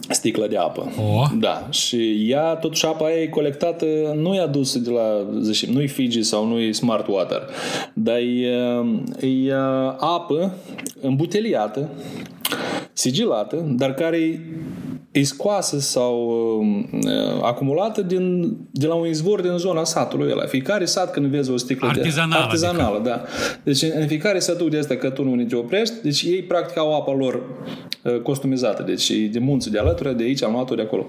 sticlă 0.08 0.46
de 0.46 0.56
apă. 0.56 0.92
Oh. 0.98 1.30
Da. 1.38 1.66
Și 1.70 2.26
ea, 2.30 2.54
totuși 2.54 2.86
apa 2.86 3.06
aia 3.06 3.20
e 3.20 3.26
colectată, 3.26 3.86
nu 4.16 4.34
e 4.34 4.40
adusă 4.40 4.78
de 4.78 4.90
la, 4.90 5.26
zicem, 5.40 5.72
nu 5.72 5.82
e 5.82 5.86
Fiji 5.86 6.22
sau 6.22 6.46
nu 6.46 6.58
e 6.58 6.72
Smart 6.72 7.06
Water, 7.06 7.42
dar 7.94 8.16
e, 8.16 9.26
e 9.26 9.54
apă 9.98 10.54
îmbuteliată, 11.00 11.88
sigilată, 12.92 13.64
dar 13.76 13.94
care 13.94 14.40
e 15.10 15.22
scoasă 15.22 15.78
sau 15.78 16.34
uh, 16.90 17.42
acumulată 17.42 18.02
din, 18.02 18.56
de 18.70 18.86
la 18.86 18.94
un 18.94 19.06
izvor 19.06 19.40
din 19.40 19.56
zona 19.56 19.84
satului 19.84 20.30
ăla. 20.32 20.46
Fiecare 20.46 20.84
sat 20.84 21.10
când 21.10 21.26
vezi 21.26 21.50
o 21.50 21.56
sticlă 21.56 21.88
artizanală, 21.88 22.34
de 22.34 22.42
artizanală, 22.42 22.96
adică. 22.96 23.08
da. 23.08 23.22
Deci 23.62 23.82
în 23.82 24.06
fiecare 24.06 24.38
satul 24.38 24.70
de 24.70 24.78
asta 24.78 24.96
că 24.96 25.10
tu 25.10 25.24
nu 25.24 25.44
te 25.44 25.56
oprești, 25.56 25.94
deci 26.02 26.22
ei 26.22 26.42
practic 26.42 26.78
au 26.78 26.96
apa 26.96 27.12
lor 27.12 27.34
uh, 27.34 27.42
costumizată. 28.22 28.82
Deci 28.82 29.10
de 29.10 29.38
munți 29.38 29.70
de 29.70 29.78
alături, 29.78 30.16
de 30.16 30.22
aici 30.22 30.42
am 30.42 30.52
luat 30.52 30.74
de 30.74 30.82
acolo. 30.82 31.06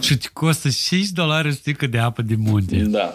Și 0.00 0.16
te 0.18 0.26
costă 0.32 0.68
5 0.88 1.08
dolari 1.08 1.48
o 1.48 1.50
sticlă 1.50 1.86
de 1.86 1.98
apă 1.98 2.22
de 2.22 2.34
munte. 2.38 2.76
Da. 2.76 3.14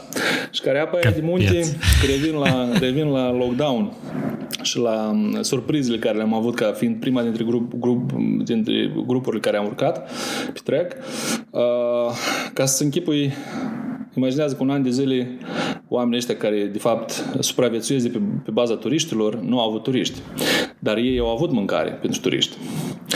Și 0.52 0.62
care 0.62 0.80
apa 0.80 1.00
e 1.00 1.10
de 1.10 1.22
munte, 1.22 1.78
revin 2.08 2.36
la, 2.36 2.78
revin 2.80 3.08
la 3.08 3.32
lockdown 3.32 3.94
și 4.62 4.78
la 4.78 5.10
um, 5.10 5.42
surprizele 5.42 5.98
care 5.98 6.18
le-am 6.18 6.34
avut 6.34 6.56
ca 6.56 6.72
fiind 6.72 7.00
prima 7.00 7.22
dintre, 7.22 7.44
grup, 7.44 7.74
grup, 7.80 8.12
dintre 8.44 8.92
grupurile 9.08 9.42
care 9.42 9.58
am 9.58 9.66
urcat 9.66 10.12
pe 10.54 10.60
track, 10.64 10.96
uh, 11.50 11.62
ca 12.54 12.66
să 12.66 12.84
închipui 12.84 13.34
Imaginează 14.18 14.56
că 14.56 14.64
un 14.64 14.70
an 14.70 14.84
de 14.84 14.90
zile 14.90 15.38
oamenii 15.88 16.18
ăștia 16.18 16.36
care, 16.36 16.64
de 16.64 16.78
fapt, 16.78 17.26
supraviețuiesc 17.40 18.06
de 18.06 18.18
pe, 18.18 18.24
pe 18.44 18.52
baza 18.52 18.76
turiștilor, 18.76 19.40
nu 19.40 19.60
au 19.60 19.68
avut 19.70 19.84
turiști. 19.84 20.20
Dar 20.80 20.98
ei 20.98 21.20
au 21.20 21.32
avut 21.32 21.52
mâncare 21.52 21.90
pentru 21.90 22.20
turiști. 22.20 22.58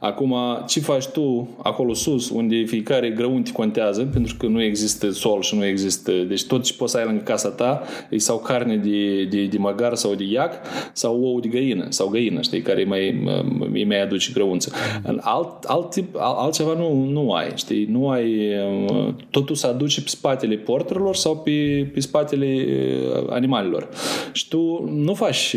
Acum, 0.00 0.34
ce 0.66 0.80
faci 0.80 1.06
tu 1.06 1.48
acolo 1.62 1.94
sus, 1.94 2.30
unde 2.30 2.64
fiecare 2.64 3.10
grăunti 3.10 3.52
contează, 3.52 4.08
pentru 4.12 4.36
că 4.38 4.46
nu 4.46 4.62
există 4.62 5.10
sol 5.10 5.40
și 5.40 5.56
nu 5.56 5.64
există... 5.64 6.12
Deci 6.12 6.44
tot 6.44 6.62
ce 6.62 6.74
poți 6.74 6.92
să 6.92 6.98
ai 6.98 7.04
lângă 7.04 7.22
casa 7.22 7.48
ta 7.48 7.82
e 8.10 8.18
sau 8.18 8.38
carne 8.38 8.76
de, 8.76 9.24
de, 9.24 9.44
de 9.44 9.58
măgar 9.58 9.94
sau 9.94 10.14
de 10.14 10.24
iac 10.24 10.54
sau 10.92 11.22
ou 11.22 11.40
de 11.40 11.48
găină 11.48 11.86
sau 11.88 12.08
găină, 12.08 12.40
știi, 12.40 12.60
care 12.60 12.84
mai, 12.84 13.22
mai, 13.58 13.84
mai 13.86 14.02
aduce 14.02 14.30
grăunță. 14.34 14.72
Alt, 15.20 15.64
alt 15.64 15.90
tip, 15.90 16.16
altceva 16.18 16.72
nu, 16.72 17.04
nu 17.04 17.32
ai, 17.32 17.52
știi? 17.54 17.84
Nu 17.84 18.08
ai... 18.08 18.38
Totul 19.30 19.54
se 19.54 19.66
aduce 19.66 20.02
pe 20.02 20.08
spatele 20.08 20.56
porterilor 20.56 21.16
sau 21.16 21.36
pe, 21.36 21.88
pe 21.92 22.00
spatele 22.00 22.66
animalelor. 23.28 23.88
Și 24.32 24.48
tu 24.48 24.90
nu 24.94 25.14
faci 25.14 25.56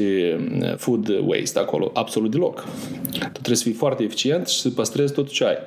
food 0.77 1.23
waste 1.25 1.59
acolo, 1.59 1.91
absolut 1.93 2.31
deloc. 2.31 2.67
Tu 3.11 3.29
trebuie 3.31 3.55
să 3.55 3.63
fii 3.63 3.73
foarte 3.73 4.03
eficient 4.03 4.31
și 4.47 4.59
să 4.59 4.69
păstrezi 4.69 5.13
tot 5.13 5.29
ce 5.29 5.45
ai. 5.45 5.57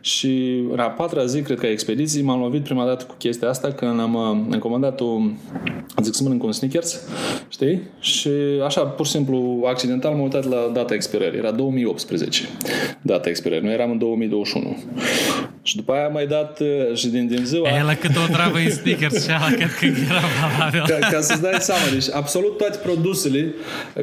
Și 0.00 0.62
în 0.70 0.78
a 0.78 0.88
patra 0.88 1.24
zi, 1.24 1.40
cred 1.40 1.58
că 1.58 1.66
a 1.66 1.70
expediții, 1.70 2.22
m-am 2.22 2.40
lovit 2.40 2.62
prima 2.62 2.84
dată 2.84 3.04
cu 3.04 3.14
chestia 3.18 3.48
asta 3.48 3.72
când 3.72 4.00
am, 4.00 4.16
am 4.16 4.56
comandat 4.58 5.00
o, 5.00 5.18
zic 6.02 6.14
să 6.14 6.22
mănânc 6.22 6.42
un 6.42 6.52
Snickers, 6.52 7.00
știi? 7.48 7.82
Și 8.00 8.30
așa, 8.64 8.80
pur 8.80 9.06
și 9.06 9.12
simplu, 9.12 9.62
accidental 9.66 10.12
m-am 10.12 10.22
uitat 10.22 10.48
la 10.48 10.70
data 10.72 10.94
expirării. 10.94 11.38
Era 11.38 11.50
2018 11.50 12.42
data 13.02 13.28
expirării. 13.28 13.64
Noi 13.64 13.74
eram 13.74 13.90
în 13.90 13.98
2021. 13.98 14.76
Și 15.66 15.76
după 15.76 15.92
aia 15.92 16.04
am 16.04 16.12
mai 16.12 16.26
dat 16.26 16.62
și 16.94 17.06
din, 17.06 17.26
din 17.26 17.44
ziua... 17.44 17.68
E 17.68 17.82
la 17.82 17.94
cât 17.94 18.16
o 18.16 18.32
travă 18.32 18.58
în 18.58 18.70
Snickers 18.70 19.24
și 19.24 19.30
ala 19.30 19.46
cred 19.46 19.74
că 19.78 19.84
era 19.84 20.20
valabil. 20.40 20.82
Ca, 20.86 21.08
ca 21.10 21.20
să-ți 21.20 21.42
dai 21.42 21.56
seama, 21.58 21.82
deci 21.92 22.10
absolut 22.12 22.56
toate 22.56 22.78
produsele 22.82 23.54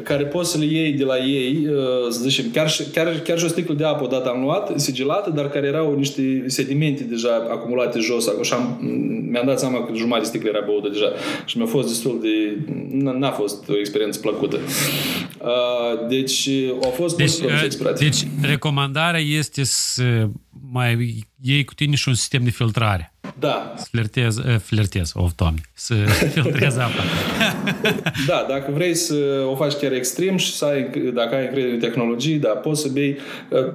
care 0.02 0.24
poți 0.24 0.50
să 0.50 0.58
le 0.58 0.64
iei 0.64 0.92
de 0.92 1.04
la 1.04 1.18
ei, 1.18 1.66
să 2.10 2.20
zicem, 2.22 2.44
chiar, 2.52 2.74
chiar, 2.92 3.20
chiar 3.24 3.38
și 3.38 3.44
o 3.44 3.48
sticlă 3.48 3.74
de 3.74 3.84
apă 3.84 4.04
odată 4.04 4.28
am 4.28 4.40
luat, 4.40 4.72
sigilată, 4.76 5.30
dar 5.30 5.48
care 5.48 5.66
erau 5.66 5.96
niște 5.96 6.44
sedimente 6.46 7.02
deja 7.02 7.34
acumulate 7.50 7.98
jos. 7.98 8.24
Și 8.42 8.52
am, 8.52 8.78
mi-am 9.30 9.46
dat 9.46 9.58
seama 9.58 9.84
că 9.84 9.92
jumătate 9.94 10.22
de 10.22 10.28
sticlă 10.28 10.48
era 10.48 10.64
băută 10.66 10.88
deja. 10.88 11.12
Și 11.44 11.56
mi-a 11.56 11.66
fost 11.66 11.88
destul 11.88 12.18
de... 12.22 12.58
N-a 13.18 13.30
fost 13.30 13.68
o 13.68 13.78
experiență 13.78 14.18
plăcută. 14.18 14.58
Deci, 16.08 16.48
au 16.82 16.90
fost 16.90 17.16
deci, 17.16 17.38
Deci, 17.98 18.26
recomandarea 18.42 19.20
este 19.20 19.64
să 19.64 20.28
mai 20.72 21.26
iei 21.46 21.64
cu 21.64 21.74
tine 21.74 21.96
și 21.96 22.08
un 22.08 22.14
sistem 22.14 22.44
de 22.44 22.50
filtrare. 22.50 23.13
Da. 23.38 23.74
Să 23.76 23.86
flirtez, 23.90 24.36
uh, 24.36 24.56
flirtez, 24.62 25.12
of, 25.14 25.30
doamne, 25.36 25.60
să 25.74 25.94
filtrezi 26.34 26.78
apa. 26.78 27.02
da, 28.30 28.46
dacă 28.48 28.70
vrei 28.74 28.94
să 28.94 29.14
o 29.50 29.54
faci 29.54 29.72
chiar 29.72 29.92
extrem 29.92 30.36
și 30.36 30.52
să 30.52 30.64
ai, 30.64 30.90
dacă 31.14 31.34
ai 31.34 31.44
încredere 31.44 31.72
în 31.72 31.80
tehnologii, 31.80 32.36
da, 32.36 32.48
poți 32.48 32.80
să 32.80 32.88
bei. 32.92 33.16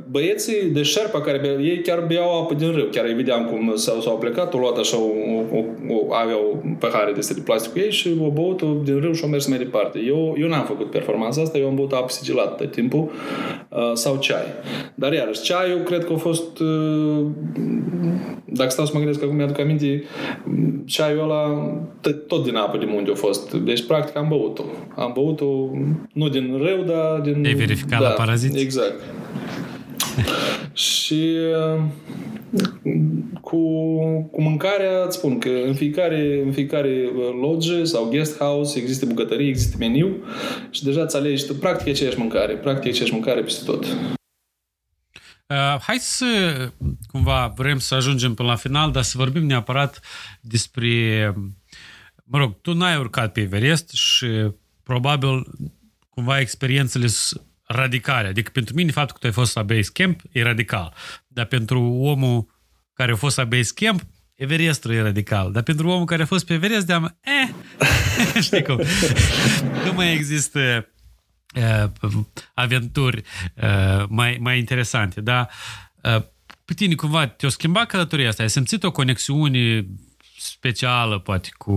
Băieții 0.10 0.64
de 0.64 0.84
șerpa 0.84 1.22
care 1.22 1.38
be, 1.38 1.48
ei 1.48 1.82
chiar 1.82 2.00
beau 2.08 2.42
apă 2.42 2.54
din 2.54 2.72
râu. 2.72 2.86
Chiar 2.92 3.06
îi 3.06 3.14
vedeam 3.14 3.46
cum 3.46 3.76
s-au, 3.76 4.02
s-au 4.02 4.18
plecat, 4.18 4.54
au 4.54 4.60
luat 4.60 4.78
așa, 4.78 4.98
o, 4.98 5.10
o, 5.58 5.64
o, 5.88 6.14
aveau 6.14 6.64
pahare 6.80 7.12
de 7.12 7.28
de 7.34 7.42
plastic 7.42 7.72
cu 7.72 7.80
ei 7.80 7.92
și 7.92 8.16
o 8.22 8.30
băut 8.30 8.62
din 8.84 9.00
râu 9.00 9.14
și 9.14 9.24
au 9.24 9.30
mers 9.30 9.48
mai 9.48 9.58
departe. 9.58 10.00
Eu, 10.08 10.36
eu 10.40 10.48
n-am 10.48 10.66
făcut 10.66 10.92
performanța 10.92 11.42
asta, 11.42 11.58
eu 11.58 11.68
am 11.68 11.76
băut 11.76 11.92
apă 11.92 12.10
sigilată 12.10 12.64
tot 12.64 12.72
timpul 12.72 13.12
uh, 13.70 13.92
sau 13.94 14.18
ceai. 14.18 14.46
Dar 14.96 15.14
iarăși, 15.14 15.42
ceaiul 15.42 15.80
cred 15.80 16.06
că 16.06 16.14
a 16.14 16.18
fost 16.18 16.60
uh, 16.60 17.26
dacă 18.46 18.70
stau 18.70 18.86
să 18.86 18.92
mă 18.94 19.00
gândesc 19.00 19.24
acum, 19.24 19.49
mi-aduc 19.50 19.60
aminte, 19.60 20.04
ceaiul 20.86 21.22
ăla 21.22 21.72
tot 22.28 22.44
din 22.44 22.56
apă 22.56 22.78
de 22.78 22.86
munte 22.88 23.12
a 23.12 23.16
fost. 23.16 23.54
Deci, 23.54 23.86
practic, 23.86 24.18
am 24.18 24.28
băut-o. 24.28 24.64
Am 24.96 25.12
băut-o 25.14 25.70
nu 26.14 26.30
din 26.30 26.60
rău, 26.64 26.84
dar 26.84 27.20
din... 27.20 27.46
Ai 27.46 27.54
verificat 27.54 28.00
da, 28.00 28.08
la 28.08 28.14
paraziți? 28.14 28.60
Exact. 28.60 29.02
și 30.74 31.36
uh, 31.74 31.82
cu, 33.42 33.58
cu 34.32 34.42
mâncarea, 34.42 35.04
îți 35.06 35.18
spun 35.18 35.38
că 35.38 35.50
în 35.66 35.74
fiecare, 35.74 36.42
în 36.46 36.52
fiecare 36.52 37.10
lodge 37.42 37.84
sau 37.84 38.08
guest 38.10 38.38
house 38.38 38.80
există 38.80 39.06
bucătărie, 39.06 39.48
există 39.48 39.76
meniu 39.80 40.16
și 40.70 40.84
deja 40.84 41.02
îți 41.02 41.16
alegi, 41.16 41.46
tu 41.46 41.54
practic 41.54 41.88
aceeași 41.88 42.20
mâncare, 42.20 42.54
practic 42.54 42.90
aceeași 42.90 43.14
mâncare 43.14 43.42
peste 43.42 43.66
tot. 43.66 43.86
Uh, 45.50 45.80
hai 45.82 45.98
să, 46.00 46.72
cumva, 47.08 47.48
vrem 47.48 47.80
să 47.80 47.96
ajungem 47.96 48.34
până 48.34 48.48
la 48.48 48.56
final, 48.56 48.92
dar 48.92 49.04
să 49.04 49.18
vorbim 49.18 49.46
neapărat 49.46 50.00
despre, 50.42 51.34
mă 52.24 52.38
rog, 52.38 52.62
tu 52.62 52.74
n-ai 52.74 52.98
urcat 52.98 53.32
pe 53.32 53.42
Everest 53.42 53.90
și 53.90 54.28
probabil 54.84 55.44
cumva 56.10 56.40
experiențele 56.40 57.08
sunt 57.08 57.42
radicale. 57.64 58.28
Adică 58.28 58.50
pentru 58.54 58.74
mine 58.76 58.92
faptul 58.92 59.14
că 59.14 59.20
tu 59.20 59.28
ai 59.28 59.34
fost 59.34 59.56
la 59.56 59.64
base 59.64 59.90
camp 59.94 60.22
e 60.32 60.44
radical. 60.44 60.94
Dar 61.28 61.46
pentru 61.46 61.84
omul 61.84 62.48
care 62.94 63.12
a 63.12 63.16
fost 63.16 63.38
la 63.38 63.44
base 63.44 63.72
camp, 63.76 64.02
Everestul 64.36 64.92
e 64.92 65.02
radical. 65.02 65.52
Dar 65.52 65.64
pentru 65.64 65.90
omul 65.90 66.06
care 66.06 66.22
a 66.22 66.26
fost 66.26 66.46
pe 66.46 66.54
Everest, 66.54 66.86
de 66.86 67.00
eh, 67.22 67.50
știi 68.48 68.64
cum, 68.64 68.82
nu 69.86 69.94
mai 69.94 70.14
există 70.14 70.90
uh, 71.56 72.24
aventuri 72.54 73.24
uh, 73.56 74.06
mai, 74.08 74.38
mai 74.42 74.58
interesante. 74.58 75.22
Dar 75.22 75.50
uh, 76.04 76.24
pe 76.66 76.74
tine 76.74 76.96
cumva 76.96 77.28
te-a 77.28 77.50
schimbat 77.50 77.88
călătoria 77.88 78.28
asta? 78.28 78.44
Ai 78.44 78.50
simțit 78.50 78.84
o 78.84 78.92
conexiune 78.92 79.86
specială, 80.38 81.20
poate, 81.20 81.50
cu 81.58 81.74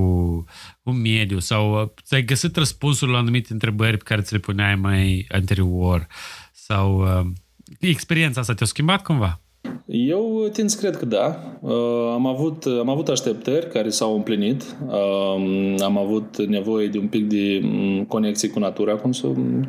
un 0.83 1.01
mediu 1.01 1.39
sau 1.39 1.95
ți-ai 2.03 2.25
găsit 2.25 2.57
răspunsuri 2.57 3.11
la 3.11 3.19
anumite 3.19 3.53
întrebări 3.53 3.97
pe 3.97 4.05
care 4.05 4.21
ți 4.21 4.33
le 4.33 4.39
puneai 4.39 4.75
mai 4.75 5.27
anterior 5.29 6.07
sau 6.53 7.19
uh, 7.21 7.33
experiența 7.81 8.41
asta 8.41 8.55
te-a 8.55 8.67
schimbat 8.67 9.03
cumva? 9.03 9.41
Eu 9.87 10.49
tind 10.53 10.71
să 10.71 10.79
cred 10.79 10.97
că 10.97 11.05
da. 11.05 11.39
Uh, 11.61 12.11
am 12.13 12.27
avut, 12.27 12.65
am 12.81 12.89
avut 12.89 13.09
așteptări 13.09 13.69
care 13.69 13.89
s-au 13.89 14.15
împlinit. 14.15 14.77
Uh, 14.87 15.75
am 15.83 15.99
avut 15.99 16.47
nevoie 16.47 16.87
de 16.87 16.99
un 16.99 17.07
pic 17.07 17.29
de 17.29 17.61
mm, 17.63 18.05
conexie 18.05 18.49
cu 18.49 18.59
natura, 18.59 18.95
cum 18.95 19.13
să, 19.13 19.27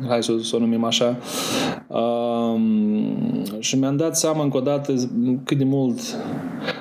hai 0.08 0.22
să, 0.22 0.32
să 0.42 0.56
o 0.56 0.58
numim 0.58 0.84
așa. 0.84 1.18
Uh, 1.88 2.60
și 3.58 3.78
mi-am 3.78 3.96
dat 3.96 4.16
seama 4.16 4.42
încă 4.42 4.56
o 4.56 4.60
dată 4.60 4.94
cât 5.44 5.58
de 5.58 5.64
mult 5.64 6.00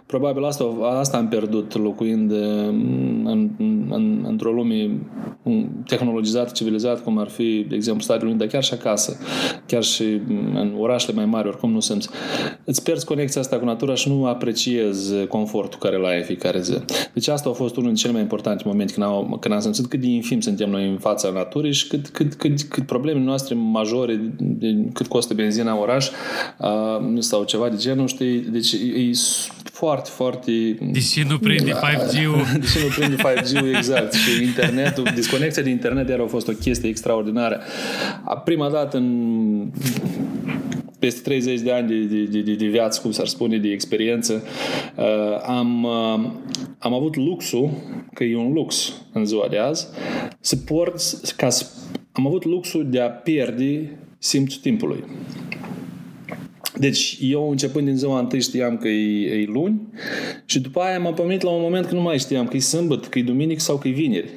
probabil 0.06 0.44
asta, 0.44 0.64
asta 1.00 1.18
am 1.18 1.28
pierdut 1.28 1.78
locuind 1.78 2.32
în, 2.32 3.50
în, 3.90 4.26
într-o 4.28 4.52
lume 4.52 4.90
tehnologizată, 5.86 6.52
civilizată, 6.54 7.02
cum 7.02 7.18
ar 7.18 7.28
fi, 7.28 7.66
de 7.70 7.76
exemplu, 7.76 8.04
Statele 8.04 8.30
Unite, 8.30 8.44
dar 8.44 8.54
chiar 8.54 8.64
și 8.64 8.74
acasă, 8.74 9.18
chiar 9.66 9.84
și 9.84 10.04
în 10.54 10.76
orașele 10.78 11.16
mai 11.16 11.26
mari, 11.26 11.48
oricum 11.48 11.72
nu 11.72 11.80
simți. 11.80 12.10
Îți 12.64 12.84
pierzi 12.84 13.06
conexia 13.14 13.42
asta 13.42 13.58
cu 13.58 13.66
natura 13.66 13.96
și 13.96 14.10
nu 14.10 14.26
apreciezi 14.26 15.26
confortul 15.28 15.80
care 15.80 15.98
l-ai 15.98 16.18
în 16.18 16.24
fiecare 16.24 16.62
zi. 16.62 16.78
Deci 17.14 17.28
asta 17.28 17.50
a 17.50 17.54
fost 17.54 17.76
unul 17.76 17.88
dintre 17.88 18.02
cele 18.02 18.14
mai 18.14 18.22
importante 18.22 18.64
momente 18.66 18.94
când 18.94 19.06
am, 19.06 19.38
când 19.40 19.54
am 19.54 19.60
simțit 19.60 19.86
cât 19.86 20.00
de 20.00 20.08
infim 20.08 20.40
suntem 20.40 20.70
noi 20.70 20.88
în 20.90 20.98
fața 20.98 21.30
naturii 21.30 21.74
și 21.74 21.88
cât, 21.88 22.08
cât, 22.08 22.34
cât, 22.34 22.62
cât 22.62 22.86
problemele 22.86 23.26
noastre 23.26 23.56
majore, 23.56 24.20
de, 24.38 24.76
cât 24.94 25.08
costă 25.08 25.34
benzina 25.34 25.72
în 25.72 25.78
oraș 25.78 26.10
uh, 26.58 27.20
sau 27.20 27.44
ceva 27.44 27.70
de 27.70 27.76
genul, 27.78 28.08
știi? 28.08 28.38
Deci 28.40 28.72
e 28.72 29.12
foarte, 29.64 30.10
foarte... 30.14 30.52
Deși 30.92 31.24
nu 31.30 31.38
prinde 31.38 31.72
5G-ul. 31.72 32.46
Deși 32.60 32.78
nu 32.84 32.88
prinde 32.98 33.16
5G-ul, 33.16 33.76
exact. 33.76 34.14
și 34.14 34.44
internetul, 34.44 35.08
disconexia 35.16 35.64
de 35.64 35.70
internet 35.70 36.10
iar 36.10 36.20
a 36.20 36.26
fost 36.26 36.48
o 36.48 36.52
chestie 36.52 36.90
extraordinară. 36.90 37.62
Prima 38.44 38.70
dată 38.70 38.98
în 38.98 39.72
peste 41.04 41.22
30 41.22 41.60
de 41.60 41.72
ani 41.72 41.88
de, 41.88 42.24
de, 42.26 42.42
de, 42.42 42.56
de 42.56 42.66
viață, 42.66 43.02
cum 43.02 43.12
s-ar 43.12 43.28
spune, 43.28 43.58
de 43.58 43.70
experiență, 43.70 44.44
uh, 44.98 45.42
am, 45.46 45.84
uh, 45.84 46.32
am 46.80 46.94
avut 46.94 47.16
luxul, 47.16 47.70
că 48.14 48.24
e 48.24 48.36
un 48.36 48.54
lux 48.54 48.94
în 49.14 49.26
ziua 49.26 49.48
de 49.50 49.58
azi, 49.58 49.88
să 50.40 50.56
port, 50.56 51.02
ca 51.36 51.50
să, 51.50 51.66
am 52.12 52.28
avut 52.28 52.46
luxul 52.46 52.90
de 52.90 53.00
a 53.00 53.10
pierde 53.10 53.98
simțul 54.18 54.62
timpului. 54.62 55.04
Deci 56.78 57.18
eu 57.22 57.50
începând 57.50 57.86
din 57.86 57.98
ziua 57.98 58.20
întâi 58.20 58.42
știam 58.42 58.78
că 58.78 58.88
e, 58.88 59.42
e 59.42 59.46
luni 59.46 59.82
și 60.46 60.60
după 60.60 60.80
aia 60.80 61.00
m-am 61.00 61.14
pomenit 61.14 61.42
la 61.42 61.50
un 61.50 61.62
moment 61.62 61.86
că 61.86 61.94
nu 61.94 62.02
mai 62.02 62.20
știam 62.20 62.48
că 62.48 62.56
e 62.56 62.60
sâmbătă, 62.60 63.08
că 63.08 63.20
e 63.20 63.24
duminic 63.24 63.60
sau 63.60 63.78
că 63.78 63.88
e 63.88 63.92
vineri. 63.92 64.30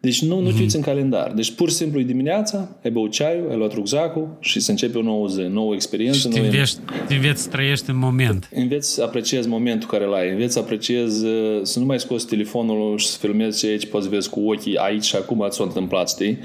Deci 0.00 0.22
nu, 0.22 0.40
nu 0.40 0.50
mm-hmm. 0.50 0.74
în 0.74 0.80
calendar. 0.80 1.32
Deci 1.32 1.52
pur 1.52 1.68
și 1.68 1.74
simplu 1.74 2.00
e 2.00 2.02
dimineața, 2.02 2.68
ai 2.84 2.90
băut 2.90 3.10
ceaiul, 3.10 3.50
ai 3.50 3.56
luat 3.56 3.72
rucsacul 3.72 4.36
și 4.40 4.60
să 4.60 4.70
începe 4.70 4.98
o 4.98 5.02
nouă 5.02 5.28
zi, 5.28 5.40
nouă 5.40 5.74
experiență. 5.74 6.18
Și 6.18 6.28
te 6.28 6.40
înveți, 6.40 6.78
te 7.06 7.14
înveți 7.14 7.42
să 7.42 7.48
trăiești 7.48 7.90
în 7.90 7.98
moment. 7.98 8.48
Înveți 8.54 8.94
să 8.94 9.02
apreciezi 9.02 9.48
momentul 9.48 9.88
care 9.88 10.04
l-ai. 10.04 10.30
Înveți 10.30 10.52
să 10.52 10.58
apreciezi, 10.58 11.24
uh, 11.24 11.60
să 11.62 11.78
nu 11.78 11.84
mai 11.84 12.00
scoți 12.00 12.26
telefonul 12.26 12.98
și 12.98 13.06
să 13.06 13.18
filmezi 13.18 13.58
ce 13.58 13.66
aici 13.66 13.86
poți 13.86 14.08
vezi 14.08 14.30
cu 14.30 14.40
ochii 14.40 14.76
aici 14.76 15.04
și 15.04 15.16
acum 15.16 15.46
s-a 15.50 15.64
întâmplat, 15.64 16.08
știi? 16.08 16.38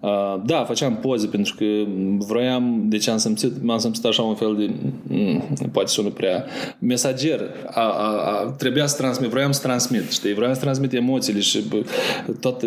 Uh, 0.00 0.42
da, 0.44 0.64
făceam 0.64 0.96
poze 0.96 1.26
pentru 1.26 1.54
că 1.58 1.64
vroiam, 2.18 2.84
deci 2.88 3.08
am 3.08 3.16
simțit, 3.16 3.62
m-am 3.62 3.78
simțit 3.78 4.04
așa 4.04 4.22
un 4.22 4.34
fel 4.34 4.56
de, 4.56 4.70
mm, 5.02 5.42
poate 5.72 5.88
sună 5.88 6.08
prea, 6.08 6.44
mesager. 6.78 7.40
A, 7.70 7.80
a, 7.80 8.32
a, 8.32 8.54
trebuia 8.58 8.86
să 8.86 8.96
transmit, 8.96 9.30
vroiam 9.30 9.52
să 9.52 9.60
transmit, 9.62 10.10
știi? 10.10 10.34
Vroiam 10.34 10.54
să 10.54 10.60
transmit 10.60 10.92
emoțiile 10.92 11.40
și 11.40 11.64
tot 12.40 12.62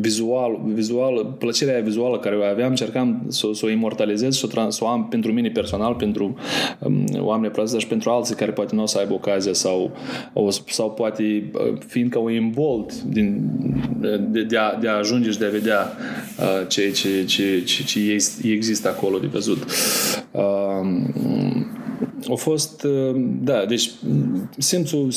vizual, 0.00 0.60
vizual, 0.64 1.34
plăcerea 1.38 1.80
vizuală 1.80 2.18
care 2.18 2.36
o 2.36 2.42
aveam, 2.42 2.68
încercam 2.68 3.24
să, 3.28 3.46
să 3.52 3.66
o 3.66 3.70
imortalizez, 3.70 4.36
să 4.36 4.46
o, 4.46 4.48
trans, 4.48 4.76
să 4.76 4.84
o 4.84 4.88
am 4.88 5.08
pentru 5.08 5.32
mine 5.32 5.48
personal, 5.48 5.94
pentru 5.94 6.36
um, 6.78 7.04
oameni 7.18 7.52
prezenți 7.52 7.84
și 7.84 7.90
pentru 7.90 8.10
alții 8.10 8.34
care 8.34 8.50
poate 8.50 8.74
nu 8.74 8.82
o 8.82 8.86
să 8.86 8.98
aibă 8.98 9.14
ocazia 9.14 9.52
sau, 9.52 9.90
o, 10.32 10.50
sau 10.50 10.90
poate 10.90 11.50
fiindcă 11.86 12.18
o 12.18 12.30
imbold 12.30 12.92
din, 12.92 13.50
de, 14.30 14.42
de, 14.42 14.56
a, 14.56 14.74
de 14.80 14.88
a 14.88 14.96
ajunge 14.96 15.30
și 15.30 15.38
de 15.38 15.44
a 15.44 15.50
vedea 15.50 15.92
uh, 16.38 16.66
ce, 16.68 16.90
ce, 16.90 17.24
ce, 17.24 17.62
ce, 17.64 17.82
ce 17.84 18.50
există 18.50 18.88
acolo 18.88 19.18
de 19.18 19.26
văzut. 19.26 19.64
Uh, 20.30 20.42
a 22.30 22.34
fost, 22.34 22.84
uh, 22.84 23.22
da, 23.42 23.64
deci 23.64 23.90
simțul, 24.58 25.08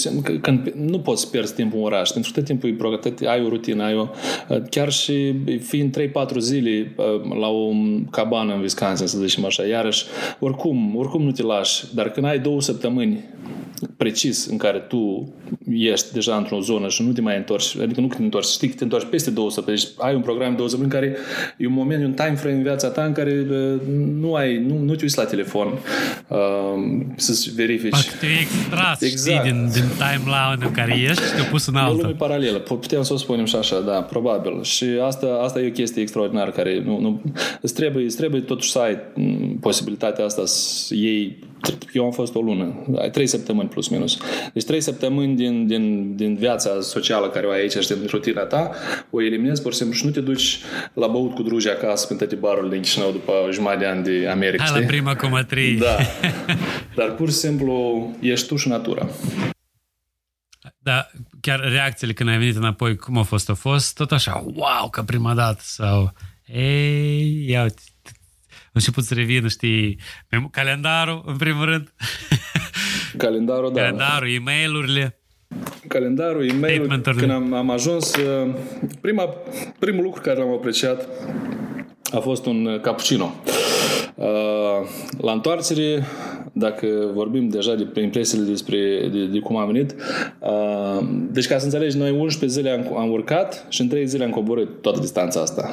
când 0.41 0.73
nu 0.75 0.99
poți 0.99 1.21
să 1.21 1.27
pierzi 1.27 1.53
timpul 1.53 1.79
în 1.79 1.85
oraș, 1.85 2.09
pentru 2.09 2.31
că 2.31 2.39
tot 2.39 2.47
timpul 2.47 2.69
e 2.69 2.73
pregătit, 2.73 3.27
ai 3.27 3.43
o 3.43 3.49
rutină, 3.49 3.83
ai 3.83 3.95
o, 3.95 4.07
uh, 4.49 4.61
chiar 4.69 4.91
și 4.91 5.35
fiind 5.61 5.91
3-4 5.91 6.37
zile 6.37 6.95
uh, 6.97 7.37
la 7.39 7.47
o 7.47 7.71
cabană 8.11 8.53
în 8.53 8.59
Wisconsin, 8.59 9.07
să 9.07 9.17
zicem 9.17 9.45
așa, 9.45 9.65
iarăși, 9.65 10.05
oricum, 10.39 10.95
oricum 10.95 11.23
nu 11.23 11.31
te 11.31 11.43
lași, 11.43 11.85
dar 11.95 12.09
când 12.09 12.25
ai 12.25 12.39
două 12.39 12.61
săptămâni 12.61 13.23
precis 13.97 14.45
în 14.45 14.57
care 14.57 14.79
tu 14.79 15.33
ești 15.71 16.13
deja 16.13 16.35
într-o 16.35 16.59
zonă 16.59 16.87
și 16.87 17.03
nu 17.03 17.11
te 17.11 17.21
mai 17.21 17.37
întorci, 17.37 17.77
adică 17.81 18.01
nu 18.01 18.07
că 18.07 18.15
te 18.15 18.23
întorci, 18.23 18.45
știi 18.45 18.67
că 18.67 18.75
te 18.75 18.83
întorci 18.83 19.07
peste 19.09 19.29
două 19.29 19.51
săptămâni, 19.51 19.81
deci 19.83 19.91
ai 19.97 20.15
un 20.15 20.21
program 20.21 20.49
de 20.49 20.55
două 20.55 20.69
săptămâni 20.69 20.93
care 20.93 21.17
e 21.57 21.67
un 21.67 21.73
moment, 21.73 22.03
un 22.03 22.13
time 22.13 22.35
frame 22.35 22.55
în 22.55 22.63
viața 22.63 22.87
ta 22.87 23.03
în 23.03 23.11
care 23.11 23.45
nu 24.19 24.33
ai, 24.33 24.57
nu, 24.57 24.77
nu 24.77 24.95
te 24.95 25.01
uiți 25.01 25.17
la 25.17 25.25
telefon. 25.25 25.67
Uh, 26.27 26.94
să 27.15 27.51
verifici. 27.55 27.89
Parcă 27.89 28.15
te 28.19 28.27
extras, 28.41 29.01
exact. 29.01 29.45
știi, 29.45 29.51
din, 29.51 29.69
din 29.73 29.83
timeline 29.97 30.65
în 30.65 30.71
care 30.71 30.93
ești 31.09 31.23
și 31.23 31.33
te-a 31.35 31.43
pus 31.43 31.65
în 31.65 31.75
altă. 31.75 31.91
E 31.91 31.99
o 31.99 32.01
lume 32.01 32.13
paralelă, 32.13 32.57
putem 32.59 33.03
să 33.03 33.13
o 33.13 33.17
spunem 33.17 33.45
și 33.45 33.55
așa, 33.55 33.79
da, 33.79 34.01
probabil. 34.01 34.63
Și 34.63 34.85
asta, 35.05 35.39
asta 35.43 35.59
e 35.59 35.67
o 35.67 35.71
chestie 35.71 36.01
extraordinară 36.01 36.51
care 36.51 36.81
nu, 36.85 36.99
nu, 36.99 37.21
îți 37.61 37.73
trebuie, 37.73 38.05
îți 38.05 38.17
trebuie 38.17 38.41
totuși 38.41 38.71
să 38.71 38.79
ai 38.79 38.97
posibilitatea 39.59 40.25
asta 40.25 40.45
să 40.45 40.93
iei 40.95 41.37
eu 41.93 42.05
am 42.05 42.11
fost 42.11 42.35
o 42.35 42.41
lună, 42.41 42.85
trei 43.11 43.27
săptămâni 43.27 43.69
plus 43.69 43.87
minus. 43.87 44.17
Deci 44.53 44.63
trei 44.63 44.81
săptămâni 44.81 45.35
din, 45.35 45.67
din, 45.67 46.15
din 46.15 46.35
viața 46.35 46.69
socială 46.81 47.29
care 47.29 47.45
o 47.45 47.49
ai 47.49 47.59
aici 47.59 47.77
și 47.77 47.87
din 47.87 48.07
rutina 48.09 48.41
ta, 48.41 48.71
o 49.09 49.21
eliminezi 49.21 49.61
pur 49.61 49.71
și 49.71 49.77
simplu 49.77 49.95
și 49.95 50.05
nu 50.05 50.11
te 50.11 50.19
duci 50.19 50.59
la 50.93 51.07
băut 51.07 51.33
cu 51.33 51.43
drugi 51.43 51.69
acasă 51.69 52.07
în 52.09 52.17
toate 52.17 52.35
barurile 52.35 52.73
din 52.73 52.81
Chișinău 52.81 53.11
după 53.11 53.33
jumătate 53.51 53.79
de 53.79 53.85
ani 53.85 54.03
de 54.03 54.27
America. 54.27 54.63
Hai 54.63 54.79
la 54.79 54.85
prima 54.87 55.15
comătrie. 55.15 55.77
Da. 55.79 55.97
Dar 56.95 57.11
pur 57.11 57.29
și 57.29 57.35
simplu 57.35 58.09
ești 58.21 58.47
tu 58.47 58.55
și 58.55 58.67
natura. 58.67 59.07
Da, 60.77 61.07
chiar 61.41 61.59
reacțiile 61.59 62.13
când 62.13 62.29
ai 62.29 62.37
venit 62.37 62.55
înapoi, 62.55 62.95
cum 62.95 63.17
a 63.17 63.23
fost? 63.23 63.49
A 63.49 63.53
fost 63.53 63.95
tot 63.95 64.11
așa, 64.11 64.43
wow, 64.45 64.89
ca 64.91 65.03
prima 65.03 65.33
dată 65.33 65.61
sau 65.61 66.13
ei, 66.45 67.49
ia 67.49 67.61
uite, 67.61 67.81
început 68.73 69.03
să 69.03 69.13
revină, 69.13 69.47
știi, 69.47 69.99
calendarul, 70.51 71.23
în 71.25 71.37
primul 71.37 71.65
rând. 71.65 71.93
Calendarul, 73.17 73.73
da. 73.73 73.81
Calendarul, 73.81 74.29
e 74.29 74.39
mail 74.39 75.13
Calendarul, 75.87 76.49
e 76.49 76.53
mail 76.53 77.01
când 77.01 77.31
am, 77.31 77.53
am 77.53 77.69
ajuns, 77.69 78.15
uh, 78.15 78.55
prima, 79.01 79.23
primul 79.79 80.03
lucru 80.03 80.21
care 80.21 80.39
l-am 80.39 80.53
apreciat 80.53 81.07
a 82.11 82.19
fost 82.19 82.45
un 82.45 82.79
cappuccino. 82.81 83.31
Uh, 84.15 84.25
la 85.17 85.31
întoarcere, 85.31 86.03
dacă 86.51 86.87
vorbim 87.13 87.49
deja 87.49 87.75
de 87.75 88.01
impresiile 88.01 88.43
despre 88.43 89.09
de, 89.11 89.25
de 89.25 89.39
cum 89.39 89.57
am 89.57 89.71
venit, 89.71 89.95
uh, 90.39 91.07
deci 91.31 91.47
ca 91.47 91.57
să 91.57 91.65
înțelegi, 91.65 91.97
noi 91.97 92.11
11 92.11 92.59
zile 92.59 92.69
am, 92.69 92.97
am 92.97 93.11
urcat 93.11 93.65
și 93.69 93.81
în 93.81 93.87
3 93.87 94.07
zile 94.07 94.23
am 94.23 94.29
coborât 94.29 94.81
toată 94.81 94.99
distanța 94.99 95.41
asta 95.41 95.71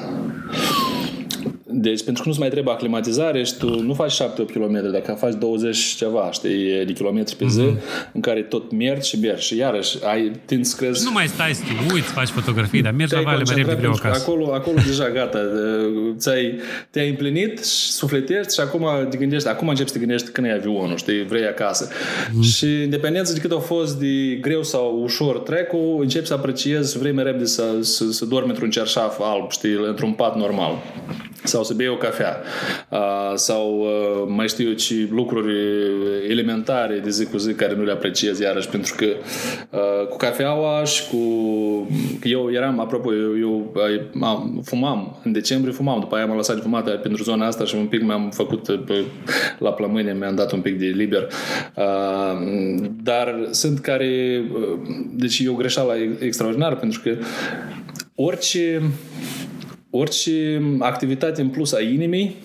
Deci, 1.73 2.05
pentru 2.05 2.23
că 2.23 2.29
nu-ți 2.29 2.41
mai 2.41 2.49
trebuie 2.49 2.75
aclimatizare 2.75 3.45
și 3.45 3.57
tu 3.57 3.83
nu 3.83 3.95
faci 3.95 4.15
7-8 4.15 4.17
km, 4.53 4.91
dacă 4.93 5.17
faci 5.19 5.35
20 5.35 5.77
ceva, 5.77 6.29
știi, 6.33 6.85
de 6.87 6.93
kilometri 6.93 7.37
pe 7.37 7.47
zi, 7.49 7.61
mm-hmm. 7.61 8.13
în 8.13 8.21
care 8.21 8.41
tot 8.41 8.73
mergi 8.73 9.09
și 9.09 9.19
mergi 9.19 9.47
și 9.47 9.57
iarăși 9.57 9.97
ai 10.05 10.33
timp 10.45 10.65
să 10.65 10.77
crezi... 10.77 11.05
Nu 11.05 11.11
mai 11.11 11.27
stai 11.27 11.55
să 11.55 11.63
te 11.63 11.95
uiți, 11.95 12.07
faci 12.07 12.29
fotografii, 12.29 12.83
dar 12.83 12.93
mergi 12.93 13.15
la 13.15 13.21
vale 13.21 13.43
mai 13.47 13.55
repede 13.55 13.87
acasă. 13.87 14.23
Acolo, 14.23 14.53
acolo 14.53 14.77
deja 14.87 15.11
gata, 15.11 15.39
ți-ai, 16.19 16.59
te-ai 16.91 17.09
împlinit 17.09 17.65
și 17.65 17.93
sufletești 17.93 18.55
și 18.55 18.61
acum 18.61 18.87
te 19.11 19.17
gândești, 19.17 19.49
acum 19.49 19.69
începi 19.69 19.89
să 19.89 19.95
te 19.95 20.01
gândești 20.01 20.29
când 20.29 20.47
e 20.47 20.53
avionul, 20.53 20.97
știi, 20.97 21.25
vrei 21.25 21.47
acasă. 21.47 21.89
Mm. 22.33 22.43
Și 22.43 22.67
independență 22.67 23.33
de 23.33 23.41
cât 23.41 23.53
a 23.53 23.59
fost 23.59 23.99
de 23.99 24.39
greu 24.41 24.63
sau 24.63 25.01
ușor 25.03 25.39
trecul, 25.39 25.99
începi 26.01 26.27
să 26.27 26.35
apreciezi, 26.35 26.99
vrei 26.99 27.13
mai 27.13 27.25
repede 27.25 27.45
să, 27.45 27.65
să, 27.81 28.05
să 28.11 28.25
dormi 28.25 28.49
într-un 28.49 28.71
cerșaf 28.71 29.19
alb, 29.21 29.51
știi, 29.51 29.77
într-un 29.89 30.13
pat 30.13 30.37
normal 30.37 30.79
sau 31.45 31.62
să 31.63 31.75
bei 31.75 31.89
o 31.89 31.97
cafea. 31.97 32.43
Sau 33.35 33.87
mai 34.29 34.49
știu 34.49 34.69
eu 34.69 34.75
ce 34.75 35.09
lucruri 35.11 35.55
elementare 36.29 37.01
de 37.05 37.11
zi 37.11 37.25
cu 37.25 37.37
zi 37.37 37.53
care 37.53 37.75
nu 37.75 37.83
le 37.83 37.93
apreciez 37.93 38.39
iarăși 38.39 38.69
pentru 38.69 38.95
că 38.97 39.07
cu 40.09 40.17
cafeaua 40.17 40.85
și 40.85 41.03
cu 41.11 41.19
eu 42.23 42.53
eram, 42.53 42.81
apropo, 42.81 43.15
eu, 43.15 43.39
eu 43.39 43.73
am, 44.21 44.61
fumam 44.65 45.21
în 45.25 45.33
decembrie 45.33 45.73
fumam, 45.73 46.01
după 46.01 46.17
aia 46.17 46.27
m-am 46.27 46.37
lăsat 46.37 46.57
de 46.57 46.63
fumat 46.63 47.01
pentru 47.01 47.23
zona 47.23 47.47
asta 47.47 47.65
și 47.65 47.75
un 47.75 47.87
pic 47.87 48.03
mi-am 48.03 48.31
făcut 48.31 48.81
la 49.59 49.73
plămâne, 49.73 50.13
mi-am 50.13 50.35
dat 50.35 50.53
un 50.53 50.61
pic 50.61 50.79
de 50.79 50.87
liber. 50.87 51.29
Dar 53.03 53.49
sunt 53.51 53.79
care 53.79 54.43
deci 55.15 55.39
e 55.39 55.49
o 55.49 55.55
greșeală 55.55 55.93
extraordinară 56.19 56.75
pentru 56.75 57.01
că 57.01 57.17
orice 58.15 58.83
orice 59.95 60.63
activitate 60.79 61.41
în 61.41 61.49
plus 61.49 61.73
a 61.73 61.81
inimii, 61.81 62.37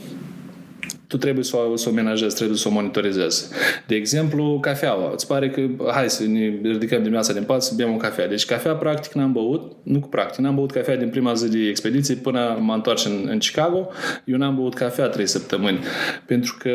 tu 1.08 1.18
trebuie 1.18 1.44
să 1.44 1.58
o, 1.72 1.76
să 1.76 1.90
o 1.90 1.92
menajezi, 1.92 2.36
trebuie 2.36 2.58
să 2.58 2.68
o 2.68 2.72
monitorizezi. 2.72 3.48
De 3.88 3.96
exemplu, 3.96 4.60
cafeaua. 4.62 5.12
Îți 5.14 5.28
pare 5.28 5.50
că 5.50 5.62
hai 5.92 6.10
să 6.10 6.24
ne 6.24 6.54
ridicăm 6.64 7.00
dimineața 7.02 7.34
din 7.34 7.44
pat 7.44 7.64
să 7.64 7.74
bem 7.76 7.94
o 7.94 7.98
cafea. 7.98 8.28
Deci 8.28 8.46
cafea 8.46 8.74
practic 8.74 9.14
n-am 9.14 9.32
băut, 9.32 9.72
nu 9.84 10.00
cu 10.00 10.08
practic, 10.08 10.40
n-am 10.40 10.56
băut 10.56 10.72
cafea 10.72 10.98
din 10.98 11.10
prima 11.10 11.34
zi 11.34 11.50
de 11.50 11.68
expediție 11.68 12.16
până 12.16 12.58
m-am 12.60 12.76
întors 12.76 13.06
în, 13.06 13.28
în 13.30 13.38
Chicago. 13.38 13.88
Eu 14.26 14.38
n-am 14.38 14.56
băut 14.56 14.74
cafea 14.74 15.08
trei 15.08 15.28
săptămâni. 15.28 15.80
Pentru 16.26 16.56
că 16.60 16.72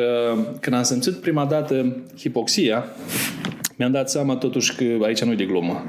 când 0.61 0.77
am 0.77 0.83
simțit 0.83 1.15
prima 1.15 1.45
dată 1.45 2.03
hipoxia, 2.19 2.85
mi-am 3.77 3.91
dat 3.91 4.11
seama 4.11 4.37
totuși 4.37 4.75
că 4.75 4.85
aici 5.05 5.25
nu 5.25 5.33
e 5.33 5.35
de 5.35 5.45
glumă. 5.45 5.85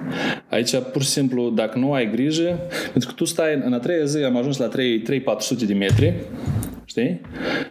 Aici, 0.50 0.76
pur 0.92 1.02
și 1.02 1.10
simplu, 1.10 1.50
dacă 1.50 1.78
nu 1.78 1.94
ai 1.94 2.12
grijă, 2.12 2.60
pentru 2.92 3.10
că 3.10 3.16
tu 3.16 3.26
stai 3.26 3.62
în 3.66 3.74
a 3.74 3.80
treia 3.80 4.06
zi, 4.06 4.18
am 4.18 4.38
ajuns 4.38 4.58
la 4.58 4.70
3-400 4.70 4.72
de 5.66 5.74
metri, 5.74 6.14
știi? 6.86 7.22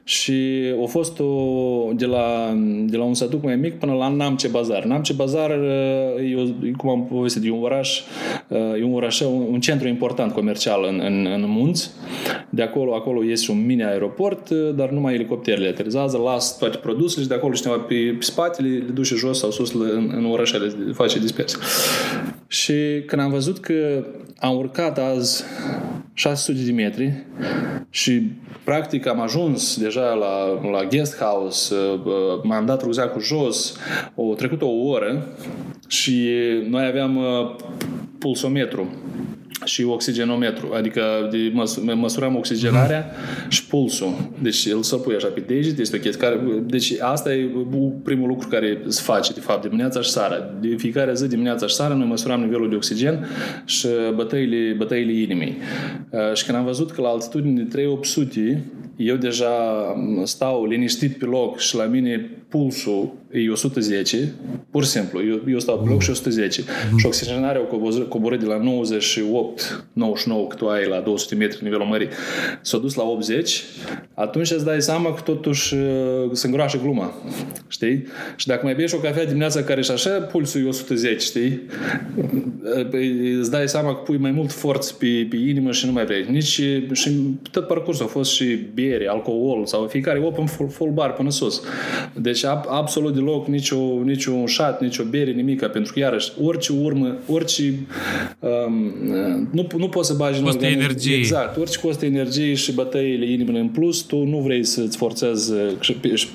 Și 0.04 0.62
a 0.82 0.86
fost 0.86 1.20
o, 1.20 1.92
de, 1.94 2.06
la, 2.06 2.56
de 2.86 2.96
la 2.96 3.04
un 3.04 3.14
satuc 3.14 3.42
mai 3.42 3.56
mic 3.56 3.78
până 3.78 3.92
la 3.92 4.08
Namce 4.08 4.48
Bazar. 4.48 4.84
Namce 4.84 5.12
Bazar, 5.12 5.50
e, 5.50 6.70
cum 6.76 6.88
am 6.88 7.06
povestit, 7.06 7.44
e 7.44 7.50
un 7.50 7.62
oraș, 7.62 8.00
e 8.78 8.84
un 8.84 8.94
oraș, 8.94 9.20
un 9.20 9.60
centru 9.60 9.88
important 9.88 10.32
comercial 10.32 10.84
în, 10.88 11.00
în, 11.04 11.26
în 11.32 11.44
munți. 11.46 11.90
De 12.50 12.62
acolo, 12.62 12.94
acolo 12.94 13.24
este 13.24 13.50
un 13.50 13.66
mini 13.66 13.84
aeroport, 13.84 14.50
dar 14.50 14.90
numai 14.90 15.14
elicopterele 15.14 15.68
aterizează, 15.68 16.18
las 16.18 16.58
toate 16.58 16.76
produsele 16.76 17.22
și 17.22 17.28
de 17.28 17.34
acolo 17.34 17.54
cineva 17.54 17.78
pe, 17.78 17.94
pe 18.18 18.24
spatele 18.24 18.68
le 18.68 18.92
duce 18.92 19.14
jos 19.14 19.38
sau 19.38 19.50
sus 19.50 19.72
în, 19.72 20.12
în 20.16 20.24
orașele, 20.24 20.92
face 20.92 21.18
dispersie. 21.18 21.58
Și 22.46 22.72
când 23.06 23.22
am 23.22 23.30
văzut 23.30 23.58
că 23.58 24.04
am 24.38 24.56
urcat 24.56 24.98
azi 24.98 25.44
600 26.14 26.64
de 26.64 26.72
metri 26.72 27.24
și 27.90 28.30
practic 28.64 29.01
am 29.06 29.20
ajuns 29.20 29.78
deja 29.78 30.14
la, 30.14 30.60
la 30.70 30.84
guest 30.84 31.18
house, 31.18 31.74
uh, 31.74 32.00
uh, 32.04 32.12
m-am 32.42 32.66
dat 32.66 32.82
rucsacul 32.82 33.22
jos, 33.22 33.76
o 34.14 34.34
trecut 34.34 34.62
o 34.62 34.70
oră 34.70 35.26
și 35.86 36.28
noi 36.68 36.86
aveam 36.86 37.16
uh, 37.16 37.54
pulsometru 38.18 38.88
și 39.64 39.84
oxigenometru, 39.84 40.72
adică 40.76 41.02
de 41.30 41.50
măs- 41.52 41.82
măsurăm 41.94 42.36
oxigenarea 42.36 43.10
mm. 43.10 43.50
și 43.50 43.66
pulsul. 43.66 44.14
Deci 44.38 44.64
el 44.64 44.82
să 44.82 44.96
pui 44.96 45.14
așa 45.14 45.26
pe 45.26 45.40
degete, 45.40 45.80
este 45.80 45.96
o 45.96 46.00
chestie 46.00 46.28
care... 46.28 46.40
Deci 46.66 46.92
asta 47.00 47.34
e 47.34 47.50
primul 48.04 48.28
lucru 48.28 48.48
care 48.48 48.82
se 48.86 49.00
face, 49.04 49.32
de 49.32 49.40
fapt, 49.40 49.62
dimineața 49.62 50.00
și 50.00 50.10
seara. 50.10 50.50
De 50.60 50.74
fiecare 50.76 51.14
zi, 51.14 51.28
dimineața 51.28 51.66
și 51.66 51.74
seara, 51.74 51.94
noi 51.94 52.06
măsurăm 52.06 52.40
nivelul 52.40 52.68
de 52.68 52.74
oxigen 52.74 53.26
și 53.64 53.86
bătăile, 54.14 54.74
bătăile 54.76 55.12
inimii. 55.12 55.56
Uh, 56.10 56.34
și 56.34 56.44
când 56.44 56.58
am 56.58 56.64
văzut 56.64 56.90
că 56.90 57.00
la 57.00 57.08
altitudine 57.08 57.62
de 57.62 57.68
3800 57.68 58.64
eu 58.96 59.16
deja 59.16 59.52
stau 60.24 60.66
liniștit 60.66 61.18
pe 61.18 61.24
loc 61.24 61.58
și 61.58 61.76
la 61.76 61.84
mine 61.84 62.30
pulsul 62.52 63.12
e 63.30 63.50
110, 63.50 64.32
pur 64.70 64.84
și 64.84 64.90
simplu, 64.90 65.26
eu, 65.26 65.40
eu 65.48 65.58
stau 65.58 65.78
pe 65.78 65.88
loc 65.88 66.02
și 66.02 66.10
110 66.10 66.62
mm-hmm. 66.62 66.96
și 66.96 67.06
oxigenarea 67.06 67.60
o 67.60 67.78
coborât 68.08 68.40
de 68.40 68.46
la 68.46 68.56
98, 68.56 69.86
99 69.92 70.46
cât 70.46 70.58
tu 70.58 70.68
ai 70.68 70.88
la 70.88 71.00
200 71.00 71.34
metri 71.34 71.64
nivelul 71.64 71.86
mării, 71.86 72.08
s-a 72.60 72.78
dus 72.78 72.94
la 72.94 73.02
80, 73.02 73.62
atunci 74.14 74.50
îți 74.50 74.64
dai 74.64 74.82
seama 74.82 75.14
că 75.14 75.20
totuși 75.20 75.74
uh, 75.74 76.30
se 76.32 76.46
îngroașă 76.46 76.78
gluma, 76.82 77.14
știi? 77.68 78.06
Și 78.36 78.46
dacă 78.46 78.60
mai 78.64 78.74
bei 78.74 78.86
o 78.92 78.96
cafea 78.96 79.24
dimineața 79.24 79.62
care 79.62 79.82
și 79.82 79.90
așa, 79.90 80.10
pulsul 80.10 80.64
e 80.64 80.68
110, 80.68 81.16
știi? 81.18 81.60
Păi, 82.90 83.32
îți 83.32 83.50
dai 83.50 83.68
seama 83.68 83.94
că 83.94 84.00
pui 84.00 84.16
mai 84.16 84.30
mult 84.30 84.52
forț 84.52 84.90
pe, 84.90 85.26
pe 85.30 85.36
inimă 85.36 85.72
și 85.72 85.86
nu 85.86 85.92
mai 85.92 86.04
vrei. 86.04 86.26
Nici 86.30 86.60
și 86.92 87.38
tot 87.50 87.66
parcursul 87.66 88.04
a 88.04 88.08
fost 88.08 88.30
și 88.30 88.58
biere, 88.74 89.08
alcool 89.08 89.66
sau 89.66 89.86
fiecare 89.86 90.18
open 90.18 90.46
full, 90.46 90.68
full 90.68 90.90
bar 90.90 91.12
până 91.12 91.30
sus. 91.30 91.62
Deci 92.14 92.41
ab, 92.46 92.64
absolut 92.68 93.14
deloc 93.14 93.46
nicio, 93.46 93.78
niciun 94.04 94.46
șat, 94.46 94.80
nicio 94.80 95.04
bere, 95.04 95.30
nimica, 95.30 95.68
pentru 95.68 95.92
că 95.92 95.98
iarăși 95.98 96.32
orice 96.42 96.72
urmă, 96.72 97.16
orice 97.26 97.74
um, 98.38 98.92
nu, 99.50 99.66
nu 99.76 99.88
poți 99.88 100.08
să 100.08 100.14
bagi 100.14 100.42
costă 100.42 100.66
în 100.66 100.72
energie. 100.72 101.16
Exact, 101.16 101.56
orice 101.56 101.78
costă 101.78 102.04
energie 102.04 102.54
și 102.54 102.72
bătăile 102.72 103.30
inimii 103.30 103.60
în 103.60 103.68
plus, 103.68 104.00
tu 104.00 104.24
nu 104.24 104.38
vrei 104.38 104.64
să-ți 104.64 104.96
forțezi 104.96 105.52
și, 105.80 105.96
și, 106.14 106.26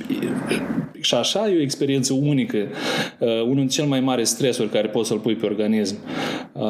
și 1.01 1.13
așa 1.13 1.49
e 1.49 1.57
o 1.57 1.61
experiență 1.61 2.13
unică, 2.13 2.57
uh, 3.19 3.41
unul 3.41 3.55
dintre 3.55 3.75
cel 3.75 3.85
mai 3.85 3.99
mari 3.99 4.25
stresuri 4.25 4.69
care 4.69 4.87
poți 4.87 5.07
să-l 5.07 5.17
pui 5.17 5.35
pe 5.35 5.45
organism. 5.45 5.95
Uh, 6.51 6.65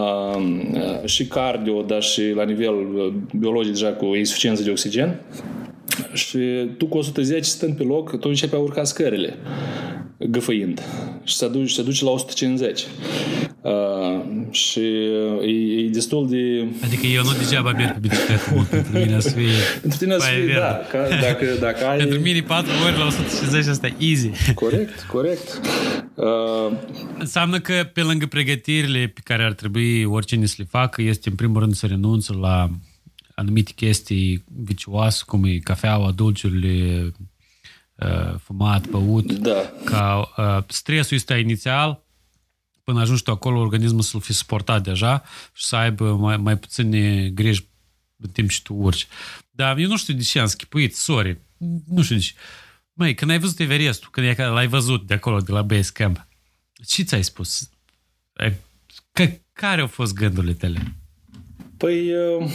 uh, 0.73 1.05
și 1.05 1.27
cardio, 1.27 1.81
dar 1.81 2.01
și 2.01 2.21
la 2.35 2.43
nivel 2.43 2.73
uh, 2.73 3.13
biologic 3.39 3.71
deja 3.71 3.89
cu 3.89 4.05
insuficiență 4.05 4.63
de 4.63 4.69
oxigen. 4.69 5.19
Și 6.13 6.37
tu 6.77 6.85
cu 6.85 6.97
110 6.97 7.49
stând 7.49 7.77
pe 7.77 7.83
loc, 7.83 8.19
tu 8.19 8.27
începi 8.29 8.55
a 8.55 8.57
urca 8.57 8.83
scările, 8.83 9.37
găfăind. 10.17 10.81
Și 11.23 11.35
se 11.35 11.47
duce, 11.47 11.73
se 11.73 11.83
duce 11.83 12.03
la 12.03 12.09
150. 12.09 12.85
Uh, 13.61 14.21
și 14.51 14.79
e, 15.41 15.83
e 15.83 15.89
destul 15.89 16.29
de... 16.29 16.67
Adică 16.83 17.05
eu 17.05 17.23
nu 17.23 17.31
degeaba 17.37 17.71
merg 17.71 17.93
pe 17.93 17.99
bicicletă 17.99 18.65
pentru 18.69 18.97
mine 18.97 19.19
să 19.19 19.29
fie... 19.29 19.51
pentru 19.81 19.99
tine 19.99 20.17
să 20.19 20.27
fie, 20.43 20.53
da. 20.53 20.79
Ca, 20.91 21.07
dacă, 21.21 21.45
dacă 21.59 21.85
ai... 21.85 21.97
pentru 21.97 22.19
mine 22.19 22.41
4 22.41 22.71
ori 22.85 22.97
la 22.97 23.05
150 23.05 23.67
asta 23.67 23.87
easy. 23.97 24.53
Corect, 24.53 25.01
corect. 25.01 25.61
Uh... 26.15 26.25
Înseamnă 27.17 27.59
că 27.59 27.89
pe 27.93 28.01
lângă 28.01 28.25
pregătirile 28.25 29.11
pe 29.13 29.19
care 29.23 29.43
ar 29.43 29.53
trebui 29.53 30.03
oricine 30.03 30.45
să 30.45 30.55
le 30.57 30.65
facă, 30.69 31.01
este 31.01 31.29
în 31.29 31.35
primul 31.35 31.59
rând 31.59 31.73
să 31.73 31.85
renunță 31.85 32.37
la 32.41 32.69
anumite 33.37 33.71
chestii 33.71 34.43
vicioase, 34.45 35.23
cum 35.25 35.43
e 35.43 35.57
cafeaua, 35.57 36.11
dulciurile, 36.11 37.11
uh, 37.95 38.35
fumat, 38.39 38.87
băut, 38.87 39.31
da. 39.31 39.71
ca 39.85 40.33
uh, 40.37 40.63
stresul 40.67 41.17
este 41.17 41.33
inițial, 41.33 42.05
până 42.83 42.99
ajungi 42.99 43.23
tu 43.23 43.31
acolo, 43.31 43.59
organismul 43.59 44.01
să-l 44.01 44.21
fi 44.21 44.33
suportat 44.33 44.83
deja 44.83 45.23
și 45.53 45.65
să 45.65 45.75
aibă 45.75 46.15
mai, 46.15 46.37
mai 46.37 46.57
puține 46.57 47.29
griji 47.29 47.67
în 48.17 48.29
timp 48.29 48.49
ce 48.49 48.61
tu 48.63 48.73
urci. 48.73 49.07
Dar 49.49 49.77
eu 49.77 49.87
nu 49.87 49.97
știu 49.97 50.13
de 50.13 50.21
ce 50.21 50.39
am 50.39 50.47
schipuit, 50.47 50.95
sorry, 50.95 51.37
nu 51.87 52.01
știu 52.01 52.15
de 52.15 52.21
ce. 52.21 52.33
Măi, 52.93 53.15
când 53.15 53.31
ai 53.31 53.39
văzut 53.39 53.59
Everestul, 53.59 54.09
când 54.11 54.37
l-ai 54.37 54.67
văzut 54.67 55.07
de 55.07 55.13
acolo, 55.13 55.39
de 55.39 55.51
la 55.51 55.61
base 55.61 55.91
camp, 55.93 56.27
ce 56.85 57.03
ți-ai 57.03 57.23
spus? 57.23 57.69
Că, 59.11 59.29
care 59.53 59.81
au 59.81 59.87
fost 59.87 60.13
gândurile 60.13 60.53
tale? 60.53 60.96
Păi, 61.77 62.11
uh, 62.39 62.49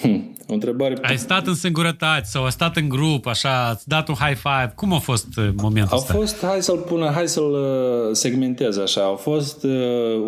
hm, 0.00 0.32
o 0.52 0.54
întrebare... 0.54 0.98
Ai 1.02 1.16
stat 1.16 1.46
în 1.46 1.54
singurătate 1.54 2.22
sau 2.24 2.44
ai 2.44 2.50
stat 2.50 2.76
în 2.76 2.88
grup, 2.88 3.26
așa, 3.26 3.66
ați 3.66 3.88
dat 3.88 4.08
un 4.08 4.14
high 4.14 4.36
five. 4.36 4.72
Cum 4.74 4.92
a 4.92 4.98
fost 4.98 5.26
uh, 5.36 5.48
momentul 5.56 5.96
ăsta? 5.96 6.12
A 6.12 6.16
fost, 6.16 6.44
hai 6.44 6.62
să-l 6.62 6.78
pună, 6.78 7.10
hai 7.14 7.28
să-l 7.28 7.52
uh, 7.52 8.08
segmentez 8.12 8.78
așa. 8.78 9.00
A 9.00 9.14
fost 9.14 9.64
uh, 9.64 9.70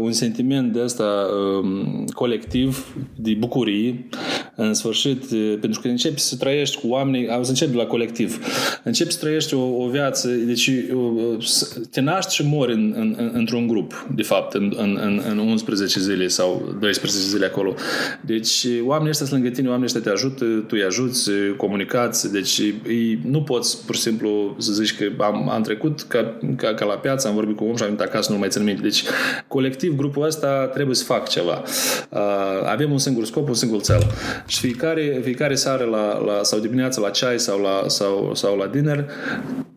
un 0.00 0.12
sentiment 0.12 0.72
de 0.72 0.82
ăsta 0.82 1.26
um, 1.62 2.04
colectiv, 2.14 2.94
de 3.16 3.34
bucurie, 3.38 4.08
în 4.54 4.74
sfârșit, 4.74 5.30
uh, 5.30 5.56
pentru 5.60 5.80
că 5.80 5.88
începi 5.88 6.20
să 6.20 6.36
trăiești 6.36 6.80
cu 6.80 6.86
oamenii, 6.88 7.28
să 7.42 7.48
începi 7.48 7.70
de 7.70 7.76
la 7.76 7.86
colectiv. 7.86 8.38
Începi 8.82 9.12
să 9.12 9.18
trăiești 9.18 9.54
o, 9.54 9.84
o 9.84 9.88
viață, 9.88 10.28
deci 10.28 10.66
uh, 10.66 11.46
te 11.90 12.00
naști 12.00 12.34
și 12.34 12.42
mori 12.46 12.72
în, 12.72 12.94
în, 12.96 13.30
într-un 13.32 13.66
grup, 13.66 14.06
de 14.14 14.22
fapt, 14.22 14.54
în, 14.54 14.74
în, 14.76 15.22
în 15.30 15.38
11 15.38 16.00
zile 16.00 16.28
sau 16.28 16.76
12 16.80 17.20
zile 17.20 17.46
acolo. 17.46 17.74
Deci 18.20 18.66
oamenii 18.82 19.10
ăștia 19.10 19.26
sunt 19.26 19.40
lângă 19.40 19.54
tine, 19.54 19.68
oamenii 19.68 19.86
ăștia 19.86 20.00
te 20.00 20.10
ajută, 20.10 20.44
tu 20.44 20.70
îi 20.70 20.84
ajuți, 20.84 21.30
comunicați, 21.56 22.32
deci 22.32 22.58
ei, 22.58 23.18
nu 23.24 23.42
poți 23.42 23.86
pur 23.86 23.94
și 23.94 24.00
simplu 24.00 24.56
să 24.58 24.72
zici 24.72 24.96
că 24.96 25.22
am, 25.22 25.48
am 25.48 25.62
trecut 25.62 26.02
ca, 26.02 26.38
ca, 26.56 26.74
ca 26.74 26.84
la 26.84 26.94
piață, 26.94 27.28
am 27.28 27.34
vorbit 27.34 27.56
cu 27.56 27.64
om 27.64 27.76
și 27.76 27.82
am 27.82 27.88
venit 27.88 28.02
acasă, 28.02 28.32
nu 28.32 28.38
mai 28.38 28.48
țin 28.48 28.64
minte. 28.64 28.82
Deci, 28.82 29.02
colectiv, 29.48 29.96
grupul 29.96 30.24
ăsta 30.24 30.66
trebuie 30.66 30.94
să 30.94 31.04
fac 31.04 31.28
ceva. 31.28 31.62
Uh, 32.10 32.18
avem 32.64 32.92
un 32.92 32.98
singur 32.98 33.24
scop, 33.24 33.48
un 33.48 33.54
singur 33.54 33.82
cel. 33.82 34.06
Și 34.46 34.58
fiecare, 34.58 35.20
fiecare 35.22 35.54
seară 35.54 35.84
la, 35.84 36.18
la, 36.18 36.42
sau 36.42 36.58
dimineața 36.58 37.00
la 37.00 37.10
ceai 37.10 37.38
sau 37.38 37.60
la, 37.60 37.88
sau, 37.88 38.30
sau 38.34 38.56
la 38.56 38.66
dinner, 38.66 39.10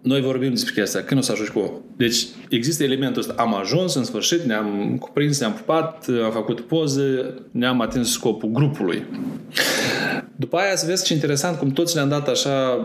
noi 0.01 0.21
vorbim 0.21 0.49
despre 0.49 0.81
chestia, 0.81 1.03
când 1.03 1.19
o 1.19 1.23
să 1.23 1.31
ajungi 1.31 1.51
cu 1.51 1.81
Deci 1.97 2.25
există 2.49 2.83
elementul 2.83 3.21
ăsta. 3.21 3.33
Am 3.37 3.55
ajuns 3.55 3.95
în 3.95 4.03
sfârșit, 4.03 4.41
ne-am 4.41 4.97
cuprins, 4.99 5.39
ne-am 5.39 5.53
pupat, 5.53 6.05
am 6.23 6.31
făcut 6.31 6.61
poze, 6.61 7.33
ne-am 7.51 7.81
atins 7.81 7.96
scopul 8.03 8.49
grupului. 8.49 9.05
După 10.35 10.57
aia 10.57 10.75
să 10.75 10.85
vezi 10.85 11.05
ce 11.05 11.13
interesant 11.13 11.57
cum 11.57 11.71
toți 11.71 11.95
ne-am 11.95 12.09
dat 12.09 12.27
așa 12.27 12.79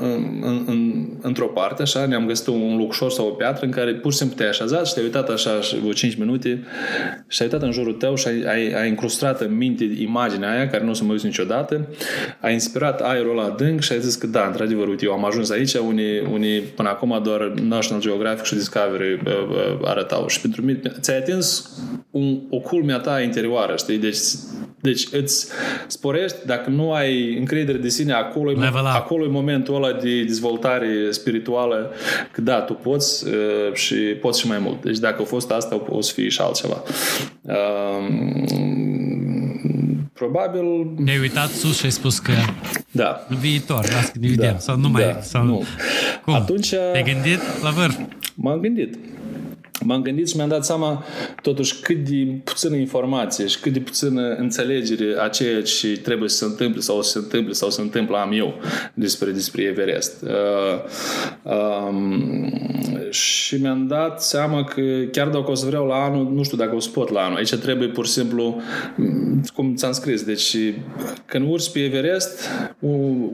în, 0.00 0.24
în, 0.44 0.62
în, 0.66 0.85
într-o 1.26 1.46
parte, 1.46 1.82
așa, 1.82 2.06
ne-am 2.06 2.26
găsit 2.26 2.46
un 2.46 2.76
lucșor 2.76 3.10
sau 3.10 3.26
o 3.26 3.30
piatră 3.30 3.64
în 3.64 3.70
care 3.70 3.94
pur 3.94 4.12
și 4.12 4.18
simplu 4.18 4.36
te-ai 4.36 4.48
așezat 4.48 4.86
și 4.86 4.92
te-ai 4.92 5.04
uitat 5.04 5.28
așa 5.28 5.58
vreo 5.80 5.92
5 5.92 6.14
minute 6.14 6.64
și 7.28 7.42
ai 7.42 7.48
uitat 7.48 7.62
în 7.62 7.72
jurul 7.72 7.92
tău 7.92 8.14
și 8.14 8.26
ai, 8.26 8.42
ai, 8.42 8.72
ai 8.72 8.88
incrustat 8.88 9.40
în 9.40 9.56
minte 9.56 9.84
imaginea 9.98 10.50
aia 10.50 10.68
care 10.68 10.84
nu 10.84 10.90
o 10.90 10.92
să 10.92 11.04
mă 11.04 11.12
uit 11.12 11.22
niciodată, 11.22 11.88
ai 12.40 12.52
inspirat 12.52 13.00
aerul 13.00 13.38
ăla 13.38 13.46
adânc 13.46 13.80
și 13.80 13.92
ai 13.92 14.00
zis 14.00 14.14
că 14.14 14.26
da, 14.26 14.46
într-adevăr, 14.46 14.88
uite, 14.88 15.04
eu 15.04 15.12
am 15.12 15.24
ajuns 15.24 15.50
aici, 15.50 15.74
unii, 15.74 16.20
unii 16.32 16.60
până 16.60 16.88
acum 16.88 17.20
doar 17.22 17.40
National 17.62 18.02
Geographic 18.02 18.44
și 18.44 18.54
Discovery 18.54 19.22
arătau. 19.84 20.28
Și 20.28 20.40
pentru 20.40 20.62
mine 20.62 20.80
ți-ai 21.00 21.16
atins 21.16 21.70
un, 22.10 22.40
o 22.50 22.58
culmea 22.58 22.98
ta 22.98 23.20
interioară, 23.20 23.74
știi? 23.76 23.98
Deci, 23.98 24.18
deci 24.80 25.06
îți 25.12 25.48
sporești, 25.86 26.36
dacă 26.46 26.70
nu 26.70 26.92
ai 26.92 27.38
încredere 27.38 27.78
de 27.78 27.88
sine, 27.88 28.12
acolo, 28.12 28.50
e, 28.50 28.56
acolo 28.74 29.24
e 29.24 29.28
momentul 29.28 29.74
ăla 29.74 29.92
de 29.92 30.24
dezvoltare 30.24 31.10
spirituală, 31.16 31.92
că 32.32 32.40
da, 32.40 32.60
tu 32.60 32.72
poți 32.72 33.26
uh, 33.26 33.72
și 33.72 33.94
poți 33.94 34.40
și 34.40 34.46
mai 34.46 34.58
mult. 34.58 34.82
Deci 34.82 34.98
dacă 34.98 35.22
a 35.22 35.24
fost 35.24 35.50
asta, 35.50 35.82
o 35.88 36.00
să 36.00 36.12
fie 36.12 36.28
și 36.28 36.40
altceva. 36.40 36.82
Uh, 37.42 37.56
probabil... 40.12 40.64
Te-ai 41.04 41.18
uitat 41.18 41.48
sus 41.48 41.78
și 41.78 41.84
ai 41.84 41.90
spus 41.90 42.18
că 42.18 42.32
da. 42.90 43.26
în 43.28 43.36
viitor, 43.36 43.80
las 43.92 44.08
că 44.08 44.18
ne 44.20 44.28
vedem, 44.28 44.52
da. 44.52 44.58
sau 44.58 44.76
nu 44.76 44.88
mai... 44.88 45.02
Da. 45.02 45.20
Sau... 45.20 45.44
Nu. 45.44 45.64
Cum? 46.24 46.34
Atunci... 46.34 46.68
Te-ai 46.68 47.02
gândit 47.02 47.40
la 47.62 47.70
vârf? 47.70 47.96
M-am 48.34 48.60
gândit 48.60 48.98
m-am 49.84 50.02
gândit 50.02 50.28
și 50.28 50.36
mi-am 50.36 50.48
dat 50.48 50.64
seama 50.64 51.04
totuși 51.42 51.80
cât 51.80 51.96
de 51.96 52.40
puțină 52.44 52.76
informație 52.76 53.46
și 53.46 53.60
cât 53.60 53.72
de 53.72 53.78
puțină 53.78 54.34
înțelegere 54.34 55.14
a 55.18 55.28
ceea 55.28 55.62
ce 55.62 55.98
trebuie 55.98 56.28
să 56.28 56.36
se 56.36 56.44
întâmple 56.44 56.80
sau 56.80 57.02
să 57.02 57.10
se 57.10 57.18
întâmple 57.18 57.52
sau 57.52 57.68
să 57.68 57.76
se 57.76 57.82
întâmplă 57.82 58.16
am 58.16 58.32
eu 58.32 58.54
despre, 58.94 59.30
despre 59.30 59.62
Everest. 59.62 60.22
Uh, 60.22 61.52
um, 61.88 62.52
și 63.10 63.60
mi-am 63.60 63.86
dat 63.86 64.22
seama 64.22 64.64
că 64.64 64.82
chiar 65.12 65.28
dacă 65.28 65.50
o 65.50 65.54
să 65.54 65.66
vreau 65.66 65.86
la 65.86 65.94
anul, 65.94 66.32
nu 66.32 66.42
știu 66.42 66.56
dacă 66.56 66.74
o 66.74 66.80
să 66.80 66.88
pot 66.90 67.10
la 67.10 67.20
anul. 67.20 67.36
Aici 67.36 67.54
trebuie 67.54 67.88
pur 67.88 68.06
și 68.06 68.12
simplu, 68.12 68.60
cum 69.54 69.74
ți-am 69.74 69.92
scris, 69.92 70.22
deci 70.22 70.56
când 71.26 71.50
urci 71.50 71.70
pe 71.72 71.78
Everest, 71.78 72.48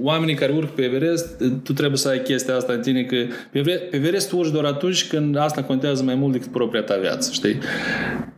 oamenii 0.03 0.35
care 0.35 0.53
urc 0.53 0.71
pe 0.71 0.83
Everest, 0.83 1.43
tu 1.63 1.73
trebuie 1.73 1.99
să 1.99 2.09
ai 2.09 2.23
chestia 2.23 2.57
asta 2.57 2.73
în 2.73 2.81
tine 2.81 3.03
că 3.03 3.17
pe 3.51 3.89
Everest 3.91 4.33
urci 4.33 4.51
doar 4.51 4.65
atunci 4.65 5.09
când 5.09 5.37
asta 5.37 5.63
contează 5.63 6.03
mai 6.03 6.15
mult 6.15 6.32
decât 6.33 6.53
propria 6.53 6.83
ta 6.83 6.97
viață, 6.97 7.31
știi? 7.33 7.59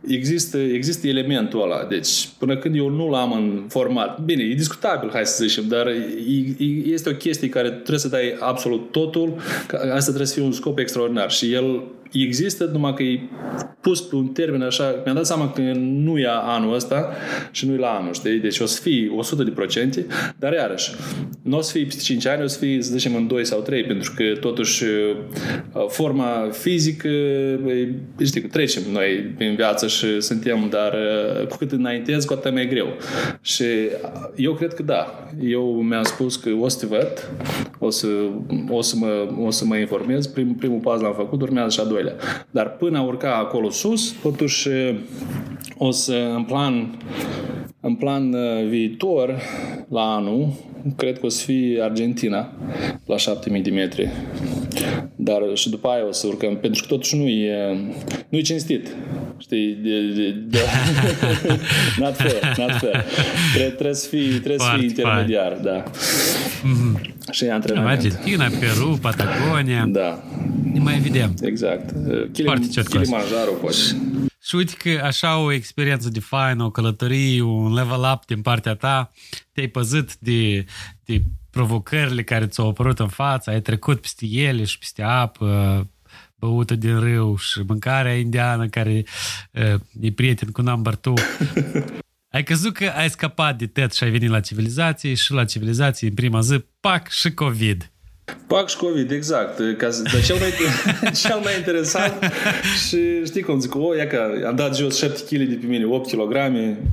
Există, 0.07 0.57
există 0.57 1.07
elementul 1.07 1.61
ăla. 1.61 1.85
Deci, 1.89 2.29
până 2.37 2.57
când 2.57 2.75
eu 2.75 2.89
nu 2.89 3.09
l-am 3.09 3.31
în 3.31 3.65
format, 3.69 4.19
bine, 4.21 4.43
e 4.43 4.53
discutabil, 4.53 5.09
hai 5.13 5.25
să 5.25 5.43
zicem, 5.45 5.67
dar 5.67 5.87
e, 5.87 6.63
este 6.85 7.09
o 7.09 7.13
chestie 7.13 7.49
care 7.49 7.69
trebuie 7.69 7.99
să 7.99 8.07
dai 8.07 8.35
absolut 8.39 8.91
totul, 8.91 9.33
asta 9.71 10.05
trebuie 10.05 10.27
să 10.27 10.33
fie 10.33 10.43
un 10.43 10.51
scop 10.51 10.79
extraordinar 10.79 11.31
și 11.31 11.53
el 11.53 11.83
există, 12.11 12.65
numai 12.65 12.93
că 12.93 13.03
e 13.03 13.19
pus 13.81 14.01
pe 14.01 14.15
un 14.15 14.27
termen 14.27 14.61
așa, 14.61 15.01
mi-am 15.03 15.15
dat 15.15 15.25
seama 15.25 15.51
că 15.51 15.61
nu 15.75 16.17
e 16.17 16.27
anul 16.29 16.73
ăsta 16.73 17.11
și 17.51 17.67
nu 17.67 17.73
e 17.73 17.77
la 17.77 17.89
anul, 17.89 18.13
știi? 18.13 18.39
Deci 18.39 18.59
o 18.59 18.65
să 18.65 18.81
fie 18.81 19.11
100 19.15 19.43
de 19.43 19.51
procente, 19.51 20.05
dar 20.39 20.53
iarăși, 20.53 20.91
nu 21.41 21.57
o 21.57 21.61
să 21.61 21.71
fie 21.71 21.83
peste 21.83 22.01
5 22.01 22.25
ani, 22.27 22.43
o 22.43 22.47
să 22.47 22.57
fie, 22.59 22.81
să 22.81 22.91
zicem, 22.91 23.15
în 23.15 23.27
2 23.27 23.45
sau 23.45 23.61
3, 23.61 23.83
pentru 23.83 24.13
că 24.15 24.23
totuși 24.39 24.83
uh, 24.83 25.85
forma 25.87 26.49
fizică, 26.51 27.09
știi, 28.23 28.41
trecem 28.41 28.83
noi 28.91 29.33
prin 29.37 29.55
viață 29.55 29.87
și 29.87 30.21
suntem, 30.21 30.67
dar 30.69 30.93
uh, 30.93 31.47
cu 31.47 31.57
cât 31.57 31.71
înaintez, 31.71 32.25
cu 32.25 32.33
atât 32.33 32.53
mai 32.53 32.67
greu. 32.67 32.87
Și 33.41 33.65
eu 34.35 34.53
cred 34.53 34.73
că 34.73 34.83
da. 34.83 35.29
Eu 35.43 35.63
mi-am 35.63 36.03
spus 36.03 36.35
că 36.35 36.49
o 36.59 36.67
să 36.67 36.79
te 36.79 36.85
văd, 36.85 37.29
o 37.79 37.89
să, 37.89 38.07
o 38.69 38.81
să, 38.81 38.95
mă, 38.97 39.27
o 39.39 39.49
să 39.49 39.65
mă 39.65 39.75
informez, 39.75 40.27
Prim, 40.27 40.55
primul 40.55 40.79
pas 40.79 41.01
l-am 41.01 41.13
făcut, 41.13 41.41
urmează 41.41 41.69
și 41.69 41.79
a 41.79 41.89
doilea 41.95 42.15
doilea. 42.15 42.45
Dar 42.51 42.69
până 42.69 42.97
a 42.97 43.01
urca 43.01 43.35
acolo 43.35 43.69
sus, 43.69 44.11
totuși 44.11 44.69
o 45.77 45.91
să, 45.91 46.15
în 46.35 46.43
plan, 46.43 46.97
în 47.85 47.95
plan 47.95 48.33
uh, 48.33 48.67
viitor, 48.67 49.41
la 49.89 50.01
anul, 50.01 50.53
cred 50.95 51.19
că 51.19 51.25
o 51.25 51.29
să 51.29 51.45
fie 51.45 51.81
Argentina 51.81 52.51
la 53.05 53.17
7000 53.17 53.61
de 53.61 53.69
metri. 53.69 54.09
Dar 55.15 55.41
și 55.53 55.69
după 55.69 55.87
aia 55.87 56.07
o 56.07 56.11
să 56.11 56.27
urcăm, 56.27 56.57
pentru 56.57 56.81
că 56.81 56.87
totuși 56.87 57.17
nu 57.17 57.27
e, 57.27 57.77
nu 58.29 58.37
e 58.37 58.41
cinstit. 58.41 58.95
Știi? 59.37 59.77
De, 59.81 60.01
de, 60.01 60.29
de, 60.47 60.59
not 62.01 62.15
fair, 62.15 62.55
not 62.57 62.71
fair. 62.71 63.05
Trebuie, 63.53 63.69
trebuie 63.69 63.93
să 63.93 64.07
fii, 64.07 64.27
trebuie 64.29 64.57
să 64.59 64.75
fii 64.77 64.87
intermediar, 64.87 65.59
da. 65.63 65.83
Mm-hmm. 65.83 67.31
Și 67.31 67.43
antrenament. 67.43 67.97
Argentina, 67.97 68.45
Peru, 68.59 68.97
Patagonia. 69.01 69.85
Da. 69.87 70.23
Ne 70.73 70.79
mai 70.79 70.99
vedem. 70.99 71.33
Exact. 71.41 71.93
Kilimanjaro, 72.31 73.51
poate. 73.61 73.75
Și 74.45 74.55
uite 74.55 74.73
că 74.77 75.03
așa 75.03 75.37
o 75.37 75.51
experiență 75.51 76.09
de 76.09 76.19
faină, 76.19 76.63
o 76.63 76.69
călătorie, 76.69 77.41
un 77.41 77.73
level 77.73 78.11
up 78.13 78.25
din 78.25 78.41
partea 78.41 78.75
ta, 78.75 79.11
te-ai 79.51 79.67
păzit 79.67 80.15
de, 80.15 80.65
de 81.05 81.21
provocările 81.49 82.23
care 82.23 82.47
ți-au 82.47 82.67
apărut 82.67 82.99
în 82.99 83.07
față, 83.07 83.49
ai 83.49 83.61
trecut 83.61 84.01
peste 84.01 84.25
ele 84.25 84.63
și 84.63 84.77
peste 84.77 85.01
apă, 85.01 85.89
băută 86.35 86.75
din 86.75 86.99
râu 86.99 87.35
și 87.35 87.59
mâncarea 87.67 88.17
indiană 88.17 88.67
care 88.67 89.03
uh, 89.51 89.79
e 90.01 90.11
prieten 90.11 90.51
cu 90.51 90.61
number 90.61 90.95
two. 90.95 91.13
ai 92.35 92.43
căzut 92.43 92.73
că 92.73 92.85
ai 92.95 93.09
scăpat 93.09 93.57
de 93.57 93.67
tot 93.67 93.93
și 93.93 94.03
ai 94.03 94.09
venit 94.09 94.29
la 94.29 94.39
civilizație 94.39 95.13
și 95.13 95.31
la 95.31 95.45
civilizație 95.45 96.07
în 96.07 96.13
prima 96.13 96.41
zi, 96.41 96.65
pac, 96.79 97.09
și 97.09 97.33
COVID. 97.33 97.91
Pac 98.47 98.69
și 98.69 98.77
COVID, 98.77 99.11
exact. 99.11 99.57
Ca, 99.77 99.89
dar 100.11 100.23
cel 100.23 100.35
mai, 100.39 100.49
cel 101.23 101.39
mai 101.43 101.53
interesant 101.57 102.13
și 102.87 103.25
știi 103.25 103.41
cum 103.41 103.59
zic, 103.59 103.75
o, 103.75 103.95
ia 103.95 104.07
că 104.07 104.43
am 104.47 104.55
dat 104.55 104.75
jos 104.75 104.97
7 104.97 105.35
kg 105.35 105.43
de 105.43 105.57
pe 105.61 105.65
mine, 105.65 105.85
8 105.85 106.11
kg, 106.11 106.33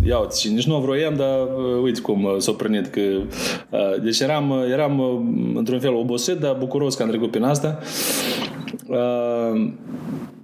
ia 0.07 0.19
uite, 0.19 0.35
și 0.41 0.49
nici 0.49 0.67
nu 0.67 0.81
vroiam, 0.81 1.15
dar 1.17 1.41
uh, 1.41 1.83
uite 1.83 2.01
cum 2.01 2.25
uh, 2.25 2.35
s-a 2.39 2.53
prânit 2.53 2.87
că... 2.87 3.01
Uh, 3.01 4.03
deci 4.03 4.21
eram, 4.21 4.65
eram 4.71 5.01
într-un 5.57 5.81
fel 5.81 5.95
obosit, 5.95 6.37
dar 6.37 6.57
bucuros 6.59 6.95
că 6.95 7.03
am 7.03 7.09
trecut 7.09 7.31
prin 7.31 7.43
asta. 7.43 7.79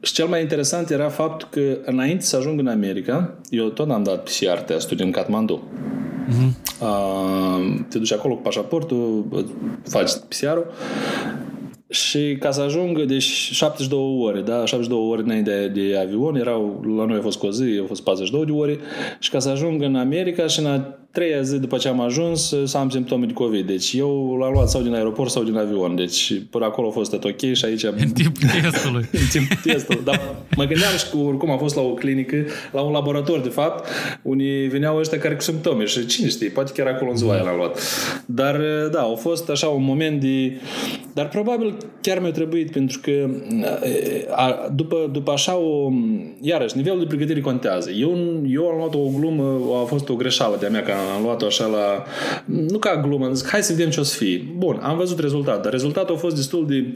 Și 0.01 0.13
cel 0.13 0.27
mai 0.27 0.41
interesant 0.41 0.91
era 0.91 1.09
faptul 1.09 1.49
că 1.51 1.79
înainte 1.85 2.25
să 2.25 2.37
ajung 2.37 2.61
în 2.61 2.67
America, 2.67 3.35
eu 3.51 3.69
tot 3.69 3.91
am 3.91 4.03
dat 4.03 4.23
PCR 4.23 4.59
testul 4.67 4.97
din 4.97 5.11
Kathmandu. 5.11 5.63
Uh-huh. 6.29 6.81
Uh, 6.81 7.79
te 7.89 7.99
duci 7.99 8.13
acolo 8.13 8.35
cu 8.35 8.41
pașaportul, 8.41 9.27
faci 9.85 10.11
PCR-ul 10.29 10.67
și 11.91 12.37
ca 12.41 12.51
să 12.51 12.61
ajung, 12.61 13.03
deci 13.03 13.23
72 13.23 13.99
ore, 14.21 14.41
da? 14.41 14.65
72 14.65 14.99
ore 14.99 15.23
înainte 15.23 15.71
de, 15.73 15.81
de 15.81 15.99
avion, 15.99 16.37
erau, 16.37 16.85
la 16.97 17.05
noi 17.05 17.19
a 17.19 17.21
fost 17.21 17.39
cu 17.39 17.47
o 17.47 17.51
zi, 17.51 17.77
au 17.81 17.87
fost 17.87 18.03
42 18.03 18.45
de 18.45 18.53
ore 18.53 18.79
și 19.19 19.31
ca 19.31 19.39
să 19.39 19.49
ajung 19.49 19.83
în 19.83 19.95
America 19.95 20.47
și 20.47 20.59
în 20.59 20.67
a 20.67 20.99
treia 21.11 21.41
zi 21.41 21.59
după 21.59 21.77
ce 21.77 21.89
am 21.89 22.01
ajuns 22.01 22.55
să 22.65 22.79
am 22.79 22.91
simptome 22.91 23.27
de 23.27 23.33
COVID. 23.33 23.67
Deci 23.67 23.93
eu 23.93 24.37
l-am 24.41 24.53
luat 24.53 24.69
sau 24.69 24.83
din 24.83 24.95
aeroport 24.95 25.31
sau 25.31 25.43
din 25.43 25.57
avion. 25.57 25.95
Deci 25.95 26.43
până 26.51 26.65
acolo 26.65 26.89
a 26.89 26.91
fost 26.91 27.11
tot 27.11 27.25
ok 27.25 27.53
și 27.53 27.65
aici... 27.65 27.85
În 28.05 28.11
timpul 28.11 28.49
testului. 28.63 29.09
în 29.13 29.27
timpul 29.31 29.57
testului. 29.63 30.05
Dar 30.05 30.35
mă 30.57 30.65
gândeam 30.65 30.97
și 30.99 31.11
cu, 31.11 31.19
oricum 31.19 31.51
am 31.51 31.59
fost 31.59 31.75
la 31.75 31.81
o 31.83 31.93
clinică, 31.95 32.37
la 32.73 32.81
un 32.81 32.93
laborator 32.93 33.41
de 33.41 33.49
fapt, 33.49 33.89
unii 34.23 34.69
veneau 34.69 34.99
ăștia 34.99 35.19
care 35.19 35.35
cu 35.35 35.41
simptome 35.41 35.85
și 35.85 36.07
cine 36.07 36.29
știe, 36.29 36.49
poate 36.49 36.73
chiar 36.73 36.87
acolo 36.87 37.11
în 37.11 37.17
ziua 37.17 37.43
l-am 37.43 37.57
luat. 37.57 37.81
Dar 38.27 38.61
da, 38.93 39.01
a 39.01 39.15
fost 39.15 39.51
așa 39.51 39.67
un 39.67 39.85
moment 39.85 40.21
de... 40.21 40.61
Dar 41.15 41.29
probabil 41.29 41.77
chiar 42.01 42.21
mi-a 42.21 42.31
trebuit 42.31 42.71
pentru 42.71 43.01
că 43.03 43.31
a, 44.31 44.69
după, 44.75 45.09
după 45.13 45.31
așa 45.31 45.57
o... 45.57 45.91
Iarăși, 46.41 46.77
nivelul 46.77 46.99
de 46.99 47.07
pregătire 47.07 47.41
contează. 47.41 47.91
Eu, 47.91 48.43
eu 48.49 48.67
am 48.67 48.77
luat 48.77 48.95
o 48.95 49.19
glumă, 49.19 49.61
a 49.83 49.85
fost 49.85 50.09
o 50.09 50.15
greșeală 50.15 50.57
de-a 50.61 50.69
mea, 50.69 50.83
că 50.83 50.93
am 51.17 51.23
luat-o 51.23 51.47
așa 51.47 51.67
la... 51.67 52.05
Nu 52.45 52.79
ca 52.79 53.01
glumă, 53.01 53.33
zic, 53.33 53.49
hai 53.49 53.63
să 53.63 53.73
vedem 53.73 53.91
ce 53.91 54.01
o 54.01 54.03
să 54.03 54.17
fie. 54.17 54.55
Bun, 54.57 54.81
am 54.83 54.97
văzut 54.97 55.19
rezultat, 55.19 55.63
dar 55.63 55.73
rezultatul 55.73 56.15
a 56.15 56.19
fost 56.19 56.37
destul 56.37 56.67
de 56.67 56.95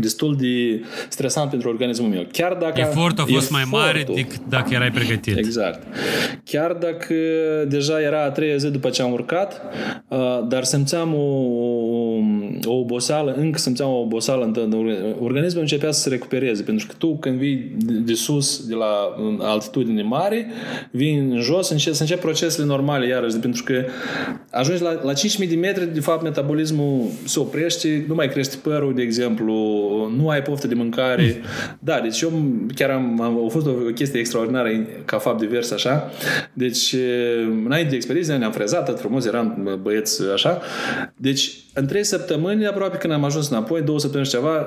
destul 0.00 0.36
de 0.36 0.84
stresant 1.08 1.50
pentru 1.50 1.68
organismul 1.68 2.08
meu. 2.08 2.26
Chiar 2.32 2.52
dacă 2.60 2.80
Efortul 2.80 3.24
a 3.28 3.32
fost 3.32 3.50
mai 3.50 3.62
mare 3.70 4.06
decât 4.14 4.40
dacă 4.48 4.74
erai 4.74 4.90
pregătit. 4.90 5.36
Exact. 5.36 5.86
Chiar 6.44 6.72
dacă 6.72 7.14
deja 7.68 8.00
era 8.00 8.24
a 8.24 8.30
treia 8.30 8.56
zi 8.56 8.70
după 8.70 8.88
ce 8.88 9.02
am 9.02 9.12
urcat, 9.12 9.62
uh, 10.08 10.18
dar 10.48 10.64
simțeam 10.64 11.14
o, 11.14 11.24
o 12.64 12.74
oboseală, 12.74 13.34
încă 13.38 13.58
simțeam 13.58 13.90
o 13.90 13.98
oboseală 13.98 14.44
în 14.44 14.72
organismul 15.20 15.60
începea 15.60 15.90
să 15.90 16.00
se 16.00 16.08
recupereze, 16.08 16.62
pentru 16.62 16.86
că 16.86 16.94
tu 16.98 17.16
când 17.16 17.38
vii 17.38 17.76
de 18.04 18.14
sus, 18.14 18.66
de 18.66 18.74
la 18.74 19.14
altitudine 19.38 20.02
mare, 20.02 20.46
vii 20.90 21.14
în 21.14 21.40
jos, 21.40 21.68
încep, 21.68 21.92
să 21.92 22.02
încep 22.02 22.20
procesele 22.20 22.66
normale 22.66 23.06
iarăși, 23.06 23.36
pentru 23.36 23.62
că 23.64 23.84
ajungi 24.50 24.82
la, 24.82 25.00
la 25.02 25.12
5.000 25.12 25.48
de 25.48 25.54
metri, 25.54 25.94
de 25.94 26.00
fapt 26.00 26.22
metabolismul 26.22 27.06
se 27.24 27.40
oprește, 27.40 28.04
nu 28.08 28.14
mai 28.14 28.28
crește 28.28 28.56
părul, 28.62 28.94
de 28.94 29.02
exemplu, 29.02 29.54
nu 30.16 30.28
ai 30.28 30.42
poftă 30.42 30.66
de 30.66 30.74
mâncare. 30.74 31.34
Da, 31.78 32.00
deci 32.00 32.20
eu 32.20 32.32
chiar 32.74 32.90
am, 32.90 33.20
am 33.20 33.44
a 33.44 33.48
fost 33.48 33.66
o, 33.66 33.70
o 33.70 33.92
chestie 33.94 34.20
extraordinară 34.20 34.68
ca 35.04 35.18
fapt 35.18 35.38
divers 35.38 35.70
așa. 35.70 36.10
Deci, 36.52 36.94
înainte 37.64 37.90
de 37.90 37.96
expediție 37.96 38.36
ne-am 38.36 38.52
frezat, 38.52 38.84
tot 38.84 39.00
frumos, 39.00 39.26
eram 39.26 39.78
băieți 39.82 40.22
așa. 40.32 40.60
Deci, 41.16 41.50
în 41.74 41.86
trei 41.86 42.04
săptămâni, 42.04 42.66
aproape 42.66 42.96
când 42.96 43.12
am 43.12 43.24
ajuns 43.24 43.50
înapoi, 43.50 43.82
două 43.82 43.98
săptămâni 43.98 44.28
și 44.28 44.34
ceva, 44.34 44.66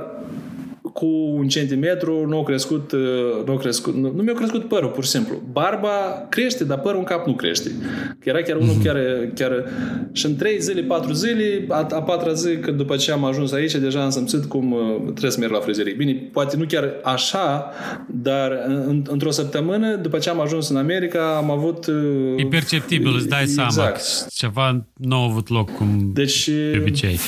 cu 0.94 1.06
un 1.36 1.48
centimetru, 1.48 2.26
nu 2.28 2.40
a 2.40 2.44
crescut, 2.44 2.92
uh, 2.92 3.46
nu, 3.46 3.54
a 3.54 3.58
crescut, 3.58 3.96
nu, 3.96 4.12
nu 4.16 4.24
mi-a 4.24 4.34
crescut 4.34 4.68
părul, 4.68 4.90
pur 4.90 5.04
și 5.04 5.10
simplu. 5.10 5.42
Barba 5.52 6.26
crește, 6.30 6.64
dar 6.64 6.80
părul 6.80 7.00
în 7.00 7.04
cap 7.04 7.28
nu 7.28 7.34
crește. 7.34 7.72
Că 8.20 8.30
era 8.30 8.42
chiar 8.42 8.58
unul 8.58 8.76
mm-hmm. 8.76 8.84
chiar, 8.84 8.98
chiar... 9.34 9.64
Și 10.12 10.26
în 10.26 10.36
trei 10.36 10.62
zile, 10.62 10.82
patru 10.82 11.14
zile, 11.14 11.66
a, 11.70 11.88
a 11.92 12.02
patra 12.02 12.34
zi, 12.34 12.58
când 12.58 12.78
după 12.78 12.96
ce 12.96 13.12
am 13.12 13.26
ajuns 13.26 13.52
aici, 13.52 13.76
deja 13.76 14.04
am 14.04 14.10
simțit 14.10 14.46
cum 14.46 14.72
uh, 14.72 15.02
trebuie 15.04 15.32
să 15.32 15.40
merg 15.40 15.52
la 15.52 15.60
frizerie. 15.60 15.94
Bine, 15.94 16.14
poate 16.32 16.58
nu 16.58 16.66
chiar 16.66 16.94
așa, 17.04 17.72
dar 18.08 18.52
în, 18.68 19.04
într-o 19.10 19.32
săptămână, 19.32 19.96
după 19.96 20.18
ce 20.18 20.30
am 20.30 20.40
ajuns 20.40 20.70
în 20.70 20.78
America, 20.78 21.36
am 21.36 21.52
avut... 21.52 21.86
Uh, 21.86 21.96
e 22.38 22.46
perceptibil, 22.46 23.16
îți 23.16 23.28
dai 23.28 23.42
exact. 23.42 23.72
seama 23.72 23.92
că 23.92 24.00
ceva 24.34 24.86
nu 24.94 25.16
a 25.16 25.24
avut 25.24 25.50
loc 25.50 25.72
cum 25.72 26.12
deci, 26.14 26.50
de 26.50 26.78
obicei. 26.82 27.20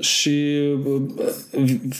Și 0.00 0.60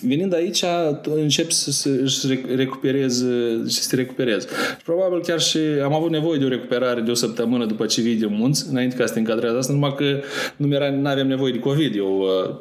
venind 0.02 0.34
aici, 0.34 0.64
încep 1.04 1.50
să, 1.50 1.70
se 1.70 2.44
recuperez 2.54 3.24
și 3.68 3.78
să 3.78 3.88
te 3.90 3.96
recuperez. 3.96 4.42
Și 4.76 4.84
probabil 4.84 5.20
chiar 5.20 5.40
și 5.40 5.58
am 5.82 5.94
avut 5.94 6.10
nevoie 6.10 6.38
de 6.38 6.44
o 6.44 6.48
recuperare 6.48 7.00
de 7.00 7.10
o 7.10 7.14
săptămână 7.14 7.64
după 7.64 7.86
ce 7.86 8.00
vii 8.00 8.14
de 8.14 8.26
munți, 8.26 8.66
înainte 8.70 8.96
ca 8.96 9.06
să 9.06 9.12
te 9.12 9.18
încadrezi 9.18 9.56
asta, 9.56 9.72
numai 9.72 9.94
că 9.94 10.20
nu 10.56 10.76
aveam 11.08 11.26
nevoie 11.26 11.52
de 11.52 11.58
COVID 11.58 11.96
eu. 11.96 12.18
Uh, 12.18 12.54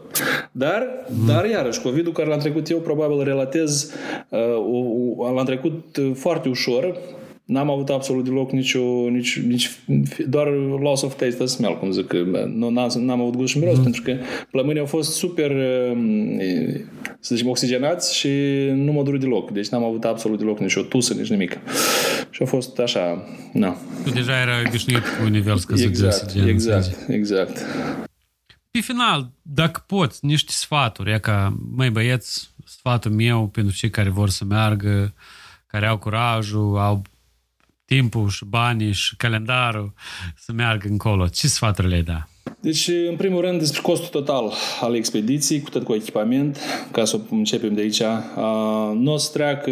dar, 0.51 0.88
mm. 1.07 1.27
dar 1.27 1.45
iarăși, 1.45 1.81
COVID-ul 1.81 2.14
care 2.14 2.27
l-am 2.27 2.39
trecut 2.39 2.69
eu, 2.69 2.80
probabil 2.80 3.23
relatez, 3.23 3.91
uh, 4.30 5.34
l-am 5.35 5.45
trecut 5.45 5.97
foarte 6.14 6.49
ușor, 6.49 6.97
N-am 7.47 7.69
avut 7.69 7.89
absolut 7.89 8.23
deloc 8.23 8.51
nicio, 8.51 9.09
nici, 9.09 9.39
nici 9.39 9.69
doar 10.27 10.47
loss 10.81 11.01
of 11.01 11.15
taste 11.15 11.43
of 11.43 11.49
smell, 11.49 11.77
cum 11.77 11.91
zic. 11.91 12.13
Nu, 12.53 12.69
n-am, 12.69 12.91
n-am 12.95 13.21
avut 13.21 13.35
gust 13.35 13.53
și 13.53 13.57
miros, 13.59 13.77
mm. 13.77 13.83
pentru 13.83 14.01
că 14.01 14.15
plămânii 14.51 14.79
au 14.79 14.85
fost 14.85 15.15
super, 15.15 15.51
um, 15.91 16.39
să 17.19 17.35
zicem, 17.35 17.49
oxigenați 17.49 18.15
și 18.15 18.29
nu 18.73 18.91
mă 18.91 19.03
durut 19.03 19.19
deloc. 19.19 19.51
Deci 19.51 19.67
n-am 19.67 19.83
avut 19.83 20.03
absolut 20.03 20.37
deloc 20.39 20.59
nicio 20.59 20.81
tusă, 20.81 21.13
nici 21.13 21.29
nimic. 21.29 21.57
Și 22.29 22.41
a 22.41 22.45
fost 22.45 22.79
așa, 22.79 23.23
na. 23.53 23.77
Tu 24.03 24.09
deja 24.09 24.41
era 24.41 24.53
obișnuit 24.67 25.03
cu 25.21 25.27
nivel 25.27 25.57
scăzut 25.57 25.85
exact, 25.85 26.15
de 26.15 26.23
oxigen. 26.23 26.47
Exact, 26.47 27.09
exact. 27.09 27.65
Pe 28.71 28.79
final, 28.79 29.31
dacă 29.41 29.83
poți, 29.87 30.25
niște 30.25 30.51
sfaturi, 30.51 31.13
e 31.13 31.19
ca, 31.19 31.57
măi 31.75 31.89
băieți, 31.89 32.49
sfatul 32.65 33.11
meu 33.11 33.47
pentru 33.47 33.75
cei 33.75 33.89
care 33.89 34.09
vor 34.09 34.29
să 34.29 34.45
meargă, 34.45 35.13
care 35.67 35.85
au 35.85 35.97
curajul, 35.97 36.77
au 36.77 37.01
timpul 37.88 38.30
și 38.30 38.45
banii 38.45 38.91
și 38.91 39.15
calendarul 39.15 39.93
să 40.35 40.51
meargă 40.51 40.88
încolo. 40.88 41.27
Ce 41.27 41.47
sfaturi 41.47 41.88
le 41.88 42.01
da? 42.01 42.27
Deci, 42.59 42.89
în 43.09 43.15
primul 43.15 43.41
rând, 43.41 43.59
despre 43.59 43.81
costul 43.81 44.22
total 44.22 44.53
al 44.81 44.95
expediției, 44.95 45.61
cu 45.61 45.69
tot 45.69 45.84
cu 45.84 45.93
echipament, 45.93 46.57
ca 46.91 47.05
să 47.05 47.19
începem 47.30 47.73
de 47.73 47.81
aici. 47.81 48.01
Nu 48.93 49.14
o 49.14 49.18
să 49.18 49.30
treacă, 49.34 49.72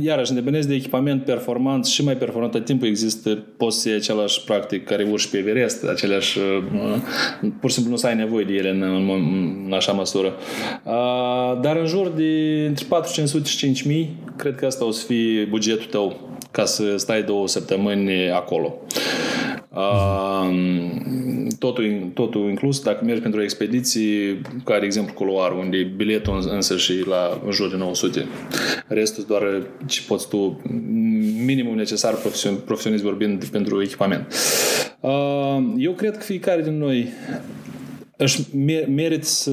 iarăși, 0.00 0.30
independent 0.30 0.64
de 0.64 0.74
echipament 0.74 1.24
performant 1.24 1.84
și 1.84 2.04
mai 2.04 2.16
performant, 2.16 2.52
tot 2.52 2.64
timpul 2.64 2.88
există, 2.88 3.30
poți 3.56 3.80
să 3.80 3.88
iei 3.88 3.96
același, 3.96 4.44
practic, 4.44 4.84
care 4.84 5.08
urci 5.10 5.26
pe 5.26 5.36
Everest, 5.38 5.84
aceleași, 5.84 6.38
pur 7.60 7.68
și 7.68 7.74
simplu 7.74 7.92
nu 7.92 7.98
să 7.98 8.06
ai 8.06 8.16
nevoie 8.16 8.44
de 8.44 8.52
ele 8.52 8.70
în, 8.70 8.82
în, 8.82 9.10
în 9.66 9.72
așa 9.72 9.92
măsură. 9.92 10.34
Dar 11.60 11.76
în 11.76 11.86
jur 11.86 12.08
de 12.08 12.64
între 12.68 12.84
400 12.88 13.48
și 13.48 13.72
5.000, 14.16 14.23
cred 14.36 14.54
că 14.54 14.66
asta 14.66 14.84
o 14.84 14.90
să 14.90 15.04
fie 15.04 15.44
bugetul 15.44 15.86
tău 15.90 16.38
ca 16.50 16.64
să 16.64 16.96
stai 16.96 17.22
două 17.22 17.48
săptămâni 17.48 18.30
acolo. 18.30 18.78
Uh, 19.74 20.48
totul, 21.58 22.10
totul 22.14 22.48
inclus, 22.48 22.80
dacă 22.82 23.04
mergi 23.04 23.20
pentru 23.20 23.40
o 23.40 23.42
expediție, 23.42 24.40
ca 24.64 24.78
de 24.78 24.84
exemplu 24.84 25.14
Coloar, 25.14 25.52
unde 25.52 25.76
e 25.76 25.82
biletul 25.82 26.48
însă 26.50 26.76
și 26.76 27.04
la 27.06 27.40
în 27.44 27.52
jur 27.52 27.70
de 27.70 27.76
900. 27.76 28.26
Restul 28.86 29.24
doar 29.28 29.42
ce 29.86 30.00
poți 30.06 30.28
tu, 30.28 30.60
minimum 31.44 31.74
necesar 31.74 32.14
profesion, 32.14 32.54
profesionist 32.54 33.02
vorbind 33.02 33.44
pentru 33.44 33.82
echipament. 33.82 34.34
Uh, 35.00 35.56
eu 35.76 35.92
cred 35.92 36.16
că 36.16 36.22
fiecare 36.22 36.62
din 36.62 36.78
noi 36.78 37.08
își 38.16 38.40
merită 38.88 39.24
să 39.24 39.50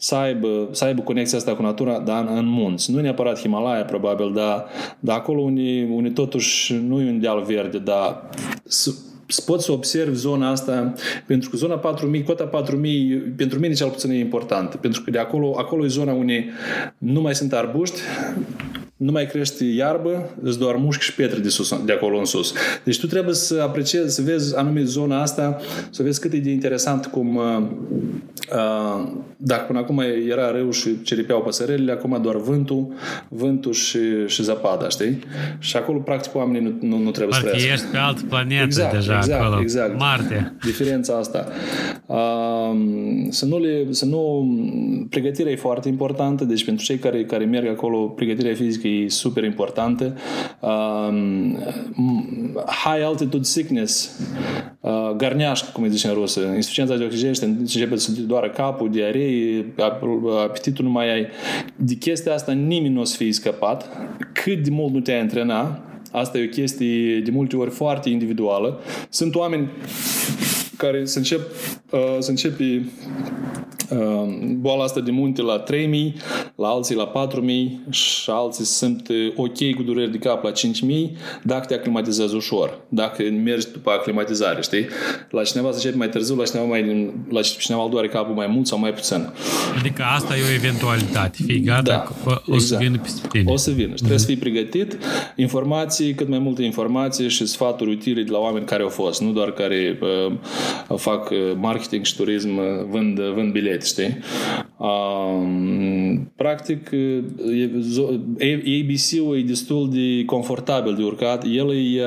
să 0.00 0.14
aibă, 0.14 0.68
să 0.70 0.84
aibă 0.84 1.02
conexia 1.02 1.38
asta 1.38 1.54
cu 1.54 1.62
natura, 1.62 1.98
dar 1.98 2.26
în, 2.28 2.36
în 2.36 2.46
munți. 2.46 2.90
Nu 2.92 3.00
neapărat 3.00 3.38
Himalaya, 3.38 3.84
probabil, 3.84 4.32
dar, 4.34 4.66
dar 5.00 5.16
acolo 5.16 5.40
unde, 5.40 5.88
unde 5.90 6.08
totuși 6.08 6.74
nu 6.74 7.00
e 7.00 7.10
un 7.10 7.20
deal 7.20 7.42
verde, 7.42 7.78
dar 7.78 8.30
să, 8.64 8.90
poți 9.46 9.64
să 9.64 9.72
observi 9.72 10.16
zona 10.16 10.50
asta, 10.50 10.92
pentru 11.26 11.50
că 11.50 11.56
zona 11.56 11.74
4000, 11.74 12.22
cota 12.22 12.44
4000, 12.44 13.16
pentru 13.36 13.58
mine 13.58 13.74
cel 13.74 13.88
puțin 13.88 14.10
e 14.10 14.18
importantă, 14.18 14.76
pentru 14.76 15.02
că 15.02 15.10
de 15.10 15.18
acolo, 15.18 15.54
acolo 15.56 15.84
e 15.84 15.88
zona 15.88 16.12
unde 16.12 16.48
nu 16.98 17.20
mai 17.20 17.34
sunt 17.34 17.52
arbuști, 17.52 18.00
nu 18.98 19.12
mai 19.12 19.26
crește 19.26 19.64
iarbă, 19.64 20.30
îți 20.42 20.58
doar 20.58 20.76
mușchi 20.76 21.04
și 21.04 21.14
pietre 21.14 21.38
de, 21.38 21.48
sus, 21.48 21.84
de 21.84 21.92
acolo 21.92 22.18
în 22.18 22.24
sus. 22.24 22.52
Deci 22.84 23.00
tu 23.00 23.06
trebuie 23.06 23.34
să 23.34 23.60
apreciezi, 23.62 24.14
să 24.14 24.22
vezi 24.22 24.56
anume 24.56 24.84
zona 24.84 25.22
asta, 25.22 25.56
să 25.90 26.02
vezi 26.02 26.20
cât 26.20 26.32
e 26.32 26.38
de 26.38 26.50
interesant 26.50 27.06
cum 27.06 27.36
uh, 27.36 27.62
uh, 28.52 29.08
dacă 29.36 29.64
până 29.66 29.78
acum 29.78 30.02
era 30.28 30.50
râu 30.50 30.70
și 30.70 31.02
ceripeau 31.02 31.40
păsărelile, 31.40 31.92
acum 31.92 32.18
doar 32.22 32.36
vântul, 32.36 32.92
vântul 33.28 33.72
și, 33.72 33.98
și 34.26 34.42
zăpada, 34.42 34.88
știi? 34.88 35.18
Și 35.58 35.76
acolo, 35.76 35.98
practic, 35.98 36.34
oamenii 36.34 36.60
nu, 36.80 36.88
nu, 36.88 37.02
nu 37.02 37.10
trebuie 37.10 37.38
Parcă 37.40 37.56
să 37.58 37.62
trăiască. 37.62 37.72
ești 37.72 37.86
pe 37.86 37.96
altă 37.96 38.22
planetă 38.28 38.64
exact, 38.64 38.94
deja 38.94 39.16
exact, 39.16 39.42
acolo. 39.42 39.60
Exact. 39.60 39.98
Marte. 39.98 40.56
Diferența 40.64 41.16
asta. 41.18 41.46
Uh, 42.06 42.76
să 43.30 43.44
nu 43.46 43.58
le, 43.58 43.86
să 43.90 44.04
nu, 44.04 44.48
pregătirea 45.10 45.52
e 45.52 45.56
foarte 45.56 45.88
importantă, 45.88 46.44
deci 46.44 46.64
pentru 46.64 46.84
cei 46.84 46.96
care, 46.96 47.24
care 47.24 47.44
merg 47.44 47.68
acolo, 47.68 47.98
pregătirea 47.98 48.54
fizică 48.54 48.87
e 48.88 49.08
super 49.08 49.44
importantă. 49.44 50.16
Um, 50.60 51.58
high 52.66 53.04
altitude 53.04 53.42
sickness, 53.42 54.18
uh, 54.80 55.10
garneașcă, 55.16 55.70
cum 55.72 55.82
îi 55.82 55.90
zice 55.90 56.08
în 56.08 56.14
rusă, 56.14 56.40
insuficiența 56.40 56.96
de 56.96 57.04
oxigen, 57.04 57.56
începe 57.58 57.96
să 57.96 58.10
doară 58.12 58.50
capul, 58.50 58.90
diaree, 58.90 59.74
apetitul 60.44 60.84
nu 60.84 60.90
mai 60.90 61.12
ai. 61.12 61.26
De 61.76 61.94
chestia 61.94 62.34
asta 62.34 62.52
nimeni 62.52 62.94
nu 62.94 63.00
o 63.00 63.04
să 63.04 63.16
fie 63.16 63.32
scăpat. 63.32 63.88
Cât 64.32 64.62
de 64.62 64.70
mult 64.70 64.92
nu 64.92 65.00
te-ai 65.00 65.20
antrena, 65.20 65.80
asta 66.12 66.38
e 66.38 66.44
o 66.44 66.48
chestie 66.48 67.20
de 67.20 67.30
multe 67.30 67.56
ori 67.56 67.70
foarte 67.70 68.08
individuală. 68.08 68.80
Sunt 69.08 69.34
oameni 69.34 69.68
care 70.76 71.04
să 71.04 71.18
încep, 71.18 71.40
uh, 71.90 72.16
să 72.18 72.30
începe 72.30 72.84
Ehm, 73.90 74.60
boala 74.60 74.82
asta 74.82 75.00
de 75.00 75.10
munte 75.10 75.42
la 75.42 75.58
3000, 75.58 76.14
la 76.58 76.68
alții 76.68 76.94
la 76.94 77.06
4000 77.06 77.80
și 77.90 78.30
alții 78.30 78.64
sunt 78.64 79.08
eh, 79.08 79.32
ok 79.36 79.74
cu 79.76 79.82
dureri 79.82 80.10
de 80.10 80.18
cap 80.18 80.44
la 80.44 80.50
5000 80.50 81.16
dacă 81.42 81.66
te 81.66 81.74
aclimatizezi 81.74 82.34
ușor, 82.34 82.80
dacă 82.88 83.22
mergi 83.44 83.66
după 83.72 83.90
aclimatizare, 83.90 84.62
știi? 84.62 84.86
La 85.30 85.42
cineva 85.42 85.68
se 85.70 85.74
începe 85.74 85.96
mai 85.96 86.08
târziu, 86.08 86.36
la 86.36 86.44
cineva, 86.44 86.66
mai, 86.66 87.12
la 87.30 87.40
cineva 87.40 87.82
îl 87.82 87.90
doare 87.90 88.08
capul 88.08 88.34
mai 88.34 88.46
mult 88.46 88.66
sau 88.66 88.78
mai 88.78 88.92
puțin. 88.92 89.28
Adică 89.78 90.02
asta 90.02 90.36
e 90.36 90.40
o 90.50 90.54
eventualitate. 90.54 91.38
Fii 91.46 91.60
gata, 91.60 91.82
da, 91.82 92.30
o 92.46 92.54
exact. 92.54 92.60
să 92.60 92.76
vină 92.76 92.98
peste 92.98 93.28
tine. 93.28 93.52
O 93.52 93.56
să 93.56 93.70
vină. 93.70 93.88
Și 93.88 93.94
trebuie 93.94 94.16
mm-hmm. 94.16 94.20
să 94.20 94.26
fii 94.26 94.36
pregătit. 94.36 94.98
Informații, 95.36 96.14
cât 96.14 96.28
mai 96.28 96.38
multe 96.38 96.62
informații 96.62 97.28
și 97.28 97.46
sfaturi 97.46 97.90
utile 97.90 98.22
de 98.22 98.30
la 98.30 98.38
oameni 98.38 98.64
care 98.64 98.82
au 98.82 98.88
fost, 98.88 99.20
nu 99.20 99.32
doar 99.32 99.50
care 99.50 99.98
uh, 100.88 100.96
fac 100.96 101.30
eh, 101.30 101.38
marketing 101.56 102.04
și 102.04 102.16
turism, 102.16 102.50
vând, 102.90 103.20
vând 103.20 103.52
bilete 103.52 103.56
bilet, 103.60 103.86
știi? 103.86 104.18
Um, 104.76 106.32
practic, 106.48 106.90
ABC-ul 108.82 109.36
e 109.38 109.42
destul 109.46 109.90
de 109.90 110.24
confortabil 110.24 110.94
de 110.94 111.02
urcat. 111.02 111.44
El 111.44 111.70
e 111.70 112.02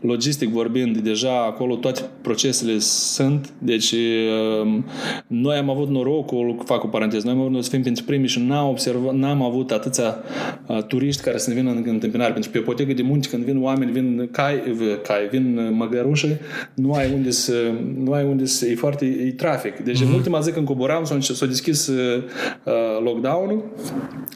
logistic 0.00 0.48
vorbind, 0.48 0.98
deja 0.98 1.44
acolo 1.44 1.76
toate 1.76 2.00
procesele 2.22 2.78
sunt, 2.78 3.52
deci 3.58 3.94
um, 4.62 4.84
noi 5.26 5.56
am 5.56 5.70
avut 5.70 5.88
norocul, 5.88 6.62
fac 6.64 6.84
o 6.84 6.86
paranteză, 6.86 7.24
noi 7.24 7.32
am 7.32 7.38
avut 7.38 7.50
norocul 7.50 7.70
să 7.70 7.74
fim 7.74 7.82
printre 7.82 8.04
primii 8.06 8.28
și 8.28 8.40
n-am, 8.40 8.68
observat, 8.68 9.14
n-am 9.14 9.42
avut 9.42 9.70
atâția 9.70 10.16
uh, 10.66 10.82
turiști 10.82 11.22
care 11.22 11.38
să 11.38 11.50
ne 11.50 11.56
vină 11.56 11.70
în 11.70 11.84
întâmpinare, 11.86 12.32
pentru 12.32 12.50
că 12.50 12.58
pe 12.58 12.64
potegă 12.64 12.92
de 12.92 13.02
munte 13.02 13.28
când 13.28 13.44
vin 13.44 13.62
oameni, 13.62 13.92
vin 13.92 14.28
cai, 14.32 14.62
cai 15.02 15.28
vin 15.30 15.74
măgărușe, 15.76 16.40
nu 16.74 16.92
ai 16.92 17.12
unde 17.12 17.30
să, 17.30 17.72
nu 17.98 18.12
ai 18.12 18.24
unde 18.24 18.44
să, 18.44 18.66
e 18.66 18.74
foarte, 18.74 19.04
e 19.04 19.32
trafic. 19.32 19.76
Deci 19.76 19.96
mm-hmm. 19.96 20.00
în 20.00 20.06
mhm. 20.06 20.16
ultima 20.16 20.40
zi 20.40 20.52
când 20.52 20.66
coboram, 20.66 21.04
s-a, 21.04 21.18
s-a 21.20 21.46
deschis 21.46 21.86
uh, 21.86 22.22
lockdown-ul 23.04 23.64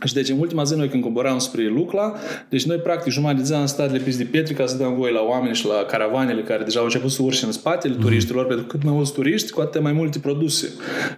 și 0.05 0.15
deci 0.15 0.29
în 0.29 0.39
ultima 0.39 0.63
zi 0.63 0.77
noi 0.77 0.89
când 0.89 1.03
coboram 1.03 1.39
spre 1.39 1.69
Lucla, 1.69 2.15
deci 2.49 2.67
noi 2.67 2.77
practic 2.77 3.13
jumătate 3.13 3.39
de 3.39 3.45
zi 3.45 3.53
am 3.53 3.67
stat 3.67 3.93
lepiți 3.93 4.19
de 4.19 4.25
pietre 4.25 4.55
ca 4.55 4.67
să 4.67 4.77
dăm 4.77 4.95
voie 4.95 5.13
la 5.13 5.21
oameni 5.21 5.55
și 5.55 5.67
la 5.67 5.75
caravanele 5.75 6.43
care 6.43 6.65
deja 6.65 6.79
au 6.79 6.85
început 6.85 7.11
să 7.11 7.23
urce 7.23 7.45
în 7.45 7.53
spatele 7.53 7.95
mm-hmm. 7.95 8.01
turiștilor, 8.01 8.47
pentru 8.47 8.67
că 8.67 8.77
cât 8.77 8.85
mai 8.85 8.93
mulți 8.95 9.13
turiști, 9.13 9.51
cu 9.51 9.61
atât 9.61 9.83
mai 9.83 9.93
multe 9.93 10.19
produse. 10.19 10.69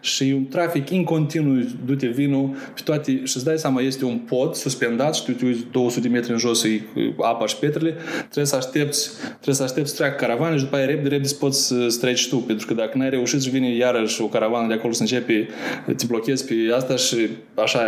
Și 0.01 0.29
e 0.29 0.35
un 0.35 0.47
trafic 0.47 0.91
incontinu, 0.91 1.65
du-te 1.85 2.07
vinul, 2.07 2.51
și 2.75 2.83
toate, 2.83 3.11
și 3.25 3.37
îți 3.37 3.45
dai 3.45 3.59
seama, 3.59 3.81
este 3.81 4.05
un 4.05 4.19
pod 4.19 4.55
suspendat 4.55 5.15
și 5.15 5.25
tu 5.25 5.33
te 5.33 5.45
uiți 5.45 5.65
200 5.71 6.09
de 6.09 6.13
metri 6.13 6.33
în 6.33 6.39
jos, 6.39 6.65
e 6.65 6.83
apa 7.21 7.47
și 7.47 7.57
pietrele, 7.57 7.97
trebuie 8.19 8.47
să 8.47 8.57
aștepți, 8.57 9.11
trebuie 9.33 9.55
să 9.55 9.63
aștepți 9.63 9.91
să 9.91 9.97
treacă 9.97 10.25
caravane 10.25 10.57
și 10.57 10.63
după 10.63 10.77
aia 10.77 10.87
repede, 10.87 11.09
repede 11.09 11.29
să 11.29 11.35
poți 11.35 11.67
să 11.67 11.97
treci 12.01 12.29
tu, 12.29 12.37
pentru 12.37 12.67
că 12.67 12.75
dacă 12.75 12.99
n-ai 12.99 13.11
reușit 13.11 13.43
și 13.43 13.51
vine 13.51 13.75
iarăși 13.75 14.23
o 14.23 14.27
caravană 14.27 14.67
de 14.69 14.75
acolo 14.75 14.93
să 14.93 15.03
începe, 15.03 15.49
te 15.97 16.05
blochezi 16.07 16.45
pe 16.45 16.55
asta 16.75 16.97
și 16.97 17.29
așa, 17.55 17.81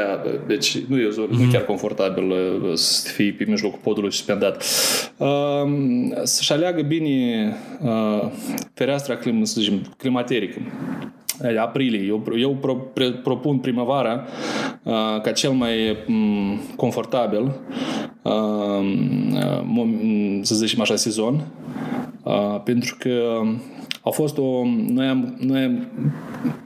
deci 0.47 0.79
nu 0.79 0.99
e 0.99 1.07
o 1.07 1.11
zonă, 1.11 1.27
mm-hmm. 1.27 1.45
nu 1.45 1.51
chiar 1.53 1.65
confortabil 1.65 2.33
să 2.75 3.09
fii 3.09 3.33
pe 3.33 3.45
mijlocul 3.49 3.79
podului 3.83 4.13
suspendat. 4.13 4.65
Uh, 5.17 5.29
să-și 6.23 6.53
aleagă 6.53 6.83
bine 6.83 7.57
uh, 7.83 8.31
fereastra 8.75 9.17
clim, 9.17 9.45
să 9.45 9.61
zicem, 9.61 9.95
climaterică 9.97 10.59
aprilie. 11.61 12.07
Eu, 12.07 12.25
eu 12.39 12.57
pro, 12.61 12.75
pre, 12.75 13.11
propun 13.11 13.59
primăvara 13.59 14.25
uh, 14.83 15.21
ca 15.23 15.33
cel 15.33 15.51
mai 15.51 15.97
um, 16.09 16.61
confortabil, 16.77 17.61
uh, 18.23 18.81
să 20.43 20.55
zicem 20.55 20.81
așa, 20.81 20.97
sezon, 20.97 21.47
uh, 22.23 22.61
pentru 22.65 22.97
că 22.99 23.43
a 24.05 24.11
fost 24.11 24.39
o... 24.39 24.65
Noi 24.89 25.07
am, 25.07 25.37
noi 25.39 25.63
am 25.63 25.89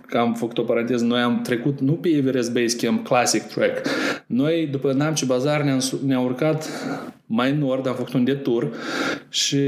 că 0.07 0.19
am 0.19 0.35
făcut 0.35 0.59
o 0.59 0.63
paranteză, 0.63 1.05
noi 1.05 1.21
am 1.21 1.41
trecut 1.43 1.81
nu 1.81 1.93
pe 1.93 2.09
Everest 2.09 2.53
Base 2.53 2.77
Camp 2.77 3.07
Classic 3.07 3.43
Track. 3.43 3.89
Noi, 4.27 4.69
după 4.71 4.93
Namci 4.93 5.25
Bazar, 5.25 5.63
ne-am, 5.63 5.81
ne-am 6.07 6.25
urcat 6.25 6.69
mai 7.27 7.57
nord, 7.57 7.87
am 7.87 7.95
făcut 7.95 8.13
un 8.13 8.25
detur 8.25 8.73
și 9.29 9.59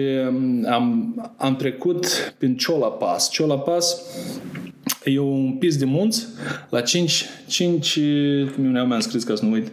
am, 0.71 1.15
am 1.37 1.57
trecut 1.57 2.07
prin 2.39 2.57
Chola 2.67 2.87
Pass. 2.87 3.37
Chola 3.37 3.59
Pass 3.59 4.03
E 5.05 5.19
un 5.19 5.53
pis 5.59 5.77
de 5.77 5.85
munți 5.85 6.27
la 6.71 6.81
5, 6.81 7.25
5 7.47 7.99
nu 8.57 8.85
mi-am 8.85 9.01
scris 9.01 9.25
ca 9.25 9.35
să 9.35 9.45
nu 9.45 9.51
uit, 9.51 9.73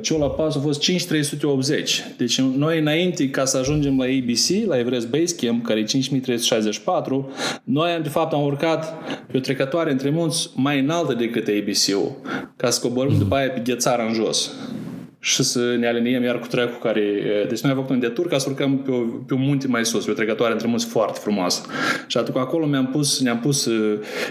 Ciola 0.00 0.26
Pass 0.26 0.56
a 0.56 0.60
fost 0.60 0.80
5380. 0.80 2.04
Deci 2.16 2.40
noi 2.40 2.78
înainte 2.78 3.30
ca 3.30 3.44
să 3.44 3.56
ajungem 3.56 3.98
la 3.98 4.04
ABC, 4.04 4.66
la 4.66 4.78
Everest 4.78 5.08
Base 5.08 5.34
Camp, 5.34 5.64
care 5.64 5.78
e 5.78 5.84
5364, 5.84 7.30
noi 7.64 8.00
de 8.02 8.08
fapt 8.08 8.32
am 8.32 8.42
urcat 8.42 8.94
pe 9.26 9.36
o 9.36 9.40
trecătoare 9.40 9.90
între 9.90 10.10
munți 10.10 10.50
mai 10.54 10.80
înaltă 10.80 11.14
decât 11.14 11.46
ABC-ul, 11.46 12.16
ca 12.56 12.70
să 12.70 12.80
coborâm 12.80 13.18
după 13.18 13.34
aia 13.34 13.50
pe 13.50 13.62
ghețara 13.64 14.06
în 14.06 14.12
jos 14.12 14.50
și 15.26 15.42
să 15.42 15.76
ne 15.78 15.86
aliniem 15.86 16.22
iar 16.22 16.38
cu 16.38 16.46
trecul 16.46 16.78
care... 16.82 17.02
Deci 17.48 17.60
noi 17.60 17.72
am 17.72 17.76
făcut 17.76 17.90
un 17.90 18.00
detur 18.00 18.26
ca 18.26 18.38
să 18.38 18.46
urcăm 18.48 18.78
pe, 18.78 18.90
o, 18.90 18.98
pe 19.26 19.34
un 19.34 19.40
munte 19.40 19.66
mai 19.66 19.84
sus, 19.84 20.04
pe 20.04 20.10
o 20.10 20.14
trecătoare 20.14 20.52
între 20.52 20.68
munți 20.68 20.86
foarte 20.86 21.18
frumoasă. 21.22 21.62
Și 22.06 22.18
atunci 22.18 22.36
acolo 22.36 22.66
mi-am 22.66 22.86
pus, 22.86 23.20
ne-am 23.20 23.38
pus 23.38 23.68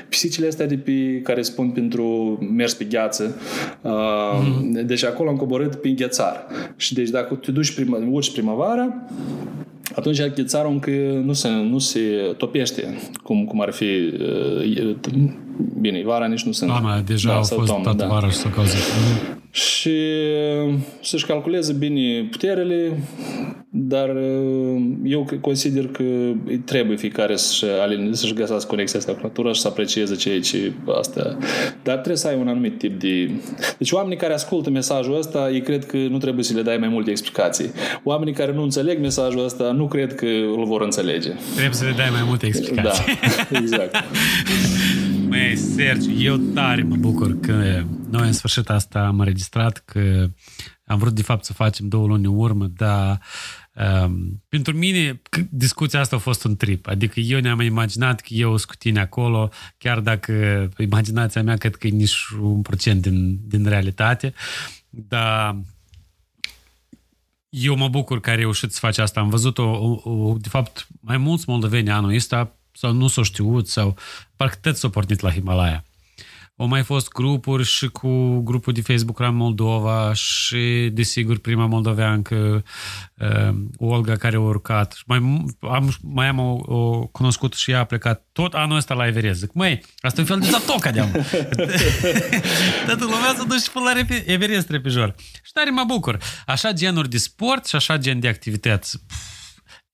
pisicile 0.10 0.48
astea 0.48 0.68
de 0.68 0.76
pe, 0.76 1.22
care 1.24 1.42
spun 1.42 1.70
pentru 1.70 2.38
mers 2.56 2.74
pe 2.74 2.84
gheață. 2.84 3.36
Mm-hmm. 3.36 4.86
Deci 4.86 5.04
acolo 5.04 5.30
am 5.30 5.36
coborât 5.36 5.76
pe 5.76 5.90
ghețar. 5.90 6.46
Și 6.76 6.94
deci 6.94 7.10
dacă 7.10 7.36
te 7.36 7.52
duci 7.52 7.74
prima, 7.74 7.98
urci 8.10 8.32
primăvara, 8.32 9.06
atunci 9.96 10.22
ghețarul 10.22 10.72
încă 10.72 10.92
nu 11.24 11.34
se, 11.34 11.50
nu 11.50 11.78
se 11.78 12.00
topește 12.38 12.98
cum, 13.24 13.46
cum 13.46 13.62
ar 13.62 13.72
fi 13.72 13.86
bine, 15.80 16.02
vara 16.06 16.28
nici 16.28 16.44
nu 16.44 16.52
sunt. 16.52 16.70
Da, 16.70 17.02
deja 17.06 17.30
da, 17.30 17.36
au 17.36 17.44
fost 17.44 17.68
toamnă, 17.68 17.84
toată 17.84 18.04
da. 18.04 18.08
vara 18.08 18.30
și 18.30 18.36
s-au 18.36 18.52
cauzat 18.56 18.80
și 19.56 19.98
uh, 20.68 20.74
să-și 21.02 21.26
calculeze 21.26 21.74
bine 21.74 22.28
puterele, 22.32 23.00
dar 23.70 24.10
uh, 24.10 24.82
eu 25.04 25.28
consider 25.42 25.88
că 25.88 26.04
trebuie 26.66 26.98
fiecare 26.98 27.36
să-și, 27.36 27.66
să-și 28.12 28.34
găsească 28.34 28.70
conexia 28.70 29.00
asta 29.00 29.12
cu 29.12 29.20
natura 29.22 29.52
și 29.52 29.62
să 29.62 29.68
aprecieze 29.68 30.16
ceea 30.16 30.40
ce 30.40 30.74
asta. 31.00 31.38
Dar 31.84 31.94
trebuie 31.94 32.18
să 32.18 32.28
ai 32.28 32.36
un 32.40 32.48
anumit 32.48 32.78
tip 32.78 33.00
de... 33.00 33.32
Deci 33.78 33.92
oamenii 33.92 34.18
care 34.18 34.34
ascultă 34.34 34.70
mesajul 34.70 35.18
ăsta, 35.18 35.50
ei 35.52 35.62
cred 35.62 35.86
că 35.86 35.98
nu 35.98 36.18
trebuie 36.18 36.44
să 36.44 36.54
le 36.54 36.62
dai 36.62 36.78
mai 36.78 36.90
multe 36.90 37.10
explicații. 37.10 37.72
Oamenii 38.04 38.34
care 38.34 38.54
nu 38.54 38.64
înțeleg 38.64 39.00
mesajul 39.00 39.44
ăsta, 39.44 39.72
nu 39.72 39.88
cred 39.88 40.16
că 40.16 40.26
îl 40.26 40.66
vor 40.66 40.82
înțelege. 40.82 41.32
Trebuie 41.54 41.74
să 41.74 41.86
le 41.86 41.94
dai 41.98 42.10
mai 42.12 42.24
multe 42.26 42.46
explicații. 42.46 43.04
Da, 43.52 43.58
exact. 43.60 43.96
Măi, 45.36 45.56
Sergiu, 45.56 46.12
eu 46.12 46.38
tare 46.38 46.84
mă 46.84 46.96
bucur 46.96 47.40
că 47.40 47.84
noi 48.10 48.28
în 48.28 48.34
sfârșit 48.34 48.70
asta 48.70 49.00
am 49.00 49.20
înregistrat, 49.20 49.84
că 49.86 50.30
am 50.86 50.98
vrut 50.98 51.14
de 51.14 51.22
fapt 51.22 51.46
să 51.46 51.54
facem 51.54 51.88
două 51.88 52.08
luni 52.08 52.26
în 52.26 52.36
urmă, 52.36 52.68
dar 52.68 53.22
um, 54.04 54.44
pentru 54.50 54.78
mine 54.78 55.22
discuția 55.50 56.00
asta 56.00 56.16
a 56.16 56.20
fost 56.20 56.44
un 56.44 56.56
trip. 56.56 56.88
Adică 56.88 57.20
eu 57.20 57.40
ne-am 57.40 57.60
imaginat 57.60 58.20
că 58.20 58.28
eu 58.30 58.58
sunt 58.58 58.70
cu 58.70 58.76
tine 58.76 59.00
acolo, 59.00 59.50
chiar 59.78 60.00
dacă 60.00 60.70
imaginația 60.78 61.44
mea 61.44 61.58
cred 61.58 61.76
că 61.76 61.88
e 61.88 61.90
nici 61.90 62.28
un 62.42 62.62
procent 62.62 63.02
din, 63.02 63.40
din 63.48 63.66
realitate, 63.66 64.34
dar 64.90 65.58
eu 67.50 67.76
mă 67.76 67.88
bucur 67.88 68.20
că 68.20 68.30
ai 68.30 68.36
reușit 68.36 68.72
să 68.72 68.80
faci 68.80 68.98
asta. 68.98 69.20
Am 69.20 69.30
văzut-o, 69.30 70.38
de 70.42 70.50
fapt, 70.50 70.88
mai 71.00 71.18
mulți 71.18 71.46
moldoveni 71.48 71.92
anul 71.92 72.14
ăsta 72.14 72.56
sau 72.76 72.92
nu 72.92 73.08
s-au 73.08 73.24
știut, 73.24 73.68
sau 73.68 73.98
parcă 74.36 74.58
tot 74.62 74.76
s-au 74.76 74.90
pornit 74.90 75.20
la 75.20 75.32
Himalaya. 75.32 75.84
Au 76.58 76.68
mai 76.68 76.84
fost 76.84 77.08
grupuri 77.08 77.64
și 77.64 77.88
cu 77.88 78.40
grupul 78.40 78.74
de 78.74 78.82
Facebook 78.82 79.20
Ram 79.20 79.36
Moldova 79.36 80.14
și, 80.14 80.90
desigur, 80.94 81.38
prima 81.38 81.66
moldoveancă, 81.66 82.64
uh, 83.18 83.56
Olga, 83.78 84.16
care 84.16 84.36
a 84.36 84.40
urcat. 84.40 84.98
Mai 85.06 85.18
am, 85.62 85.98
mai 86.02 86.28
am 86.28 86.40
o, 86.40 86.76
o 86.76 87.08
cunoscut 87.08 87.54
și 87.54 87.72
ea 87.72 87.80
a 87.80 87.84
plecat 87.84 88.26
tot 88.32 88.54
anul 88.54 88.78
ăsta 88.78 88.94
la 88.94 89.08
Everest. 89.08 89.40
Zic, 89.40 89.54
măi, 89.54 89.84
asta 90.00 90.22
e 90.22 90.22
un 90.22 90.28
fel 90.28 90.40
de 90.40 90.50
zatoca 90.50 90.92
de 90.92 91.00
Toată 92.86 93.04
lumea 93.04 93.34
să 93.38 93.44
duce 93.48 93.70
până 93.74 93.86
la 93.86 94.16
Everest 94.26 94.70
repijor. 94.70 95.16
Și 95.44 95.52
tare 95.54 95.70
mă 95.70 95.84
bucur. 95.88 96.18
Așa 96.46 96.72
genuri 96.72 97.10
de 97.10 97.18
sport 97.18 97.66
și 97.66 97.76
așa 97.76 97.98
gen 97.98 98.20
de 98.20 98.28
activități. 98.28 99.04
Pff, 99.08 99.45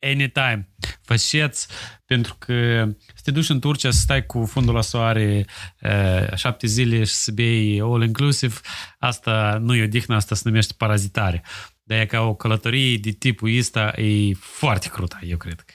anytime. 0.02 0.69
Faceți, 1.02 1.68
pentru 2.06 2.36
că 2.40 2.88
să 3.15 3.22
te 3.23 3.32
duci 3.32 3.49
în 3.49 3.60
Turcia 3.60 3.91
să 3.91 3.99
stai 3.99 4.26
cu 4.26 4.45
fundul 4.45 4.73
la 4.73 4.82
soare 4.82 5.45
uh, 5.82 6.36
șapte 6.36 6.68
zile 6.68 7.03
și 7.03 7.14
să 7.14 7.32
bei 7.32 7.80
all 7.82 8.03
inclusive, 8.03 8.56
asta 8.99 9.57
nu 9.61 9.76
e 9.76 9.84
odihnă, 9.84 10.15
asta 10.15 10.36
se 10.36 10.41
numește 10.45 10.73
parazitare. 10.78 11.44
Dar 11.84 11.99
e 11.99 12.06
ca 12.06 12.22
o 12.22 12.36
călătorie 12.36 12.98
de 12.98 13.11
tipul 13.11 13.57
ăsta 13.57 13.94
e 13.95 14.34
foarte 14.34 14.90
crută, 14.90 15.19
eu 15.22 15.38
cred 15.38 15.60
că. 15.60 15.73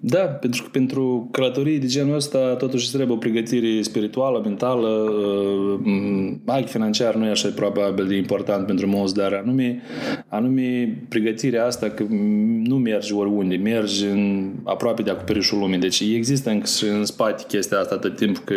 Da, 0.00 0.18
pentru 0.18 0.62
că 0.62 0.68
pentru 0.72 1.28
călătorii 1.32 1.78
de 1.78 1.86
genul 1.86 2.14
ăsta 2.14 2.54
totuși 2.54 2.92
trebuie 2.92 3.16
o 3.16 3.18
pregătire 3.18 3.82
spirituală, 3.82 4.40
mentală, 4.44 5.12
mai 6.44 6.60
uh, 6.60 6.66
financiar 6.66 7.14
nu 7.14 7.26
e 7.26 7.30
așa 7.30 7.48
probabil 7.48 8.06
de 8.06 8.16
important 8.16 8.66
pentru 8.66 8.86
mulți, 8.86 9.14
dar 9.14 9.32
anume, 9.32 9.82
anume 10.28 10.98
pregătirea 11.08 11.66
asta 11.66 11.88
că 11.88 12.04
nu 12.62 12.76
mergi 12.76 13.14
oriunde, 13.14 13.56
mergi 13.56 14.04
în, 14.04 14.52
aproape 14.64 15.02
de 15.02 15.10
acoperișul 15.10 15.58
lumii. 15.58 15.78
Deci 15.78 16.00
există 16.00 16.50
încă 16.50 16.66
și 16.66 16.84
în 16.84 17.04
spate 17.04 17.44
chestia 17.48 17.78
asta 17.78 17.94
atât 17.94 18.16
timp 18.16 18.38
că 18.38 18.54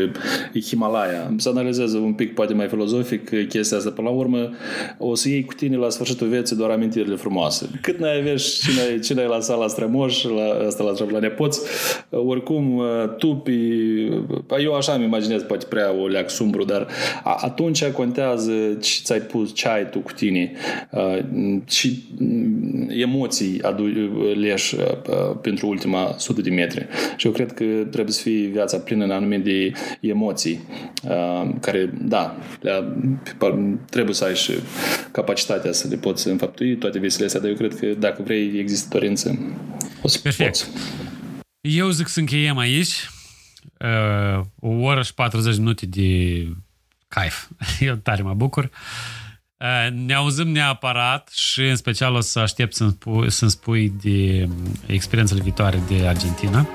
e 0.53 0.60
Himalaya. 0.60 1.34
Să 1.38 1.49
analizează 1.49 1.98
un 1.98 2.14
pic 2.14 2.34
poate 2.34 2.53
mai 2.53 2.68
filozofic 2.68 3.48
chestia 3.48 3.77
asta. 3.77 3.90
Până 3.90 4.10
la 4.10 4.15
urmă 4.15 4.49
o 4.98 5.15
să 5.15 5.30
iei 5.30 5.44
cu 5.44 5.53
tine 5.53 5.76
la 5.76 5.90
sfârșitul 5.90 6.27
vieții 6.27 6.56
doar 6.56 6.69
amintirile 6.69 7.15
frumoase. 7.15 7.69
Cât 7.81 7.99
n-ai 7.99 8.19
avea 8.19 8.35
și 8.35 8.60
cine, 8.60 8.99
cine 8.99 9.22
ai 9.22 9.27
lăsat 9.27 9.60
la 9.60 9.68
strămoș, 9.68 10.23
la, 10.23 10.65
asta 10.65 10.84
la 10.84 10.94
așa 11.04 11.14
la 11.14 11.20
nepoți. 11.20 11.62
Oricum, 12.10 12.82
tu 13.18 13.36
pe... 13.36 13.52
Eu 14.64 14.74
așa 14.74 14.94
îmi 14.94 15.04
imaginez, 15.04 15.42
poate 15.42 15.66
prea 15.70 15.94
o 16.02 16.08
leac 16.08 16.30
sumbru, 16.30 16.64
dar 16.64 16.88
atunci 17.24 17.86
contează 17.86 18.52
ce 18.82 19.00
ți-ai 19.04 19.20
pus, 19.20 19.54
ce 19.54 19.68
ai 19.68 19.90
tu 19.90 20.00
cu 20.00 20.12
tine 20.12 20.52
și 21.66 22.04
emoții 22.88 23.62
adu- 23.62 24.34
leși 24.40 24.76
pentru 25.42 25.68
ultima 25.68 26.16
sută 26.18 26.42
de 26.42 26.50
metri. 26.50 26.88
Și 27.18 27.26
eu 27.26 27.32
cred 27.32 27.52
că 27.52 27.64
trebuie 27.92 28.14
să 28.14 28.22
fie 28.22 28.48
viața 28.48 28.78
plină 28.78 29.04
în 29.04 29.12
anumite 29.12 29.72
emoții 30.00 30.60
care, 31.60 31.94
da, 32.02 32.38
trebuie 33.90 34.16
să 34.16 34.24
ai 34.24 34.36
și 34.36 34.52
capacitatea 35.12 35.72
să 35.72 35.88
le 35.90 35.96
poți 35.96 36.28
înfăptui 36.28 36.78
toate 36.78 37.00
visele 37.00 37.26
astea, 37.26 37.40
dar 37.40 37.50
eu 37.50 37.56
cred 37.56 37.76
că 37.76 37.86
dacă 38.00 38.22
vrei, 38.24 38.52
există 38.60 38.88
dorință. 38.92 39.56
O 40.02 40.08
să 40.08 40.20
Perfect. 40.24 40.50
poți. 40.50 40.70
Eu 41.69 41.90
zic 41.90 42.07
să 42.07 42.19
încheiem 42.19 42.57
aici. 42.57 43.10
Uh, 43.80 44.45
o 44.60 44.68
oră 44.68 45.02
și 45.02 45.14
40 45.14 45.57
minute 45.57 45.85
de 45.85 46.48
caif. 47.07 47.48
Eu 47.80 47.95
tare 47.95 48.22
mă 48.22 48.34
bucur. 48.34 48.69
Uh, 49.57 49.91
ne 49.91 50.14
auzim 50.14 50.48
neapărat 50.48 51.30
și 51.34 51.61
în 51.61 51.76
special 51.76 52.14
o 52.14 52.19
să 52.19 52.40
aștept 52.40 52.73
să-mi 52.76 52.91
spui, 52.91 53.31
să 53.31 53.48
spui 53.48 53.94
de 54.02 54.49
experiențele 54.85 55.41
viitoare 55.41 55.81
de 55.88 56.07
Argentina. 56.07 56.68